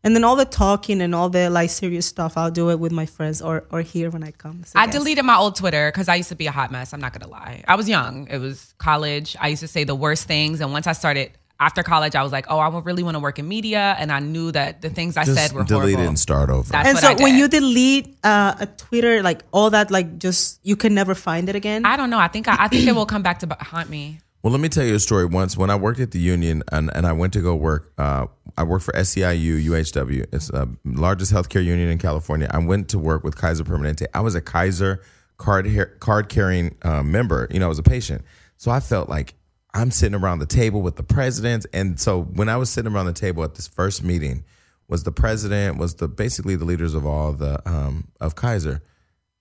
and 0.04 0.14
then 0.14 0.24
all 0.24 0.36
the 0.36 0.44
talking 0.44 1.02
and 1.02 1.14
all 1.14 1.28
the 1.28 1.50
like 1.50 1.70
serious 1.70 2.06
stuff, 2.06 2.36
I'll 2.36 2.50
do 2.50 2.70
it 2.70 2.78
with 2.78 2.92
my 2.92 3.06
friends 3.06 3.42
or 3.42 3.64
or 3.70 3.82
here 3.82 4.08
when 4.10 4.22
I 4.22 4.30
come. 4.30 4.62
So 4.64 4.78
I 4.78 4.84
yes. 4.84 4.94
deleted 4.94 5.24
my 5.24 5.36
old 5.36 5.54
Twitter 5.56 5.90
because 5.90 6.08
I 6.08 6.16
used 6.22 6.30
to 6.30 6.36
be 6.36 6.46
a 6.46 6.52
hot 6.52 6.70
mess. 6.70 6.92
I'm 6.94 7.00
not 7.00 7.12
gonna 7.12 7.32
lie. 7.40 7.64
I 7.66 7.74
was 7.76 7.88
young. 7.88 8.28
It 8.28 8.38
was 8.38 8.74
college. 8.78 9.36
I 9.44 9.48
used 9.48 9.62
to 9.66 9.68
say 9.68 9.84
the 9.84 9.98
worst 10.04 10.26
things, 10.26 10.60
and 10.62 10.72
once 10.72 10.86
I 10.86 10.94
started 10.94 11.28
after 11.60 11.82
college, 11.82 12.14
I 12.14 12.22
was 12.22 12.32
like, 12.32 12.46
"Oh, 12.48 12.58
I 12.58 12.68
really 12.80 13.02
want 13.02 13.14
to 13.14 13.20
work 13.20 13.38
in 13.38 13.46
media," 13.46 13.94
and 13.98 14.10
I 14.10 14.18
knew 14.18 14.50
that 14.52 14.82
the 14.82 14.90
things 14.90 15.16
I 15.16 15.24
Just 15.24 15.38
said 15.38 15.52
were 15.52 15.64
delete 15.64 15.94
horrible. 15.94 16.08
and 16.08 16.18
start 16.18 16.50
over. 16.50 16.68
That's 16.70 16.88
And 16.88 16.98
so 16.98 17.22
when 17.22 17.36
you 17.36 17.48
delete 17.48 18.16
uh, 18.24 18.54
a 18.60 18.66
Twitter, 18.66 19.22
like 19.22 19.42
all 19.52 19.70
that, 19.70 19.90
like 19.90 20.18
just 20.18 20.60
you 20.64 20.76
can 20.76 20.94
never 20.94 21.14
find 21.14 21.48
it 21.48 21.54
again. 21.56 21.84
I 21.86 21.96
don't 21.96 22.10
know. 22.10 22.18
I 22.18 22.28
think 22.28 22.48
I, 22.48 22.56
I 22.64 22.68
think 22.68 22.86
it 22.86 22.94
will 22.94 23.06
come 23.06 23.22
back 23.22 23.38
to 23.40 23.56
haunt 23.60 23.88
me. 23.88 24.18
Well, 24.42 24.50
let 24.50 24.60
me 24.60 24.68
tell 24.68 24.84
you 24.84 24.96
a 24.96 24.98
story. 24.98 25.24
Once, 25.24 25.56
when 25.56 25.70
I 25.70 25.76
worked 25.76 26.00
at 26.00 26.10
the 26.10 26.18
union 26.18 26.64
and, 26.72 26.90
and 26.96 27.06
I 27.06 27.12
went 27.12 27.32
to 27.34 27.40
go 27.40 27.54
work, 27.54 27.92
uh, 27.96 28.26
I 28.58 28.64
worked 28.64 28.84
for 28.84 28.92
SEIU 28.92 29.64
UHW. 29.66 30.26
It's 30.32 30.48
the 30.48 30.68
largest 30.84 31.32
healthcare 31.32 31.64
union 31.64 31.88
in 31.88 31.98
California. 31.98 32.48
I 32.50 32.58
went 32.58 32.88
to 32.88 32.98
work 32.98 33.22
with 33.22 33.36
Kaiser 33.36 33.62
Permanente. 33.62 34.06
I 34.12 34.20
was 34.20 34.34
a 34.34 34.40
Kaiser 34.40 35.00
card 35.38 35.68
card 36.00 36.28
carrying 36.28 36.76
uh, 36.82 37.04
member. 37.04 37.46
You 37.52 37.60
know, 37.60 37.66
I 37.66 37.68
was 37.68 37.78
a 37.78 37.84
patient, 37.84 38.24
so 38.56 38.72
I 38.72 38.80
felt 38.80 39.08
like 39.08 39.34
I'm 39.74 39.90
sitting 39.90 40.14
around 40.14 40.40
the 40.40 40.46
table 40.46 40.82
with 40.82 40.96
the 40.96 41.02
presidents. 41.02 41.66
And 41.72 41.98
so 41.98 42.22
when 42.22 42.48
I 42.48 42.56
was 42.56 42.70
sitting 42.70 42.92
around 42.92 43.06
the 43.06 43.12
table 43.12 43.42
at 43.42 43.54
this 43.54 43.66
first 43.66 44.02
meeting, 44.02 44.44
was 44.88 45.04
the 45.04 45.12
president, 45.12 45.78
was 45.78 45.94
the 45.94 46.06
basically 46.06 46.54
the 46.54 46.66
leaders 46.66 46.92
of 46.94 47.06
all 47.06 47.32
the 47.32 47.66
um, 47.68 48.08
of 48.20 48.34
Kaiser. 48.34 48.82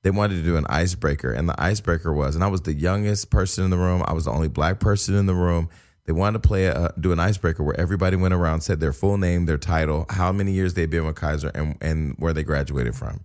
They 0.04 0.10
wanted 0.10 0.36
to 0.36 0.44
do 0.44 0.56
an 0.56 0.66
icebreaker. 0.70 1.32
And 1.32 1.50
the 1.50 1.62
icebreaker 1.62 2.14
was 2.14 2.36
and 2.36 2.44
i 2.44 2.48
was 2.48 2.62
the 2.62 2.74
youngest 2.74 3.30
person 3.30 3.66
in 3.66 3.70
the 3.70 3.78
room. 3.78 4.02
I 4.06 4.14
was 4.14 4.26
the 4.26 4.32
only 4.32 4.48
black 4.48 4.80
person 4.80 5.16
in 5.16 5.26
the 5.26 5.36
room. 5.36 5.70
They 6.06 6.14
wanted 6.14 6.42
to 6.42 6.48
play 6.48 6.66
a, 6.66 6.94
do 7.00 7.12
an 7.12 7.20
icebreaker 7.20 7.64
where 7.64 7.80
everybody 7.80 8.16
went 8.16 8.34
around 8.34 8.62
said 8.62 8.80
their 8.80 8.94
full 8.94 9.18
name 9.18 9.46
their 9.46 9.58
title 9.58 10.06
how 10.10 10.32
many 10.32 10.54
years 10.54 10.74
they'd 10.74 10.90
been 10.90 11.06
with 11.06 11.16
kaiser 11.16 11.52
and, 11.54 11.78
and 11.82 12.16
where 12.18 12.34
they 12.34 12.44
graduated 12.44 12.96
from 12.96 13.22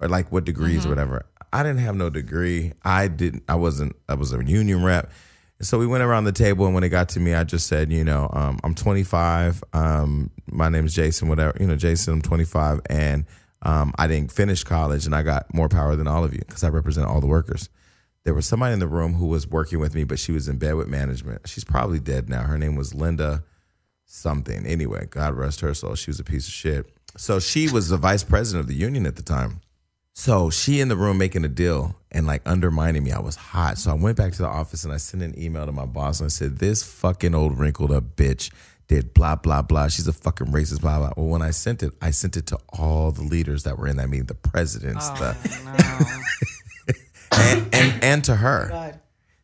or 0.00 0.08
like 0.08 0.32
what 0.32 0.44
degrees 0.46 0.86
or 0.86 0.88
whatever. 0.88 1.26
I 1.52 1.62
didn't 1.62 1.78
have 1.78 1.94
no 1.94 2.08
degree. 2.08 2.72
I 2.82 3.08
didn't 3.08 3.44
i 3.48 3.54
wasn't 3.54 3.96
i 4.08 4.14
was 4.14 4.32
a 4.32 4.42
union 4.42 4.82
rep 4.82 5.12
so 5.60 5.78
we 5.78 5.86
went 5.86 6.02
around 6.02 6.24
the 6.24 6.32
table, 6.32 6.66
and 6.66 6.74
when 6.74 6.84
it 6.84 6.90
got 6.90 7.08
to 7.10 7.20
me, 7.20 7.34
I 7.34 7.44
just 7.44 7.66
said, 7.66 7.90
you 7.90 8.04
know, 8.04 8.28
um, 8.32 8.58
I'm 8.62 8.74
25. 8.74 9.64
Um, 9.72 10.30
my 10.46 10.68
name 10.68 10.84
is 10.84 10.94
Jason. 10.94 11.28
Whatever, 11.28 11.56
you 11.58 11.66
know, 11.66 11.76
Jason. 11.76 12.14
I'm 12.14 12.22
25, 12.22 12.80
and 12.90 13.24
um, 13.62 13.92
I 13.98 14.06
didn't 14.06 14.32
finish 14.32 14.64
college, 14.64 15.06
and 15.06 15.14
I 15.14 15.22
got 15.22 15.52
more 15.54 15.68
power 15.68 15.96
than 15.96 16.06
all 16.06 16.24
of 16.24 16.32
you 16.32 16.40
because 16.40 16.62
I 16.62 16.68
represent 16.68 17.06
all 17.06 17.20
the 17.20 17.26
workers. 17.26 17.70
There 18.24 18.34
was 18.34 18.44
somebody 18.44 18.72
in 18.72 18.80
the 18.80 18.88
room 18.88 19.14
who 19.14 19.26
was 19.26 19.46
working 19.46 19.78
with 19.78 19.94
me, 19.94 20.04
but 20.04 20.18
she 20.18 20.32
was 20.32 20.48
in 20.48 20.58
bed 20.58 20.74
with 20.74 20.88
management. 20.88 21.48
She's 21.48 21.64
probably 21.64 22.00
dead 22.00 22.28
now. 22.28 22.42
Her 22.42 22.58
name 22.58 22.74
was 22.74 22.92
Linda 22.94 23.44
something. 24.04 24.66
Anyway, 24.66 25.06
God 25.10 25.34
rest 25.34 25.60
her 25.60 25.74
soul. 25.74 25.94
She 25.94 26.10
was 26.10 26.20
a 26.20 26.24
piece 26.24 26.46
of 26.46 26.52
shit. 26.52 26.86
So 27.16 27.38
she 27.38 27.68
was 27.68 27.88
the 27.88 27.96
vice 27.96 28.24
president 28.24 28.62
of 28.62 28.68
the 28.68 28.74
union 28.74 29.06
at 29.06 29.16
the 29.16 29.22
time. 29.22 29.60
So 30.18 30.48
she 30.48 30.80
in 30.80 30.88
the 30.88 30.96
room 30.96 31.18
making 31.18 31.44
a 31.44 31.48
deal 31.48 31.94
and 32.10 32.26
like 32.26 32.40
undermining 32.46 33.04
me. 33.04 33.12
I 33.12 33.18
was 33.18 33.36
hot. 33.36 33.76
So 33.76 33.90
I 33.90 33.94
went 33.94 34.16
back 34.16 34.32
to 34.32 34.38
the 34.38 34.48
office 34.48 34.82
and 34.82 34.90
I 34.90 34.96
sent 34.96 35.22
an 35.22 35.38
email 35.38 35.66
to 35.66 35.72
my 35.72 35.84
boss 35.84 36.20
and 36.20 36.26
I 36.26 36.28
said, 36.30 36.58
This 36.58 36.82
fucking 36.82 37.34
old 37.34 37.58
wrinkled 37.58 37.92
up 37.92 38.16
bitch 38.16 38.50
did 38.88 39.12
blah, 39.12 39.36
blah, 39.36 39.60
blah. 39.60 39.88
She's 39.88 40.08
a 40.08 40.14
fucking 40.14 40.46
racist, 40.46 40.80
blah, 40.80 40.98
blah. 40.98 41.12
Well, 41.18 41.26
when 41.26 41.42
I 41.42 41.50
sent 41.50 41.82
it, 41.82 41.92
I 42.00 42.12
sent 42.12 42.38
it 42.38 42.46
to 42.46 42.58
all 42.70 43.12
the 43.12 43.24
leaders 43.24 43.64
that 43.64 43.78
were 43.78 43.86
in 43.86 43.98
that 43.98 44.08
meeting, 44.08 44.24
the 44.24 44.34
presidents, 44.34 45.06
the, 45.10 45.36
and, 47.32 47.74
and, 47.74 48.02
and 48.02 48.24
to 48.24 48.36
her. 48.36 48.70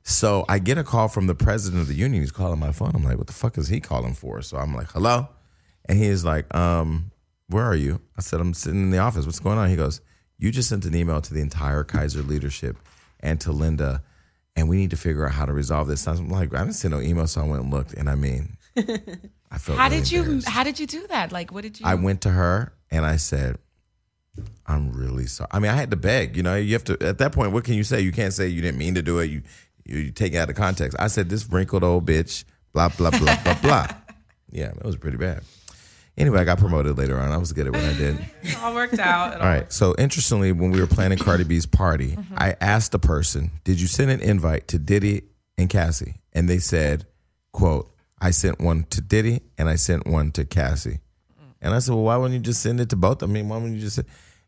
So 0.05 0.47
I 0.49 0.59
get 0.59 0.79
a 0.79 0.85
call 0.85 1.09
from 1.09 1.27
the 1.27 1.35
president 1.35 1.83
of 1.83 1.89
the 1.89 1.95
union. 1.95 2.23
He's 2.23 2.33
calling 2.33 2.59
my 2.59 2.73
phone. 2.73 2.93
I'm 2.95 3.05
like, 3.05 3.19
what 3.19 3.27
the 3.27 3.35
fuck 3.35 3.59
is 3.59 3.69
he 3.69 3.79
calling 3.81 4.15
for? 4.15 4.41
So 4.41 4.57
I'm 4.57 4.75
like, 4.75 4.91
hello? 4.93 5.29
And 5.85 5.99
he 5.99 6.07
is 6.07 6.25
like, 6.25 6.53
um, 6.57 7.11
where 7.49 7.65
are 7.65 7.77
you? 7.77 8.01
I 8.17 8.23
said, 8.23 8.41
I'm 8.41 8.55
sitting 8.55 8.81
in 8.81 8.91
the 8.91 8.99
office. 8.99 9.27
What's 9.27 9.39
going 9.39 9.59
on? 9.59 9.69
He 9.69 9.77
goes, 9.77 10.01
you 10.43 10.51
just 10.51 10.69
sent 10.69 10.85
an 10.85 10.95
email 10.97 11.21
to 11.21 11.33
the 11.33 11.41
entire 11.41 11.85
Kaiser 11.85 12.21
leadership 12.21 12.77
and 13.21 13.41
to 13.43 13.53
Linda, 13.53 14.03
and 14.57 14.69
we 14.69 14.77
need 14.77 14.91
to 14.91 14.97
figure 14.97 15.25
out 15.25 15.31
how 15.31 15.47
to 15.47 15.53
resolve 15.53 15.87
this. 15.87 16.09
I'm 16.09 16.29
like, 16.29 16.53
I 16.53 16.59
didn't 16.59 16.73
send 16.73 16.93
no 16.93 17.01
email, 17.01 17.29
so 17.29 17.43
I 17.43 17.47
went 17.47 17.63
and 17.63 17.73
looked. 17.73 17.95
And 17.95 18.11
I 18.11 18.17
mean, 18.17 18.57
I 18.77 19.59
felt 19.59 19.79
How 19.79 19.85
really 19.85 20.01
did 20.01 20.11
you 20.11 20.41
how 20.45 20.65
did 20.65 20.81
you 20.81 20.89
do 20.89 21.07
that? 21.07 21.31
Like 21.31 21.53
what 21.53 21.63
did 21.63 21.79
you 21.79 21.87
I 21.87 21.95
went 21.95 22.23
to 22.23 22.31
her 22.31 22.73
and 22.91 23.07
I 23.07 23.17
said, 23.17 23.59
I'm 24.67 24.91
really 24.91 25.27
sorry. 25.27 25.49
I 25.53 25.61
mean, 25.61 25.71
I 25.71 25.77
had 25.77 25.93
to 25.93 25.97
beg. 25.97 26.37
You 26.37 26.43
know, 26.43 26.57
you 26.57 26.73
have 26.73 26.85
to 26.85 27.01
at 27.01 27.19
that 27.19 27.31
point. 27.31 27.53
What 27.53 27.63
can 27.63 27.75
you 27.75 27.85
say? 27.85 28.01
You 28.01 28.11
can't 28.11 28.33
say 28.33 28.49
you 28.49 28.63
didn't 28.63 28.79
mean 28.79 28.97
to 28.97 29.03
do 29.03 29.21
it. 29.21 29.31
You 29.31 29.43
you, 29.85 29.99
you 29.99 30.11
take 30.11 30.35
it 30.35 30.39
out 30.39 30.51
of 30.51 30.57
context. 30.57 30.97
I 30.99 31.07
said 31.07 31.29
this 31.29 31.49
wrinkled 31.49 31.85
old 31.85 32.05
bitch. 32.05 32.43
Blah 32.73 32.89
blah 32.89 33.11
blah 33.11 33.41
blah 33.45 33.61
blah. 33.63 33.87
Yeah, 34.55 34.67
it 34.67 34.85
was 34.85 34.97
pretty 34.97 35.17
bad. 35.17 35.45
Anyway, 36.19 36.39
I 36.39 36.45
got 36.45 36.59
promoted 36.59 36.99
later 36.99 37.19
on. 37.19 37.33
I 37.33 37.39
was 37.39 37.53
good 37.53 37.67
at 37.67 37.73
what 37.73 37.85
I 37.85 37.95
did. 37.95 38.19
It 38.43 38.59
all 38.63 38.75
worked 38.75 38.99
out. 38.99 39.35
It 39.35 39.41
All 39.41 39.47
right. 39.47 39.73
So 39.73 39.95
interestingly, 39.99 40.53
when 40.53 40.71
we 40.71 40.81
were 40.81 40.87
planning 40.87 41.17
Cardi 41.17 41.45
B's 41.45 41.65
party, 41.65 42.17
mm-hmm. 42.17 42.35
I 42.37 42.57
asked 42.61 42.93
the 42.93 42.99
person, 42.99 43.51
"Did 43.65 43.81
you 43.81 43.87
send 43.87 44.11
an 44.11 44.21
invite 44.21 44.69
to 44.69 44.79
Diddy 44.79 45.23
and 45.57 45.71
Cassie?" 45.71 46.17
And 46.33 46.49
they 46.49 46.59
said, 46.59 47.07
"quote 47.53 47.91
I 48.21 48.31
sent 48.31 48.61
one 48.61 48.85
to 48.91 49.01
Diddy 49.01 49.41
and 49.57 49.69
I 49.69 49.77
sent 49.77 50.07
one 50.07 50.33
to 50.33 50.45
Cassie." 50.45 51.01
Mm. 51.41 51.55
And 51.63 51.75
I 51.75 51.79
said, 51.79 51.95
"Well, 51.95 52.05
why 52.05 52.17
wouldn't 52.17 52.35
you 52.35 52.41
just 52.41 52.63
send 52.63 52.81
it 52.81 52.91
to 52.91 52.97
both? 52.97 53.23
I 53.23 53.27
mean, 53.27 53.49
why 53.49 53.57
wouldn't 53.57 53.77
you 53.77 53.81
just?" 53.81 53.97
Say? 53.97 54.05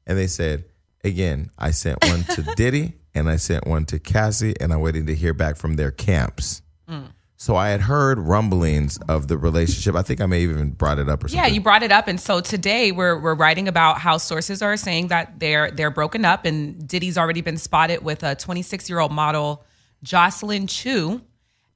And 0.07 0.19
they 0.19 0.27
said, 0.27 0.65
"Again, 1.03 1.51
I 1.59 1.71
sent 1.71 2.05
one 2.05 2.25
to 2.25 2.43
Diddy 2.57 2.95
and 3.15 3.31
I 3.31 3.37
sent 3.37 3.67
one 3.67 3.85
to 3.87 3.99
Cassie, 3.99 4.55
and 4.61 4.73
I'm 4.73 4.81
waiting 4.81 5.07
to 5.07 5.15
hear 5.15 5.33
back 5.33 5.57
from 5.57 5.77
their 5.77 5.91
camps." 5.91 6.62
Mm. 6.89 7.12
So 7.45 7.57
I 7.57 7.68
had 7.68 7.82
heard 7.82 8.18
rumblings 8.18 8.97
of 9.07 9.28
the 9.28 9.36
relationship. 9.36 9.95
I 9.95 10.01
think 10.01 10.22
I 10.22 10.24
may 10.24 10.40
have 10.40 10.53
even 10.53 10.70
brought 10.70 10.99
it 10.99 11.11
up 11.11 11.22
or 11.22 11.28
something. 11.28 11.45
Yeah, 11.45 11.53
you 11.53 11.61
brought 11.61 11.82
it 11.82 11.92
up, 11.92 12.09
and 12.09 12.18
so 12.18 12.40
today 12.40 12.90
we're 12.90 13.20
we're 13.20 13.34
writing 13.34 13.68
about 13.68 13.99
how 13.99 14.16
sources 14.16 14.62
are 14.62 14.78
saying 14.78 15.09
that 15.09 15.40
they're 15.40 15.70
they're 15.70 15.90
broken 15.90 16.24
up, 16.24 16.47
and 16.47 16.88
Diddy's 16.88 17.18
already 17.18 17.42
been 17.42 17.59
spotted 17.59 18.03
with 18.03 18.22
a 18.22 18.34
26 18.34 18.88
year 18.88 18.99
old 18.99 19.12
model, 19.12 19.62
Jocelyn 20.03 20.68
Chew, 20.68 21.20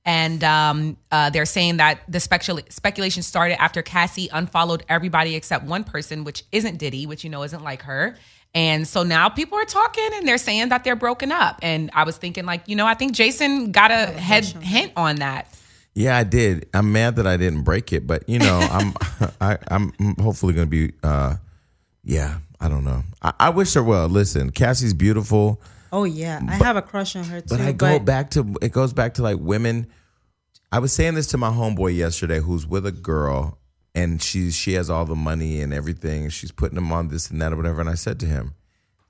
and 0.07 0.43
um, 0.43 0.97
uh, 1.13 1.29
they're 1.29 1.45
saying 1.45 1.77
that 1.77 2.01
the 2.09 2.19
specula- 2.19 2.63
speculation 2.71 3.23
started 3.23 3.61
after 3.61 3.83
Cassie 3.83 4.31
unfollowed 4.33 4.87
everybody 4.89 5.35
except 5.35 5.67
one 5.67 5.85
person, 5.85 6.25
which 6.25 6.45
isn't 6.51 6.79
Diddy, 6.79 7.05
which 7.05 7.25
you 7.25 7.29
know 7.29 7.43
isn't 7.43 7.63
like 7.63 7.83
her. 7.83 8.17
And 8.55 8.89
so 8.89 9.03
now 9.03 9.29
people 9.29 9.59
are 9.59 9.67
talking 9.67 10.09
and 10.15 10.27
they're 10.27 10.39
saying 10.39 10.71
that 10.71 10.83
they're 10.83 10.97
broken 10.97 11.31
up. 11.31 11.59
And 11.61 11.91
I 11.93 12.05
was 12.05 12.17
thinking, 12.17 12.47
like, 12.47 12.67
you 12.67 12.75
know, 12.75 12.87
I 12.87 12.95
think 12.95 13.13
Jason 13.13 13.71
got 13.73 13.91
a 13.91 14.07
head 14.07 14.47
hint 14.47 14.93
on 14.97 15.17
that. 15.17 15.55
Yeah, 15.99 16.17
I 16.17 16.23
did. 16.23 16.69
I'm 16.73 16.93
mad 16.93 17.17
that 17.17 17.27
I 17.27 17.37
didn't 17.37 17.63
break 17.63 17.93
it, 17.93 18.07
but 18.07 18.29
you 18.29 18.39
know, 18.39 18.59
I'm 18.71 18.95
I, 19.41 19.59
I'm 19.67 19.93
hopefully 20.21 20.55
going 20.55 20.69
to 20.69 20.71
be. 20.71 20.95
uh 21.03 21.35
Yeah, 22.05 22.39
I 22.61 22.69
don't 22.69 22.85
know. 22.85 23.03
I, 23.21 23.33
I 23.41 23.51
wish 23.51 23.75
her 23.75 23.83
well. 23.83 24.07
Listen, 24.09 24.51
Cassie's 24.51 24.95
beautiful, 24.95 25.61
Oh 25.91 26.05
yeah, 26.05 26.41
I 26.47 26.55
have 26.55 26.77
a 26.77 26.83
crush 26.83 27.17
on 27.17 27.25
her 27.25 27.41
too. 27.41 27.47
but 27.49 27.61
I 27.61 27.73
go 27.73 27.99
back 27.99 28.31
to 28.33 28.55
it 28.63 28.71
goes 28.71 28.93
back 28.93 29.15
to 29.15 29.23
like 29.23 29.39
women. 29.41 29.89
I 30.71 30.79
was 30.79 30.93
saying 30.93 31.15
this 31.15 31.27
to 31.29 31.39
my 31.39 31.51
homeboy 31.51 31.97
yesterday, 31.97 32.39
who's 32.39 32.65
with 32.65 32.87
a 32.87 32.93
girl, 32.93 33.59
and 33.93 34.23
she's 34.23 34.55
she 34.55 34.75
has 34.75 34.89
all 34.89 35.05
the 35.05 35.17
money 35.17 35.61
and 35.61 35.75
everything, 35.75 36.23
and 36.25 36.33
she's 36.33 36.53
putting 36.53 36.79
him 36.79 36.93
on 36.93 37.09
this 37.09 37.29
and 37.29 37.43
that 37.43 37.53
or 37.53 37.57
whatever. 37.57 37.81
And 37.81 37.91
I 37.91 37.95
said 37.95 38.21
to 38.21 38.27
him, 38.27 38.55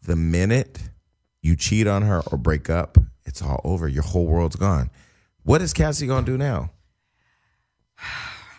the 0.03 0.17
minute 0.17 0.79
you 1.43 1.55
cheat 1.55 1.87
on 1.87 2.01
her 2.01 2.23
or 2.33 2.39
break 2.39 2.71
up, 2.71 2.97
it's 3.27 3.43
all 3.43 3.61
over. 3.63 3.89
Your 3.89 4.05
whole 4.05 4.27
world's 4.27 4.57
gone. 4.57 4.89
What 5.43 5.61
is 5.61 5.75
Cassie 5.75 6.07
gonna 6.07 6.25
do 6.25 6.39
now? 6.39 6.71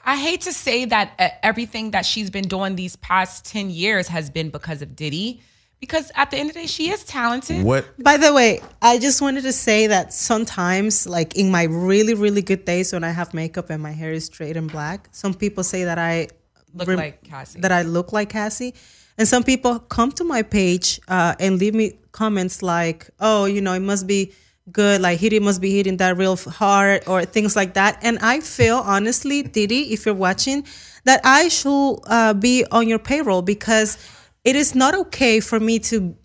I 0.06 0.16
hate 0.16 0.42
to 0.42 0.54
say 0.54 0.86
that 0.86 1.14
uh, 1.20 1.30
everything 1.44 1.92
that 1.92 2.06
she's 2.06 2.30
been 2.30 2.48
doing 2.48 2.76
these 2.76 2.96
past 2.96 3.46
10 3.46 3.70
years 3.70 4.08
has 4.08 4.30
been 4.30 4.50
because 4.50 4.82
of 4.82 4.96
Diddy. 4.96 5.42
Because 5.80 6.12
at 6.16 6.30
the 6.32 6.38
end 6.38 6.50
of 6.50 6.56
the 6.56 6.62
day, 6.62 6.68
she 6.68 6.90
is 6.90 7.06
talented. 7.06 7.64
What 7.64 7.86
By 8.04 8.18
the 8.18 8.34
way, 8.34 8.60
I 8.82 8.98
just 9.00 9.22
wanted 9.22 9.44
to 9.44 9.54
say 9.54 9.88
that 9.88 10.12
sometimes, 10.12 11.08
like 11.08 11.38
in 11.38 11.52
my 11.52 11.64
really, 11.64 12.16
really 12.16 12.42
good 12.42 12.66
days 12.66 12.92
when 12.92 13.04
I 13.04 13.12
have 13.12 13.34
makeup 13.34 13.70
and 13.70 13.82
my 13.82 13.92
hair 13.92 14.12
is 14.12 14.26
straight 14.26 14.58
and 14.58 14.70
black, 14.70 15.08
some 15.12 15.34
people 15.34 15.64
say 15.64 15.86
that 15.86 15.98
I 15.98 16.28
Look 16.74 16.88
rem- 16.88 16.98
like 16.98 17.24
Cassie. 17.24 17.62
That 17.62 17.72
I 17.72 17.84
look 17.84 18.12
like 18.12 18.30
Cassie. 18.30 18.74
And 19.18 19.28
some 19.28 19.44
people 19.44 19.80
come 19.80 20.12
to 20.14 20.24
my 20.24 20.42
page 20.42 21.00
uh, 21.08 21.36
and 21.40 21.60
leave 21.60 21.76
me 21.76 22.00
comments 22.12 22.62
like, 22.62 23.10
oh, 23.20 23.46
you 23.46 23.62
know, 23.62 23.74
it 23.74 23.82
must 23.82 24.08
be 24.08 24.34
good, 24.72 25.02
like 25.02 25.20
Diddy 25.20 25.40
must 25.40 25.62
be 25.62 25.76
hitting 25.76 25.98
that 25.98 26.18
real 26.18 26.36
hard 26.36 27.04
or 27.08 27.26
things 27.26 27.56
like 27.56 27.74
that. 27.74 28.00
And 28.02 28.20
I 28.20 28.40
feel, 28.40 28.78
honestly, 28.78 29.44
Diddy, 29.44 29.94
if 29.94 30.06
you're 30.06 30.16
watching, 30.16 30.66
that 31.06 31.22
I 31.24 31.48
should 31.48 32.00
uh, 32.08 32.34
be 32.34 32.66
on 32.72 32.88
your 32.88 33.00
payroll 33.00 33.42
because 33.42 33.98
it 34.44 34.56
is 34.56 34.76
not 34.76 34.96
okay 34.96 35.40
for 35.40 35.60
me 35.60 35.80
to 35.80 36.16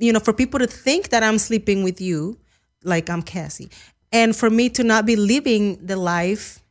you 0.00 0.12
know, 0.12 0.18
for 0.18 0.32
people 0.32 0.58
to 0.58 0.66
think 0.66 1.10
that 1.10 1.22
I'm 1.22 1.38
sleeping 1.38 1.84
with 1.84 2.00
you, 2.00 2.38
like 2.82 3.08
I'm 3.08 3.22
Cassie, 3.22 3.70
and 4.10 4.34
for 4.34 4.50
me 4.50 4.70
to 4.70 4.82
not 4.82 5.06
be 5.06 5.14
living 5.14 5.78
the 5.84 5.96
life 5.96 6.64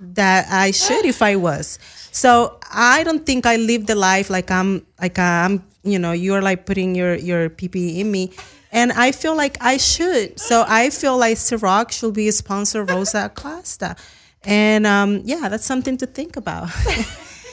that 0.00 0.46
I 0.50 0.72
should 0.72 1.04
if 1.04 1.22
I 1.22 1.36
was. 1.36 1.78
So 2.10 2.58
I 2.72 3.04
don't 3.04 3.24
think 3.24 3.46
I 3.46 3.56
live 3.56 3.86
the 3.86 3.94
life 3.94 4.30
like 4.30 4.50
I'm 4.50 4.86
like 5.00 5.18
I'm, 5.18 5.62
you 5.84 5.98
know, 5.98 6.12
you're 6.12 6.42
like 6.42 6.66
putting 6.66 6.94
your 6.94 7.14
your 7.14 7.50
PP 7.50 7.98
in 7.98 8.10
me. 8.10 8.32
And 8.74 8.92
I 8.92 9.12
feel 9.12 9.36
like 9.36 9.56
I 9.60 9.76
should. 9.78 10.38
So 10.40 10.64
I 10.66 10.90
feel 10.90 11.16
like 11.16 11.36
Ciroc 11.38 11.92
should 11.92 12.12
be 12.14 12.28
a 12.28 12.32
sponsor 12.32 12.82
of 12.82 12.90
Rosa 12.90 13.26
Acosta. 13.26 13.96
And 14.42 14.86
um, 14.86 15.22
yeah, 15.24 15.48
that's 15.48 15.64
something 15.64 15.96
to 15.98 16.06
think 16.06 16.36
about. 16.36 16.68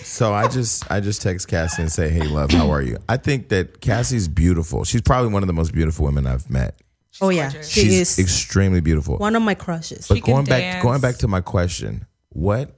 So 0.04 0.34
I 0.34 0.48
just 0.48 0.90
I 0.92 1.00
just 1.00 1.22
text 1.22 1.48
Cassie 1.48 1.82
and 1.84 1.92
say, 1.92 2.10
"Hey, 2.10 2.24
love, 2.28 2.52
how 2.52 2.70
are 2.72 2.82
you?" 2.82 2.98
I 3.08 3.18
think 3.18 3.50
that 3.50 3.80
Cassie's 3.82 4.28
beautiful. 4.28 4.84
She's 4.84 5.02
probably 5.02 5.32
one 5.32 5.44
of 5.44 5.48
the 5.48 5.54
most 5.54 5.74
beautiful 5.74 6.06
women 6.06 6.26
I've 6.26 6.50
met. 6.50 6.82
oh 7.22 7.30
yeah, 7.30 7.52
gorgeous. 7.52 7.70
she 7.70 7.82
She's 7.82 7.94
is 7.94 8.20
extremely 8.20 8.82
beautiful. 8.82 9.18
one 9.20 9.36
of 9.36 9.44
my 9.44 9.54
crushes. 9.54 10.08
but 10.08 10.16
She 10.16 10.22
can 10.22 10.34
going 10.34 10.46
back 10.46 10.60
dance. 10.62 10.84
going 10.84 11.02
back 11.02 11.18
to 11.18 11.28
my 11.28 11.40
question, 11.40 12.08
what 12.30 12.72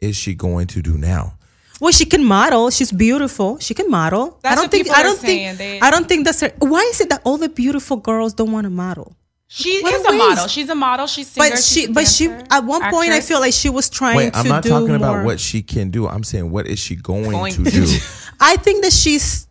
is 0.00 0.16
she 0.16 0.34
going 0.34 0.66
to 0.66 0.82
do 0.82 0.98
now? 0.98 1.38
Well, 1.80 1.92
she 1.92 2.04
can 2.04 2.24
model. 2.24 2.70
She's 2.70 2.92
beautiful. 2.92 3.58
She 3.58 3.74
can 3.74 3.90
model. 3.90 4.38
That's 4.42 4.52
I 4.52 4.54
don't 4.54 4.64
what 4.64 4.70
think. 4.70 4.90
I 4.90 5.02
don't 5.02 5.18
think. 5.18 5.58
They- 5.58 5.80
I 5.80 5.90
don't 5.90 6.06
think 6.08 6.24
that's 6.24 6.40
her. 6.40 6.52
Why 6.58 6.80
is 6.92 7.00
it 7.00 7.08
that 7.08 7.20
all 7.24 7.36
the 7.36 7.48
beautiful 7.48 7.96
girls 7.96 8.34
don't 8.34 8.52
want 8.52 8.64
to 8.64 8.70
model? 8.70 9.16
She 9.46 9.82
What 9.82 9.92
a 9.92 9.96
is 9.98 10.04
a 10.06 10.12
model. 10.12 10.46
She's 10.48 10.68
a 10.68 10.74
model. 10.74 11.06
She's 11.06 11.28
singer. 11.28 11.50
But 11.50 11.58
she's 11.58 11.66
she, 11.68 11.84
a 11.84 11.92
but 11.92 12.06
she, 12.08 12.26
at 12.50 12.64
one 12.64 12.90
point, 12.90 13.10
I 13.12 13.20
feel 13.20 13.40
like 13.40 13.52
she 13.52 13.68
was 13.68 13.88
trying 13.90 14.16
Wait, 14.16 14.32
to 14.32 14.38
I'm 14.40 14.48
not 14.48 14.62
do 14.62 14.70
talking 14.70 14.88
more. 14.88 14.96
about 14.96 15.24
what 15.24 15.38
she 15.38 15.62
can 15.62 15.90
do. 15.90 16.08
I'm 16.08 16.24
saying 16.24 16.50
what 16.50 16.66
is 16.66 16.78
she 16.78 16.96
going, 16.96 17.30
Going 17.30 17.52
to 17.52 17.64
to 17.64 17.70
do? 17.70 17.86
do. 17.86 17.98
I 18.40 18.56
think 18.56 18.82
that 18.82 18.92
she's. 18.92 19.46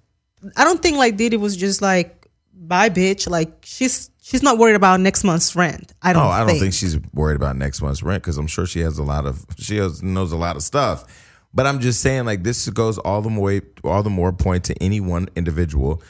I 0.57 0.65
don't 0.65 0.81
think 0.81 0.97
like 0.97 1.15
Diddy 1.15 1.38
was 1.38 1.56
just 1.56 1.81
like, 1.81 2.27
bye, 2.53 2.89
bitch. 2.89 3.30
Like 3.30 3.60
she's 3.64 4.10
she's 4.22 4.43
not 4.43 4.57
worried 4.57 4.76
about 4.76 4.99
next 4.99 5.23
month's 5.23 5.56
rent. 5.56 5.93
I 6.02 6.10
oh, 6.11 6.14
don't. 6.14 6.23
Oh, 6.23 6.27
I 6.27 6.39
don't 6.39 6.47
think. 6.49 6.60
think 6.61 6.73
she's 6.73 6.97
worried 7.14 7.35
about 7.35 7.56
next 7.56 7.81
month's 7.81 8.03
rent 8.03 8.23
because 8.23 8.38
I'm 8.38 8.47
sure 8.47 8.65
she 8.65 8.80
has 8.81 8.97
a 8.97 9.03
lot 9.03 9.26
of 9.26 9.45
she 9.57 9.77
has, 9.77 10.02
knows 10.03 10.31
a 10.31 10.38
lot 10.38 10.56
of 10.57 10.64
stuff. 10.64 11.06
But 11.53 11.67
I'm 11.67 11.80
just 11.80 12.01
saying, 12.01 12.25
like 12.25 12.43
this 12.43 12.67
goes 12.69 12.97
all 12.97 13.21
the 13.21 13.30
more 13.30 13.61
all 13.84 14.03
the 14.03 14.09
more 14.09 14.34
point 14.34 14.63
to 14.65 14.73
any 14.84 14.99
one 14.99 15.30
individual. 15.35 16.01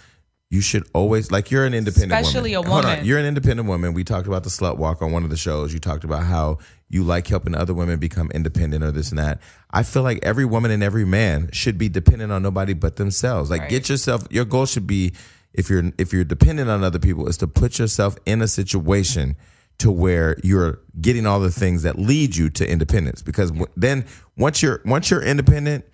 You 0.50 0.62
should 0.62 0.88
always 0.94 1.32
like 1.32 1.50
you're 1.50 1.66
an 1.66 1.74
independent 1.74 2.12
Especially 2.14 2.56
woman. 2.56 2.70
a 2.70 2.74
Hold 2.74 2.86
on, 2.86 2.92
woman. 2.92 3.06
you're 3.06 3.18
an 3.18 3.26
independent 3.26 3.68
woman. 3.68 3.94
We 3.94 4.04
talked 4.04 4.28
about 4.28 4.44
the 4.44 4.52
slut 4.52 4.78
walk 4.78 5.02
on 5.02 5.12
one 5.12 5.24
of 5.24 5.32
the 5.32 5.38
shows. 5.38 5.74
You 5.74 5.80
talked 5.80 6.04
about 6.04 6.24
how 6.26 6.60
you 6.90 7.04
like 7.04 7.26
helping 7.28 7.56
other 7.56 7.74
women 7.74 7.98
become 7.98 8.30
independent 8.36 8.84
or 8.84 8.92
this 8.92 9.10
and 9.10 9.18
that. 9.18 9.42
I 9.72 9.82
feel 9.82 10.04
like 10.04 10.20
every 10.22 10.46
woman 10.46 10.70
and 10.70 10.84
every 10.84 11.06
man 11.06 11.50
should 11.52 11.80
be 11.80 11.90
dependent 11.90 12.32
on 12.32 12.44
nobody 12.44 12.74
but 12.74 12.98
themselves. 12.98 13.50
Like 13.50 13.62
Right. 13.62 13.70
get 13.72 13.90
yourself 13.90 14.28
your 14.30 14.46
goal 14.46 14.68
should 14.68 14.86
be 14.86 15.14
if 15.54 15.72
you're 15.72 15.92
if 15.98 16.14
you're 16.14 16.24
dependent 16.24 16.70
on 16.70 16.84
other 16.84 17.00
people 17.00 17.28
is 17.28 17.38
to 17.38 17.48
put 17.48 17.80
yourself 17.80 18.16
in 18.28 18.42
a 18.44 18.48
situation 18.48 19.36
to 19.80 19.92
where 19.92 20.38
you're 20.44 20.80
getting 21.02 21.26
all 21.26 21.40
the 21.40 21.52
things 21.52 21.84
that 21.84 21.98
lead 21.98 22.36
you 22.36 22.50
to 22.50 22.70
independence. 22.70 23.22
Because 23.22 23.52
then 23.76 24.06
once 24.38 24.62
you're 24.62 24.82
once 24.86 25.10
you're 25.10 25.24
independent 25.24 25.86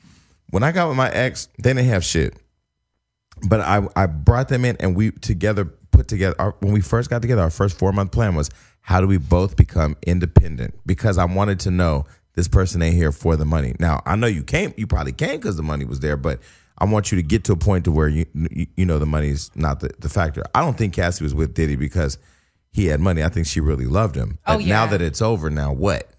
when 0.50 0.64
I 0.64 0.72
got 0.72 0.88
with 0.88 0.98
my 0.98 1.10
ex 1.10 1.48
they 1.58 1.74
didn't 1.74 1.88
have 1.88 2.04
shit. 2.04 2.36
But 3.48 3.62
I, 3.62 3.88
I 3.96 4.06
brought 4.06 4.50
them 4.50 4.66
in 4.66 4.76
and 4.78 4.96
we 4.96 5.12
together 5.12 5.66
put 5.92 6.08
together 6.08 6.36
our, 6.40 6.56
when 6.60 6.74
we 6.74 6.82
first 6.82 7.10
got 7.10 7.22
together 7.22 7.42
our 7.42 7.50
first 7.50 7.78
four 7.78 7.92
month 7.92 8.12
plan 8.12 8.36
was 8.36 8.50
how 8.82 9.02
do 9.02 9.08
we 9.08 9.18
both 9.18 9.56
become 9.56 9.96
independent? 10.06 10.78
Because 10.86 11.18
i 11.18 11.26
wanted 11.26 11.60
to 11.62 11.72
know 11.72 12.06
this 12.36 12.48
person 12.48 12.82
ain't 12.82 12.96
here 12.96 13.12
for 13.12 13.36
the 13.36 13.46
money. 13.46 13.76
Now 13.80 14.02
i 14.06 14.16
know 14.16 14.28
you 14.28 14.44
came 14.44 14.74
you 14.78 14.88
probably 14.88 15.14
came 15.14 15.38
because 15.38 15.56
the 15.56 15.64
money 15.64 15.86
was 15.86 16.00
there 16.00 16.18
but 16.18 16.40
I 16.80 16.86
want 16.86 17.12
you 17.12 17.18
to 17.18 17.24
get 17.24 17.44
to 17.46 17.52
a 17.54 17.58
point 17.58 17.86
to 17.86 17.92
where 17.92 18.08
you 18.08 18.26
you, 18.34 18.68
you 18.78 18.86
know 18.86 19.00
the 19.00 19.06
money's 19.06 19.52
not 19.56 19.82
the, 19.82 19.92
the 20.00 20.10
factor. 20.10 20.44
I 20.56 20.62
don't 20.62 20.78
think 20.78 20.94
Cassie 20.94 21.24
was 21.24 21.36
with 21.36 21.54
Diddy 21.54 21.76
because 21.76 22.18
he 22.72 22.88
had 22.88 23.00
money. 23.00 23.24
I 23.24 23.30
think 23.30 23.48
she 23.48 23.60
really 23.60 23.86
loved 23.86 24.16
him. 24.16 24.38
Oh, 24.46 24.58
But 24.58 24.66
now 24.66 24.86
that 24.88 25.02
it's 25.02 25.22
over, 25.22 25.50
now 25.50 25.74
what? 25.74 26.10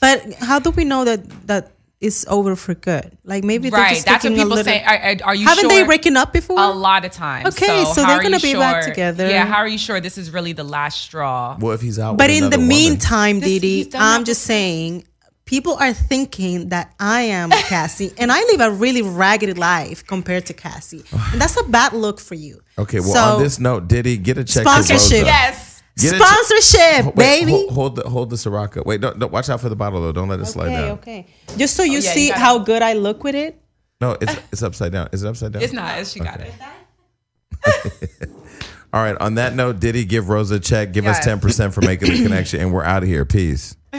But 0.00 0.34
how 0.34 0.58
do 0.58 0.70
we 0.70 0.84
know 0.84 1.04
that 1.04 1.46
that 1.48 1.72
it's 2.00 2.24
over 2.28 2.54
for 2.54 2.74
good? 2.74 3.18
Like 3.24 3.42
maybe 3.42 3.70
they're 3.70 3.80
Right. 3.80 3.94
just 3.94 4.06
That's 4.06 4.22
what 4.22 4.32
people 4.34 4.48
little- 4.50 4.64
say. 4.64 4.82
Are, 4.84 4.96
are- 4.96 5.16
are 5.24 5.34
you 5.34 5.46
Haven't 5.46 5.62
sure? 5.62 5.70
they 5.70 5.84
breaking 5.84 6.16
up 6.16 6.32
before? 6.32 6.60
a 6.60 6.68
lot 6.68 7.04
of 7.04 7.10
times. 7.10 7.48
Okay, 7.48 7.84
so 7.84 8.04
how 8.04 8.08
they're 8.14 8.22
gonna 8.22 8.36
you 8.36 8.42
be 8.42 8.54
back 8.54 8.84
together. 8.84 9.28
Yeah, 9.28 9.44
how 9.46 9.56
are 9.56 9.66
you 9.68 9.78
sure 9.78 10.00
this 10.00 10.16
is 10.18 10.30
really 10.30 10.52
the 10.52 10.62
last 10.62 11.00
straw? 11.00 11.56
Well, 11.58 11.72
if 11.72 11.80
he's 11.80 11.98
out, 11.98 12.16
But 12.16 12.28
with 12.30 12.36
in 12.36 12.40
the 12.42 12.46
another 12.48 12.58
woman- 12.58 12.68
meantime, 12.68 13.40
This- 13.40 13.48
Diddy, 13.60 13.90
I'm 13.94 14.22
just 14.24 14.42
saying, 14.42 15.04
people 15.46 15.74
are 15.80 15.92
thinking 15.92 16.68
that 16.68 16.92
I 17.00 17.22
am 17.22 17.50
Cassie, 17.72 18.12
and 18.18 18.30
I 18.30 18.38
live 18.44 18.60
a 18.60 18.70
really 18.70 19.02
ragged 19.02 19.58
life 19.58 20.06
compared 20.06 20.46
to 20.46 20.52
Cassie, 20.54 21.02
and 21.32 21.40
that's 21.40 21.56
a 21.58 21.64
bad 21.64 21.92
look 21.94 22.20
for 22.20 22.34
you. 22.36 22.60
okay. 22.78 23.00
Well, 23.00 23.12
So, 23.14 23.20
on 23.38 23.42
this 23.42 23.58
note, 23.58 23.88
Diddy, 23.88 24.16
get 24.18 24.38
a 24.38 24.44
check 24.44 24.62
to 24.62 24.70
Sponsorship. 24.70 25.10
Rosa. 25.10 25.24
Yes. 25.24 25.67
Get 25.98 26.14
a 26.14 26.18
che- 26.18 26.24
sponsorship, 26.24 27.06
Wait, 27.06 27.16
baby. 27.16 27.50
Hold, 27.52 27.70
hold 27.72 27.96
the 27.96 28.08
hold 28.08 28.30
the 28.30 28.36
Ciroc 28.36 28.76
up. 28.76 28.86
Wait, 28.86 29.00
don't, 29.00 29.18
don't 29.18 29.32
watch 29.32 29.48
out 29.48 29.60
for 29.60 29.68
the 29.68 29.76
bottle 29.76 30.00
though. 30.00 30.12
Don't 30.12 30.28
let 30.28 30.40
it 30.40 30.46
slide 30.46 30.66
okay, 30.68 30.74
down. 30.76 30.90
okay. 30.98 31.26
Just 31.56 31.76
so 31.76 31.82
oh, 31.82 31.86
you 31.86 31.98
Oh, 31.98 32.02
yeah, 32.02 32.12
see 32.12 32.28
gotta- 32.28 32.40
how 32.40 32.58
good 32.58 32.82
I 32.82 32.92
look 32.94 33.24
with 33.24 33.34
it. 33.34 33.60
No, 34.00 34.16
it's 34.20 34.36
it's 34.52 34.62
upside 34.62 34.92
down. 34.92 35.08
Is 35.12 35.24
it 35.24 35.28
upside 35.28 35.52
down? 35.52 35.62
It's 35.62 35.72
not. 35.72 36.06
She 36.06 36.20
got 36.20 36.40
it. 36.40 36.52
All 38.92 39.02
right. 39.02 39.16
On 39.20 39.34
that 39.34 39.54
note, 39.54 39.80
Diddy, 39.80 40.04
give 40.04 40.28
Rosa 40.28 40.54
a 40.54 40.60
check. 40.60 40.92
Give 40.92 41.06
us 41.06 41.18
ten 41.24 41.40
percent 41.40 41.74
for 41.74 41.80
making 41.82 42.10
the 42.12 42.22
connection, 42.22 42.60
and 42.60 42.72
we're 42.72 42.84
out 42.84 43.02
of 43.02 43.08
here. 43.08 43.24
Peace. 43.24 43.76